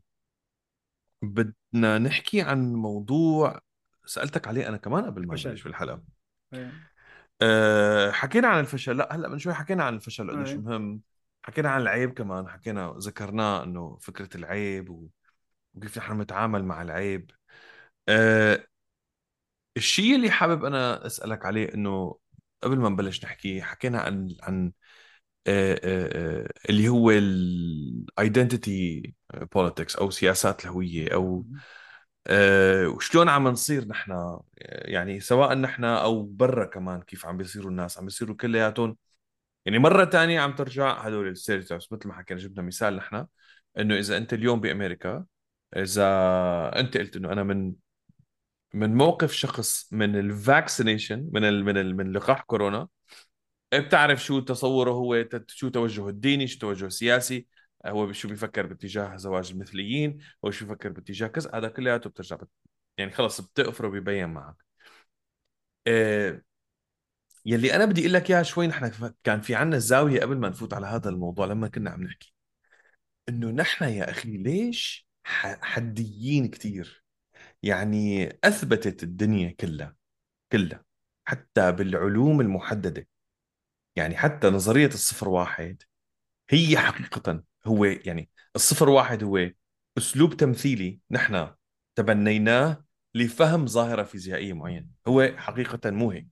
بدنا 1.23 1.99
نحكي 1.99 2.41
عن 2.43 2.73
موضوع 2.73 3.61
سألتك 4.07 4.49
عليه 4.49 4.69
أنا 4.69 4.77
كمان 4.77 5.05
قبل 5.05 5.27
ما 5.27 5.35
نبلش 5.35 5.63
بالحلقة 5.63 6.03
إيه. 6.55 6.73
أه 7.43 8.11
حكينا 8.11 8.49
عن 8.49 8.61
الفشل. 8.61 8.97
لا 8.97 9.15
هلأ 9.17 9.29
من 9.29 9.39
شوي 9.39 9.55
حكينا 9.55 9.85
عن 9.85 9.95
الفشل 9.95 10.31
قديش 10.31 10.49
أيه. 10.49 10.59
مهم. 10.59 11.01
حكينا 11.43 11.71
عن 11.71 11.81
العيب 11.81 12.13
كمان. 12.13 12.49
حكينا 12.49 12.95
ذكرناه 12.99 13.65
إنه 13.65 13.99
فكرة 14.01 14.37
العيب 14.37 14.91
و... 14.91 15.09
وكيف 15.75 15.99
نحن 15.99 16.21
نتعامل 16.21 16.65
مع 16.65 16.83
العيب. 16.83 17.31
أه 18.09 18.65
الشيء 19.77 20.15
اللي 20.17 20.31
حابب 20.31 20.65
أنا 20.65 21.07
أسألك 21.07 21.47
عليه 21.47 21.75
إنه 21.75 22.19
قبل 22.63 22.79
ما 22.79 22.89
نبلش 22.89 23.25
نحكي 23.25 23.63
حكينا 23.63 24.01
عن 24.01 24.37
عن 24.43 24.73
أه 25.47 25.75
أه, 25.85 26.43
آه، 26.45 26.49
اللي 26.71 26.89
هو 26.89 27.11
الايدنتيتي 27.11 29.03
politics 29.55 29.97
أو 29.97 30.11
سياسات 30.11 30.65
الهويه 30.65 31.15
أو 31.15 31.47
أه 32.27 32.89
وشلون 32.89 33.29
عم 33.29 33.49
نصير 33.49 33.89
نحن 33.89 34.39
يعني 34.59 35.21
سواء 35.21 35.55
نحن 35.55 35.85
أو 35.85 36.23
برا 36.25 36.67
كمان 36.67 37.03
كيف 37.03 37.27
عم 37.27 37.37
بيصيروا 37.37 37.71
الناس 37.71 37.99
عم 37.99 38.05
بيصيروا 38.07 38.37
كلياتهم. 38.37 38.97
يعني 39.67 39.79
مرة 39.79 40.05
تانية 40.05 40.41
عم 40.41 40.55
ترجع 40.55 40.93
هدول 41.07 41.29
ال 41.29 41.34
stereotypes 41.34 41.93
مثل 41.93 42.09
ما 42.09 42.15
حكينا 42.15 42.41
جبنا 42.41 42.63
مثال 42.63 42.97
نحن 42.97 43.27
إنه 43.79 43.95
إذا 43.99 44.17
أنت 44.17 44.33
اليوم 44.33 44.61
بأمريكا 44.61 45.25
إذا 45.77 46.05
أنت 46.81 46.97
قلت 46.97 47.17
إنه 47.17 47.33
أنا 47.33 47.43
من 47.43 47.75
من 48.75 48.95
موقف 48.95 49.33
شخص 49.33 49.93
من 49.93 50.17
ال 50.17 50.26
vaccination 50.26 51.31
من 51.33 51.45
ال 51.45 51.65
من 51.65 51.77
ال 51.77 51.97
من 51.97 52.13
لقاح 52.13 52.43
كورونا. 52.43 52.89
بتعرف 53.75 54.25
شو 54.25 54.41
تصوره 54.41 54.91
هو 54.91 55.25
شو 55.49 55.69
توجهه 55.69 56.09
الديني 56.09 56.47
شو 56.47 56.59
توجهه 56.59 56.87
السياسي. 56.87 57.47
هو 57.87 58.13
شو 58.13 58.29
بيفكر 58.29 58.67
باتجاه 58.67 59.17
زواج 59.17 59.51
المثليين 59.51 60.19
هو 60.45 60.51
شو 60.51 60.65
بيفكر 60.67 60.89
باتجاه 60.89 61.27
كذا. 61.27 61.51
هذا 61.55 61.69
كلياته 61.69 62.11
بترجع 62.11 62.37
بت... 62.37 62.49
يعني 62.99 63.11
خلص 63.11 63.41
بتقفره 63.41 63.89
بيبين 63.89 64.29
معك. 64.29 64.57
إيه... 65.87 66.45
يلي 67.47 67.77
أنا 67.77 67.85
بدي 67.85 68.01
أقول 68.01 68.13
لك 68.13 68.31
اياها 68.31 68.43
شوي 68.43 68.67
نحن 68.67 69.13
كان 69.25 69.41
في 69.41 69.55
عنا 69.55 69.79
زاوية 69.79 70.21
قبل 70.21 70.39
ما 70.39 70.49
نفوت 70.49 70.75
على 70.75 70.87
هذا 70.87 71.11
الموضوع 71.11 71.47
لما 71.47 71.69
كنا 71.69 71.91
عم 71.91 72.03
نحكي. 72.03 72.35
إنه 73.29 73.51
نحن 73.51 73.85
يا 73.85 74.11
أخي 74.11 74.37
ليش 74.37 75.09
حديين 75.25 76.49
كثير 76.49 77.02
يعني 77.63 78.29
أثبتت 78.45 79.03
الدنيا 79.03 79.55
كلها 79.61 79.97
كلها 80.53 80.85
حتى 81.25 81.73
بالعلوم 81.73 82.41
المحددة. 82.41 83.09
يعني 83.97 84.17
حتى 84.17 84.51
نظرية 84.51 84.87
الصفر 84.87 85.29
واحد 85.29 85.83
هي 86.51 86.79
حقيقة 86.79 87.45
هو 87.67 87.85
يعني 87.85 88.31
الصفر 88.57 88.89
واحد 88.89 89.25
هو 89.25 89.51
أسلوب 89.99 90.37
تمثيلي 90.37 91.01
نحن 91.11 91.51
تبنيناه 91.95 92.85
لفهم 93.15 93.67
ظاهرة 93.67 94.03
فيزيائية 94.03 94.53
معينة. 94.53 94.89
هو 95.09 95.35
حقيقة 95.37 95.91
مو 95.91 96.11
هيك. 96.11 96.29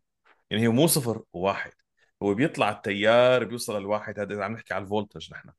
يعني 0.51 0.66
هو 0.66 0.73
مو 0.73 0.86
صفر 0.86 1.24
وواحد 1.32 1.73
هو 2.23 2.35
بيطلع 2.35 2.70
التيار 2.70 3.44
بيوصل 3.44 3.77
الواحد. 3.77 4.20
هذا 4.20 4.35
إذا 4.35 4.44
عم 4.44 4.52
نحكي 4.52 4.74
على 4.74 4.85
الفولتج 4.85 5.32
نحن 5.32 5.51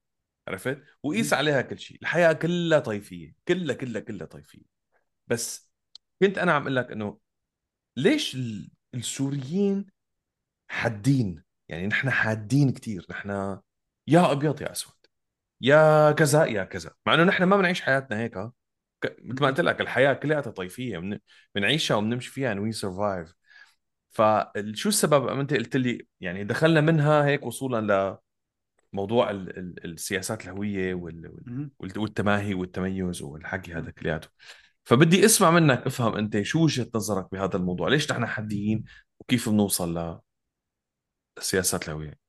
عرفت؟ 0.48 0.84
وقيس 1.04 1.34
عليها 1.34 1.62
كل 1.62 1.80
شيء. 1.80 1.98
الحياة 2.02 2.34
كلها 2.34 2.80
طيفيه 2.80 3.36
كلها 3.48 3.76
كلها 3.76 4.02
كلها 4.02 4.28
طيفيه 4.28 4.81
بس 5.32 5.72
كنت 6.22 6.38
أنا 6.38 6.52
عم 6.54 6.62
أقول 6.62 6.76
لك 6.76 6.92
إنه 6.92 7.20
ليش 7.98 8.38
السوريين 8.94 9.88
حادين؟ 10.70 11.44
يعني 11.70 11.88
نحن 11.88 12.10
حادين 12.10 12.72
كثير 12.74 13.06
نحن 13.10 13.60
يا 14.08 14.32
أبيض 14.32 14.62
يا 14.62 14.72
أسود 14.72 14.94
يا 15.62 16.12
كذا 16.12 16.46
يا 16.46 16.64
كذا 16.64 16.92
مع 17.06 17.14
إنه 17.14 17.24
نحن 17.24 17.44
ما 17.44 17.58
بنعيش 17.58 17.82
حياتنا 17.82 18.20
هيك. 18.20 18.38
مثل 19.06 19.42
ما 19.42 19.48
قلت 19.48 19.62
لك 19.62 19.82
الحياة 19.82 20.14
كلها 20.14 20.42
طيفية 20.42 21.20
بنعيشها 21.56 21.96
وبنمشي 21.96 22.32
فيها 22.32 22.54
we 22.54 22.72
survive 22.72 23.34
فشو 24.10 24.90
السبب؟ 24.90 25.28
أنت 25.28 25.54
قلت 25.54 25.76
لي 25.78 26.08
يعني 26.20 26.44
دخلنا 26.44 26.82
منها 26.82 27.26
هيك 27.26 27.46
وصولا 27.46 28.20
لموضوع 28.94 29.30
ال 29.30 29.58
ال 29.60 29.92
السياسات 29.92 30.44
الهوية 30.44 30.94
وال 30.94 31.40
والتماهي 31.80 32.54
والتميز 32.54 33.22
والحكي 33.22 33.74
هذا 33.74 33.92
كلياته. 33.92 34.30
فبدي 34.84 35.26
اسمع 35.26 35.52
منك 35.52 35.86
افهم 35.86 36.16
انت 36.16 36.42
شو 36.42 36.64
وجهة 36.64 36.88
نظرك 36.96 37.32
بهذا 37.32 37.58
الموضوع. 37.58 37.90
ليش 37.90 38.12
نحن 38.12 38.26
حديين 38.26 38.84
وكيف 39.20 39.50
بنوصل 39.50 40.20
للسياسات 41.38 41.90
الهوية؟ 41.90 42.20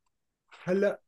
هلا 0.64 1.00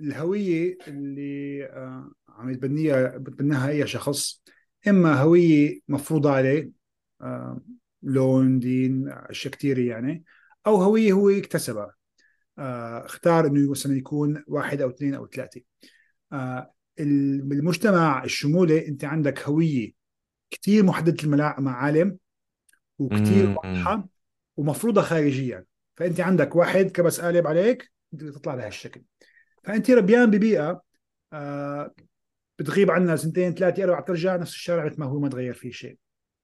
الهوية 0.00 0.78
اللي 0.88 1.64
آه، 1.64 2.12
عم 2.28 2.50
يتبنيها 2.50 3.18
بتبناها 3.18 3.68
أي 3.68 3.86
شخص 3.86 4.42
إما 4.88 5.20
هوية 5.20 5.80
مفروضة 5.88 6.30
عليه 6.30 6.70
آه، 7.20 7.60
لون 8.02 8.58
دين 8.58 9.08
أشياء 9.08 9.54
كثيره 9.54 9.80
يعني 9.80 10.24
أو 10.66 10.76
هوية 10.76 11.12
هو 11.12 11.30
اكتسبها. 11.30 11.94
آه، 12.58 13.04
اختار 13.04 13.46
إنه 13.46 13.70
مثلا 13.70 13.96
يكون 13.96 14.44
واحد 14.46 14.80
أو 14.80 14.90
اثنين 14.90 15.14
أو 15.14 15.26
ثلاثة. 15.26 15.60
بالمجتمع 16.98 18.24
الشمولي 18.24 18.88
أنت 18.88 19.04
عندك 19.04 19.42
هوية 19.42 20.01
كثير 20.52 20.84
محدده 20.84 21.24
المعالم 21.58 22.18
وكثير 22.98 23.48
واضحة 23.48 24.08
ومفروضة 24.56 25.02
خارجيا. 25.02 25.64
فأنت 25.96 26.20
عندك 26.20 26.56
واحد 26.56 26.90
كبس 26.90 27.20
قالب 27.20 27.46
عليك 27.46 27.92
تطلع 28.18 28.54
بهالشكل. 28.54 29.02
فأنت 29.64 29.90
ربيان 29.90 30.30
ببيئة 30.30 30.82
آه 31.32 31.94
بتغيب 32.58 32.90
عنا 32.90 33.16
سنتين 33.16 33.54
ثلاثة 33.54 33.84
أربع 33.84 34.00
ترجع 34.00 34.36
نفس 34.36 34.52
الشارع 34.52 34.84
مثل 34.84 35.00
ما 35.00 35.06
هو 35.06 35.18
ما 35.18 35.28
تغير 35.28 35.54
فيه 35.54 35.70
شيء. 35.70 35.98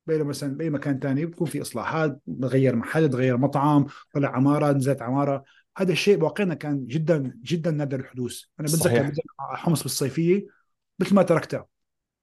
بينه 0.07 0.25
مثلا 0.25 0.57
بأي 0.57 0.71
مكان 0.71 0.99
ثاني 0.99 1.27
بكون 1.27 1.47
في 1.47 1.63
إصلاحات 1.63 2.21
تغير 2.43 2.77
محل 2.77 3.11
تغير 3.11 3.37
مطعم 3.37 3.87
طلع 4.15 4.37
عمارة 4.37 4.73
نزلت 4.73 5.03
عمارة. 5.03 5.45
هذا 5.77 5.93
الشيء 5.93 6.17
بواقعنا 6.17 6.55
كان 6.55 6.87
جدا 6.87 7.33
جدا 7.43 7.71
نادر 7.71 8.01
الحدوث. 8.01 8.43
أنا 8.61 8.69
بتذكر 8.69 9.13
حمص 9.39 9.83
بالصيفية 9.83 10.47
مثل 10.99 11.15
ما 11.15 11.23
تركتها. 11.23 11.67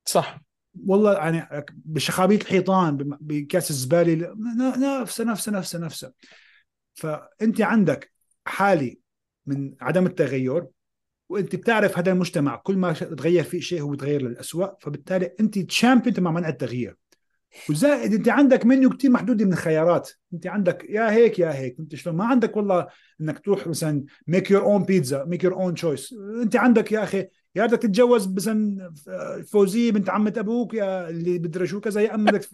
صح. 0.05 0.44
والله 0.87 1.13
يعني 1.13 1.65
بشخابيط 1.69 2.41
الحيطان 2.41 2.97
بكاس 3.21 3.69
الزبالة 3.69 4.35
نفسها 5.01 5.25
نفسها 5.25 5.53
نفسها 5.53 5.81
نفسها 5.81 6.11
فأنت 6.93 7.61
عندك 7.61 8.11
حاله 8.45 8.95
من 9.45 9.73
عدم 9.81 10.05
التغير 10.05 10.65
وأنت 11.29 11.55
بتعرف 11.55 11.97
هذا 11.97 12.11
المجتمع 12.11 12.55
كل 12.55 12.77
ما 12.77 12.93
تغير 12.93 13.43
فيه 13.43 13.59
شيء 13.59 13.81
هو 13.81 13.89
بتغير 13.89 14.21
للأسوأ 14.21 14.67
فبالتالي 14.79 15.31
أنت 15.39 15.59
تشامبيون 15.59 16.15
مع 16.19 16.31
منع 16.31 16.49
التغيير. 16.49 16.97
وزائد 17.69 18.13
أنت 18.13 18.29
عندك 18.29 18.65
منيو 18.65 18.89
كثير 18.89 19.11
محدوده 19.11 19.45
من 19.45 19.53
الخيارات. 19.53 20.11
أنت 20.33 20.47
عندك 20.47 20.85
يا 20.89 21.11
هيك 21.11 21.39
يا 21.39 21.53
هيك. 21.53 21.75
أنت 21.79 21.95
شلون؟ 21.95 22.15
ما 22.15 22.25
عندك 22.25 22.57
والله 22.57 22.87
إنك 23.21 23.39
تروح 23.39 23.67
مثلا 23.67 24.03
make 24.27 24.51
your 24.51 24.63
own 24.63 24.83
pizza 24.83 25.23
make 25.23 25.43
your 25.43 25.53
own 25.53 25.73
choice 25.73 26.15
أنت 26.41 26.55
عندك 26.55 26.91
يا 26.91 27.03
أخي 27.03 27.27
يا 27.55 27.65
بدك 27.65 27.81
تتجوز 27.81 28.27
مثلا 28.27 28.93
فوزيه 29.51 29.91
بنت 29.91 30.09
عمة 30.09 30.33
أبوك 30.37 30.73
يا 30.73 31.09
اللي 31.09 31.37
بدرجوه 31.39 31.81
كذا 31.81 32.01
يا 32.01 32.15
اما 32.15 32.31
بدك 32.31 32.49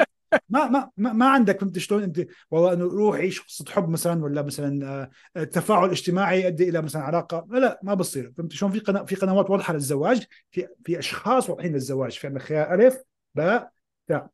ما 0.49 0.89
ما 0.97 1.13
ما, 1.13 1.25
عندك 1.25 1.59
فهمت 1.59 1.79
شلون 1.79 2.03
أنت؟ 2.03 2.25
والله 2.51 2.73
إنه 2.73 2.85
روح 2.85 3.15
عيش 3.15 3.41
قصة 3.41 3.65
حب 3.69 3.89
مثلا 3.89 4.23
ولا 4.23 4.41
مثلا 4.41 5.09
آه، 5.35 5.43
تفاعل 5.43 5.89
اجتماعي 5.89 6.43
يؤدي 6.43 6.69
إلى 6.69 6.81
مثلا 6.81 7.01
علاقة؟ 7.01 7.47
لا 7.49 7.59
لا 7.59 7.79
ما 7.83 7.93
بصير 7.93 8.33
فهمت 8.37 8.51
شلون؟ 8.51 8.71
في 8.71 8.79
قناه 8.79 9.03
في 9.03 9.15
قنوات 9.15 9.49
واضحة 9.49 9.73
للزواج 9.73 10.25
في 10.51 10.67
في 10.85 10.99
أشخاص 10.99 11.49
واضحين 11.49 11.73
للزواج 11.73 12.11
في 12.11 12.27
عندك 12.27 12.41
خيار 12.41 12.73
ألف 12.73 12.97
باء 13.35 13.71
تاء 14.07 14.29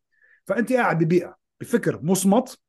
فأنت 0.45 0.73
قاعد 0.73 1.03
ببيئة 1.03 1.35
بفكر 1.61 1.99
مصمت 2.03 2.59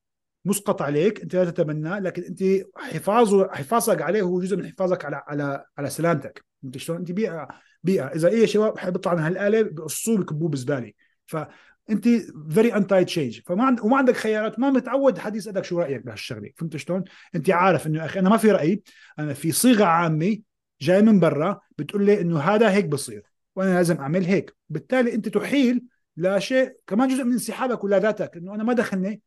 مسقط 0.44 0.82
عليك 0.82 1.20
أنت 1.20 1.36
لا 1.36 1.44
تتبناه 1.44 1.98
لكن 1.98 2.22
أنت 2.22 2.42
حفاظه 2.76 3.48
حفاظك 3.52 4.02
عليه 4.02 4.22
هو 4.22 4.40
جزء 4.40 4.56
من 4.56 4.66
حفاظك 4.68 5.04
على 5.04 5.22
على 5.26 5.64
على 5.78 5.90
سلامتك 5.90 6.44
انت 6.64 6.78
شلون؟ 6.78 6.98
أنت 6.98 7.12
بيئة 7.12 7.48
بيئة. 7.82 8.04
إذا 8.04 8.28
اي 8.28 8.46
شباب 8.46 8.78
حيطلع 8.78 8.96
يطلع 8.96 9.14
من 9.14 9.22
هالآلة 9.22 9.62
بقصوه 9.62 10.18
بكبوه 10.18 10.48
بزباله 10.48 10.92
فانت 11.26 12.08
very 12.50 12.74
anti 12.74 13.04
change 13.04 13.40
فما 13.46 13.64
عند 13.64 13.80
وما 13.80 13.96
عندك 13.96 14.16
خيارات 14.16 14.58
ما 14.58 14.70
متعود 14.70 15.18
حد 15.18 15.36
يسالك 15.36 15.64
شو 15.64 15.78
رأيك 15.80 16.06
بهالشغلة. 16.06 16.50
فهمت 16.56 16.76
شلون؟ 16.76 17.04
أنت 17.34 17.50
عارف 17.50 17.86
إنه 17.86 18.04
أخي 18.04 18.20
أنا 18.20 18.28
ما 18.28 18.36
في 18.36 18.50
رأي. 18.50 18.82
أنا 19.18 19.34
في 19.34 19.52
صيغة 19.52 19.84
عامة 19.84 20.38
جاي 20.80 21.02
من 21.02 21.20
برا 21.20 21.60
بتقول 21.78 22.06
لي 22.06 22.20
إنه 22.20 22.38
هذا 22.38 22.70
هيك 22.70 22.84
بصير 22.84 23.22
وأنا 23.56 23.74
لازم 23.74 23.96
أعمل 23.96 24.24
هيك. 24.24 24.56
بالتالي 24.68 25.14
أنت 25.14 25.28
تحيل 25.28 25.84
لا 26.16 26.38
شيء 26.38 26.72
كمان 26.86 27.08
جزء 27.08 27.24
من 27.24 27.32
انسحابك 27.32 27.84
ولا 27.84 27.98
ذاتك 27.98 28.36
إنه 28.36 28.54
أنا 28.54 28.64
ما 28.64 28.72
دخلني 28.72 29.20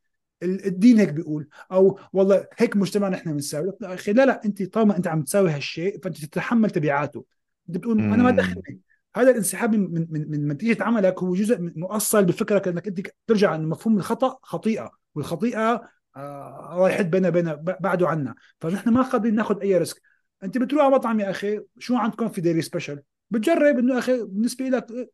الدين 0.43 0.99
هيك 0.99 1.09
بيقول. 1.09 1.47
أو 1.71 1.99
والله 2.13 2.47
هيك 2.57 2.75
مجتمع 2.75 3.09
نحن 3.09 3.33
بنساوي. 3.33 3.71
لا 3.81 3.93
أخي 3.93 4.13
لا 4.13 4.25
لا 4.25 4.45
أنت 4.45 4.63
طالما 4.63 4.97
أنت 4.97 5.07
عم 5.07 5.21
تساوي 5.21 5.51
هالشيء 5.51 5.99
فأنت 6.03 6.25
تتحمل 6.25 6.69
تبعاته. 6.69 7.25
انت 7.71 7.77
بتقول 7.77 8.01
أنا 8.01 8.23
ما 8.23 8.31
دخلني 8.31 8.79
هذا 9.15 9.29
الانسحاب 9.31 9.75
من 9.75 10.07
من 10.09 10.31
من 10.31 10.47
نتيجة 10.47 10.83
عملك 10.83 11.23
هو 11.23 11.35
جزء 11.35 11.71
مؤصل 11.75 12.25
بفكرك 12.25 12.67
إنك 12.67 12.87
أنت 12.87 13.07
ترجع 13.27 13.55
ان 13.55 13.65
مفهوم 13.65 13.97
الخطأ 13.97 14.39
خطيئة 14.43 14.91
والخطيئة 15.15 15.89
آه 16.15 16.69
رايحت 16.73 17.05
بينا 17.05 17.29
بين 17.29 17.55
بعده 17.55 18.07
عنا. 18.07 18.35
فنحن 18.59 18.89
ما 18.89 19.01
قادرين 19.01 19.35
ناخذ 19.35 19.61
أي 19.61 19.77
risk. 19.77 20.01
أنت 20.43 20.57
بتروح 20.57 20.83
على 20.83 20.95
مطعم 20.95 21.19
يا 21.19 21.29
أخي 21.29 21.61
شو 21.79 21.95
عندكم 21.95 22.29
في 22.29 22.41
daily 22.41 22.61
special؟ 22.61 23.01
بتجرب 23.29 23.79
إنه 23.79 23.97
أخي 23.97 24.23
بالنسبة 24.23 24.65
لك 24.65 25.09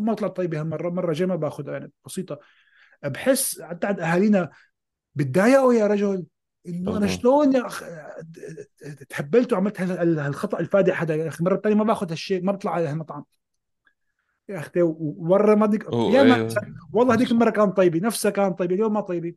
ما 0.00 0.14
طلعت 0.14 0.36
طيبة 0.36 0.60
هالمرة 0.60 0.90
مرة 0.90 1.12
جاي 1.12 1.26
ما 1.26 1.36
باخذ 1.36 1.68
يعني 1.68 1.90
بسيطة. 2.06 2.38
بحس 3.02 3.62
حتى 3.62 3.86
عند 3.86 4.00
أهالينا 4.00 4.50
بتضايقوا 5.14 5.74
يا 5.74 5.86
رجل. 5.86 6.24
إنه 6.68 6.96
أنا 6.96 7.06
شلون 7.06 7.52
يا 7.52 7.66
اخ 7.66 7.82
تحبلت 9.08 9.52
وعملت 9.52 9.80
هالخطأ 9.80 10.60
الفادح 10.60 11.02
هذا 11.02 11.14
يا 11.14 11.28
أخي. 11.28 11.40
المره 11.40 11.54
الثانية 11.54 11.76
ما 11.76 11.84
باخذ 11.84 12.10
هالشيء 12.10 12.44
ما 12.44 12.52
بطلع 12.52 12.72
على 12.72 12.88
هالمطعم. 12.88 13.24
يا 14.48 14.58
أختي 14.58 14.82
ومره 14.82 15.54
ما 15.54 15.66
ديك 15.66 15.84
يا 15.92 16.22
ما 16.22 16.34
أيوه. 16.34 16.54
والله 16.92 17.14
هذيك 17.14 17.30
المرة 17.30 17.50
كان 17.50 17.70
طيبة 17.70 17.98
نفسها 17.98 18.30
كان 18.30 18.52
طيبة 18.52 18.74
اليوم 18.74 18.92
ما 18.92 19.00
طيبة. 19.00 19.34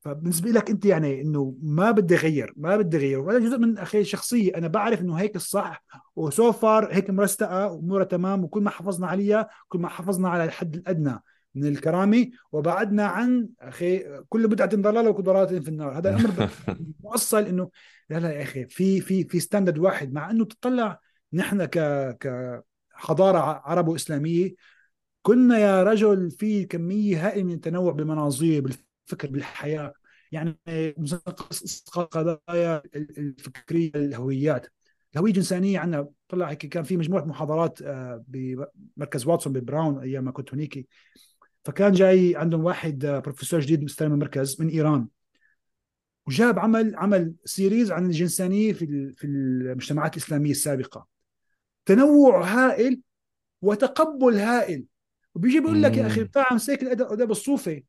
فبالنسبة 0.00 0.50
لك 0.50 0.70
أنت 0.70 0.84
يعني 0.84 1.20
إنه 1.20 1.54
ما 1.62 1.90
بدي 1.90 2.14
أغير 2.14 2.54
ما 2.56 2.76
بدي 2.76 2.96
أغير. 2.96 3.20
وهذا 3.20 3.38
جزء 3.38 3.58
من 3.58 3.78
أخي 3.78 4.04
شخصية. 4.04 4.56
أنا 4.56 4.68
بعرف 4.68 5.00
إنه 5.00 5.14
هيك 5.14 5.36
الصح 5.36 5.84
وسو 6.16 6.52
فار 6.52 6.88
هيك 6.92 7.10
مرستقة 7.10 7.66
وامورها 7.66 8.04
تمام 8.04 8.44
وكل 8.44 8.62
ما 8.62 8.70
حافظنا 8.70 9.06
عليها 9.06 9.48
كل 9.68 9.78
ما 9.78 9.88
حافظنا 9.88 10.28
على 10.28 10.44
الحد 10.44 10.74
الأدنى. 10.74 11.22
من 11.54 11.66
الكرامة 11.66 12.30
وبعدنا 12.52 13.06
عن 13.06 13.48
أخي 13.60 14.04
كل 14.28 14.48
بدعة 14.48 14.76
ضلالة 14.76 15.10
وكل 15.10 15.22
ضلالة 15.22 15.60
في 15.60 15.68
النار. 15.68 15.98
هذا 15.98 16.10
الأمر 16.10 16.50
موصل 17.04 17.42
إنه 17.42 17.70
لا 18.10 18.18
لا 18.20 18.32
يا 18.32 18.42
أخي 18.42 18.66
في 18.66 19.00
في 19.00 19.24
في 19.24 19.40
ستاندرد 19.40 19.78
واحد 19.78 20.12
مع 20.12 20.30
إنه 20.30 20.44
تطلع 20.44 21.00
نحن 21.32 21.64
ك 21.64 21.78
كحضاره 22.20 23.62
عرب 23.64 23.88
واسلاميه 23.88 24.54
كنا 25.22 25.58
يا 25.58 25.82
رجل 25.82 26.30
في 26.30 26.64
كمية 26.64 27.26
هائلة 27.26 27.42
من 27.44 27.52
التنوع 27.52 27.92
بالمناظير 27.92 28.62
بالفكر 28.62 29.28
بالحياة. 29.30 29.92
يعني 30.32 30.58
قضايا 31.92 32.82
الفكرية 32.94 33.90
الهويات. 33.94 34.66
الهوية 35.14 35.30
الجنسانيه 35.30 35.78
عندنا. 35.78 36.08
طلع 36.28 36.50
هيك 36.50 36.66
كان 36.66 36.82
في 36.82 36.96
مجموعة 36.96 37.24
محاضرات 37.24 37.82
آه، 37.82 38.24
بمركز 38.28 39.26
واتسون 39.26 39.52
ببراون 39.52 39.98
أيام 39.98 40.24
ما 40.24 40.30
كنت 40.30 40.54
هنيك 40.54 40.88
فكان 41.64 41.92
جاي 41.92 42.36
عندهم 42.36 42.64
واحد 42.64 43.04
آه، 43.04 43.18
بروفيسور 43.18 43.60
جديد 43.60 43.84
مستلم 43.84 44.12
المركز 44.12 44.62
من 44.62 44.68
إيران. 44.68 45.06
وجاب 46.26 46.58
عمل 46.58 46.96
عمل 46.96 47.34
series 47.44 47.92
عن 47.92 48.06
الجنسانية 48.06 48.72
في 48.72 49.12
في 49.12 49.26
المجتمعات 49.26 50.16
الإسلامية 50.16 50.50
السابقة. 50.50 51.06
تنوع 51.86 52.44
هائل 52.44 53.00
وتقبل 53.62 54.34
هائل. 54.34 54.84
وبيجي 55.34 55.60
بيقول 55.60 55.82
لك 55.82 55.96
يا 55.96 56.06
أخي 56.06 56.24
بتاع 56.24 56.52
مسيك 56.52 56.82
الأدب 56.82 57.30
الصوفي 57.30 57.84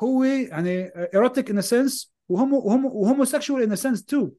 هو 0.00 0.24
يعني 0.24 0.84
erotic 1.14 1.50
in 1.50 1.60
sense 1.60 2.14
وهم 2.28 2.54
وهم 2.54 2.84
و 2.84 3.24
homosexual 3.24 3.62
in 3.62 3.76
sense 3.76 4.04
too 4.04 4.30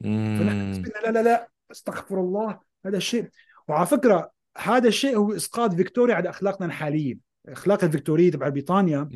فنحن 0.00 0.84
لا 1.04 1.10
لا 1.10 1.22
لا 1.22 1.48
استغفر 1.70 2.20
الله 2.20 2.60
هذا 2.86 2.96
الشيء. 2.96 3.28
وعلى 3.68 3.86
فكرة 3.86 4.30
هذا 4.58 4.88
الشيء 4.88 5.16
هو 5.16 5.36
إسقاط 5.36 5.74
فيكتوريا 5.74 6.14
على 6.14 6.30
أخلاقنا 6.30 6.66
الحالية. 6.66 7.25
إخلاق 7.48 7.84
الفيكتورية 7.84 8.30
تبع 8.30 8.48
بريطانيا. 8.48 9.08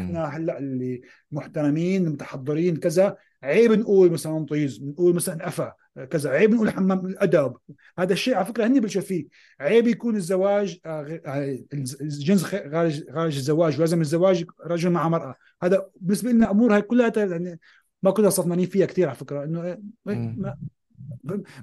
إحنا 0.00 0.24
هلأ 0.24 0.58
اللي 0.58 1.00
محترمين 1.32 2.08
متحضرين 2.08 2.76
كذا. 2.76 3.16
عيب 3.42 3.72
نقول 3.72 4.10
مثلا 4.10 4.46
طيز 4.46 4.82
نقول 4.82 5.14
مثلا 5.14 5.48
أفا 5.48 5.72
كذا. 6.10 6.30
عيب 6.30 6.54
نقول 6.54 6.70
حمام 6.70 7.06
الأدب. 7.06 7.56
هذا 7.98 8.12
الشيء 8.12 8.34
على 8.34 8.44
فكرة 8.44 8.66
هني 8.66 8.80
بلشوا 8.80 9.02
فيه. 9.02 9.26
عيب 9.60 9.86
يكون 9.86 10.16
الزواج 10.16 10.78
آه، 10.86 11.20
آه، 11.26 11.58
الجنس 12.00 12.44
خارج 12.44 13.10
خارج 13.10 13.36
الزواج 13.36 13.78
ولازم 13.78 14.00
الزواج 14.00 14.44
رجل 14.66 14.90
مع 14.90 15.08
مرأة. 15.08 15.34
هذا 15.62 15.86
بالنسبة 16.00 16.30
لنا 16.30 16.50
امور 16.50 16.74
هاي 16.74 16.82
كلها 16.82 17.12
يعني 17.16 17.60
ما 18.02 18.10
كنا 18.10 18.30
صفنانين 18.30 18.66
فيها 18.66 18.86
كثير 18.86 19.08
على 19.08 19.16
فكرة. 19.16 19.44
إنه 19.44 19.62
إيه، 20.08 20.56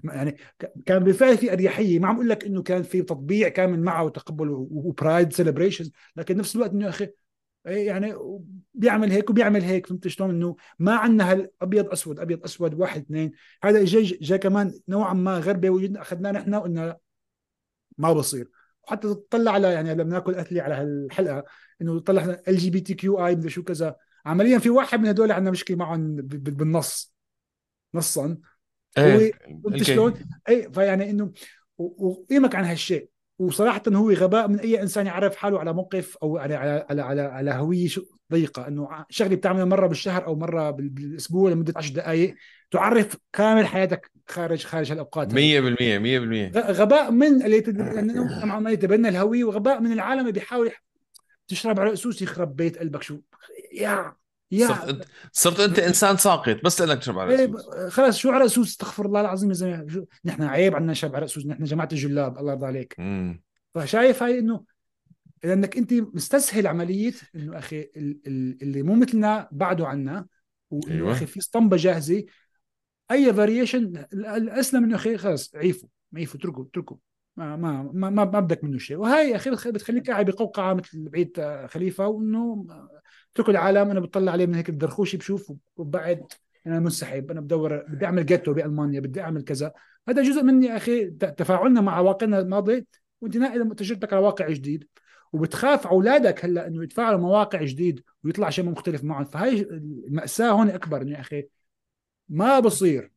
يعني 0.03 0.37
كان 0.85 1.03
بالفعل 1.03 1.37
في 1.37 1.53
أريحية. 1.53 1.99
ما 1.99 2.07
عم 2.07 2.15
أقول 2.15 2.29
لك 2.29 2.45
إنه 2.45 2.61
كان 2.61 2.83
في 2.83 3.01
تطبيع 3.01 3.47
كامل 3.49 3.79
معه 3.79 4.03
وتقبل 4.03 4.49
و 4.49 4.63
pride 4.63 5.33
celebration 5.33 5.91
لكن 6.15 6.37
نفس 6.37 6.55
الوقت 6.55 6.71
إنه 6.71 6.89
أخي 6.89 7.09
إيه 7.67 7.87
يعني 7.87 8.13
بيعمل 8.73 9.11
هيك 9.11 9.29
وبيعمل 9.29 9.61
هيك 9.61 9.87
فهمت 9.87 10.07
شلون؟ 10.07 10.29
إنه 10.29 10.55
ما 10.79 10.95
عندنا 10.95 11.31
هالأبيض 11.31 11.89
أسود 11.89 12.19
أبيض 12.19 12.43
أسود 12.43 12.73
واحد 12.73 13.01
اثنين. 13.01 13.31
هذا 13.63 13.85
جاي 13.85 14.03
جاي 14.03 14.37
كمان 14.37 14.73
نوعا 14.87 15.13
ما 15.13 15.37
غربه 15.37 15.69
وجدنا 15.69 16.01
أخذناه 16.01 16.31
نحن 16.31 16.55
وقلنا 16.55 16.97
ما 17.97 18.13
بصير. 18.13 18.49
وحتى 18.83 19.07
تطلع 19.07 19.51
على 19.51 19.73
يعني 19.73 19.95
لما 19.95 20.09
ناكل 20.09 20.35
اكلي 20.35 20.59
على 20.59 20.73
هالحلقة 20.75 21.43
إنه 21.81 21.99
طلع 21.99 22.23
ال 22.47 22.57
جي 22.57 22.69
بي 22.69 22.79
تي 22.81 22.93
كيو 22.93 23.25
اي 23.27 23.49
شو 23.49 23.63
كذا. 23.63 23.95
عمليا 24.25 24.57
في 24.59 24.69
واحد 24.69 24.99
من 24.99 25.07
هدول 25.07 25.31
عندنا 25.31 25.51
مشكلة 25.51 25.77
معهم 25.77 26.15
بالنص. 26.15 27.15
نصا. 27.93 28.37
إيه 28.97 29.31
قلت 29.63 29.83
شلون؟ 29.83 30.13
اي 30.49 30.69
فيعني 30.73 31.09
إنه 31.09 31.31
وقيمك 31.77 32.55
عن 32.55 32.63
هالشيء. 32.63 33.07
وصراحة 33.39 33.81
هو 33.87 34.11
غباء 34.11 34.47
من 34.47 34.59
أي 34.59 34.81
إنسان 34.81 35.05
يعرف 35.05 35.35
حاله 35.35 35.59
على 35.59 35.73
موقف 35.73 36.17
أو 36.23 36.37
على 36.37 36.55
على 36.55 36.85
على 36.89 37.01
على, 37.01 37.21
على 37.21 37.51
هوية 37.51 37.89
ضيقة. 38.31 38.67
إنه 38.67 39.05
شغلة 39.09 39.35
بتعملها 39.35 39.65
مرة 39.65 39.87
بالشهر 39.87 40.25
أو 40.25 40.35
مرة 40.35 40.71
بالأسبوع 40.71 41.51
لمدة 41.51 41.73
10 41.75 41.93
دقائق 41.93 42.35
تعرف 42.71 43.17
كامل 43.33 43.67
حياتك 43.67 44.11
خارج 44.27 44.63
خارج 44.63 44.91
هالأوقات 44.91 45.33
100% 45.33 45.35
100% 45.35 45.35
غباء 46.57 47.11
من 47.11 47.41
اللي 47.45 47.57
اللي 47.57 48.73
يتبنى 48.73 49.09
الهوية 49.09 49.43
وغباء 49.43 49.81
من 49.81 49.91
العالم 49.91 50.19
اللي 50.19 50.31
بيحاول 50.31 50.71
تشرب 51.47 51.79
على 51.79 51.93
أسوس 51.93 52.21
يخرب 52.21 52.55
بيت 52.55 52.77
قلبك. 52.77 53.03
شو؟ 53.03 53.17
يا 53.73 54.13
يا 54.51 54.67
صرت, 54.67 55.07
صرت 55.31 55.59
أنت 55.59 55.79
إنسان 55.79 56.17
ساقط 56.17 56.57
بس 56.63 56.81
لأنك 56.81 56.99
تشرب 56.99 57.19
على 57.19 57.39
إيه، 57.39 57.51
خلاص 57.89 58.17
شو 58.17 58.31
على 58.31 58.45
اسوس 58.45 58.69
استغفر 58.69 59.05
الله 59.05 59.21
العظيم 59.21 59.49
يا 59.49 59.53
زلمه 59.53 60.05
نحن 60.25 60.43
عيب 60.43 60.75
عندنا 60.75 60.95
على 61.03 61.25
اسوس 61.25 61.45
نحن 61.45 61.63
جماعة 61.63 61.89
الجلاب 61.91 62.37
الله 62.37 62.51
يرضى 62.51 62.65
عليك. 62.65 62.95
مم. 62.99 63.43
فشايف 63.75 64.23
هاي 64.23 64.39
إنه 64.39 64.63
لأنك 65.43 65.77
أنت 65.77 65.93
مستسهل 65.93 66.67
عملية 66.67 67.13
إنه 67.35 67.57
أخي 67.57 67.89
اللي 67.95 68.83
مو 68.83 68.95
مثلنا 68.95 69.49
بعده 69.51 69.87
عنا 69.87 70.25
وإنه 70.69 70.95
أيوة. 70.95 71.11
أخي 71.11 71.25
في 71.25 71.39
اسطمبة 71.39 71.77
جاهزة. 71.77 72.23
أي 73.11 73.33
variation 73.33 74.05
الأسلم 74.13 74.83
إنه 74.83 74.95
أخي 74.95 75.17
خلص 75.17 75.55
عيفوا 75.55 75.89
عيفوا 76.15 76.39
اتركوا 76.39 76.63
اتركوا. 76.63 76.97
ما 77.37 77.55
ما 77.55 77.89
ما, 77.93 78.09
ما 78.09 78.23
بدك 78.23 78.63
منه 78.63 78.77
شيء. 78.77 78.97
وهي 78.97 79.35
أخي 79.35 79.49
بتخليك 79.71 80.11
قاعد 80.11 80.25
بقوقعة 80.31 80.73
مثل 80.73 81.09
بعيد 81.09 81.65
خليفة 81.69 82.07
وإنه 82.07 82.67
اتركوا 83.33 83.51
العالم 83.53 83.89
أنا 83.91 83.99
بطلع 83.99 84.31
عليه 84.31 84.45
من 84.45 84.55
هيك 84.55 84.69
الدرخوشي 84.69 85.17
بشوف 85.17 85.53
وبعد 85.75 86.23
أنا 86.67 86.79
منسحب 86.79 87.31
أنا 87.31 87.41
بدور 87.41 87.77
بدي 87.77 88.05
أعمل 88.05 88.25
ghetto 88.25 88.53
بألمانيا 88.53 88.99
بدي 88.99 89.21
أعمل 89.21 89.43
كذا. 89.43 89.73
هذا 90.09 90.23
جزء 90.23 90.43
مني 90.43 90.77
أخي 90.77 91.05
تفاعلنا 91.11 91.81
مع 91.81 91.99
واقعنا 91.99 92.39
الماضي 92.39 92.87
وأنت 93.21 93.37
ناقل 93.37 93.75
تجربتك 93.75 94.13
على 94.13 94.21
واقع 94.21 94.49
جديد. 94.49 94.87
وبتخاف 95.33 95.87
أولادك 95.87 96.45
هلأ 96.45 96.67
إنه 96.67 96.83
يتفاعلوا 96.83 97.19
مع 97.19 97.27
واقع 97.27 97.63
جديد 97.63 98.03
ويطلع 98.23 98.49
شيء 98.49 98.65
مختلف 98.65 99.03
معهم. 99.03 99.25
فهي 99.25 99.61
المأساة 99.61 100.51
هون 100.51 100.69
أكبر 100.69 101.01
انه 101.01 101.11
يا 101.11 101.19
أخي. 101.19 101.47
ما 102.29 102.59
بصير. 102.59 103.11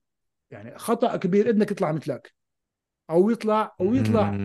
يعني 0.51 0.79
خطأ 0.79 1.17
كبير 1.17 1.51
ابنك 1.51 1.71
يطلع 1.71 1.93
مثلك. 1.93 2.35
أو 3.11 3.31
يطلع 3.31 3.75
أو 3.81 3.95
يطلع 3.95 4.39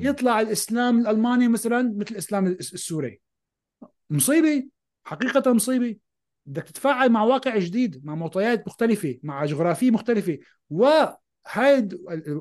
يطلع 0.00 0.40
الإسلام 0.40 1.00
الألماني 1.00 1.48
مثلا 1.48 1.94
مثل 1.96 2.10
الإسلام 2.10 2.46
السوري. 2.46 3.20
مصيبة 4.10 4.68
حقيقة 5.04 5.52
مصيبة. 5.52 5.96
بدك 6.46 6.62
تتفاعل 6.62 7.08
مع 7.08 7.22
واقع 7.22 7.58
جديد 7.58 8.06
مع 8.06 8.14
معطيات 8.14 8.66
مختلفة 8.66 9.18
مع 9.22 9.44
جغرافية 9.44 9.90
مختلفة. 9.90 10.38
وهاي 10.70 11.88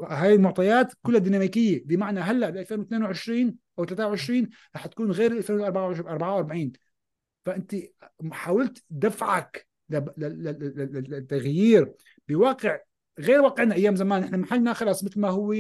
هاي 0.09 0.33
المعطيات 0.33 0.93
كلها 1.01 1.19
ديناميكية. 1.19 1.83
بمعنى 1.85 2.19
هلأ 2.19 2.49
ب 2.49 2.57
2022 2.57 3.55
أو 3.79 3.85
23 3.85 4.49
رح 4.75 4.85
تكون 4.85 5.11
غير 5.11 5.31
2044 5.31 6.71
فأنت 7.45 7.75
حاولت 8.31 8.83
دفعك 8.89 9.67
للتغيير 10.17 11.93
بواقع 12.27 12.79
غير 13.19 13.41
واقعنا 13.41 13.75
أيام 13.75 13.95
زمان. 13.95 14.23
إحنا 14.23 14.37
محلنا 14.37 14.73
خلاص 14.73 15.03
مثل 15.03 15.19
ما 15.19 15.29
هو 15.29 15.55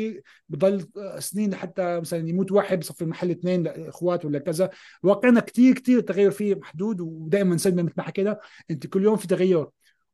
بضل 0.49 0.87
سنين 1.19 1.51
لحتى 1.51 1.99
مثلا 1.99 2.29
يموت 2.29 2.51
واحد 2.51 2.79
بصفي 2.79 3.01
المحل 3.01 3.31
اثنين 3.31 3.67
اخوات 3.67 4.25
ولا 4.25 4.39
كذا. 4.39 4.69
واقعنا 5.03 5.39
كثير 5.39 5.73
كثير 5.73 5.99
التغير 5.99 6.31
فيه 6.31 6.55
محدود 6.55 7.01
ودائما 7.01 7.57
سلمى 7.57 7.83
مثل 7.83 7.93
ما 7.97 8.03
حكينا. 8.03 8.39
أنت 8.71 8.87
كل 8.87 9.03
يوم 9.03 9.15
في 9.15 9.27
تغير 9.27 9.67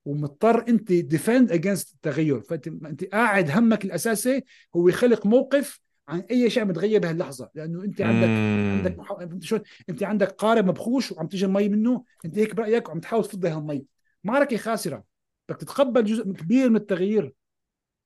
ومضطر 0.05 0.67
أنت 0.67 0.91
defend 0.91 1.51
against 1.51 1.93
التغير. 1.93 2.41
فأنت 2.41 2.67
أنت 2.67 3.03
قاعد 3.03 3.51
همك 3.51 3.85
الأساسي 3.85 4.43
هو 4.75 4.89
يخلق 4.89 5.25
موقف 5.25 5.81
عن 6.07 6.19
أي 6.19 6.49
شيء 6.49 6.65
متغير 6.65 6.99
بهاللحظة. 6.99 7.49
لأنه 7.55 7.83
أنت 7.83 8.01
عندك. 8.01 8.29
عندك. 9.09 9.43
شو 9.43 9.59
أنت 9.89 10.03
عندك 10.03 10.27
قارب 10.27 10.65
مبخوش 10.65 11.11
وعم 11.11 11.27
تجي 11.27 11.45
المي 11.45 11.69
منه 11.69 12.03
أنت 12.25 12.37
هيك 12.37 12.55
برأيك 12.55 12.89
وعم 12.89 12.99
تحاول 12.99 13.25
تفضي 13.25 13.49
هالمي. 13.49 13.85
معركه 14.23 14.57
خاسرة. 14.57 15.08
بدك 15.49 15.61
تتقبل 15.61 16.03
جزء 16.03 16.31
كبير 16.31 16.69
من 16.69 16.75
التغيير. 16.75 17.33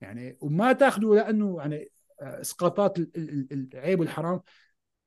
يعني 0.01 0.37
وما 0.41 0.73
تاخذه 0.73 1.15
لأنه 1.15 1.57
يعني 1.59 1.89
آه، 2.21 2.41
إسقاطات 2.41 2.97
العيب 3.17 3.99
والحرام. 3.99 4.41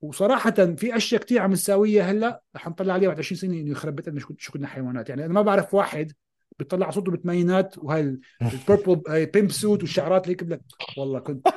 وصراحة 0.00 0.50
في 0.50 0.96
أشياء 0.96 1.22
كثير 1.22 1.40
عم 1.40 1.52
نساويها 1.52 2.10
هلأ 2.10 2.42
رح 2.56 2.68
نطلع 2.68 2.94
عليها 2.94 3.08
بعد 3.08 3.18
20 3.18 3.38
سنة 3.38 3.60
إنه 3.60 3.70
يخرب 3.70 3.96
بيتنا 3.96 4.20
شو 4.38 4.52
كنا 4.52 4.66
حيوانات. 4.66 5.08
يعني 5.08 5.24
أنا 5.24 5.32
ما 5.32 5.42
بعرف 5.42 5.74
واحد 5.74 6.12
بيطلع 6.58 6.90
صوته 6.90 7.12
بالثمانينات 7.12 7.78
وهاي 7.78 8.18
ال 8.42 8.54
purple 8.54 9.26
pimp 9.26 9.50
suit 9.50 9.82
والشعرات 9.82 10.28
اللي 10.28 10.36
هيك 10.52 10.60
والله 10.98 11.20
كنت 11.20 11.48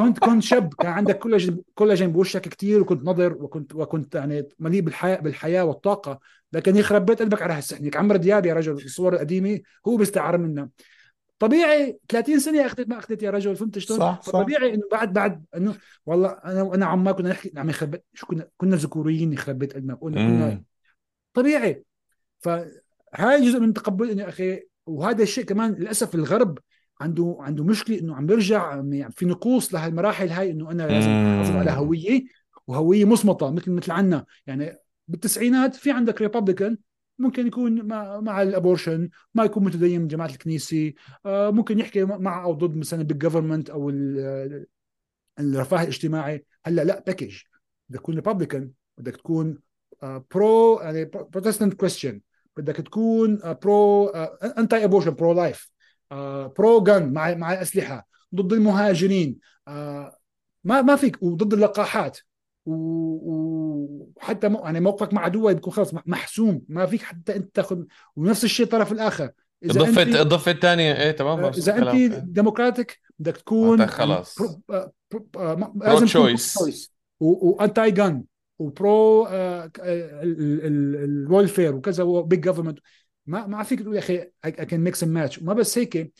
كنت 0.00 0.18
كنت 0.18 0.42
شاب 0.42 0.74
كان 0.74 0.92
عندك 0.92 1.18
كولاجين 1.18 1.62
كولاجين 1.74 2.12
بوشك 2.12 2.40
كثير 2.40 2.80
وكنت 2.80 3.04
نظر 3.04 3.32
وكنت 3.32 3.74
وكنت 3.74 4.14
يعني 4.14 4.48
مليء 4.58 4.80
بالحياة 4.80 5.20
بالحياة 5.20 5.64
والطاقة. 5.64 6.20
لكن 6.52 6.76
يخرب 6.76 7.06
بيت 7.06 7.22
قلبك 7.22 7.42
على 7.42 7.52
هالسحنك 7.52 7.96
عمرو 7.96 8.16
دياب 8.16 8.46
يا 8.46 8.54
رجل 8.54 8.72
الصور 8.72 9.14
القديمة 9.14 9.60
هو 9.88 9.96
بيستعر 9.96 10.38
منا 10.38 10.68
طبيعي 11.38 11.98
30 12.08 12.38
سنة 12.38 12.66
اخذت 12.66 12.88
ما 12.88 12.98
أخذت 12.98 13.22
يا 13.22 13.30
رجل 13.30 13.56
فهمت 13.56 13.78
شلون؟ 13.78 13.98
صح 13.98 14.22
صح. 14.22 14.32
طبيعي 14.32 14.74
إنه 14.74 14.82
بعد 14.92 15.12
بعد 15.12 15.44
إنه 15.56 15.74
والله 16.06 16.28
أنا 16.28 16.62
وأنا 16.62 16.86
عمار 16.86 17.14
كنا 17.14 17.28
نحكي 17.28 17.52
عم 17.56 17.70
يخرب 17.70 18.00
شو 18.14 18.26
كنا 18.26 18.48
كنا 18.56 18.76
ذكوريين 18.76 19.32
يخرب 19.32 19.58
بيت 19.58 19.74
قلبنا 19.74 19.94
كنا 19.94 20.16
كنا 20.16 20.62
طبيعي. 21.34 21.84
فهاي 22.38 23.46
جزء 23.46 23.60
من 23.60 23.72
تقبل 23.72 24.10
إنه 24.10 24.28
أخي 24.28 24.62
وهذا 24.86 25.22
الشيء 25.22 25.44
كمان 25.44 25.72
للأسف 25.72 26.14
الغرب 26.14 26.58
عنده 27.00 27.36
عنده 27.40 27.64
مشكلة 27.64 27.98
إنه 27.98 28.16
عم 28.16 28.26
بيرجع 28.26 28.82
في 29.10 29.26
نقوص 29.26 29.74
لهالمراحل 29.74 30.28
هاي 30.28 30.50
إنه 30.50 30.70
أنا 30.70 30.82
لازم 30.82 31.10
أحافظ 31.10 31.56
على 31.56 31.70
هوية 31.70 32.24
وهوية 32.66 33.04
مصمطه 33.04 33.50
مثل 33.50 33.70
مثل 33.70 33.92
عنا. 33.92 34.26
يعني 34.46 34.78
بالتسعينات 35.08 35.74
في 35.74 35.90
عندك 35.90 36.22
Republican 36.22 36.78
ممكن 37.18 37.46
يكون 37.46 37.82
مع, 37.82 38.20
مع 38.20 38.42
ال 38.42 38.49
abortion 38.49 39.08
ما 39.34 39.44
يكون 39.44 39.64
متدين 39.64 40.08
جماعة 40.08 40.28
الكنيسة. 40.28 40.92
آه، 41.26 41.50
ممكن 41.50 41.78
يحكي 41.78 42.04
مع 42.04 42.44
أو 42.44 42.52
ضد 42.52 42.76
مثلا 42.76 43.02
بال 43.02 43.13
government 43.13 43.70
أو 43.70 43.90
الرفاه 45.40 45.82
الاجتماعي. 45.82 46.44
هلأ 46.64 46.84
لا 46.84 47.04
package 47.06 47.42
بدك 47.88 48.00
تكون 48.00 48.14
Republican 48.14 48.70
بدك 48.98 49.16
تكون 49.16 49.58
pro 50.02 50.76
آه، 50.76 50.82
يعني 50.82 51.04
Protestant 51.04 51.74
Christian 51.74 52.20
بدك 52.56 52.76
تكون 52.76 53.40
pro 53.62 54.06
anti 54.58 54.84
abortion 54.84 55.10
pro 55.10 55.32
life 55.32 55.69
pro 56.58 56.82
gun 56.82 57.12
مع 57.12 57.34
مع 57.34 57.52
الاسلحه 57.52 58.06
ضد 58.34 58.52
المهاجرين. 58.52 59.38
آه، 59.68 60.16
ما 60.64 60.82
ما 60.82 60.96
فيك 60.96 61.22
وضد 61.22 61.52
اللقاحات. 61.52 62.18
وحتى 62.66 64.46
يعني 64.46 64.80
موقفك 64.80 65.14
مع 65.14 65.24
عدوك 65.24 65.52
بيكون 65.52 65.72
خلص 65.72 65.94
محسوم. 66.06 66.62
ما 66.68 66.86
فيك 66.86 67.02
حتى 67.02 67.36
أنت 67.36 67.54
تاخذ 67.54 67.82
ونفس 68.16 68.44
الشيء 68.44 68.66
الطرف 68.66 68.92
الآخر. 68.92 69.30
إذا 69.64 69.80
الضفة 69.80 70.02
الضفة 70.02 70.50
الثانية 70.50 70.92
إيه 70.92 71.10
تمام 71.10 71.44
آه، 71.44 71.48
إذا 71.48 71.78
أنت 71.78 72.14
Democratic 72.14 72.98
بدك 73.18 73.36
تكون 73.36 73.86
خلاص. 73.86 74.38
لازم 75.74 76.06
choice 76.06 76.58
و 77.20 77.34
anti 77.34 77.90
gun 77.90 78.24
و 78.58 78.75
pro 78.75 79.28
ال 80.24 80.43
welfare 80.43 81.74
وكذا 81.74 82.04
big 82.04 82.40
government 82.40 82.78
ما 83.30 83.46
ما 83.46 83.62
فيك 83.62 83.80
تقول 83.80 83.94
يا 83.94 83.98
أخي 84.00 84.30
I 84.44 84.52
can 84.52 84.80
mix 84.80 85.02
and 85.02 85.12
match 85.12 85.38
وما 85.38 85.54
بس 85.54 85.78
هيك 85.78 86.12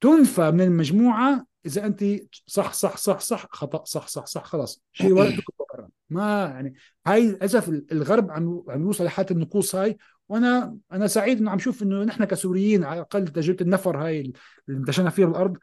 تنفى 0.00 0.50
من 0.50 0.60
المجموعة 0.60 1.46
إذا 1.66 1.86
أنت 1.86 2.04
صح 2.46 2.72
صح 2.72 2.96
صح 2.96 3.20
صح 3.20 3.48
خطأ 3.50 3.84
صح 3.84 4.08
صح 4.08 4.26
صح 4.26 4.44
خلاص. 4.44 4.82
شيء 4.92 5.12
ورقتك 5.12 5.44
برا 5.58 5.88
ما 6.10 6.44
يعني 6.44 6.74
هاي 7.06 7.26
للأسف 7.26 7.68
الغرب 7.68 8.30
عم 8.30 8.64
عم 8.68 8.82
يوصل 8.82 9.04
لحالة 9.04 9.28
النقوص 9.30 9.74
هاي. 9.74 9.98
وأنا 10.28 10.78
أنا 10.92 11.06
سعيد 11.06 11.38
إنه 11.38 11.50
عم 11.50 11.58
شوف 11.58 11.82
إنه 11.82 12.04
نحن 12.04 12.24
كسوريين 12.24 12.84
على 12.84 12.94
الأقل 12.94 13.28
تجربة 13.28 13.60
النفر 13.60 14.04
هاي 14.04 14.20
اللي 14.20 14.78
انتشرنا 14.80 15.10
فيها 15.10 15.26
بالأرض 15.26 15.56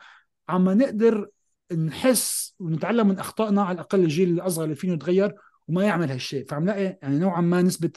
عم 0.49 0.69
نقدر 0.69 1.29
نحس 1.77 2.55
ونتعلم 2.59 3.07
من 3.07 3.19
أخطائنا 3.19 3.61
على 3.63 3.75
الأقل 3.75 3.99
الجيل 3.99 4.29
الأصغر 4.29 4.63
اللي 4.63 4.75
فينه 4.75 4.93
يتغير 4.93 5.35
وما 5.67 5.83
يعمل 5.83 6.11
هالشيء. 6.11 6.45
فعم 6.45 6.63
نلاقي 6.63 6.97
يعني 7.01 7.19
نوعا 7.19 7.41
ما 7.41 7.61
نسبة 7.61 7.91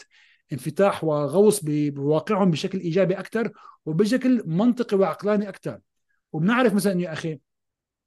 انفتاح 0.52 1.04
وغوص 1.04 1.60
بواقعهم 1.64 2.50
بشكل 2.50 2.80
إيجابي 2.80 3.14
أكثر 3.14 3.52
وبشكل 3.86 4.42
منطقي 4.46 4.96
وعقلاني 4.96 5.48
أكثر 5.48 5.80
وبنعرف 6.32 6.74
مثلا 6.74 7.00
يا 7.00 7.12
أخي 7.12 7.40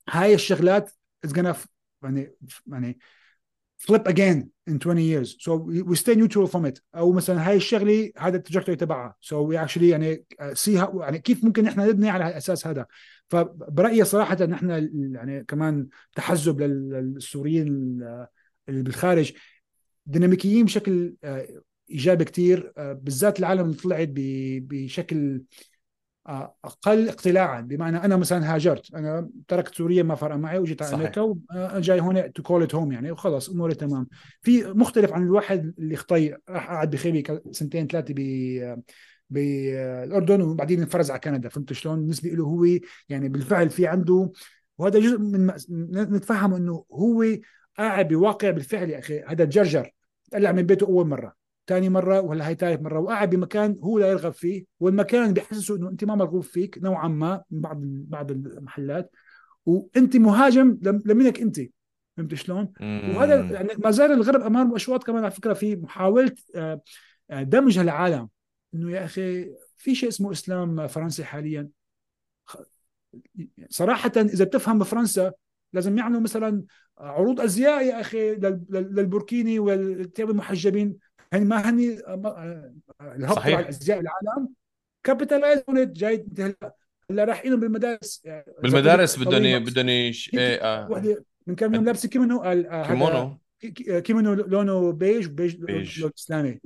هاي 0.10 0.34
الشغلات 0.34 0.92
is 1.28 1.30
gonna 1.30 1.56
يعني 2.04 2.36
يعني 2.68 3.00
flip 3.80 4.08
again 4.08 4.50
in 4.68 4.80
20 4.80 4.98
years. 4.98 5.36
So 5.40 5.56
we 5.56 5.96
stay 5.96 6.16
neutral 6.16 6.48
from 6.48 6.66
it. 6.66 6.82
أو 6.96 7.12
مثلا 7.12 7.50
هاي 7.50 7.56
الشغلة 7.56 8.12
هذا 8.18 8.38
التراجكتوري 8.38 8.78
تبعها. 8.78 9.16
So 9.22 9.36
we 9.44 9.56
actually 9.58 9.84
يعني 9.84 10.26
see 10.54 10.68
يعني 11.02 11.20
كيف 11.20 11.44
ممكن 11.44 11.68
إحنا 11.68 11.86
نبني 11.86 12.10
على 12.10 12.28
الاساس 12.28 12.68
هذا. 12.68 12.86
فبرأيي 13.30 14.04
صراحة 14.04 14.38
ان 14.42 14.54
إحنا 14.54 14.78
يعني 14.94 15.44
كمان 15.44 15.88
تحزب 16.16 16.62
للسوريين 16.62 17.68
اللي 18.70 18.84
بالخارج 18.84 19.34
ديناميكيين 20.06 20.66
بشكل 20.66 21.16
آه، 21.24 21.48
إيجابي 21.90 22.26
كثير 22.26 22.74
آه، 22.78 22.94
بالذات 22.94 23.40
العالم 23.40 23.62
اللي 23.62 23.76
طلعت 23.76 24.10
بشكل 24.12 25.42
آه، 26.28 26.56
أقل 26.66 27.10
اقتلاعا. 27.10 27.62
بمعنى 27.62 27.98
أنا 27.98 28.16
مثلا 28.16 28.56
هاجرت 28.56 28.96
أنا 28.96 29.30
تركت 29.48 29.76
سوريا 29.76 30.04
ما 30.04 30.16
فرق 30.16 30.36
معي 30.36 30.60
وجيت 30.60 30.82
على 30.82 30.96
أمريكا 30.96 31.36
وجاي 31.76 32.00
هون 32.00 32.34
to 32.34 32.44
call 32.44 32.64
it 32.64 32.76
home 32.76 32.92
يعني 32.92 33.12
وخلص 33.12 33.50
أموري 33.50 33.76
تمام. 33.76 34.08
في 34.42 34.64
مختلف 34.64 35.14
عن 35.14 35.24
الواحد 35.24 35.74
اللي 35.80 35.96
خطي 35.96 36.36
راح 36.50 36.68
قعد 36.70 36.92
بخيمة 36.92 37.42
سنتين 37.52 37.88
ثلاثة 37.88 38.14
ب 38.18 38.84
بالاردن 39.30 40.42
وبعدين 40.42 40.80
انفرز 40.80 41.12
على 41.12 41.20
كندا. 41.20 41.50
فهمت 41.50 41.74
شلون؟ 41.74 42.00
بالنسبة 42.00 42.30
له 42.30 42.44
هو 42.44 42.66
يعني 43.10 43.30
بالفعل 43.30 43.70
في 43.70 43.88
عنده 43.88 44.32
وهذا 44.78 45.00
جزء 45.00 45.18
من 45.20 45.52
نتفهم 45.94 46.54
إنه 46.54 46.86
هو 46.92 47.26
قاعد 47.78 48.08
بواقع 48.08 48.50
بالفعل 48.50 48.90
يا 48.90 49.00
أخي. 49.00 49.22
هذا 49.22 49.46
تجرجر 49.46 49.92
طلع 50.32 50.52
من 50.52 50.62
بيته 50.62 50.86
أول 50.86 51.08
مرة. 51.08 51.37
ثاني 51.68 51.90
مرة 51.90 52.22
ولا 52.22 52.48
هي 52.48 52.56
ثالث 52.56 52.82
مرة. 52.82 53.00
وقاعد 53.00 53.36
بمكان 53.36 53.76
هو 53.80 54.00
لا 54.00 54.08
يرغب 54.08 54.34
فيه 54.34 54.66
والمكان 54.80 55.34
بيحسسه 55.34 55.76
إنه 55.76 55.90
أنت 55.90 56.04
ما 56.04 56.16
مرغوب 56.16 56.44
فيك 56.44 56.78
نوعا 56.82 57.08
ما 57.08 57.44
من 57.52 57.62
بعض 57.62 57.78
بعض 57.84 58.32
المحلات. 58.32 59.12
وأنت 59.66 60.18
مهاجم 60.18 60.78
لمنك 60.82 61.42
أنت. 61.42 61.60
فهمت 62.18 62.34
شلون؟ 62.34 62.74
وهذا 62.82 63.36
يعني 63.36 63.70
ما 63.78 63.92
زال 63.92 64.12
الغرب 64.12 64.42
أمام 64.42 64.76
أشواط 64.76 65.04
كمان 65.04 65.24
على 65.24 65.32
فكرة 65.32 65.54
في 65.54 65.76
محاولة 65.76 66.32
آه، 66.56 66.82
آه، 67.30 67.44
دمج 67.44 67.80
هالعالم. 67.80 68.30
إنه 68.76 68.92
يا 68.92 69.06
أخي 69.06 69.52
في 69.76 69.96
شيء 69.96 70.10
اسمه 70.10 70.32
إسلام 70.32 70.88
فرنسي 70.88 71.24
حاليا. 71.24 71.70
صراحة 73.70 74.12
إذا 74.18 74.46
بتفهم 74.46 74.80
بفرنسا 74.80 75.32
لازم 75.74 75.98
يعملوا 75.98 76.22
مثلا 76.22 76.64
عروض 76.98 77.42
أزياء 77.42 77.86
يا 77.86 78.02
أخي 78.02 78.36
للبوركيني 78.70 79.60
والتياب 79.60 80.30
المحجبين. 80.30 80.98
هن 81.34 81.48
ما 81.48 81.70
هني 81.70 82.00
الهبط 83.02 83.38
على 83.40 83.60
الازياء 83.60 84.00
العالم. 84.00 84.50
capitalize 85.04 85.64
جاي 85.70 86.26
هلا 87.12 87.24
رايحين 87.24 87.60
بالمدارس 87.60 88.28
بالمدارس 88.64 89.20
بدهم 89.20 89.64
بدهم 89.64 89.88
إيه 89.88 90.14
آه. 90.38 90.92
وحدة 90.92 91.26
من 91.48 91.56
كم 91.56 91.76
يوم 91.76 91.86
لابسة 91.86 92.10
كيمونو 92.10 92.40
قال 92.40 92.68
آه 92.68 92.88
كيمونو. 92.88 93.38
كيمونو 94.02 94.34
لونه 94.34 94.92
beige 94.92 95.28
beige. 95.28 95.56
لون 96.02 96.12
إسلامي. 96.18 96.60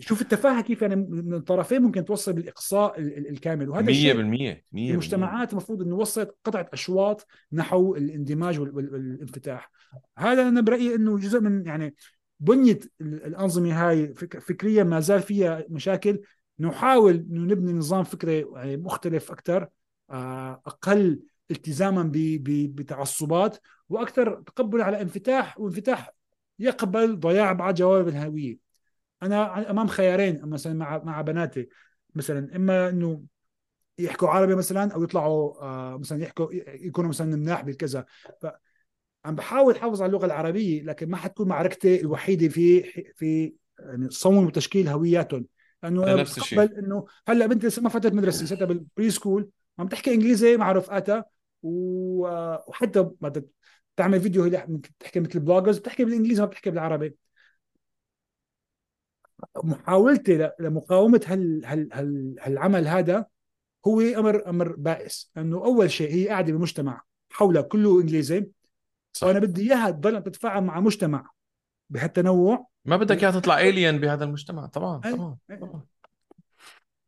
شوف 0.00 0.20
التفاهة 0.20 0.62
كيف 0.62 0.82
يعني 0.82 0.96
من 0.96 1.34
الطرفين 1.34 1.82
ممكن 1.82 2.04
توصل 2.04 2.32
بالإقصاء 2.32 3.00
الكامل. 3.00 3.68
وهذا 3.68 3.86
100% 3.86 3.88
الشيء 3.88 4.14
100% 4.14 4.74
المجتمعات 4.74 5.52
المفروض 5.52 5.82
إنه 5.82 5.96
وصلت 5.96 6.36
قطعة 6.44 6.70
أشواط 6.72 7.26
نحو 7.52 7.96
الاندماج 7.96 8.60
والانفتاح. 8.60 9.70
هذا 10.18 10.48
أنا 10.48 10.60
برأيي 10.60 10.94
إنه 10.94 11.18
جزء 11.18 11.40
من 11.40 11.66
يعني 11.66 11.94
بنيه 12.40 12.80
الأنظمة 13.00 13.88
هاي 13.88 14.14
فكريا 14.14 14.84
ما 14.84 15.00
زال 15.00 15.22
فيها 15.22 15.64
مشاكل. 15.68 16.22
نحاول 16.60 17.14
إنه 17.14 17.40
نبني 17.40 17.72
نظام 17.72 18.04
فكري 18.04 18.46
يعني 18.54 18.76
مختلف 18.76 19.32
أكثر 19.32 19.68
آه، 20.10 20.62
أقل 20.66 21.20
التزاما 21.50 22.10
بتعصبات 22.74 23.58
وأكثر 23.88 24.42
تقبل 24.42 24.80
على 24.82 25.02
انفتاح 25.02 25.60
وانفتاح 25.60 26.10
يقبل 26.58 27.20
ضياع 27.20 27.52
بعض 27.52 27.74
جوانب 27.74 28.08
الهوية. 28.08 28.58
أنا 29.22 29.70
أمام 29.70 29.86
خيارين 29.86 30.40
مثلا 30.44 30.72
مع 30.72 30.98
مع 31.04 31.20
بناتي. 31.20 31.68
مثلا 32.14 32.56
إما 32.56 32.88
إنه 32.88 33.22
يحكوا 33.98 34.28
عربي 34.28 34.54
مثلا 34.54 34.94
أو 34.94 35.02
يطلعوا 35.02 35.62
آه 35.62 35.96
مثلا 35.98 36.22
يحكوا 36.22 36.52
يكونوا 36.52 37.10
مثلا 37.10 37.36
مناح 37.36 37.62
بالكذا 37.62 38.06
عم 39.24 39.34
بحاول 39.34 39.76
أحافظ 39.76 40.02
على 40.02 40.08
اللغة 40.08 40.26
العربية 40.26 40.82
لكن 40.82 41.10
ما 41.10 41.16
حتكون 41.16 41.48
معركتي 41.48 42.00
الوحيدة 42.00 42.48
في 42.48 42.82
في 43.16 43.54
يعني 43.78 44.10
صون 44.10 44.46
وتشكيل 44.46 44.88
هوياتهم. 44.88 45.46
لأنه 45.82 46.04
أنا 46.04 46.14
نفس 46.14 46.38
الشيء. 46.38 46.78
إنه 46.78 47.06
هلأ 47.28 47.46
بنتي 47.46 47.66
لسه 47.66 47.82
ما 47.82 47.88
فتت 47.88 48.12
مدرسة 48.12 48.44
لساتها 48.44 48.64
بالبري 48.64 49.10
سكول 49.10 49.48
عم 49.78 49.88
تحكي 49.88 50.14
إنجليزي 50.14 50.56
مع 50.56 50.72
رفقاتها 50.72 51.24
وحتى 51.62 53.02
بدك 53.20 53.46
تعمل 53.96 54.20
فيديو 54.20 54.42
هي 54.42 54.66
بتحكي 54.68 55.20
مثل 55.20 55.40
بلوجرز 55.40 55.78
بتحكي 55.78 56.04
بالإنجليزي 56.04 56.42
ما 56.42 56.46
بتحكي 56.46 56.70
بالعربي. 56.70 57.16
محاولتي 59.64 60.50
لمقاومة 60.60 61.20
هال 61.26 61.64
هال 61.64 61.88
هال 61.92 62.36
هالعمل 62.40 62.88
هذا 62.88 63.26
هو 63.86 64.00
أمر 64.00 64.48
أمر 64.48 64.76
بائس. 64.76 65.32
انه 65.36 65.64
أول 65.64 65.90
شيء 65.90 66.14
هي 66.14 66.28
قاعدة 66.28 66.52
بمجتمع 66.52 67.02
حولها 67.30 67.62
كله 67.62 68.00
إنجليزي. 68.00 68.46
صح. 69.12 69.26
وأنا 69.26 69.38
بدي 69.38 69.72
إياها 69.72 69.90
تضل 69.90 70.22
تتفاعل 70.22 70.64
مع 70.64 70.80
مجتمع 70.80 71.30
بهالتنوع. 71.90 72.66
ما 72.84 72.96
بدك 72.96 73.22
إياها 73.22 73.40
تطلع 73.40 73.60
الين 73.60 73.98
بهذا 73.98 74.24
المجتمع. 74.24 74.66
طبعا 74.66 75.00
طبعا 75.00 75.36
طبعا. 75.60 75.82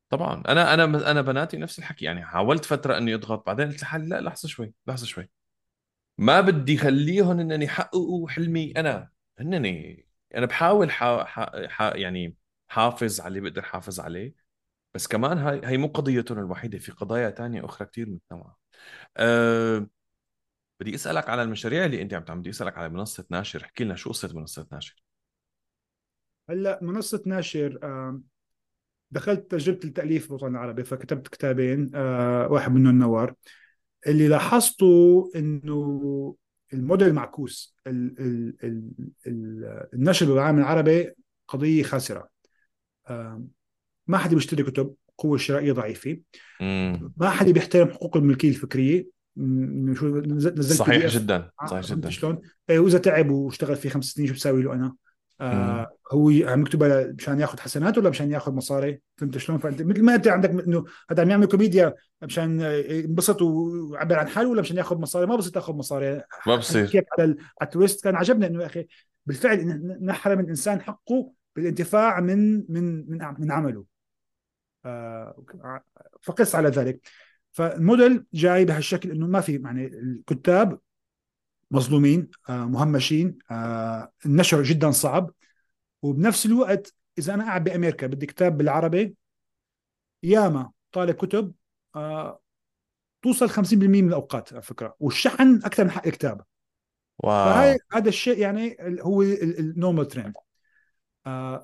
طبعا. 0.08 0.42
أنا 0.48 0.74
أنا 0.74 1.10
أنا 1.10 1.22
بناتي 1.22 1.56
نفس 1.56 1.78
الحكي. 1.78 2.04
يعني 2.04 2.24
حاولت 2.24 2.64
فترة 2.64 2.98
إني 2.98 3.14
أضغط 3.14 3.46
بعدين 3.46 3.68
قلت 3.68 3.82
لحالي 3.82 4.06
لا 4.06 4.20
لحظة 4.20 4.48
شوي 4.48 4.74
لحظة 4.86 5.06
شوي. 5.06 5.30
ما 6.18 6.40
بدي 6.40 6.76
خليهم 6.76 7.40
إنني 7.40 7.64
يحققوا 7.64 8.28
حلمي 8.28 8.72
أنا. 8.76 9.10
هنني 9.38 10.06
أنا 10.36 10.46
بحاول 10.46 10.90
حا... 10.90 11.24
حا... 11.24 11.68
حا... 11.68 11.96
يعني 11.96 12.36
حافظ 12.68 13.20
على 13.20 13.28
اللي 13.28 13.40
بقدر 13.40 13.62
حافظ 13.62 14.00
عليه. 14.00 14.34
بس 14.94 15.06
كمان 15.06 15.38
هاي 15.38 15.60
هي 15.64 15.76
مو 15.76 15.86
قضيتهم 15.86 16.38
الوحيدة 16.38 16.78
في 16.78 16.92
قضايا 16.92 17.30
تانية 17.30 17.64
أخرى 17.64 17.88
كثير 17.88 18.10
مجتمع 18.10 18.54
أه... 19.16 19.86
بدي 20.82 20.94
أسألك 20.94 21.28
على 21.28 21.42
المشاريع 21.42 21.84
اللي 21.84 22.02
أنت 22.02 22.14
عم 22.14 22.22
تعمل 22.22 22.40
بدي 22.40 22.50
أسألك 22.50 22.78
على 22.78 22.88
منصة 22.88 23.24
ناشر 23.30 23.62
احكي 23.62 23.84
لنا 23.84 23.94
شو 23.94 24.10
قصة 24.10 24.38
منصة 24.38 24.66
ناشر؟ 24.72 25.04
هلأ 26.50 26.78
منصة 26.82 27.22
ناشر 27.26 27.78
دخلت 29.10 29.50
تجربة 29.50 29.80
التأليف 29.84 30.26
بالوطن 30.26 30.46
العربي 30.46 30.84
فكتبت 30.84 31.28
كتابين 31.28 31.90
آه، 31.94 32.48
واحد 32.48 32.72
منهم 32.72 32.98
نوار. 32.98 33.34
اللي 34.06 34.28
لاحظته 34.28 35.30
إنه 35.36 36.36
الموديل 36.72 37.12
معكوس 37.12 37.76
ال 37.86 38.20
ال 38.20 38.90
ال 39.26 39.86
النشر 39.94 40.26
بالعالم 40.26 40.58
العربي 40.58 41.12
قضية 41.48 41.82
خاسرة. 41.82 42.28
ما 44.06 44.18
حدا 44.18 44.34
بيشتري 44.34 44.62
كتب 44.62 44.94
قوة 45.18 45.38
شرائية 45.38 45.72
ضعيفة. 45.72 46.18
ما 47.16 47.30
حدا 47.30 47.52
بيحترم 47.52 47.90
حقوق 47.90 48.16
الملكية 48.16 48.48
الفكرية. 48.48 49.21
شو 49.94 50.18
نزلت 50.18 50.60
صحيح 50.60 51.06
جدا 51.06 51.50
صحيح 51.66 51.84
جدا. 51.84 52.10
شلون؟ 52.10 52.40
إيه، 52.70 52.78
وإذا 52.78 52.98
تعب 52.98 53.30
واشتغل 53.30 53.76
في 53.76 53.90
خمس 53.90 54.04
سنين 54.04 54.28
شو 54.28 54.34
بساوي 54.34 54.62
له 54.62 54.72
أنا؟ 54.72 54.94
آه 55.40 55.96
هو 56.12 56.30
عم 56.44 56.60
يكتبها 56.60 57.12
مشان 57.18 57.40
ياخذ 57.40 57.60
حسنات 57.60 57.98
ولا 57.98 58.10
مشان 58.10 58.30
ياخذ 58.30 58.52
مصاري؟ 58.52 59.00
فهمت 59.16 59.38
شلون؟ 59.38 59.58
فأنت 59.58 59.82
مثل 59.82 60.02
ما 60.02 60.14
أنت 60.14 60.28
عندك 60.28 60.50
إنه 60.50 60.84
هذا 61.10 61.22
عم 61.22 61.30
يعمل 61.30 61.46
كوميديا 61.46 61.94
مشان 62.22 62.60
ينبسط 62.88 63.42
ويعبر 63.42 64.18
عن 64.18 64.28
حاله 64.28 64.48
ولا 64.48 64.60
مشان 64.60 64.76
ياخذ 64.76 64.98
مصاري؟ 64.98 65.26
ما 65.26 65.36
بصير 65.36 65.52
تاخذ 65.52 65.74
مصاري. 65.74 66.22
ما 66.46 66.56
بصير 66.56 66.86
كيف 66.86 67.04
على 67.18 67.36
ال 67.62 67.68
twist؟ 67.68 68.04
كان 68.04 68.16
عجبني 68.16 68.46
إنه 68.46 68.62
يا 68.62 68.66
أخي 68.66 68.86
بالفعل 69.26 69.82
نحرم 70.02 70.40
الإنسان 70.40 70.80
حقه 70.80 71.32
بالانتفاع 71.56 72.20
من 72.20 72.64
من 72.72 73.10
من 73.10 73.34
من 73.38 73.52
عمله. 73.52 73.84
آه 74.84 75.44
فقس 76.22 76.54
على 76.54 76.68
ذلك. 76.68 77.00
فالموديل 77.52 78.24
جاي 78.34 78.64
بهالشكل 78.64 79.10
إنه 79.10 79.26
ما 79.26 79.40
في 79.40 79.60
يعني 79.64 79.86
الكتاب 79.86 80.78
مظلومين 81.70 82.30
آه، 82.48 82.64
مهمشين 82.64 83.38
آه، 83.50 84.12
النشر 84.26 84.62
جدا 84.62 84.90
صعب. 84.90 85.30
وبنفس 86.02 86.46
الوقت 86.46 86.94
إذا 87.18 87.34
أنا 87.34 87.44
قاعد 87.44 87.64
بأمريكا 87.64 88.06
بدي 88.06 88.26
كتاب 88.26 88.58
بالعربي 88.58 89.16
ياما 90.22 90.70
طالب 90.92 91.14
كتب 91.14 91.52
آه، 91.96 92.40
توصل 93.22 93.48
50% 93.50 94.02
من 94.02 94.08
الأوقات 94.08 94.52
على 94.52 94.62
فكرة. 94.62 94.96
والشحن 95.00 95.60
أكثر 95.64 95.84
من 95.84 95.90
حق 95.90 96.06
الكتاب. 96.06 96.42
واو. 97.18 97.52
فهي 97.52 97.78
هذا 97.92 98.08
الشيء 98.08 98.38
يعني 98.38 98.76
هو 98.80 99.22
ال 99.22 99.34
normal 99.34 100.08
trend 100.08 100.34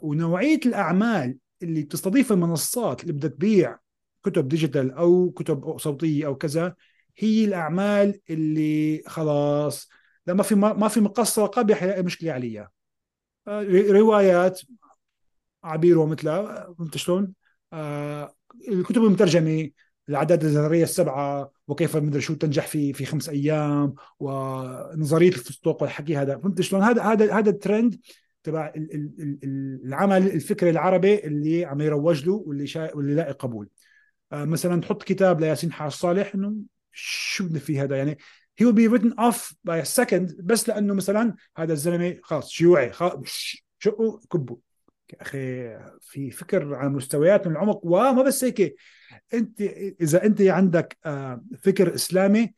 ونوعية 0.02 0.60
الأعمال 0.66 1.38
اللي 1.62 1.82
بتستضيف 1.82 2.32
المنصات 2.32 3.02
اللي 3.02 3.12
بدها 3.12 3.30
تبيع 3.30 3.78
كتب 4.24 4.48
digital 4.48 4.90
أو 4.92 5.30
كتب 5.30 5.78
صوتية 5.78 6.26
أو 6.26 6.36
كذا 6.36 6.74
هي 7.18 7.44
الأعمال 7.44 8.20
اللي 8.30 9.02
خلاص 9.06 9.88
لما 10.26 10.42
في 10.42 10.54
ما 10.54 10.88
في 10.88 11.00
مقصه 11.00 11.46
قبح 11.46 11.84
مشكلة 11.84 12.32
عليها 12.32 12.70
آه، 13.48 13.62
روايات 13.90 14.60
عبير 15.64 15.98
ومثلها 15.98 16.74
فهمت 16.78 16.96
شلون؟ 16.96 17.32
آه 17.72 18.34
الكتب 18.68 19.04
المترجمة 19.04 19.70
العدد 20.08 20.44
الذريه 20.44 20.82
السبعة 20.82 21.50
وكيف 21.68 21.96
مدري 21.96 22.20
شو 22.20 22.34
تنجح 22.34 22.66
في 22.66 22.92
في 22.92 23.04
خمس 23.04 23.28
أيام 23.28 23.94
ونظرية 24.20 25.28
الفستق 25.28 25.82
والحكي 25.82 26.16
هذا 26.16 26.38
فهمت 26.38 26.60
شلون؟ 26.60 26.82
هذا 26.82 27.02
هذا 27.02 27.34
هذا 27.34 27.50
الترند 27.50 28.00
تبع 28.42 28.72
العمل 29.84 30.26
الفكري 30.26 30.70
العربي 30.70 31.24
اللي 31.24 31.64
عم 31.64 31.80
يروج 31.80 32.26
له 32.26 32.32
واللي. 32.46 32.90
واللي 32.94 33.14
لاقي 33.14 33.32
قبول 33.32 33.68
مثلا 34.32 34.80
تحط 34.80 35.02
كتاب 35.02 35.40
لياسين 35.40 35.72
حاج 35.72 35.90
صالح 35.90 36.34
إنه 36.34 36.54
شو 36.92 37.44
بدنا 37.44 37.58
في 37.58 37.80
هذا؟ 37.80 37.96
يعني 37.96 38.18
he 38.60 38.64
will 38.64 38.74
be 38.74 38.88
written 38.88 39.12
off 39.18 39.54
by 39.68 39.82
a 39.82 39.84
second 39.84 40.42
بس 40.42 40.68
لأنه 40.68 40.94
مثلا 40.94 41.34
هذا 41.56 41.72
الزلمة 41.72 42.16
خلاص 42.22 42.50
شيوعي 42.50 42.92
خلاص 42.92 43.56
شقوا 43.78 44.18
كبوا 44.32 44.56
يا 45.12 45.22
أخي 45.22 45.78
في 46.00 46.30
فكر 46.30 46.74
على 46.74 46.88
مستويات 46.88 47.46
من 47.46 47.52
العمق 47.52 47.80
وما 47.82 48.22
بس 48.22 48.44
هيك. 48.44 48.76
أنت 49.34 49.60
إذا 50.00 50.24
أنت 50.24 50.42
عندك 50.42 50.98
آه، 51.06 51.44
فكر 51.62 51.94
إسلامي 51.94 52.54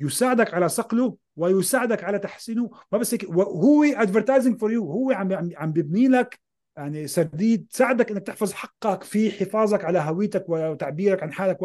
يساعدك 0.00 0.54
على 0.54 0.68
صقله 0.68 1.16
ويساعدك 1.36 2.04
على 2.04 2.18
تحسينه 2.18 2.70
ما 2.92 2.98
بس 2.98 3.14
هيك. 3.14 3.26
وهو 3.28 3.84
advertising 3.84 4.60
for 4.60 4.72
you 4.72 4.84
هو 4.84 5.10
عم 5.10 5.52
عم 5.56 5.72
بيبني 5.72 6.08
لك 6.08 6.40
يعني 6.78 7.06
سرديد 7.06 7.66
تساعدك 7.70 8.10
إنك 8.10 8.22
تحفظ 8.22 8.52
حقك 8.52 9.02
في 9.02 9.30
حفاظك 9.30 9.84
على 9.84 9.98
هويتك 9.98 10.44
وتعبيرك 10.48 11.22
عن 11.22 11.32
حالك 11.32 11.58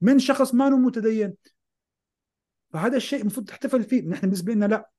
من 0.00 0.18
شخص 0.18 0.54
ما 0.54 0.68
متدين. 0.68 1.34
فهذا 2.72 2.96
الشيء 2.96 3.20
المفروض 3.20 3.46
تحتفل 3.46 3.82
فيه. 3.82 4.02
نحن 4.02 4.20
بالنسبة 4.20 4.52
لنا 4.52 4.66
لا. 4.66 4.90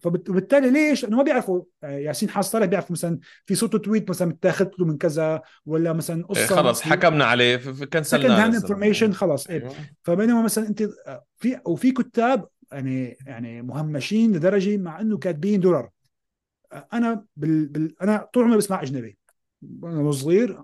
فبالتالي 0.00 0.70
ليش؟ 0.70 1.02
لأنه 1.02 1.16
ما 1.16 1.22
بيعرفوا. 1.22 1.62
آه، 1.84 1.98
ياسين 1.98 2.30
حاج 2.30 2.44
صالح 2.44 2.66
بيعرف 2.66 2.90
مثلا 2.90 3.18
في 3.46 3.54
صوت 3.54 3.76
tweet 3.76 4.10
مثلا 4.10 4.28
متاخذ 4.28 4.68
له 4.78 4.86
من 4.86 4.98
كذا 4.98 5.42
ولا 5.66 5.92
مثلا 5.92 6.26
قصة 6.26 6.40
إيه 6.40 6.46
خلص 6.46 6.82
حكمنا 6.82 7.24
عليه 7.24 7.56
كنسلنا 7.92 8.44
هاند 8.44 8.54
انفورميشن 8.54 9.12
خلص 9.12 9.46
إيه. 9.46 9.60
أيوة. 9.60 9.74
فبينما 10.02 10.42
مثلا 10.42 10.68
أنت 10.68 10.82
آه، 10.82 11.24
في 11.36 11.60
وفي 11.64 11.92
كتاب 11.92 12.48
يعني 12.72 13.16
يعني 13.26 13.62
مهمشين 13.62 14.32
لدرجة 14.32 14.76
مع 14.76 15.00
إنه 15.00 15.18
كاتبين 15.18 15.60
دولار. 15.60 15.90
أنا 16.72 17.24
بال... 17.36 17.66
بال... 17.66 18.02
أنا 18.02 18.28
طول 18.32 18.44
عمري 18.44 18.56
بسمع 18.56 18.82
أجنبي. 18.82 19.18
وأنا 19.82 20.10
صغير 20.10 20.62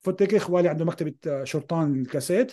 فت 0.00 0.22
هيك 0.22 0.34
اخوالي 0.34 0.68
عنده 0.68 0.84
مكتبة 0.84 1.44
شرطان 1.44 2.00
الكاسيت. 2.00 2.52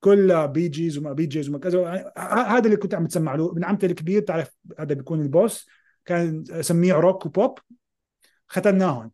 كلها 0.00 0.46
Bee 0.46 0.68
Gees 0.68 0.98
وما 0.98 1.12
Bee 1.12 1.26
Gees 1.26 1.48
وما 1.48 1.58
كذا. 1.58 1.80
يعني 1.80 2.10
هذا 2.50 2.64
اللي 2.64 2.76
كنت 2.76 2.94
عم 2.94 3.06
تسمع 3.06 3.34
له. 3.34 3.50
ابن 3.52 3.64
عمتي 3.64 3.86
الكبير 3.86 4.22
تعرف 4.22 4.50
هذا 4.78 4.94
بيكون 4.94 5.20
ال 5.20 5.28
boss. 5.28 5.68
كان 6.04 6.44
سميه 6.60 6.94
rock 6.94 7.26
و 7.26 7.32
pop. 7.32 7.58
ختمناهم 8.48 9.12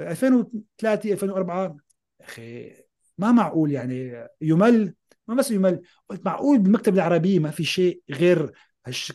2003 0.00 1.12
2004 1.12 1.76
أخي 2.20 2.72
ما 3.18 3.32
معقول 3.32 3.72
يعني. 3.72 4.26
يمل 4.40 4.94
ما 5.28 5.34
بس 5.34 5.50
يمل 5.50 5.82
قلت 6.08 6.26
معقول 6.26 6.58
بالمكتبة 6.58 6.96
العربية 6.96 7.38
ما 7.38 7.50
في 7.50 7.64
شيء 7.64 8.02
غير 8.10 8.52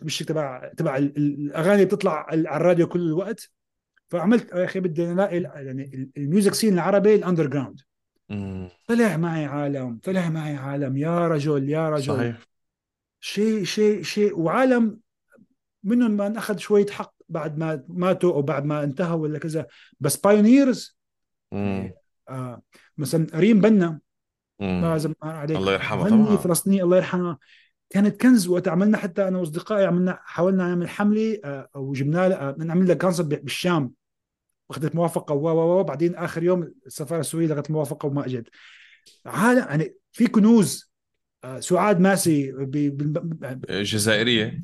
بالشيء 0.02 0.28
تبع 0.28 0.72
تبع 0.78 0.98
الأغاني 0.98 1.74
اللي 1.74 1.86
بتطلع 1.86 2.26
على 2.30 2.42
الراديو 2.42 2.88
كل 2.88 3.00
الوقت. 3.00 3.50
فعملت 4.10 4.52
يا 4.52 4.66
أخي 4.66 4.80
بدي 4.80 5.12
الاقي 5.12 5.42
يعني 5.42 6.12
ال 6.18 6.24
music 6.24 6.54
scene 6.54 6.74
العربي 6.74 7.16
ال 7.16 7.48
underground 7.48 7.82
طلع 8.88 9.18
معي 9.18 9.46
عالم 9.46 10.00
طلع 10.04 10.30
معي 10.30 10.56
عالم. 10.56 10.98
يا 10.98 11.28
رجل 11.28 11.70
يا 11.70 11.90
رجل. 11.90 12.16
صحيح. 12.16 12.38
شيء 13.20 13.64
شيء 13.64 14.02
شيء. 14.02 14.40
وعالم 14.40 15.00
منهم 15.84 16.12
ما 16.12 16.38
أخذ 16.38 16.58
شوية 16.58 16.88
حق 16.88 17.14
بعد 17.30 17.58
ما 17.58 17.84
ماتوا 17.88 18.34
أو 18.34 18.42
بعد 18.42 18.66
ما 18.66 18.84
انتهوا 18.84 19.22
ولا 19.22 19.40
كذا. 19.40 19.66
بس 20.00 20.18
pioneers 20.18 20.98
آه 21.54 22.62
مثلا 22.98 23.28
ريم 23.36 23.62
بنا. 23.62 24.00
لازم 24.60 25.14
عليك. 25.22 25.58
الله 25.58 25.74
يرحمها 25.74 26.10
طبعا. 26.10 26.38
فلسطيني 26.38 26.84
الله 26.84 26.98
يرحمها 26.98 27.40
كانت 27.94 28.22
كنز 28.22 28.48
وقت 28.48 28.68
عملنا 28.68 28.98
حتى 28.98 29.28
أنا 29.28 29.38
وأصدقائي 29.38 29.86
عملنا 29.86 30.20
حاولنا 30.24 30.68
نعمل 30.68 30.90
حملة 30.90 31.40
آه 31.46 31.70
وجبنا 31.76 32.30
لها 32.30 32.50
آه 32.50 32.56
نعمل 32.58 32.88
لها 32.88 32.96
كونسرت 32.96 33.26
بالشام. 33.26 33.92
اخذت 34.70 34.96
موافقة 34.96 35.36
و 35.36 35.80
و 35.80 35.84
بعدين 35.84 36.16
آخر 36.16 36.44
يوم 36.44 36.74
السفارة 36.86 37.20
السورية 37.20 37.48
لغت 37.48 37.70
الموافقه 37.70 38.08
وما 38.08 38.26
إجت. 38.26 38.48
عالم 39.26 39.60
يعني 39.60 39.96
في 40.12 40.28
كنوز 40.28 40.94
آه، 41.44 41.60
سعاد 41.60 42.00
ماسي 42.00 42.52
جزائرية. 43.70 44.64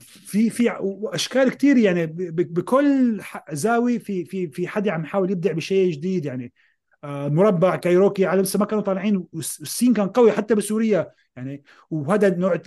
في 0.00 0.50
في 0.50 0.72
أشكال 1.04 1.50
كثير 1.50 1.76
يعني 1.76 2.06
بكل 2.06 3.20
زاوية 3.52 3.98
في 3.98 4.24
في 4.24 4.48
في 4.48 4.68
حدا 4.68 4.92
عم 4.92 5.04
يحاول 5.04 5.30
يبدع 5.30 5.52
بشيء 5.52 5.92
جديد 5.92 6.24
يعني. 6.24 6.44
آه، 6.44 6.69
مربع 7.04 7.76
كايروكي 7.76 8.26
على 8.26 8.42
لسه 8.42 8.58
ما 8.58 8.64
كانوا 8.64 8.82
طالعين 8.82 9.26
والسين 9.32 9.94
كان 9.94 10.08
قوي 10.08 10.32
حتى 10.32 10.54
بسوريا. 10.54 11.10
يعني 11.36 11.62
وهذا 11.90 12.36
نوع 12.36 12.60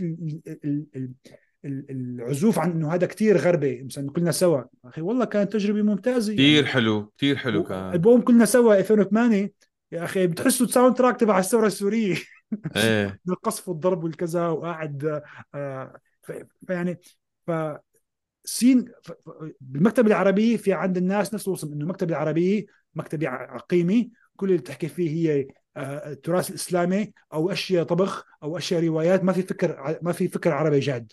العزوف 1.66 2.60
عن 2.60 2.72
إنه 2.72 2.94
هذا 2.94 3.08
كثير 3.08 3.38
غربي 3.38 3.84
مثلا 3.84 4.12
كلنا 4.12 4.32
سوا. 4.32 4.64
أخي 4.86 5.02
والله 5.02 5.26
كانت 5.26 5.54
تجربة 5.54 5.82
ممتازة. 5.82 6.34
كثير 6.34 6.56
يعني. 6.56 6.68
حلو 6.68 7.12
كثير 7.18 7.36
حلو 7.36 7.64
كان. 7.64 7.94
ألبوم 7.94 8.22
كلنا 8.22 8.46
سوا 8.46 8.76
2008 8.76 9.54
يا 9.92 10.04
أخي 10.04 10.28
بتحسوا 10.28 10.66
ال 10.66 10.96
soundtrack 10.96 11.20
تبع 11.20 11.40
الثورة 11.40 11.68
السورية. 11.68 12.16
إيه. 12.76 13.20
القصف 13.30 13.70
والضرب 13.70 14.04
والكذا 14.04 14.48
وقاعد 14.48 15.22
آه 15.56 15.94
فيعني 16.68 17.00
ف 17.48 17.52
same 18.46 18.86
بالمكتبه 19.62 20.08
العربية 20.08 20.58
في 20.58 20.74
عند 20.74 20.98
الناس 20.98 21.34
نفس 21.34 21.48
الوصف 21.48 21.74
إنه 21.74 21.84
المكتبه 21.84 22.10
العربيه 22.10 22.66
مكتبة 22.96 23.30
عقيمة. 23.30 24.08
كل 24.44 24.50
اللي 24.50 24.62
بتحكي 24.62 24.88
فيه 24.88 25.10
هي 25.10 25.48
آه، 25.78 26.12
التراث 26.12 26.50
الاسلامي 26.50 27.14
أو 27.34 27.52
أشياء 27.52 27.84
طبخ 27.84 28.26
أو 28.44 28.58
أشياء 28.58 28.84
روايات 28.84 29.24
ما 29.24 29.34
في 29.34 29.42
فكر 29.42 30.00
ما 30.02 30.12
في 30.12 30.28
فكر 30.28 30.52
عربي 30.52 30.80
جاد. 30.80 31.12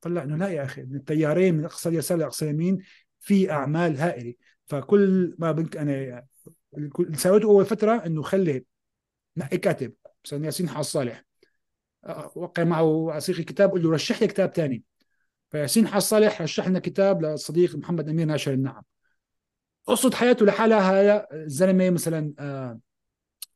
طلع 0.00 0.22
إنه 0.22 0.36
لا 0.36 0.48
يا 0.48 0.64
أخي 0.64 0.82
من 0.82 0.96
التيارين 0.96 1.54
من 1.54 1.64
أقصى 1.64 1.88
اليسار 1.88 2.18
لأقصى 2.18 2.44
اليمين 2.44 2.78
في 3.20 3.50
أعمال 3.50 3.96
هائلة. 3.96 4.34
فكل 4.66 5.34
ما 5.38 5.52
بنك 5.52 5.76
أنا 5.76 6.26
اللي 6.76 7.16
سويته 7.16 7.46
أول 7.46 7.64
فترة 7.64 7.92
إنه 8.06 8.22
خلي 8.22 8.64
نقي 9.36 9.58
كاتب 9.58 9.92
مثلا 10.24 10.44
ياسين 10.44 10.68
حاج 10.68 10.84
صالح. 10.84 11.24
وقع 12.34 12.64
معه 12.64 13.18
صيغه 13.18 13.42
كتاب 13.42 13.70
قل 13.70 13.82
له 13.82 13.90
رشح 13.90 14.22
لي 14.22 14.28
كتاب 14.28 14.50
ثاني 14.54 14.82
فياسين 15.50 15.88
حاج 15.88 16.02
صالح 16.02 16.42
رشح 16.42 16.68
لنا 16.68 16.78
كتاب 16.78 17.22
للصديق 17.22 17.76
محمد 17.76 18.08
أمير 18.08 18.26
ناشر 18.26 18.52
النعم. 18.52 18.82
قصه 19.86 20.10
حياته 20.10 20.46
لحالها 20.46 20.80
هذا 20.80 21.26
الزلمة 21.32 21.90
مثلا 21.90 22.32
آه، 22.38 22.80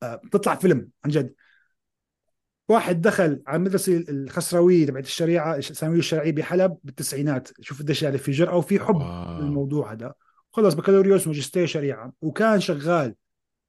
آه، 0.02 0.14
بتطلع 0.14 0.54
فيلم 0.54 0.88
عن 1.04 1.10
جد. 1.10 1.34
واحد 2.68 3.00
دخل 3.00 3.42
على 3.46 3.56
المدرسة 3.56 4.04
الخسرويه 4.08 4.86
تبعت 4.86 5.04
الشريعة 5.04 5.56
الثانوية 5.56 5.98
الشرعية 5.98 6.32
بحلب 6.32 6.76
بالتسعينات. 6.84 7.48
شوف 7.60 7.82
قديش 7.82 8.02
يعني 8.02 8.18
في 8.18 8.30
جرأة 8.30 8.56
وفي 8.56 8.80
حب 8.80 9.02
للموضوع 9.40 9.92
هذا. 9.92 10.14
خلص 10.52 10.74
بكالوريوس 10.74 11.26
ماجستير 11.26 11.66
شريعة. 11.66 12.12
وكان 12.20 12.60
شغال 12.60 13.14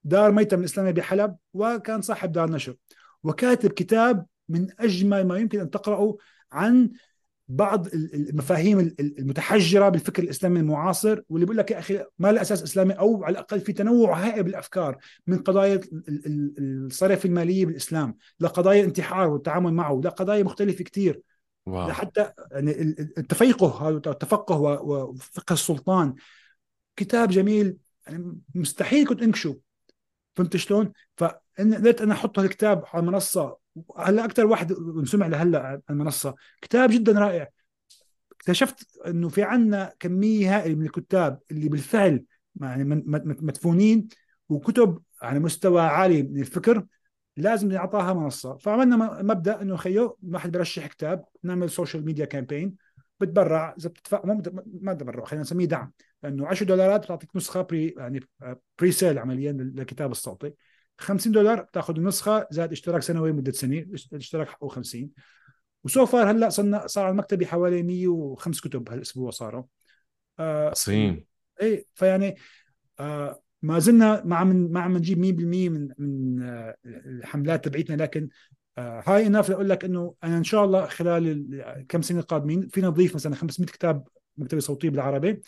دار 0.03 0.31
ميتم 0.31 0.59
الاسلاميه 0.59 0.91
بحلب 0.91 1.35
وكان 1.53 2.01
صاحب 2.01 2.31
دار 2.31 2.51
نشر. 2.51 2.75
وكاتب 3.23 3.71
كتاب 3.71 4.25
من 4.49 4.67
أجمل 4.79 5.27
ما 5.27 5.37
يمكن 5.37 5.59
أن 5.59 5.69
تقرأه 5.69 6.17
عن 6.51 6.91
بعض 7.51 7.87
المفاهيم 7.93 8.95
المتحجرة 8.99 9.89
بالفكر 9.89 10.23
الإسلامي 10.23 10.59
المعاصر 10.59 11.21
واللي 11.29 11.45
بيقول 11.45 11.57
لك 11.57 11.71
يا 11.71 11.79
أخي 11.79 12.05
ما 12.19 12.31
له 12.31 12.41
أساس 12.41 12.63
إسلامي 12.63 12.93
أو 12.93 13.23
على 13.23 13.33
الأقل 13.33 13.59
في 13.59 13.73
تنوع 13.73 14.19
هائل 14.19 14.43
بالافكار 14.43 14.97
من 15.27 15.37
قضايا 15.37 15.79
الصرف 16.59 17.25
الماليه 17.25 17.65
بالإسلام 17.65 18.17
لقضايا 18.39 18.81
الانتحار 18.81 19.29
والتعامل 19.29 19.73
معه 19.73 20.01
لقضايا 20.05 20.43
مختلفة 20.43 20.83
كثير. 20.83 21.21
لحتى 21.89 22.31
يعني 22.51 22.71
التفيقه 23.17 23.89
هذا 23.89 23.97
التفقه 23.97 24.59
وفقه 24.61 25.53
السلطان 25.53 26.15
كتاب 26.95 27.29
جميل 27.29 27.77
يعني 28.07 28.37
مستحيل 28.55 29.07
كنت 29.07 29.21
أنكشه 29.21 29.59
فهمت 30.35 30.57
شلون؟ 30.57 30.91
فقدرت 31.17 32.01
أنا 32.01 32.13
أحط 32.13 32.39
الكتاب 32.39 32.83
على 32.93 33.03
المنصة 33.03 33.60
هلا 33.97 34.25
أكثر 34.25 34.45
واحد 34.45 34.73
سمع 35.05 35.27
لهلأ 35.27 35.59
على 35.59 35.81
المنصة. 35.89 36.35
كتاب 36.61 36.89
جدا 36.91 37.11
رائع. 37.11 37.47
اكتشفت 38.31 38.99
إنه 39.07 39.29
في 39.29 39.43
عنا 39.43 39.93
كمية 39.99 40.57
هائلة 40.57 40.75
من 40.75 40.85
الكتاب 40.85 41.39
اللي 41.51 41.69
بالفعل 41.69 42.23
يعني 42.61 42.83
مدفونين 43.23 44.07
وكتب 44.49 45.01
على 45.21 45.39
مستوى 45.39 45.81
عالي 45.81 46.23
من 46.23 46.39
الفكر 46.39 46.85
لازم 47.37 47.71
نعطاها 47.71 48.13
منصة. 48.13 48.57
فعملنا 48.57 49.21
مبدأ 49.21 49.61
إنه 49.61 49.75
خيو 49.75 50.17
واحد 50.23 50.51
برشح 50.51 50.87
كتاب 50.87 51.25
نعمل 51.43 51.69
social 51.69 52.05
media 52.05 52.25
campaign 52.25 52.75
بتبرع 53.19 53.75
إذا 53.79 53.89
بتدفع 53.89 54.21
ما 54.81 54.93
تبرع 54.93 55.25
خلينا 55.25 55.41
نسميه 55.41 55.65
دعم. 55.65 55.91
لأنه 56.23 56.47
10 56.47 56.65
دولارات 56.65 57.03
بتعطيك 57.03 57.35
نسخة 57.35 57.61
pre 57.61 57.95
يعني 57.97 58.19
pre-sale 58.79 59.19
عمليا 59.19 59.51
للكتاب 59.51 60.11
الصوتي. 60.11 60.53
50 61.01 61.31
دولار 61.31 61.61
بتاخذ 61.61 61.95
النسخة 61.95 62.47
زائد 62.51 62.71
اشتراك 62.71 63.01
سنوي 63.01 63.31
مدة 63.31 63.51
سنه 63.51 63.85
الاشتراك 64.13 64.49
حقه 64.49 64.67
50 64.67 65.09
و 65.83 65.91
so 65.91 66.05
far 66.05 66.31
هلأ 66.31 66.49
صرنا 66.49 66.87
صار 66.87 67.03
على 67.03 67.11
المكتبة 67.11 67.45
حوالي 67.45 67.83
105 67.83 68.61
كتب 68.61 68.89
هالأسبوع 68.89 69.31
صاروا. 69.31 69.63
آه 70.39 70.69
عظيم. 70.69 71.25
إيه 71.61 71.85
فيعني 71.93 72.35
آه 72.99 73.41
ما 73.61 73.79
زلنا 73.79 74.23
ما 74.25 74.35
عم 74.35 74.47
ما 74.47 74.81
عم 74.81 74.97
نجيب 74.97 75.19
100% 75.19 75.69
من 75.69 75.89
من 75.97 76.41
آه 76.43 76.75
الحملات 76.85 77.65
تبعيتنا 77.65 78.03
لكن 78.03 78.29
آه 78.77 79.03
هاي 79.07 79.27
اناف 79.27 79.49
لأقول 79.49 79.69
لك 79.69 79.85
إنه 79.85 80.15
أنا 80.23 80.37
إن 80.37 80.43
شاء 80.43 80.65
الله 80.65 80.85
خلال 80.85 81.85
كم 81.89 82.01
سنة 82.01 82.19
القادمين 82.19 82.67
فينا 82.67 82.87
نضيف 82.87 83.15
مثلا 83.15 83.35
500 83.35 83.69
كتاب 83.71 84.07
مكتبة 84.37 84.61
صوتية 84.61 84.89
بالعربي. 84.89 85.41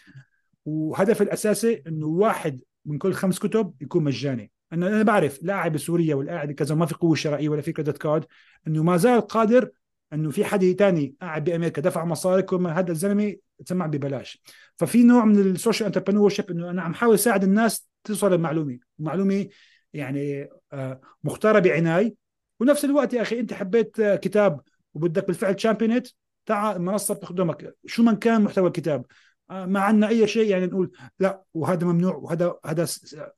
وهدفي 0.65 1.23
الأساسي 1.23 1.83
إنه 1.87 2.07
واحد 2.07 2.61
من 2.85 2.97
كل 2.97 3.13
خمس 3.13 3.39
كتب 3.39 3.73
يكون 3.81 4.03
مجاني. 4.03 4.51
انه 4.73 4.87
أنا 4.87 5.03
بعرف 5.03 5.43
لاعب 5.43 5.73
بسوريا 5.73 6.15
والقاعد 6.15 6.51
كذا 6.51 6.75
ما 6.75 6.85
في 6.85 6.95
قوة 6.95 7.15
شرائية 7.15 7.49
ولا 7.49 7.61
في 7.61 7.71
كريدت 7.71 7.97
كارد 7.97 8.25
إنه 8.67 8.83
ما 8.83 8.97
زال 8.97 9.21
قادر 9.21 9.69
إنه 10.13 10.31
في 10.31 10.45
حد 10.45 10.75
ثاني 10.79 11.15
قاعد 11.21 11.43
بأمريكا 11.43 11.81
دفع 11.81 12.05
مصاري 12.05 12.41
كل 12.41 12.55
ما 12.57 12.79
هذا 12.79 12.91
الزلمة 12.91 13.35
تسمع 13.65 13.85
ببلاش. 13.85 14.41
ففي 14.77 15.03
نوع 15.03 15.25
من 15.25 15.39
ال 15.39 15.87
social 15.87 16.29
entrepreneurship 16.29 16.51
إنه 16.51 16.69
أنا 16.69 16.81
عم 16.81 16.93
حاول 16.93 17.13
أساعد 17.15 17.43
الناس 17.43 17.87
توصل 18.03 18.33
المعلومه 18.33 18.79
معلومة 18.99 19.47
يعني 19.93 20.49
آه، 20.73 21.01
مختارة 21.23 21.59
بعنايه 21.59 22.15
ونفس 22.59 22.85
الوقت 22.85 23.13
يا 23.13 23.21
أخي 23.21 23.39
أنت 23.39 23.53
حبيت 23.53 24.01
كتاب 24.01 24.61
وبدك 24.93 25.27
بالفعل 25.27 25.55
champion 25.55 25.97
it 25.97 26.07
تعال 26.45 26.75
المنصه 26.75 27.13
بتخدمك. 27.13 27.75
شو 27.85 28.03
من 28.03 28.15
كان 28.15 28.41
محتوى 28.41 28.67
الكتاب؟ 28.67 29.05
آه، 29.05 29.05
ما 29.49 29.79
عندنا 29.79 30.07
أي 30.07 30.27
شيء 30.27 30.49
يعني 30.49 30.65
نقول 30.65 30.91
لا 31.19 31.43
وهذا 31.53 31.87
ممنوع 31.87 32.15
وهذا 32.15 32.55
هذا 32.65 32.85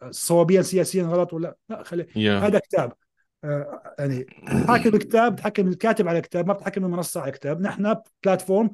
صوابيا 0.09 0.61
سياسيا 0.61 1.03
غلط 1.03 1.33
ولا 1.33 1.57
لا 1.69 1.83
خلي 1.83 2.03
yeah. 2.03 2.43
هذا 2.43 2.59
كتاب 2.59 2.93
آه، 3.43 3.95
يعني 3.99 4.23
تحكم 4.67 4.95
الكتاب 4.95 5.35
تحكم 5.35 5.67
الكاتب 5.67 6.07
على 6.07 6.21
كتاب 6.21 6.47
ما 6.47 6.53
بتحكم 6.53 6.85
المنصة 6.85 7.21
على 7.21 7.31
كتاب 7.31 7.61
نحن 7.61 7.95
بلاتفورم 8.23 8.69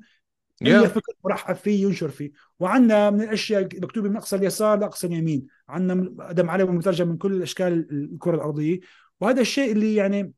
yeah. 0.64 0.68
اي 0.68 0.88
فكر 0.88 1.14
مرحب 1.26 1.56
فيه 1.56 1.86
ينشر 1.86 2.10
فيه 2.10 2.32
وعندنا 2.60 3.10
من 3.10 3.22
الأشياء 3.22 3.62
مكتوبه 3.62 4.10
من 4.10 4.18
أقصى 4.18 4.36
اليسار 4.36 4.80
لأقصى 4.80 5.08
اليمين 5.08 5.48
عندنا 5.70 6.16
آدم 6.20 6.50
عربي 6.50 6.72
مترجم 6.72 7.08
من 7.08 7.18
كل 7.18 7.42
أشكال 7.42 7.88
الكرة 7.92 8.36
الأرضية 8.36 8.80
وهذا 9.22 9.42
الشيء 9.42 9.72
اللي 9.72 9.96
يعني 9.96 10.34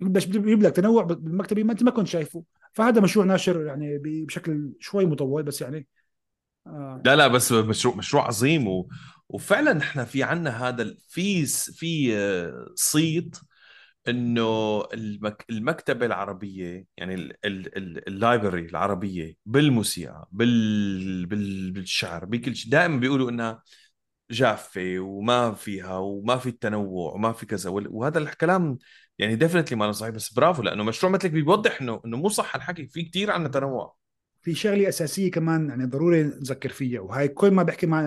بس 0.00 0.24
بيجيب 0.24 0.62
لك 0.62 0.72
تنوع 0.72 1.02
بالمكتبة 1.02 1.62
ما 1.62 1.72
أنت 1.72 1.82
ما 1.82 1.90
كنت 1.90 2.06
شايفه 2.06 2.44
فهذا 2.72 3.00
مشروع 3.00 3.26
ناشر 3.26 3.66
يعني 3.66 3.98
بشكل 3.98 4.72
شوي 4.80 5.06
مطول 5.06 5.42
بس 5.42 5.60
يعني 5.60 5.78
آه. 5.78 5.95
لا 7.04 7.16
لا 7.16 7.28
بس 7.28 7.52
مشروع 7.52 7.94
مشروع 7.96 8.26
عظيم 8.26 8.68
و... 8.68 8.88
وفعلا 9.28 9.78
إحنا 9.78 10.04
في 10.04 10.22
عنا 10.22 10.68
هذا 10.68 10.94
في 11.08 11.46
في 11.46 12.16
آه، 12.16 12.66
صيت 12.74 13.36
إنه 14.08 14.80
المك... 14.94 15.44
المكتبة 15.50 16.06
العربية 16.06 16.86
يعني 16.96 17.14
ال 18.08 18.15
library 18.15 18.66
العربية 18.66 19.36
بالموسيقى 19.46 20.28
بال... 20.32 21.26
بال... 21.26 21.72
بالشعر 21.72 22.24
بكل 22.24 22.56
شيء 22.56 22.72
دائما 22.72 23.00
بيقولوا 23.00 23.30
إنها 23.30 23.62
جافة 24.30 24.98
وما 25.00 25.52
فيها 25.54 25.98
وما 25.98 26.36
في 26.38 26.48
التنوع 26.48 27.12
وما 27.14 27.32
في 27.32 27.46
كذا 27.46 27.70
وهذا 27.70 28.18
الكلام 28.18 28.78
يعني 29.18 29.36
definitely 29.36 29.76
ما 29.78 29.92
صحيح 29.92 30.10
بس 30.14 30.32
برافو 30.32 30.62
لأنه 30.62 30.84
مشروع 30.84 31.12
مثلك 31.12 31.30
بيوضح 31.30 31.80
إنه 31.82 32.02
إنه 32.04 32.16
مو 32.16 32.28
صح 32.28 32.54
الحكي 32.56 32.86
في 32.88 33.02
كثير 33.04 33.30
عندنا 33.30 33.52
تنوع. 33.52 33.96
في 34.46 34.54
شغلة 34.54 34.88
أساسية 34.88 35.30
كمان 35.30 35.68
يعني 35.68 35.86
ضروري 35.86 36.22
نذكر 36.22 36.68
فيها 36.68 37.00
وهي 37.00 37.28
كل 37.28 37.50
ما 37.50 37.62
بحكي 37.62 37.86
مع 37.86 38.00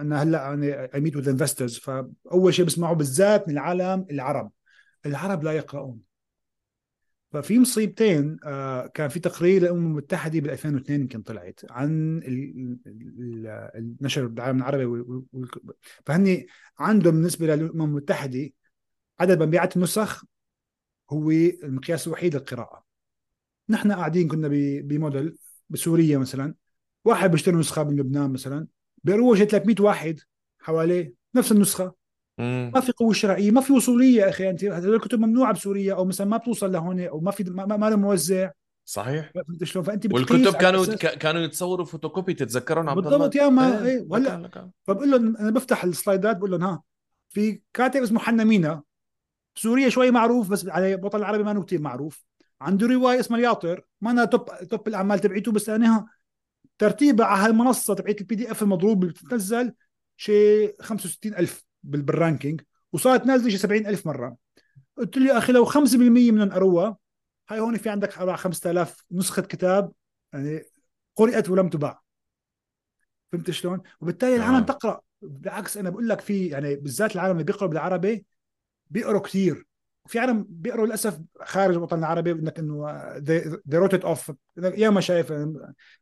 أنا 0.00 0.22
هلأ 0.22 0.54
أنا 0.54 0.88
ميت 0.94 1.16
وذ 1.16 1.28
انفسترز 1.28 1.78
فأول 1.78 2.54
شيء 2.54 2.64
بسمعه 2.64 2.94
بالذات 2.94 3.48
من 3.48 3.54
العالم 3.54 4.06
العرب 4.10 4.52
العرب 5.06 5.44
لا 5.44 5.52
يقرؤون. 5.52 6.00
ففي 7.32 7.58
مصيبتين 7.58 8.36
آه 8.44 8.86
كان 8.86 9.08
في 9.08 9.20
تقرير 9.20 9.62
للأمم 9.62 9.86
المتحدة 9.86 10.40
بال 10.40 10.50
2002 10.50 11.00
يمكن 11.00 11.22
طلعت 11.22 11.60
عن 11.70 12.20
النشر 13.74 14.26
بالعالم 14.26 14.58
العربي 14.58 15.04
فهني 16.06 16.46
عندهم 16.78 17.14
بالنسبة 17.14 17.46
للأمم 17.46 17.82
المتحدة 17.82 18.50
عدد 19.20 19.42
مبيعات 19.42 19.76
النسخ 19.76 20.24
هو 21.10 21.30
المقياس 21.30 22.06
الوحيد 22.06 22.34
للقراءة. 22.36 22.84
نحن 23.68 23.92
قاعدين 23.92 24.28
كنا 24.28 24.48
بموديل 24.82 25.36
بسوريا 25.70 26.18
مثلا. 26.18 26.54
واحد 27.04 27.30
بيشتري 27.30 27.56
نسخة 27.56 27.84
من 27.84 27.96
لبنان 27.96 28.30
مثلا. 28.32 28.66
بيروج 29.04 29.44
300 29.44 29.76
واحد 29.80 30.20
حواليه 30.60 31.14
نفس 31.34 31.52
النسخة. 31.52 31.94
مم. 32.38 32.70
ما 32.74 32.80
في 32.80 32.92
قوة 32.92 33.12
شرائيه 33.12 33.50
ما 33.50 33.60
في 33.60 33.72
وصولية 33.72 34.20
يا 34.22 34.28
أخي 34.28 34.50
أنت. 34.50 34.64
هذول 34.64 34.94
الكتب 34.94 35.20
ممنوعة 35.20 35.52
بسوريا 35.52 35.94
أو 35.94 36.04
مثلا 36.04 36.26
ما 36.26 36.36
بتوصل 36.36 36.72
لهون 36.72 37.00
أو 37.00 37.20
ما 37.20 37.30
في 37.30 37.44
ما, 37.44 37.76
ما 37.76 37.90
له 37.90 37.96
موزع. 37.96 38.50
صحيح. 38.84 39.32
فهمت 39.34 39.64
شلون؟ 39.64 39.84
فأنت 39.84 40.14
والكتب 40.14 40.52
كانوا 40.52 40.94
كانوا 40.96 41.40
يتصوروا 41.40 41.86
فوتوكوبي 41.86 42.34
تتذكرون 42.34 42.88
عبد 42.88 43.06
الله؟ 43.06 43.18
بالضبط 43.18 43.34
يا 43.34 43.48
ما. 43.48 43.84
إيه 43.84 44.06
وهلا 44.08 44.70
فبقول 44.82 45.10
لهم 45.10 45.36
أنا 45.36 45.50
بفتح 45.50 45.84
السلايدات 45.84 46.36
بقول 46.36 46.50
لهم 46.50 46.62
ها 46.62 46.82
في 47.28 47.60
كاتب 47.74 48.02
اسمه 48.02 48.20
حنا 48.20 48.44
مينا 48.44 48.82
سوريا 49.54 49.88
شوي 49.88 50.10
معروف 50.10 50.48
بس 50.48 50.68
على 50.68 50.96
بطل 50.96 51.18
العربي 51.18 51.42
ما 51.42 51.64
كثير 51.64 51.80
معروف. 51.80 52.24
عنده 52.60 52.86
رواية 52.86 53.20
اسمها 53.20 53.38
الياطر. 53.38 53.86
ما 54.00 54.10
أنا 54.10 54.24
top 54.24 54.50
top 54.70 54.88
الأعمال 54.88 55.18
تبعيته 55.18 55.52
بس 55.52 55.68
لانها 55.68 56.06
ترتيبها 56.78 57.26
على 57.26 57.42
هالمنصة 57.42 57.94
تبعت 57.94 58.20
ال 58.20 58.34
PDF 58.34 58.62
المضروب 58.62 59.02
اللي 59.02 59.14
بتنزل 59.14 59.74
شيء 60.16 60.76
65000 60.80 61.64
بال 61.82 61.99
ranking 61.99 62.60
وصارت 62.92 63.26
نازله 63.26 63.48
شيء 63.48 63.58
70000 63.58 64.06
مرة. 64.06 64.36
قلت 64.96 65.16
له 65.16 65.26
يا 65.26 65.38
أخي 65.38 65.52
لو 65.52 65.64
5% 65.64 66.30
منهم 66.32 66.50
قروها 66.50 66.96
هاي 67.48 67.60
هون 67.60 67.76
في 67.76 67.88
عندك 67.88 68.12
5000 68.12 69.04
نسخة 69.12 69.42
كتاب 69.42 69.92
يعني 70.32 70.62
قرأت 71.16 71.50
ولم 71.50 71.68
تباع. 71.68 72.02
فهمت 73.32 73.50
شلون؟ 73.50 73.80
وبالتالي 74.00 74.36
العالم. 74.36 74.64
تقرأ. 74.64 75.00
بالعكس 75.22 75.76
أنا 75.76 75.90
بقول 75.90 76.08
لك 76.08 76.20
في 76.20 76.46
يعني 76.46 76.76
بالذات 76.76 77.14
العالم 77.14 77.32
اللي 77.32 77.44
بيقرأوا 77.44 77.68
بالعربي 77.68 78.24
بيقروا 78.90 79.20
كثير 79.20 79.66
في 80.10 80.18
عالم 80.18 80.46
بيقروا 80.48 80.86
للأسف 80.86 81.20
خارج 81.42 81.74
الوطن 81.74 81.98
العربي 81.98 82.32
انك 82.32 82.58
إنه 82.58 83.02
they 83.18 83.58
read 83.74 84.04
off 84.04 84.32
يا 84.56 84.90
ما 84.90 85.00
شايف 85.00 85.32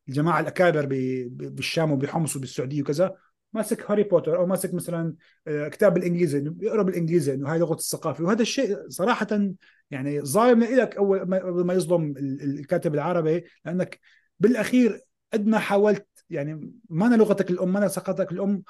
الجماعة 0.09 0.41
الأكابر 0.41 0.87
بالشام 1.31 1.93
وبحمص 1.93 2.37
وبالسعودية 2.37 2.83
وكذا 2.83 3.15
ماسك 3.53 3.91
هاري 3.91 4.03
بوتر 4.03 4.37
أو 4.37 4.47
ماسك 4.47 4.75
مثلا 4.75 5.15
آه، 5.47 5.69
كتاب 5.69 5.95
بالإنجليزي 5.95 6.39
إنه 6.39 6.51
بيقرأ 6.51 6.83
بالإنجليزي 6.83 7.35
إنه 7.35 7.53
هاي 7.53 7.59
لغة 7.59 7.75
الثقافة. 7.75 8.25
وهذا 8.25 8.43
الشيء 8.43 8.89
صراحة 8.89 9.27
يعني 9.91 10.21
ظالم 10.21 10.65
لك 10.65 10.97
أول 10.97 11.23
ما 11.65 11.75
يظلم 11.75 12.15
الكاتب 12.19 12.95
العربي 12.95 13.45
لأنك 13.65 14.01
بالأخير 14.41 15.01
قد 15.33 15.47
ما 15.47 15.59
حاولت 15.59 16.07
يعني 16.31 16.73
ما 16.91 17.07
أنا 17.07 17.15
لغتك 17.15 17.51
الأم 17.51 17.73
ما 17.73 17.79
أنا 17.79 17.89
ثقافتك 17.89 18.33
الأم 18.33 18.63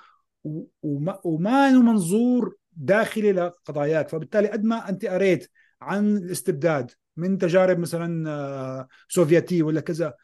وما, 0.82 1.20
وما 1.24 1.70
منظور 1.70 2.56
داخلي 2.78 3.32
لقضاياك 3.32 4.08
فبالتالي 4.08 4.48
قد 4.48 4.64
ما 4.64 4.88
أنت 4.88 5.06
قريت 5.06 5.50
عن 5.80 6.16
الاستبداد 6.16 6.90
من 7.16 7.38
تجارب 7.38 7.78
مثلا 7.78 8.30
آه، 8.30 8.88
سوفيتية 9.08 9.62
ولا 9.62 9.80
كذا 9.80 10.14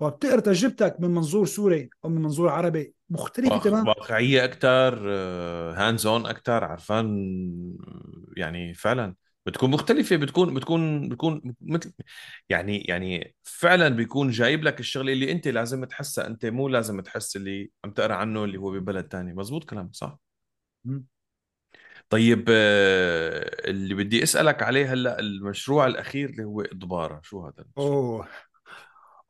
وبتقرأ 0.00 0.40
تجربتك 0.40 0.96
من 1.00 1.10
منظور 1.10 1.46
سوري 1.46 1.90
أو 2.04 2.08
من 2.08 2.22
منظور 2.22 2.48
عربي 2.48 2.94
مختلفة 3.10 3.58
تماما. 3.58 3.88
واقعية 3.88 4.44
أكثر 4.44 5.10
hands 5.76 6.06
on 6.06 6.26
أكثر 6.26 6.64
عرفان 6.64 7.06
يعني 8.36 8.74
فعلا 8.74 9.14
بتكون 9.46 9.70
مختلفة 9.70 10.16
بتكون 10.16 10.54
بتكون 10.54 11.08
بتكون 11.08 11.54
مثل 11.60 11.92
يعني 12.48 12.78
يعني 12.78 13.34
فعلا 13.42 13.88
بيكون 13.88 14.30
جايب 14.30 14.64
لك 14.64 14.80
الشغلة 14.80 15.12
اللي 15.12 15.32
أنت 15.32 15.48
لازم 15.48 15.84
تحسها. 15.84 16.26
أنت 16.26 16.46
مو 16.46 16.68
لازم 16.68 17.00
تحس 17.00 17.36
اللي 17.36 17.70
عم 17.84 17.90
تقرأ 17.90 18.14
عنه 18.14 18.44
اللي 18.44 18.58
هو 18.58 18.70
ببلد 18.70 19.04
تاني. 19.08 19.34
مزبوط 19.34 19.64
كلامك 19.64 19.94
صح؟ 19.94 20.18
طيب 22.14 22.44
آه، 22.48 23.70
اللي 23.70 23.94
بدي 23.94 24.22
أسألك 24.22 24.62
عليه 24.62 24.92
هلأ 24.92 25.20
المشروع 25.20 25.86
الأخير 25.86 26.30
اللي 26.30 26.44
هو 26.44 26.60
اضباره 26.60 27.20
شو 27.22 27.40
هذا 27.46 27.54
المشروع؟ 27.58 27.86
أوه 27.86 28.28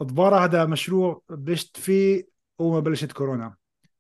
اضباره 0.01 0.45
هذا 0.45 0.65
مشروع 0.65 1.23
بلشت 1.29 1.77
فيه 1.77 2.29
أول 2.61 2.73
ما 2.73 2.81
بلشت 2.81 3.13
كورونا. 3.13 3.55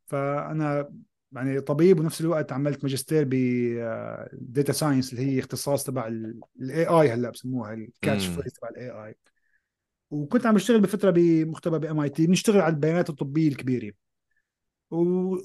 فأنا 0.06 0.88
يعني 1.32 1.60
طبيب 1.60 2.00
ونفس 2.00 2.20
الوقت 2.20 2.52
عملت 2.52 2.84
ماجستير 2.84 3.24
ب 3.24 3.34
data 4.32 4.72
science 4.72 5.12
اللي 5.12 5.26
هي 5.26 5.40
اختصاص 5.40 5.84
تبع 5.84 6.06
ال 6.60 6.86
AI 6.86 7.10
هلأ 7.10 7.30
بسموها 7.30 7.74
ال 7.74 7.83
catch 7.83 8.26
phrase 8.26 8.52
تبع 8.52 8.68
ال 8.68 8.90
AI 8.90 9.16
وكنت 10.10 10.46
عم 10.46 10.54
بشتغل 10.54 10.80
بفترة 10.80 11.10
بمختبر 11.10 11.78
ب 11.78 12.00
MIT 12.00 12.26
بنشتغل 12.26 12.60
على 12.60 12.74
البيانات 12.74 13.10
الطبية 13.10 13.48
الكبيرة. 13.48 13.92
ومن 14.90 15.40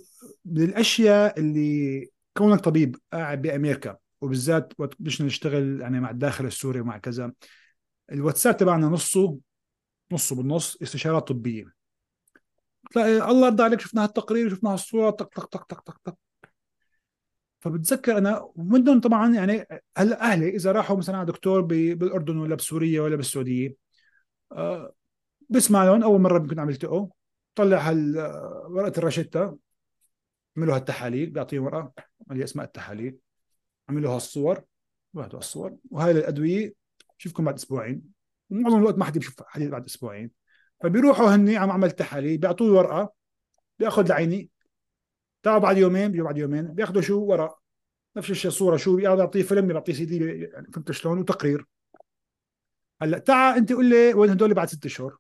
الأشياء 0.46 1.40
اللي 1.40 2.10
كونك 2.38 2.60
طبيب 2.60 2.96
قاعد 3.14 3.42
بأمريكا 3.42 3.98
وبالذات 4.22 4.74
وقت 4.78 4.94
بدنا 5.00 5.28
نشتغل 5.28 5.82
يعني 5.82 6.00
مع 6.00 6.10
الداخل 6.10 6.46
السوري 6.46 6.80
ومع 6.80 6.98
كذا 6.98 7.32
الواتساب 8.12 8.58
تبعنا 8.58 8.88
نصه 8.88 9.40
نصه 10.12 10.36
بالنص 10.36 10.78
استشارات 10.82 11.28
طبية. 11.28 11.66
تلاقي 12.92 13.32
الله 13.32 13.48
يرضى 13.48 13.64
عليك 13.64 13.80
شفنا 13.80 14.04
هالتقرير 14.04 14.48
وشفنا 14.48 14.74
هالصورة 14.74 15.10
طق 15.10 15.30
طق 15.36 15.46
طق 15.46 15.64
طق 15.64 15.82
طق 15.82 15.98
طق. 16.04 16.18
فبتذكر 17.60 18.18
أنا 18.18 18.50
ومنهم 18.56 19.00
طبعا 19.00 19.34
يعني 19.34 19.66
هلأ 19.98 20.22
أهلي 20.22 20.50
إذا 20.50 20.72
راحوا 20.72 20.98
مثلا 20.98 21.18
على 21.18 21.26
دكتور 21.26 21.62
بالأردن 21.62 22.38
ولا 22.38 22.56
بسوريا 22.56 23.02
ولا 23.02 23.16
بالسعودية 23.16 23.76
أه 24.52 24.94
بسمع 25.50 25.86
لهم 25.86 26.04
أول 26.04 26.22
مرة 26.22 26.38
يمكن 26.38 26.60
عم 26.60 26.70
يلتقوا 26.70 27.08
طلع 27.56 27.90
ورقة 28.70 28.98
الرشتة. 28.98 29.69
عملوا 30.58 30.76
هالتحاليل 30.76 31.30
بيعطيهم 31.30 31.64
ورقه 31.64 31.94
اللي 32.32 32.44
أسماء 32.44 32.66
التحاليل. 32.66 33.18
عملوا 33.90 34.16
هالصور 34.16 34.64
بعدوا 35.14 35.40
هالصور. 35.40 35.78
وهاي 35.92 36.12
الادويه 36.12 36.74
بشوفكم 37.20 37.46
بعد 37.46 37.56
أسبوعين. 37.56 38.02
ومعظم 38.50 38.78
الوقت 38.78 38.98
ما 38.98 39.06
حد 39.06 39.18
بيشوف 39.18 39.44
حد 39.48 39.62
بعد 39.62 39.86
أسبوعين. 39.86 40.32
فبيروحوا 40.82 41.36
هني 41.36 41.58
عم 41.58 41.72
عمل 41.72 41.92
تحاليل 41.92 42.38
بيعطوه 42.38 42.78
ورقة 42.78 43.14
بيأخذ 43.80 44.06
العيني 44.06 44.50
تعالوا 45.44 45.62
بعد 45.62 45.78
يومين 45.78 46.12
بيجوا 46.12 46.26
بعد 46.26 46.38
يومين 46.38 46.68
بيأخذوا 46.68 47.02
شو؟ 47.02 47.20
ورق 47.20 47.60
نفس 48.18 48.30
الشيء 48.30 48.52
صورة 48.52 48.78
شو؟ 48.78 48.96
بيعطيه 48.96 49.44
فيلم 49.44 49.68
بيعطيه 49.68 49.94
سي 49.94 50.06
دي 50.06 50.18
يعني 50.18 50.68
فهمت 50.74 50.92
شلون؟ 50.92 51.20
وتقرير. 51.20 51.66
هلأ 53.02 53.18
تعال 53.18 53.58
أنت 53.58 53.74
قول 53.74 53.90
لي 53.90 54.14
وين 54.14 54.30
هدول 54.30 54.54
بعد 54.54 54.68
ست 54.68 54.86
اشهر 54.86 55.18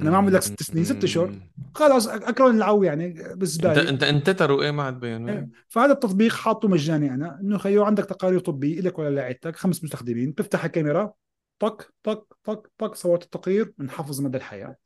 أنا 0.00 0.10
ما 0.10 0.16
عم 0.16 0.30
لك 0.30 0.42
ست 0.42 0.62
سنين 0.62 0.84
ست 0.84 1.04
اشهر 1.04 1.34
خلص 1.74 2.08
اكرم 2.08 2.56
العو 2.56 2.82
يعني 2.82 3.08
بالنسبة 3.08 3.90
انت 3.90 4.02
انت 4.02 4.28
أنت 4.28 4.42
إيه 4.42 4.70
ما 4.70 4.82
عاد 4.82 5.00
بين 5.00 5.28
إيه. 5.28 5.48
فهذا 5.68 5.92
التطبيق 5.92 6.32
حاطه 6.32 6.68
مجاني 6.68 7.14
أنا. 7.14 7.40
إنه 7.40 7.58
خيو 7.58 7.84
عندك 7.84 8.04
تقارير 8.04 8.38
طبية 8.38 8.80
لك 8.80 8.98
ولا 8.98 9.14
لعيلتك 9.14 9.56
خمس 9.56 9.84
مستخدمين. 9.84 10.30
بتفتح 10.30 10.64
الكاميرا 10.64 11.12
طق 11.58 11.90
طق 12.02 12.26
طق 12.44 12.66
طق 12.78 12.94
صورت 12.94 13.22
التقرير 13.22 13.72
بنحفظ 13.78 14.20
مدى 14.20 14.38
الحياة. 14.38 14.76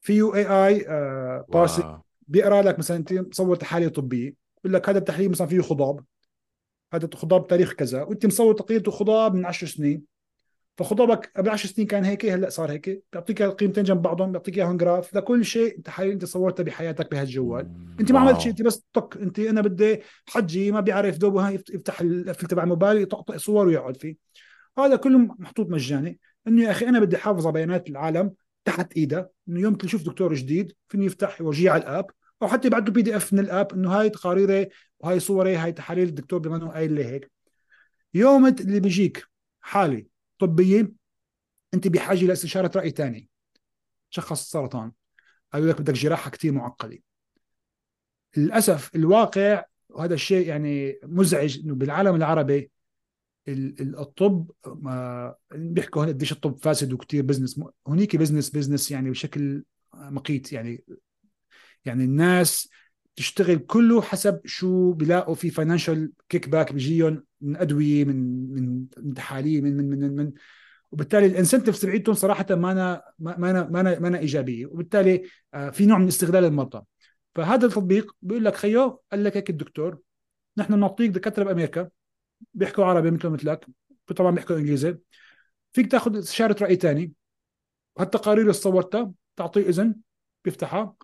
فيه 0.00 0.34
اي 0.34 0.46
اي 0.46 0.88
آه 0.88 2.04
بيقرأ 2.28 2.62
لك 2.62 2.78
مثلا 2.78 2.96
أنت 2.96 3.12
مصور 3.12 3.56
تحاليل 3.56 3.90
طبية. 3.90 4.34
بقول 4.60 4.74
لك 4.74 4.88
هذا 4.88 4.98
التحليل 4.98 5.30
مثلا 5.30 5.46
فيه 5.46 5.60
خضاب. 5.60 6.04
هذا 6.92 7.08
خضاب 7.14 7.46
تاريخ 7.46 7.72
كذا. 7.72 8.02
وأنت 8.02 8.26
مصور 8.26 8.54
تقرير 8.54 8.90
خضاب 8.90 9.34
من 9.34 9.46
10 9.46 9.66
سنين. 9.66 10.02
فخضابك 10.80 11.32
قبل 11.36 11.48
10 11.48 11.68
سنين 11.68 11.86
كان 11.86 12.04
هيك 12.04 12.26
هلأ 12.26 12.48
صار 12.50 12.70
هيك. 12.70 13.04
بيعطيك 13.12 13.42
القيمتين 13.42 13.84
جنب 13.84 14.02
بعضهم 14.02 14.32
بيعطيك 14.32 14.58
إياهم 14.58 14.76
جراف. 14.76 15.16
لكل 15.16 15.44
شيء 15.44 15.80
تحاليل 15.80 16.12
أنت 16.12 16.24
صورتها 16.24 16.62
بحياتك 16.62 17.10
بهالجوال. 17.10 17.70
أنت 18.00 18.12
ما 18.12 18.18
عملت 18.18 18.40
شيء 18.40 18.50
أنت 18.50 18.62
بس 18.62 18.84
طق. 18.92 19.16
أنت 19.16 19.38
أنا 19.38 19.60
بدي 19.60 20.00
حجي 20.28 20.72
ما 20.72 20.80
بيعرف 20.80 21.18
دوبه 21.18 21.50
يفتح 21.50 22.00
الفيلم 22.00 22.48
تبع 22.48 22.62
الموبايل 22.62 23.02
يطقطق 23.02 23.36
صور 23.36 23.66
ويقعد 23.66 23.96
فيه. 23.96 24.16
هذا 24.78 24.96
كله 24.96 25.18
محطوط 25.18 25.70
مجاني. 25.70 26.18
إنه 26.48 26.62
يا 26.62 26.70
أخي 26.70 26.88
أنا 26.88 27.00
بدي 27.00 27.16
أحافظ 27.16 27.46
على 27.46 27.52
بيانات 27.52 27.88
العالم 27.88 28.32
تحت 28.64 28.92
ايده 28.96 29.30
إنه 29.48 29.60
يوم 29.60 29.74
تشوف 29.74 30.02
دكتور 30.02 30.34
جديد 30.34 30.72
فيني 30.88 31.06
يفتح 31.06 31.40
يورجيه 31.40 31.70
على 31.70 31.82
ال 31.82 31.87
app. 31.87 32.06
أو 32.42 32.48
حتى 32.48 32.68
يبعث 32.68 32.82
له 32.82 32.92
PDF 32.92 33.32
من 33.32 33.38
ال 33.38 33.47
app 33.47 33.72
إنه 33.72 33.90
هاي 33.90 34.10
تقاريري 34.10 34.68
وهاي 35.00 35.20
صوري 35.20 35.56
هاي 35.56 35.72
تحاليل 35.72 36.08
الدكتور 36.08 36.38
بما 36.38 36.56
انه 36.56 36.68
قايل 36.68 36.92
لي 36.92 37.04
هيك. 37.04 37.30
يوم 38.14 38.46
اللي 38.46 38.80
بيجيك 38.80 39.26
حاله 39.60 40.09
طبية 40.40 40.92
أنت 41.74 41.88
بحاجة 41.88 42.24
لاستشارة 42.24 42.78
رأي 42.78 42.90
ثاني 42.90 43.28
شخص 44.10 44.50
سرطان. 44.50 44.92
قالوا 45.52 45.68
لك 45.68 45.80
بدك 45.80 45.94
جراحة 45.94 46.30
كثير 46.30 46.52
معقدة. 46.52 46.98
للأسف 48.36 48.94
الواقع 48.94 49.64
وهذا 49.88 50.14
الشيء 50.14 50.48
يعني 50.48 50.98
مزعج 51.02 51.60
إنه 51.64 51.74
بالعالم 51.74 52.14
العربي 52.14 52.70
الطب 53.48 54.50
بيحكوا 55.54 56.06
قديش 56.06 56.32
الطب 56.32 56.56
فاسد 56.56 56.92
وكثير 56.92 57.22
business 57.22 57.60
هنيك 57.86 58.16
business 58.16 58.50
business 58.50 58.90
يعني 58.90 59.10
بشكل 59.10 59.64
مقيت. 59.94 60.52
يعني 60.52 60.84
يعني 61.84 62.04
الناس 62.04 62.68
تشتغل 63.16 63.58
كله 63.58 64.02
حسب 64.02 64.40
شو 64.44 64.92
بيلاقوا 64.92 65.34
في 65.34 65.50
financial 65.50 66.12
kickback 66.28 66.72
بيجيهم. 66.72 67.24
من 67.40 67.56
أدوية 67.56 68.04
من 68.04 68.50
من 68.54 68.86
من 68.98 69.14
تحاليل 69.14 69.64
من 69.64 69.76
من 69.76 69.98
من, 70.00 70.16
من. 70.16 70.32
وبالتالي 70.92 71.26
ال 71.26 71.31
incentives 71.31 71.80
تبعيتهم 71.80 72.14
صراحة 72.14 72.46
ما 72.50 72.72
أنا 72.72 73.02
ما 73.18 73.50
أنا 73.50 73.68
ما 73.68 73.80
أنا 73.80 73.98
ما 73.98 74.08
أنا 74.08 74.18
إيجابية. 74.18 74.66
وبالتالي 74.66 75.22
آه، 75.54 75.70
في 75.70 75.86
نوع 75.86 75.98
من 75.98 76.08
استغلال 76.08 76.44
المرضى 76.44 76.82
فهذا 77.34 77.66
التطبيق 77.66 78.16
بيقول 78.22 78.44
لك 78.44 78.56
خيو 78.56 79.02
قال 79.12 79.24
لك 79.24 79.36
هيك 79.36 79.50
الدكتور 79.50 79.98
نحن 80.56 80.78
نعطيك 80.78 81.10
دكاترة 81.10 81.44
بأمريكا 81.44 81.88
بيحكوا 82.54 82.84
عربي 82.84 83.10
مثل 83.10 83.28
مثلك 83.28 83.66
طبعا 84.16 84.30
بيحكوا 84.30 84.56
إنجليزي. 84.56 84.98
فيك 85.72 85.90
تاخذ 85.90 86.18
إستشارة 86.18 86.56
رأي 86.62 86.76
ثاني 86.76 87.12
هالتقارير 87.98 88.42
اللي 88.42 88.52
صورتها 88.52 89.12
تعطيه 89.36 89.68
إذن 89.68 89.94
بيفتحها 90.44 90.94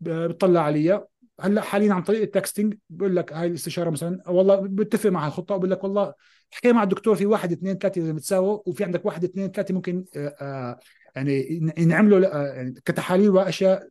بيطلع 0.00 0.60
عليها. 0.60 1.06
هلأ 1.40 1.60
حاليا 1.62 1.94
عن 1.94 2.02
طريق 2.02 2.22
التكستنج 2.22 2.74
بقول 2.90 3.16
لك 3.16 3.32
هاي 3.32 3.46
الاستشارة 3.46 3.90
مثلا 3.90 4.30
والله 4.30 4.56
بتفق 4.56 5.10
مع 5.10 5.26
الخطه 5.26 5.54
وبقول 5.54 5.70
لك 5.70 5.84
والله 5.84 6.14
احكي 6.52 6.72
مع 6.72 6.82
الدكتور 6.82 7.16
في 7.16 7.26
واحد 7.26 7.52
اثنين 7.52 7.78
ثلاثة 7.78 8.00
إذا 8.00 8.12
بتساووا 8.12 8.60
وفي 8.66 8.84
عندك 8.84 9.06
واحد 9.06 9.24
اثنين 9.24 9.50
ثلاثة 9.50 9.74
ممكن 9.74 10.04
آه, 10.16 10.36
آه، 10.40 10.80
يعني 11.16 11.62
ينعملوا 11.78 12.34
آه 12.34 12.54
يعني 12.54 12.72
كتحاليل 12.84 13.30
وأشياء 13.30 13.88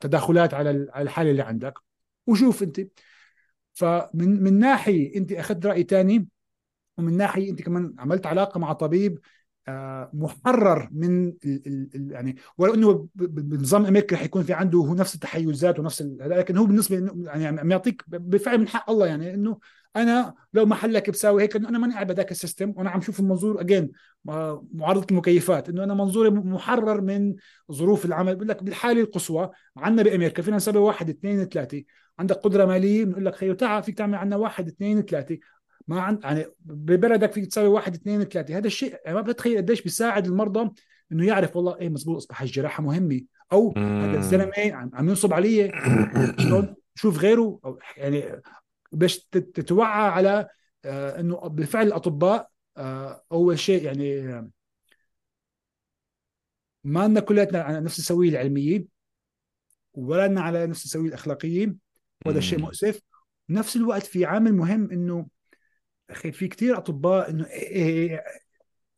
تداخلات 0.00 0.54
على 0.54 0.70
الحالة 0.70 1.30
اللي 1.30 1.42
عندك. 1.42 1.74
وشوف 2.26 2.62
أنت 2.62 2.80
فمن 3.74 4.42
من 4.42 4.58
ناحية 4.58 5.16
أنت 5.16 5.32
أخذت 5.32 5.66
رأي 5.66 5.82
ثاني 5.82 6.28
ومن 6.98 7.16
ناحية 7.16 7.50
أنت 7.50 7.62
كمان 7.62 7.94
عملت 7.98 8.26
علاقة 8.26 8.58
مع 8.60 8.72
طبيب 8.72 9.20
محرر 10.12 10.88
من 10.92 11.28
ال 11.28 11.88
ال 11.94 12.12
يعني 12.12 12.36
ولو 12.58 12.74
إنه 12.74 13.08
بنظام 13.14 13.86
أمريكا 13.86 14.16
حيكون 14.16 14.42
في 14.42 14.52
عنده 14.52 14.78
هو 14.78 14.94
نفس 14.94 15.14
التحيزات 15.14 15.78
ونفس 15.78 16.02
لكن 16.20 16.56
هو 16.56 16.66
بالنسبة 16.66 17.12
يعني 17.24 17.60
عم 17.60 17.70
يعطيك 17.70 18.04
بالفعل 18.06 18.58
من 18.58 18.68
حق 18.68 18.90
الله 18.90 19.06
يعني 19.06 19.34
إنه 19.34 19.58
أنا 19.96 20.34
لو 20.54 20.66
محلك 20.66 21.10
بساوي 21.10 21.42
هيك 21.42 21.56
إنه 21.56 21.68
أنا 21.68 21.78
ماني 21.78 21.94
قاعد 21.94 22.06
بذاك 22.06 22.30
السيستم 22.30 22.74
وأنا 22.76 22.90
عم 22.90 23.00
شوف 23.00 23.20
المنظور 23.20 23.60
اجين 23.60 23.92
معارضة 24.74 25.06
المكيفات 25.10 25.68
إنه 25.68 25.84
أنا 25.84 25.94
منظوري 25.94 26.30
محرر 26.30 27.00
من 27.00 27.34
ظروف 27.72 28.04
العمل. 28.04 28.36
بقول 28.36 28.48
لك 28.48 28.62
بالحالة 28.62 29.00
القصوى 29.00 29.50
عندنا 29.76 30.02
بأمريكا 30.02 30.42
فينا 30.42 30.56
نسوي 30.56 30.76
واحد 30.78 31.08
اثنين 31.08 31.44
ثلاثة. 31.44 31.82
عندك 32.18 32.36
قدرة 32.36 32.64
مالية 32.64 33.04
بنقول 33.04 33.24
لك 33.26 33.34
خيو 33.34 33.54
تعال 33.54 33.82
فيك 33.82 33.98
تعمل 33.98 34.14
عندنا 34.14 34.36
واحد 34.36 34.68
اثنين 34.68 35.02
ثلاثة. 35.02 35.38
ما 35.88 36.00
عند 36.00 36.24
يعني 36.24 36.46
ببلدك 36.60 37.32
فيك 37.32 37.46
تساوي 37.46 37.68
واحد 37.68 37.94
اثنين 37.94 38.24
ثلاثة. 38.24 38.56
هذا 38.56 38.66
الشيء 38.66 39.00
يعني 39.04 39.14
ما 39.16 39.20
بتخيل 39.20 39.56
قديش 39.56 39.82
بيساعد 39.82 40.26
المرضى 40.26 40.70
إنه 41.12 41.26
يعرف 41.26 41.56
والله 41.56 41.76
إيه 41.78 41.88
مزبوط 41.88 42.16
أصبح 42.16 42.42
الجراحة 42.42 42.82
مهمة 42.82 43.20
أو 43.52 43.74
هذا 43.76 44.18
الزلمة 44.18 44.52
عم 44.94 45.08
ينصب 45.08 45.32
علي 45.32 45.72
شوف 46.94 47.18
غيره 47.18 47.60
أو 47.64 47.78
يعني 47.96 48.42
باش 48.92 49.18
تتوعى 49.30 50.08
على 50.10 50.48
آه 50.84 51.20
إنه 51.20 51.36
بالفعل 51.36 51.86
الأطباء 51.86 52.50
آه 52.76 53.22
أول 53.32 53.58
شيء 53.58 53.82
يعني 53.82 54.22
ما 56.84 57.08
لنا 57.08 57.20
كلياتنا 57.20 57.62
على 57.62 57.80
نفس 57.80 57.98
السوية 57.98 58.28
العلمية 58.28 58.84
ولا 59.94 60.28
لنا 60.28 60.40
على 60.40 60.66
نفس 60.66 60.84
السوية 60.84 61.08
الأخلاقية 61.08 61.76
وهذا 62.26 62.38
الشيء 62.38 62.58
مؤسف. 62.58 63.00
نفس 63.48 63.76
الوقت 63.76 64.06
في 64.06 64.24
عامل 64.24 64.52
مهم 64.52 64.90
إنه 64.90 65.26
أخي 66.12 66.32
في 66.32 66.48
كثير 66.48 66.78
أطباء 66.78 67.30
إنه 67.30 67.46
إيه، 67.46 67.68
إيه، 67.68 68.10
إيه، 68.10 68.24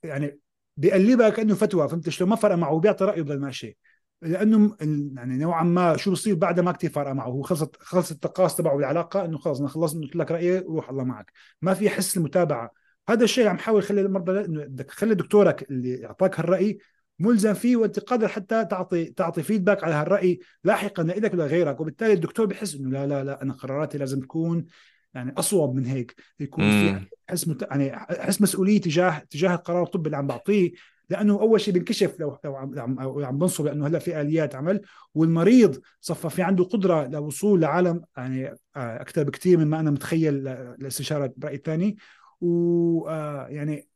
يعني 0.05 0.39
بيقلبها 0.77 1.31
كأنه 1.31 1.55
فتوى 1.55 1.89
فهمت؟ 1.89 2.09
شلون؟ 2.09 2.31
ما 2.31 2.36
فرق 2.36 2.55
معه 2.55 2.81
بيعطي 2.81 3.05
رأيه 3.05 3.23
بضل 3.23 3.41
ماشي 3.41 3.78
لأنه 4.23 4.77
يعني 5.16 5.39
نوعا 5.39 5.62
ما 5.62 5.97
شو 5.97 6.12
بصير 6.12 6.35
بعدها 6.35 6.65
ما 6.65 6.73
كثير 6.73 6.91
فرق 6.91 7.11
معه. 7.12 7.27
هو 7.27 7.43
خلصت 7.43 7.77
خلص 7.81 8.11
التقاص 8.11 8.57
تبعه 8.57 8.77
بالعلاقة 8.77 9.24
إنه 9.24 9.39
خلص 9.39 9.59
أنا 9.61 9.69
خلصت 9.69 9.97
قلت 9.97 10.16
لك 10.16 10.31
رأيي 10.31 10.59
روح 10.59 10.91
الله 10.91 11.05
معك. 11.05 11.32
ما 11.62 11.74
في 11.74 11.91
حس 11.91 12.16
المتابعة. 12.16 12.70
هذا 13.09 13.24
الشيء 13.24 13.47
عم 13.47 13.59
حاول 13.59 13.82
خلي 13.82 14.01
المرضى 14.01 14.45
إنه 14.45 14.65
بدك 14.65 14.85
تخلي 14.85 15.15
دكتورك 15.15 15.70
اللي 15.70 16.07
اعطاك 16.07 16.41
هالرأي 16.41 16.78
ملزم 17.19 17.55
فيه 17.55 17.77
وانت 17.77 17.99
قادر 17.99 18.28
حتى 18.28 18.65
تعطي 18.65 19.05
تعطي 19.05 19.43
فيدباك 19.43 19.85
على 19.85 19.95
هالرأي 19.95 20.39
لاحقا 20.65 21.03
لك 21.03 21.35
ولا 21.35 21.47
غيرك 21.47 21.81
وبالتالي 21.81 22.12
الدكتور 22.12 22.47
بحس 22.47 22.74
إنه 22.74 22.91
لا 22.91 23.07
لا 23.07 23.24
لا 23.24 23.43
أنا 23.43 23.53
قراراتي 23.53 23.99
لازم 23.99 24.20
تكون 24.20 24.66
يعني 25.15 25.35
أصوب 25.39 25.74
من 25.74 25.86
هيك 25.86 26.15
يكون 26.41 26.65
في 26.65 27.01
حس 27.28 27.49
مت... 27.49 27.62
يعني 27.62 27.97
حس 27.97 28.43
مسؤولية 28.43 28.81
تجاه 28.81 29.19
تجاه 29.31 29.55
القرار 29.55 29.82
الطبي 29.82 30.07
اللي 30.07 30.16
عم 30.16 30.27
بعطيه 30.27 30.73
لأنه 31.11 31.41
أول 31.41 31.61
شيء 31.61 31.74
بينكشف 31.74 32.20
لو 32.20 32.39
لو 32.45 32.57
عم 32.57 32.99
عم 33.24 33.39
بنصب 33.39 33.66
لأنه 33.66 33.86
هلأ 33.86 33.99
في 33.99 34.20
آليات 34.20 34.55
عمل 34.55 34.81
والمريض 35.15 35.81
صفى 36.01 36.31
في 36.31 36.43
عنده 36.43 36.65
قدرة 36.65 37.05
للوصول 37.07 37.61
لعالم 37.61 38.03
يعني 38.16 38.47
آه، 38.49 38.57
أكثر 38.77 39.23
بكثير 39.23 39.59
من 39.59 39.66
ما 39.66 39.81
أنا 39.81 39.91
متخيل 39.91 40.45
لاستشارة 40.78 41.35
براي 41.36 41.57
ثاني 41.57 41.97
ويعني 42.41 43.78
آه، 43.78 43.95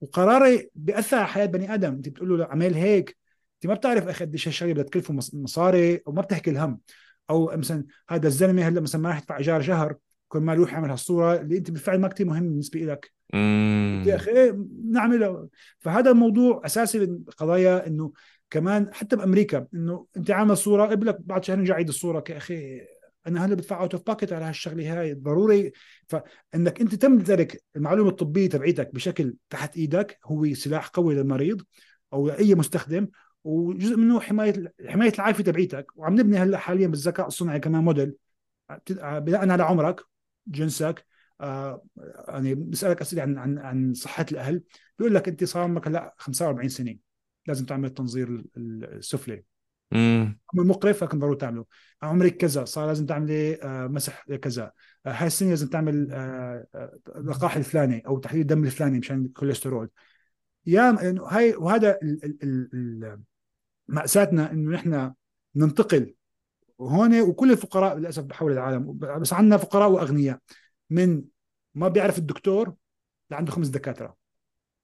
وقراري 0.00 0.70
بيأثر 0.74 1.16
على 1.16 1.26
حياة 1.26 1.46
بني 1.46 1.74
آدم. 1.74 1.92
أنت 1.92 2.08
بتقول 2.08 2.38
له 2.38 2.44
اعمل 2.44 2.74
هيك. 2.74 3.16
أنت 3.54 3.66
ما 3.66 3.74
بتعرف 3.74 4.08
أخي 4.08 4.24
قديش 4.24 4.48
هالشغلة 4.48 4.72
بدها 4.72 4.84
تكلفه 4.84 5.14
مصاري 5.32 6.00
وما 6.06 6.22
بتحكي 6.22 6.50
الهم. 6.50 6.80
أو 7.30 7.52
مثلا 7.56 7.84
هذا 8.08 8.28
الزلمة 8.28 8.68
هلأ 8.68 8.80
مثلا 8.80 9.00
ما 9.00 9.08
راح 9.08 9.18
يدفع 9.18 9.36
إيجار 9.36 9.62
شهر. 9.62 9.96
كل 10.32 10.40
ما 10.40 10.54
يروح 10.54 10.72
يعمل 10.72 10.90
هالصوره 10.90 11.34
اللي 11.34 11.58
أنت 11.58 11.70
بالفعل 11.70 12.00
ما 12.00 12.08
كثير 12.08 12.26
مهم 12.26 12.48
بالنسبة 12.48 12.80
لك 12.80 13.12
يا 14.06 14.14
أخي 14.14 14.30
إيه 14.30 14.58
نعمله. 14.90 15.48
فهذا 15.78 16.10
الموضوع 16.10 16.62
أساسي 16.64 16.98
من 16.98 17.24
قضايا 17.36 17.86
إنه 17.86 18.12
كمان 18.50 18.94
حتى 18.94 19.16
بأمريكا 19.16 19.66
إنه 19.74 20.06
أنت 20.16 20.30
عامل 20.30 20.56
صورة 20.56 20.86
قبلك 20.86 21.18
بعد 21.20 21.44
شهرين 21.44 21.60
نرجع 21.60 21.74
عيد 21.74 21.88
الصورة 21.88 22.24
يا 22.30 22.36
أخي. 22.36 22.80
أنا 23.26 23.46
هلا 23.46 23.54
بدفع 23.54 23.80
out 23.80 23.94
of 23.94 24.02
pocket 24.06 24.32
على 24.32 24.44
هالشغلة 24.44 25.00
هاي 25.00 25.14
ضروري. 25.14 25.72
فإنك 26.06 26.80
أنت 26.80 26.94
تمتلك 26.94 27.62
المعلومة 27.76 28.10
الطبية 28.10 28.48
تبعيتك 28.48 28.94
بشكل 28.94 29.34
تحت 29.50 29.76
إيدك 29.76 30.18
هو 30.24 30.54
سلاح 30.54 30.88
قوي 30.88 31.14
للمريض 31.14 31.62
أو 32.12 32.28
لأي 32.28 32.54
مستخدم 32.54 33.08
وجزء 33.44 33.96
منه 33.96 34.20
حماية 34.20 34.72
حماية 34.88 35.12
العافية 35.14 35.44
تبعيتك. 35.44 35.86
وعم 35.96 36.14
نبني 36.14 36.38
هلا 36.38 36.58
حاليا 36.58 36.86
بالذكاء 36.86 37.26
الصنعي 37.26 37.60
كمان 37.60 37.84
موديل 37.84 38.14
بناء 38.90 39.50
على 39.50 39.62
عمرك. 39.62 40.11
جنسك 40.46 41.06
آه 41.40 41.84
يعني 42.28 42.54
بسالك 42.54 43.00
أسئلة 43.00 43.22
عن 43.22 43.38
عن 43.38 43.58
عن 43.58 43.94
صحة 43.94 44.26
الأهل. 44.32 44.62
بيقول 44.98 45.14
لك 45.14 45.28
انت 45.28 45.44
صار 45.44 45.62
عمرك 45.62 45.88
هلا 45.88 46.14
45 46.18 46.68
سنة. 46.68 46.96
لازم 47.46 47.66
تعمل 47.66 47.84
التنظير 47.88 48.44
السفلي 48.56 49.44
امم 49.92 50.38
مقرف 50.54 51.04
لكن 51.04 51.18
ضروري 51.18 51.36
تعمله؟ 51.36 51.64
عمرك 52.02 52.36
كذا 52.36 52.64
صار 52.64 52.86
لازم 52.86 53.06
تعملي 53.06 53.62
آه 53.62 53.86
مسح 53.86 54.24
كذا. 54.24 54.72
آه 55.06 55.10
هاي 55.10 55.26
السنة 55.26 55.48
لازم 55.48 55.68
تعمل 55.68 56.08
آه, 56.12 56.66
آه، 56.74 56.98
لقاح 57.24 57.56
الفلاني 57.56 58.06
أو 58.06 58.18
تحليل 58.18 58.40
الدم 58.42 58.64
الفلاني 58.64 58.98
مشان 58.98 59.24
الكوليسترول. 59.24 59.90
يا 60.66 60.96
هاي 61.28 61.54
وهذا 61.56 61.98
مأساتنا 63.88 64.52
إنه 64.52 64.70
نحن 64.70 65.12
ننتقل 65.56 66.14
وهون 66.82 67.20
وكل 67.20 67.52
الفقراء 67.52 67.98
للأسف 67.98 68.22
بحول 68.22 68.52
العالم 68.52 68.98
بس 68.98 69.32
عندنا 69.32 69.56
فقراء 69.56 69.90
وأغنياء. 69.90 70.38
من 70.90 71.22
ما 71.74 71.88
بيعرف 71.88 72.18
الدكتور 72.18 72.74
لعنده 73.30 73.52
خمس 73.52 73.68
دكاترة. 73.68 74.16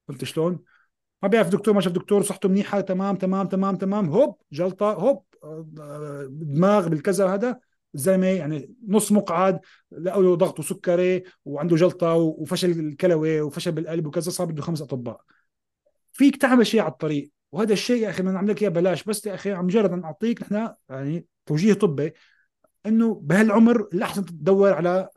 قلت 0.09 0.25
شلون؟ 0.25 0.59
ما 1.23 1.29
بيعرف 1.29 1.49
دكتور 1.49 1.75
ما 1.75 1.81
شاف 1.81 1.93
دكتور 1.93 2.23
صحته 2.23 2.49
منيحة 2.49 2.81
تمام 2.81 3.17
تمام 3.17 3.47
تمام 3.47 3.77
تمام 3.77 4.09
هوب 4.11 4.37
جلطة 4.53 4.93
هوب 4.93 5.25
دماغ 6.31 6.89
بالكذا 6.89 7.35
هذا 7.35 7.59
الزلمه 7.95 8.27
يعني 8.27 8.75
نص 8.89 9.13
مقعد 9.13 9.61
لقوا 9.91 10.23
له 10.23 10.35
ضغط 10.35 10.59
وسكري 10.59 11.23
وعنده 11.45 11.77
جلطة 11.77 12.15
وفشل 12.15 12.71
الكلوي 12.71 13.41
وفشل 13.41 13.73
بالقلب 13.73 14.07
وكذا 14.07 14.31
صار 14.31 14.47
بده 14.47 14.63
خمس 14.63 14.83
أطباء. 14.83 15.21
فيك 16.13 16.37
تعمل 16.37 16.67
شيء 16.67 16.81
على 16.81 16.93
الطريق. 16.93 17.33
وهذا 17.53 17.73
الشيء 17.73 18.03
يا 18.03 18.11
أخي 18.11 18.23
بدنا 18.23 18.35
نعمل 18.35 18.51
لك 18.51 18.63
إياه 18.63 18.71
بلاش 18.71 19.05
بس 19.05 19.27
يا 19.27 19.35
أخي 19.35 19.53
عم 19.53 19.65
مجرد 19.65 19.93
نعطيك 19.93 20.43
نحن 20.43 20.69
يعني 20.89 21.27
توجيه 21.49 21.73
طبي 21.73 22.13
انه 22.87 23.15
بهالعمر 23.15 23.89
الاحسن 23.93 24.25
تدور 24.25 24.73
على 24.73 25.09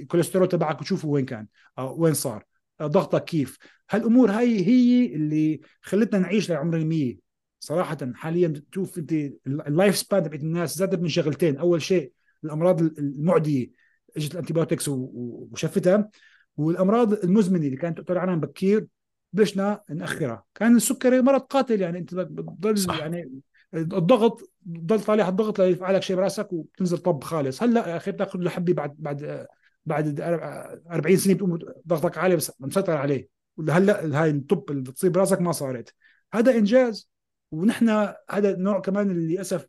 الكوليسترول 0.00 0.44
آه، 0.44 0.48
تبعك 0.48 0.80
وتشوفه 0.80 1.08
وين 1.08 1.24
كان 1.24 1.46
أو 1.78 2.02
وين 2.02 2.14
صار 2.14 2.44
ضغطك 2.82 3.24
كيف. 3.24 3.58
هالأمور 3.90 4.30
هاي 4.30 4.66
هي 4.66 5.14
اللي 5.14 5.60
خلتنا 5.80 6.18
نعيش 6.18 6.50
لعمر 6.50 6.76
المية. 6.76 7.18
صراحة 7.60 7.98
حاليا 8.14 8.62
تشوف 8.72 8.98
أنت 8.98 9.12
ال 9.46 9.56
life 9.56 9.96
span 9.96 10.22
تبعت 10.22 10.40
الناس 10.40 10.76
زادت 10.76 11.00
من 11.00 11.08
شغلتين. 11.08 11.56
أول 11.56 11.82
شيء 11.82 12.12
الأمراض 12.44 12.82
المعدية. 12.82 13.70
إجت 14.16 14.32
ال 14.32 14.37
antibiotics 14.37 14.88
وشفتها. 14.88 16.10
والأمراض 16.56 17.12
المزمنة 17.12 17.66
اللي 17.66 17.76
كانت 17.76 17.98
تقتل 17.98 18.18
عنها 18.18 18.34
بكير 18.34 18.86
بلشنا 19.32 19.82
نأخرها. 19.90 20.44
كان 20.54 20.76
السكري 20.76 21.22
مرض 21.22 21.40
قاتل 21.40 21.80
يعني 21.80 21.98
أنت 21.98 22.14
بتضل. 22.14 22.98
يعني 23.00 23.30
الضغط 23.74 24.52
بضل 24.62 25.00
طالع 25.00 25.28
الضغط 25.28 25.60
ليفعلك 25.60 26.02
شيء 26.02 26.16
براسك 26.16 26.52
وبتنزل 26.52 26.98
طب 26.98 27.24
خالص. 27.24 27.62
هلأ 27.62 27.88
يا 27.88 27.96
أخي 27.96 28.10
بتاخذ 28.10 28.38
له 28.38 28.50
حبي 28.50 28.72
بعد 28.72 28.94
بعد 28.98 29.46
بعد 29.86 30.20
40 30.20 31.16
سنة 31.16 31.34
بتقوم 31.34 31.58
ضغطك 31.88 32.18
عالي 32.18 32.36
بس 32.36 32.52
مسيطر 32.60 32.96
عليه. 32.96 33.28
هلأ 33.68 34.22
هاي 34.22 34.30
الطب 34.30 34.70
اللي 34.70 34.82
بتصيب 34.82 35.12
براسك 35.12 35.40
ما 35.40 35.52
صارت. 35.52 35.94
هذا 36.34 36.54
إنجاز. 36.54 37.10
ونحن 37.50 37.88
هذا 38.30 38.56
نوع 38.56 38.80
كمان 38.80 39.10
اللي 39.10 39.34
للأسف 39.34 39.66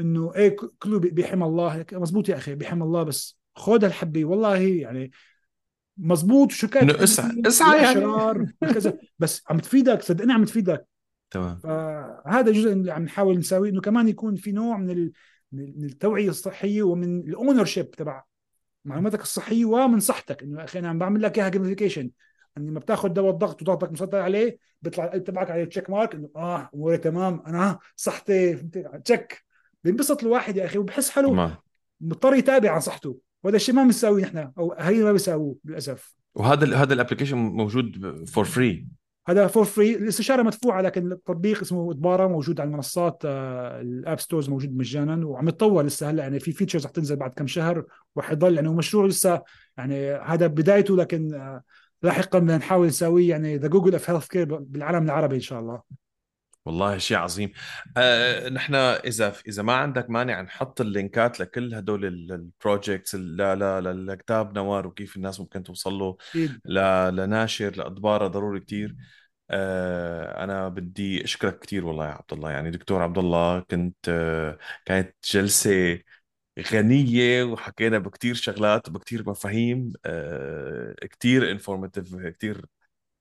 إنه 0.00 0.34
إيه 0.34 0.56
كله 0.78 0.98
بحمى 0.98 1.46
الله. 1.46 1.84
مزبوط 1.92 2.28
يا 2.28 2.36
أخي 2.36 2.54
بحمى 2.54 2.84
الله 2.84 3.02
بس 3.02 3.38
خذ 3.56 3.84
الحبه 3.84 4.24
والله 4.24 4.56
يعني 4.56 5.10
مزبوط 5.98 6.50
شو 6.50 6.68
كانت 6.68 6.90
إنه 6.90 7.04
إسعى 7.04 7.42
إسعى 7.46 7.82
يعني. 7.82 8.56
كذا 8.60 8.98
بس 9.18 9.42
عم 9.50 9.58
تفيدك 9.58 10.02
صدقني 10.02 10.32
عم 10.32 10.44
تفيدك. 10.44 10.86
تمام. 11.30 11.58
فهذا 11.58 12.52
جزء 12.52 12.72
اللي 12.72 12.92
عم 12.92 13.02
نحاول 13.02 13.38
نساويه 13.38 13.70
إنه 13.70 13.80
كمان 13.80 14.08
يكون 14.08 14.36
في 14.36 14.52
نوع 14.52 14.76
من 14.76 15.10
من 15.52 15.84
التوعية 15.84 16.28
الصحية 16.28 16.82
ومن 16.82 17.20
ال 17.20 17.64
ownership 17.64 17.90
تبع 17.90 18.22
معلوماتك 18.84 19.20
الصحية 19.20 19.64
ومن 19.64 20.00
صحتك. 20.00 20.42
إنه 20.42 20.64
أخي 20.64 20.78
أنا 20.78 20.88
عم 20.88 20.98
بعمل 20.98 21.22
لك 21.22 21.38
إياها 21.38 21.48
gamification 21.48 22.10
انه 22.56 22.70
لما 22.70 22.80
بتاخذ 22.80 23.08
دواء 23.08 23.32
الضغط 23.32 23.62
وضغطك 23.62 23.92
مسيطر 23.92 24.18
عليه 24.18 24.58
بيطلع 24.82 25.06
تبعك 25.06 25.50
عليه 25.50 25.64
check 25.64 25.90
mark 25.90 26.14
إنه 26.14 26.30
آه 26.36 26.70
أموري 26.74 26.98
تمام 26.98 27.42
أنا 27.46 27.78
صحتي 27.96 28.54
check 29.04 29.44
بينبسط 29.84 30.22
الواحد 30.22 30.56
يا 30.56 30.64
أخي 30.64 30.78
وبحس 30.78 31.10
حاله 31.10 31.56
مضطر 32.00 32.34
يتابع 32.34 32.70
عن 32.70 32.80
صحته. 32.80 33.18
وهذا 33.42 33.56
الشيء 33.56 33.74
ما 33.74 33.84
بنساويه 33.84 34.22
نحن 34.22 34.52
أو 34.58 34.72
هي 34.78 35.04
ما 35.04 35.12
بيساووه 35.12 35.56
للأسف. 35.64 36.16
وهذا 36.34 36.76
هذا 36.76 36.94
ال 36.94 36.97
application 36.97 37.36
موجود 37.36 38.24
for 38.28 38.44
free 38.44 38.86
هذا 39.28 39.46
for 39.46 39.64
free 39.64 39.94
الاستشارة 39.94 40.42
مدفوعة 40.42 40.80
لكن 40.80 41.12
التطبيق 41.12 41.60
اسمه 41.60 41.90
ادبارا 41.90 42.28
موجود 42.28 42.60
على 42.60 42.68
المنصات 42.68 43.22
آه، 43.24 43.80
ال 43.80 43.90
app 43.90 44.20
stores 44.20 44.48
موجود 44.48 44.76
مجانا 44.76 45.26
وعم 45.26 45.48
يتطور 45.48 45.84
لسه 45.84 46.10
هلأ. 46.10 46.22
يعني 46.22 46.40
في 46.40 46.52
features 46.52 46.84
رح 46.84 46.90
تنزل 46.90 47.16
بعد 47.16 47.30
كم 47.30 47.46
شهر 47.46 47.84
وحيضل 48.16 48.54
يعني 48.54 48.68
مشروع 48.68 49.06
لسه. 49.06 49.42
يعني 49.76 50.12
هذا 50.12 50.46
بدايته 50.46 50.96
لكن 50.96 51.34
آه، 51.34 51.62
لاحقا 52.02 52.38
بدنا 52.38 52.56
نحاول 52.56 52.86
نساويه 52.86 53.30
يعني 53.30 53.56
the 53.56 53.68
Google 53.68 53.92
of 53.92 54.10
health 54.10 54.28
care 54.28 54.56
بالعالم 54.56 55.04
العربي 55.04 55.36
إن 55.36 55.40
شاء 55.40 55.60
الله. 55.60 56.05
والله 56.66 56.98
شيء 56.98 57.16
عظيم. 57.16 57.52
آه 57.96 58.48
نحن 58.48 58.74
إذا 58.74 59.32
إذا 59.48 59.62
ما 59.62 59.72
عندك 59.74 60.10
مانع 60.10 60.40
نحط 60.42 60.80
اللينكات 60.80 61.40
لكل 61.40 61.74
هدول 61.74 62.04
ال 62.04 62.16
projects 62.16 63.14
لكتاب 63.14 64.54
نوار 64.58 64.86
وكيف 64.86 65.16
الناس 65.16 65.40
ممكن 65.40 65.62
توصل 65.62 65.92
له 65.94 66.16
لناشر 67.10 67.76
لادباره 67.76 68.26
ضروري 68.26 68.60
كتير. 68.60 68.96
آه 69.50 70.44
أنا 70.44 70.68
بدي 70.68 71.24
أشكرك 71.24 71.58
كثير 71.58 71.86
والله 71.86 72.06
يا 72.06 72.10
عبد 72.12 72.32
الله. 72.32 72.50
يعني 72.50 72.70
دكتور 72.70 73.02
عبد 73.02 73.18
الله 73.18 73.60
كنت 73.60 74.08
آه 74.08 74.58
كانت 74.84 75.14
جلسة 75.32 76.00
غنية 76.72 77.44
وحكينا 77.44 77.98
بكتير 77.98 78.34
شغلات 78.34 78.88
وبكتير 78.88 79.30
مفاهيم 79.30 79.92
آه 80.06 80.94
كتير 81.02 81.50
انفورماتيف 81.50 82.16
كتير 82.16 82.66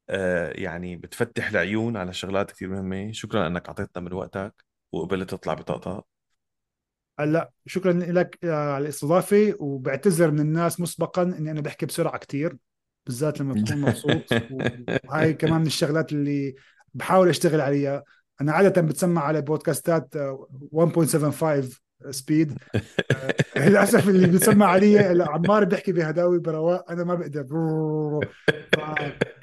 آه 0.09 0.51
يعني 0.55 0.95
بتفتح 0.95 1.49
العيون 1.49 1.97
على 1.97 2.13
شغلات 2.13 2.51
كتير 2.51 2.69
مهمة. 2.69 3.11
شكرا 3.11 3.47
إنك 3.47 3.67
أعطيتنا 3.67 4.03
من 4.03 4.13
وقتك 4.13 4.65
وقبلت 4.91 5.29
تطلع 5.29 5.53
بطاقة 5.53 6.05
هلا 7.19 7.51
شكرا 7.65 7.93
لك 7.93 8.39
على 8.43 8.83
الاستضافة 8.83 9.53
وبعتذر 9.59 10.31
من 10.31 10.39
الناس 10.39 10.79
مسبقا 10.79 11.23
إني 11.23 11.51
أنا 11.51 11.61
بحكي 11.61 11.85
بسرعة 11.85 12.17
كتير 12.17 12.57
بالذات 13.05 13.39
لما 13.39 13.53
بكون 13.53 13.81
مبسوط. 13.81 14.23
وهاي 15.05 15.33
كمان 15.33 15.61
من 15.61 15.67
الشغلات 15.67 16.11
اللي 16.11 16.55
بحاول 16.93 17.29
أشتغل 17.29 17.61
عليها. 17.61 18.03
أنا 18.41 18.51
عادة 18.51 18.81
بتسمع 18.81 19.23
على 19.23 19.41
بودكاستات 19.41 20.15
1.75 20.71 21.79
سبيد. 22.09 22.57
للأسف 23.57 24.09
اللي 24.09 24.27
بيسمع 24.27 24.65
علي 24.65 25.23
عمار 25.23 25.63
بيحكي 25.63 25.91
بهداوي 25.91 26.39
برواق 26.39 26.91
أنا 26.91 27.03
ما 27.03 27.15
بقدر. 27.15 27.45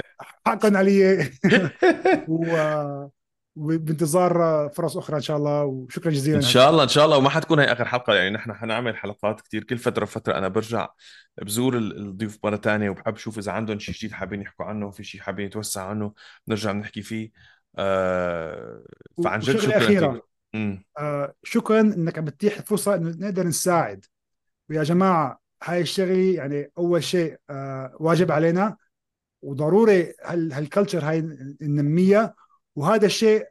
حقا 0.47 0.73
علي. 0.79 1.31
وبانتظار 3.57 4.69
فرص 4.75 4.97
أخرى 4.97 5.17
إن 5.17 5.23
شاء 5.23 5.37
الله 5.37 5.65
وشكرا 5.65 6.11
جزيلا 6.13 6.37
إن 6.37 6.43
شاء 6.43 6.71
الله 6.71 6.83
إن 6.83 6.89
شاء 6.89 7.05
الله 7.05 7.17
وما 7.17 7.29
حتكون 7.31 7.59
هي 7.59 7.73
آخر 7.73 7.85
حلقة 7.85 8.15
يعني 8.15 8.31
نحن 8.31 8.53
حنعمل 8.53 8.97
حلقات 8.97 9.41
كثير 9.41 9.65
كل 9.65 9.79
فترة 9.79 10.05
فتره 10.05 10.39
أنا 10.39 10.49
برجع 10.49 10.89
بزور 11.43 11.77
الضيوف 11.79 12.39
مرة 12.45 12.57
ثانية 12.57 12.91
وبحب 12.91 13.15
أشوف 13.15 13.39
إذا 13.39 13.53
عندهم 13.53 13.79
شيء 13.79 13.95
جديد 13.95 14.13
حابين 14.13 14.43
يحكوا 14.43 14.67
عنه 14.67 14.91
في 14.91 15.05
شيء 15.05 15.21
حابين 15.21 15.47
يتوسع 15.47 15.87
عنه 15.87 16.13
بنرجع 16.47 16.73
بنحكي 16.73 17.03
فيه. 17.03 17.31
آه 17.79 18.83
فعن 19.25 19.41
جد 19.41 19.59
شكرا 19.59 19.77
أخيرة. 19.77 20.23
آه 20.99 21.35
شكرا 21.43 21.81
إنك 21.81 22.19
عم 22.19 22.25
بتتيح 22.25 22.61
فرصة 22.61 22.95
إنه 22.95 23.11
نقدر 23.11 23.47
نساعد. 23.47 24.05
ويا 24.71 24.83
جماعة 24.83 25.41
هاي 25.63 25.81
الشغلة 25.81 26.35
يعني 26.35 26.71
أول 26.79 27.05
شيء 27.05 27.37
آه 27.51 27.97
واجب 28.01 28.33
علينا. 28.33 28.77
وضروري 29.43 30.15
هال 30.25 30.53
هالكلتشر 30.53 31.05
هاي 31.05 31.21
ننميها. 31.61 32.35
وهذا 32.77 33.07
الشيء 33.07 33.47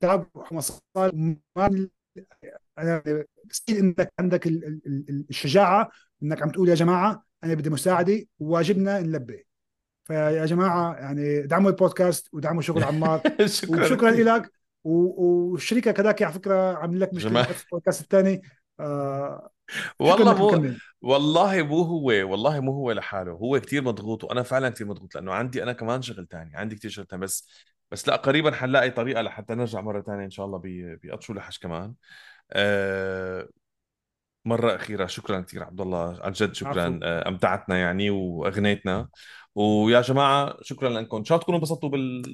تعب 0.00 0.26
ومصاري 0.34 1.90
أنا 2.78 3.24
انك 3.70 4.12
عندك 4.20 4.46
الشجاعة 5.30 5.90
إنك 6.22 6.42
عم 6.42 6.50
تقول 6.50 6.68
يا 6.68 6.74
جماعة 6.74 7.24
أنا 7.44 7.54
بدي 7.54 7.70
مساعدة 7.70 8.24
وواجبنا 8.38 9.00
نلبي. 9.00 9.46
فيا 10.04 10.46
جماعة 10.46 10.94
يعني 10.94 11.42
دعموا 11.42 11.70
البودكاست 11.70 12.34
ودعموا 12.34 12.62
شغل 12.62 12.84
عمار. 12.84 13.20
شكرا. 13.46 13.84
وشكرا 13.84 14.10
لك 14.10 14.52
والشركة 14.84 15.90
كذاك 15.90 16.22
على 16.22 16.32
فكرة 16.32 16.76
عامل 16.76 17.00
لك 17.00 17.14
مشكلة 17.14 17.42
في 17.42 17.64
البودكاست 17.64 18.00
الثاني. 18.00 18.42
آه 18.80 19.50
والله 20.00 20.34
مو 20.34 20.76
والله 21.02 21.62
مو 21.62 21.82
هو 21.82 22.04
والله 22.06 22.60
مو 22.60 22.72
هو 22.72 22.92
لحاله. 22.92 23.32
هو 23.32 23.60
كتير 23.60 23.82
مضغوط 23.82 24.24
وأنا 24.24 24.42
فعلا 24.42 24.70
كتير 24.70 24.86
مضغوط 24.86 25.14
لأنه 25.14 25.32
عندي 25.34 25.62
أنا 25.62 25.72
كمان 25.72 26.02
شغل 26.02 26.26
تاني 26.26 26.56
عندي 26.56 26.76
كتير 26.76 26.90
شغل 26.90 27.04
تاني 27.06 27.22
بس 27.22 27.48
بس 27.90 28.08
لا 28.08 28.16
قريبا 28.16 28.50
حنلاقي 28.54 28.90
طريقة 28.90 29.22
لحتى 29.22 29.54
نرجع 29.54 29.80
مرة 29.80 30.00
ثانية 30.02 30.24
إن 30.24 30.30
شاء 30.30 30.46
الله 30.46 30.60
بأطشو 31.02 31.32
لحش 31.32 31.58
كمان. 31.58 31.94
أه 32.52 33.48
مرة 34.44 34.74
أخيرة 34.74 35.06
شكرا 35.06 35.40
كثير 35.40 35.64
عبد 35.64 35.80
الله 35.80 36.18
عن 36.22 36.32
جد 36.32 36.52
شكرا. 36.54 36.86
عفو. 36.86 36.98
آه، 37.02 37.28
أمتعتنا 37.28 37.76
يعني 37.78 38.10
وأغنيتنا. 38.10 39.08
ويا 39.56 40.00
جماعة 40.00 40.56
شكرا 40.62 40.88
لكم 40.88 41.16
إن 41.16 41.24
شاء 41.24 41.36
الله 41.36 41.42
تكونوا 41.42 41.58
انبسطتوا 41.58 41.88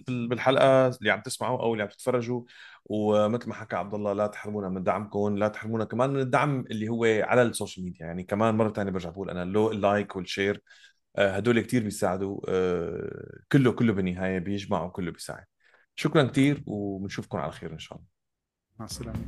بالحلقة 0.09 0.89
اللي 0.89 1.11
عم 1.11 1.21
تسمعوا 1.21 1.63
أو 1.63 1.73
اللي 1.73 1.83
عم 1.83 1.89
تتفرجوا. 1.89 2.43
ومثل 2.85 3.49
ما 3.49 3.55
حكى 3.55 3.77
عبد 3.77 3.95
الله 3.95 4.13
لا 4.13 4.27
تحرمونا 4.27 4.69
من 4.69 4.83
دعمكم 4.83 5.37
لا 5.37 5.49
تحرمونا 5.49 5.85
كمان 5.85 6.11
من 6.11 6.21
الدعم 6.21 6.65
اللي 6.71 6.89
هو 6.89 7.05
على 7.05 7.43
ال 7.43 7.49
social 7.49 7.85
media. 7.85 8.07
يعني 8.07 8.23
كمان 8.23 8.55
مرة 8.55 8.73
ثانية 8.73 8.91
برجع 8.91 9.11
بقول 9.11 9.31
أنا 9.31 9.45
لو 9.45 9.71
ال 9.71 9.80
like 9.80 10.17
وال 10.17 10.30
share 10.30 10.63
هدول 11.19 11.61
كتير 11.61 11.83
بيساعدوا 11.83 12.41
آه، 12.49 13.39
كله 13.53 13.73
كله 13.73 13.93
بالنهاية 13.93 14.39
بيجمع 14.39 14.85
وكله 14.85 15.11
بيساعد. 15.13 15.45
شكرا 15.97 16.23
كتير 16.23 16.63
وبنشوفكم 16.67 17.39
على 17.39 17.53
خير 17.53 17.73
إن 17.73 17.79
شاء 17.79 17.99
الله. 17.99 18.09
مع 18.79 18.85
السلامة. 18.85 19.23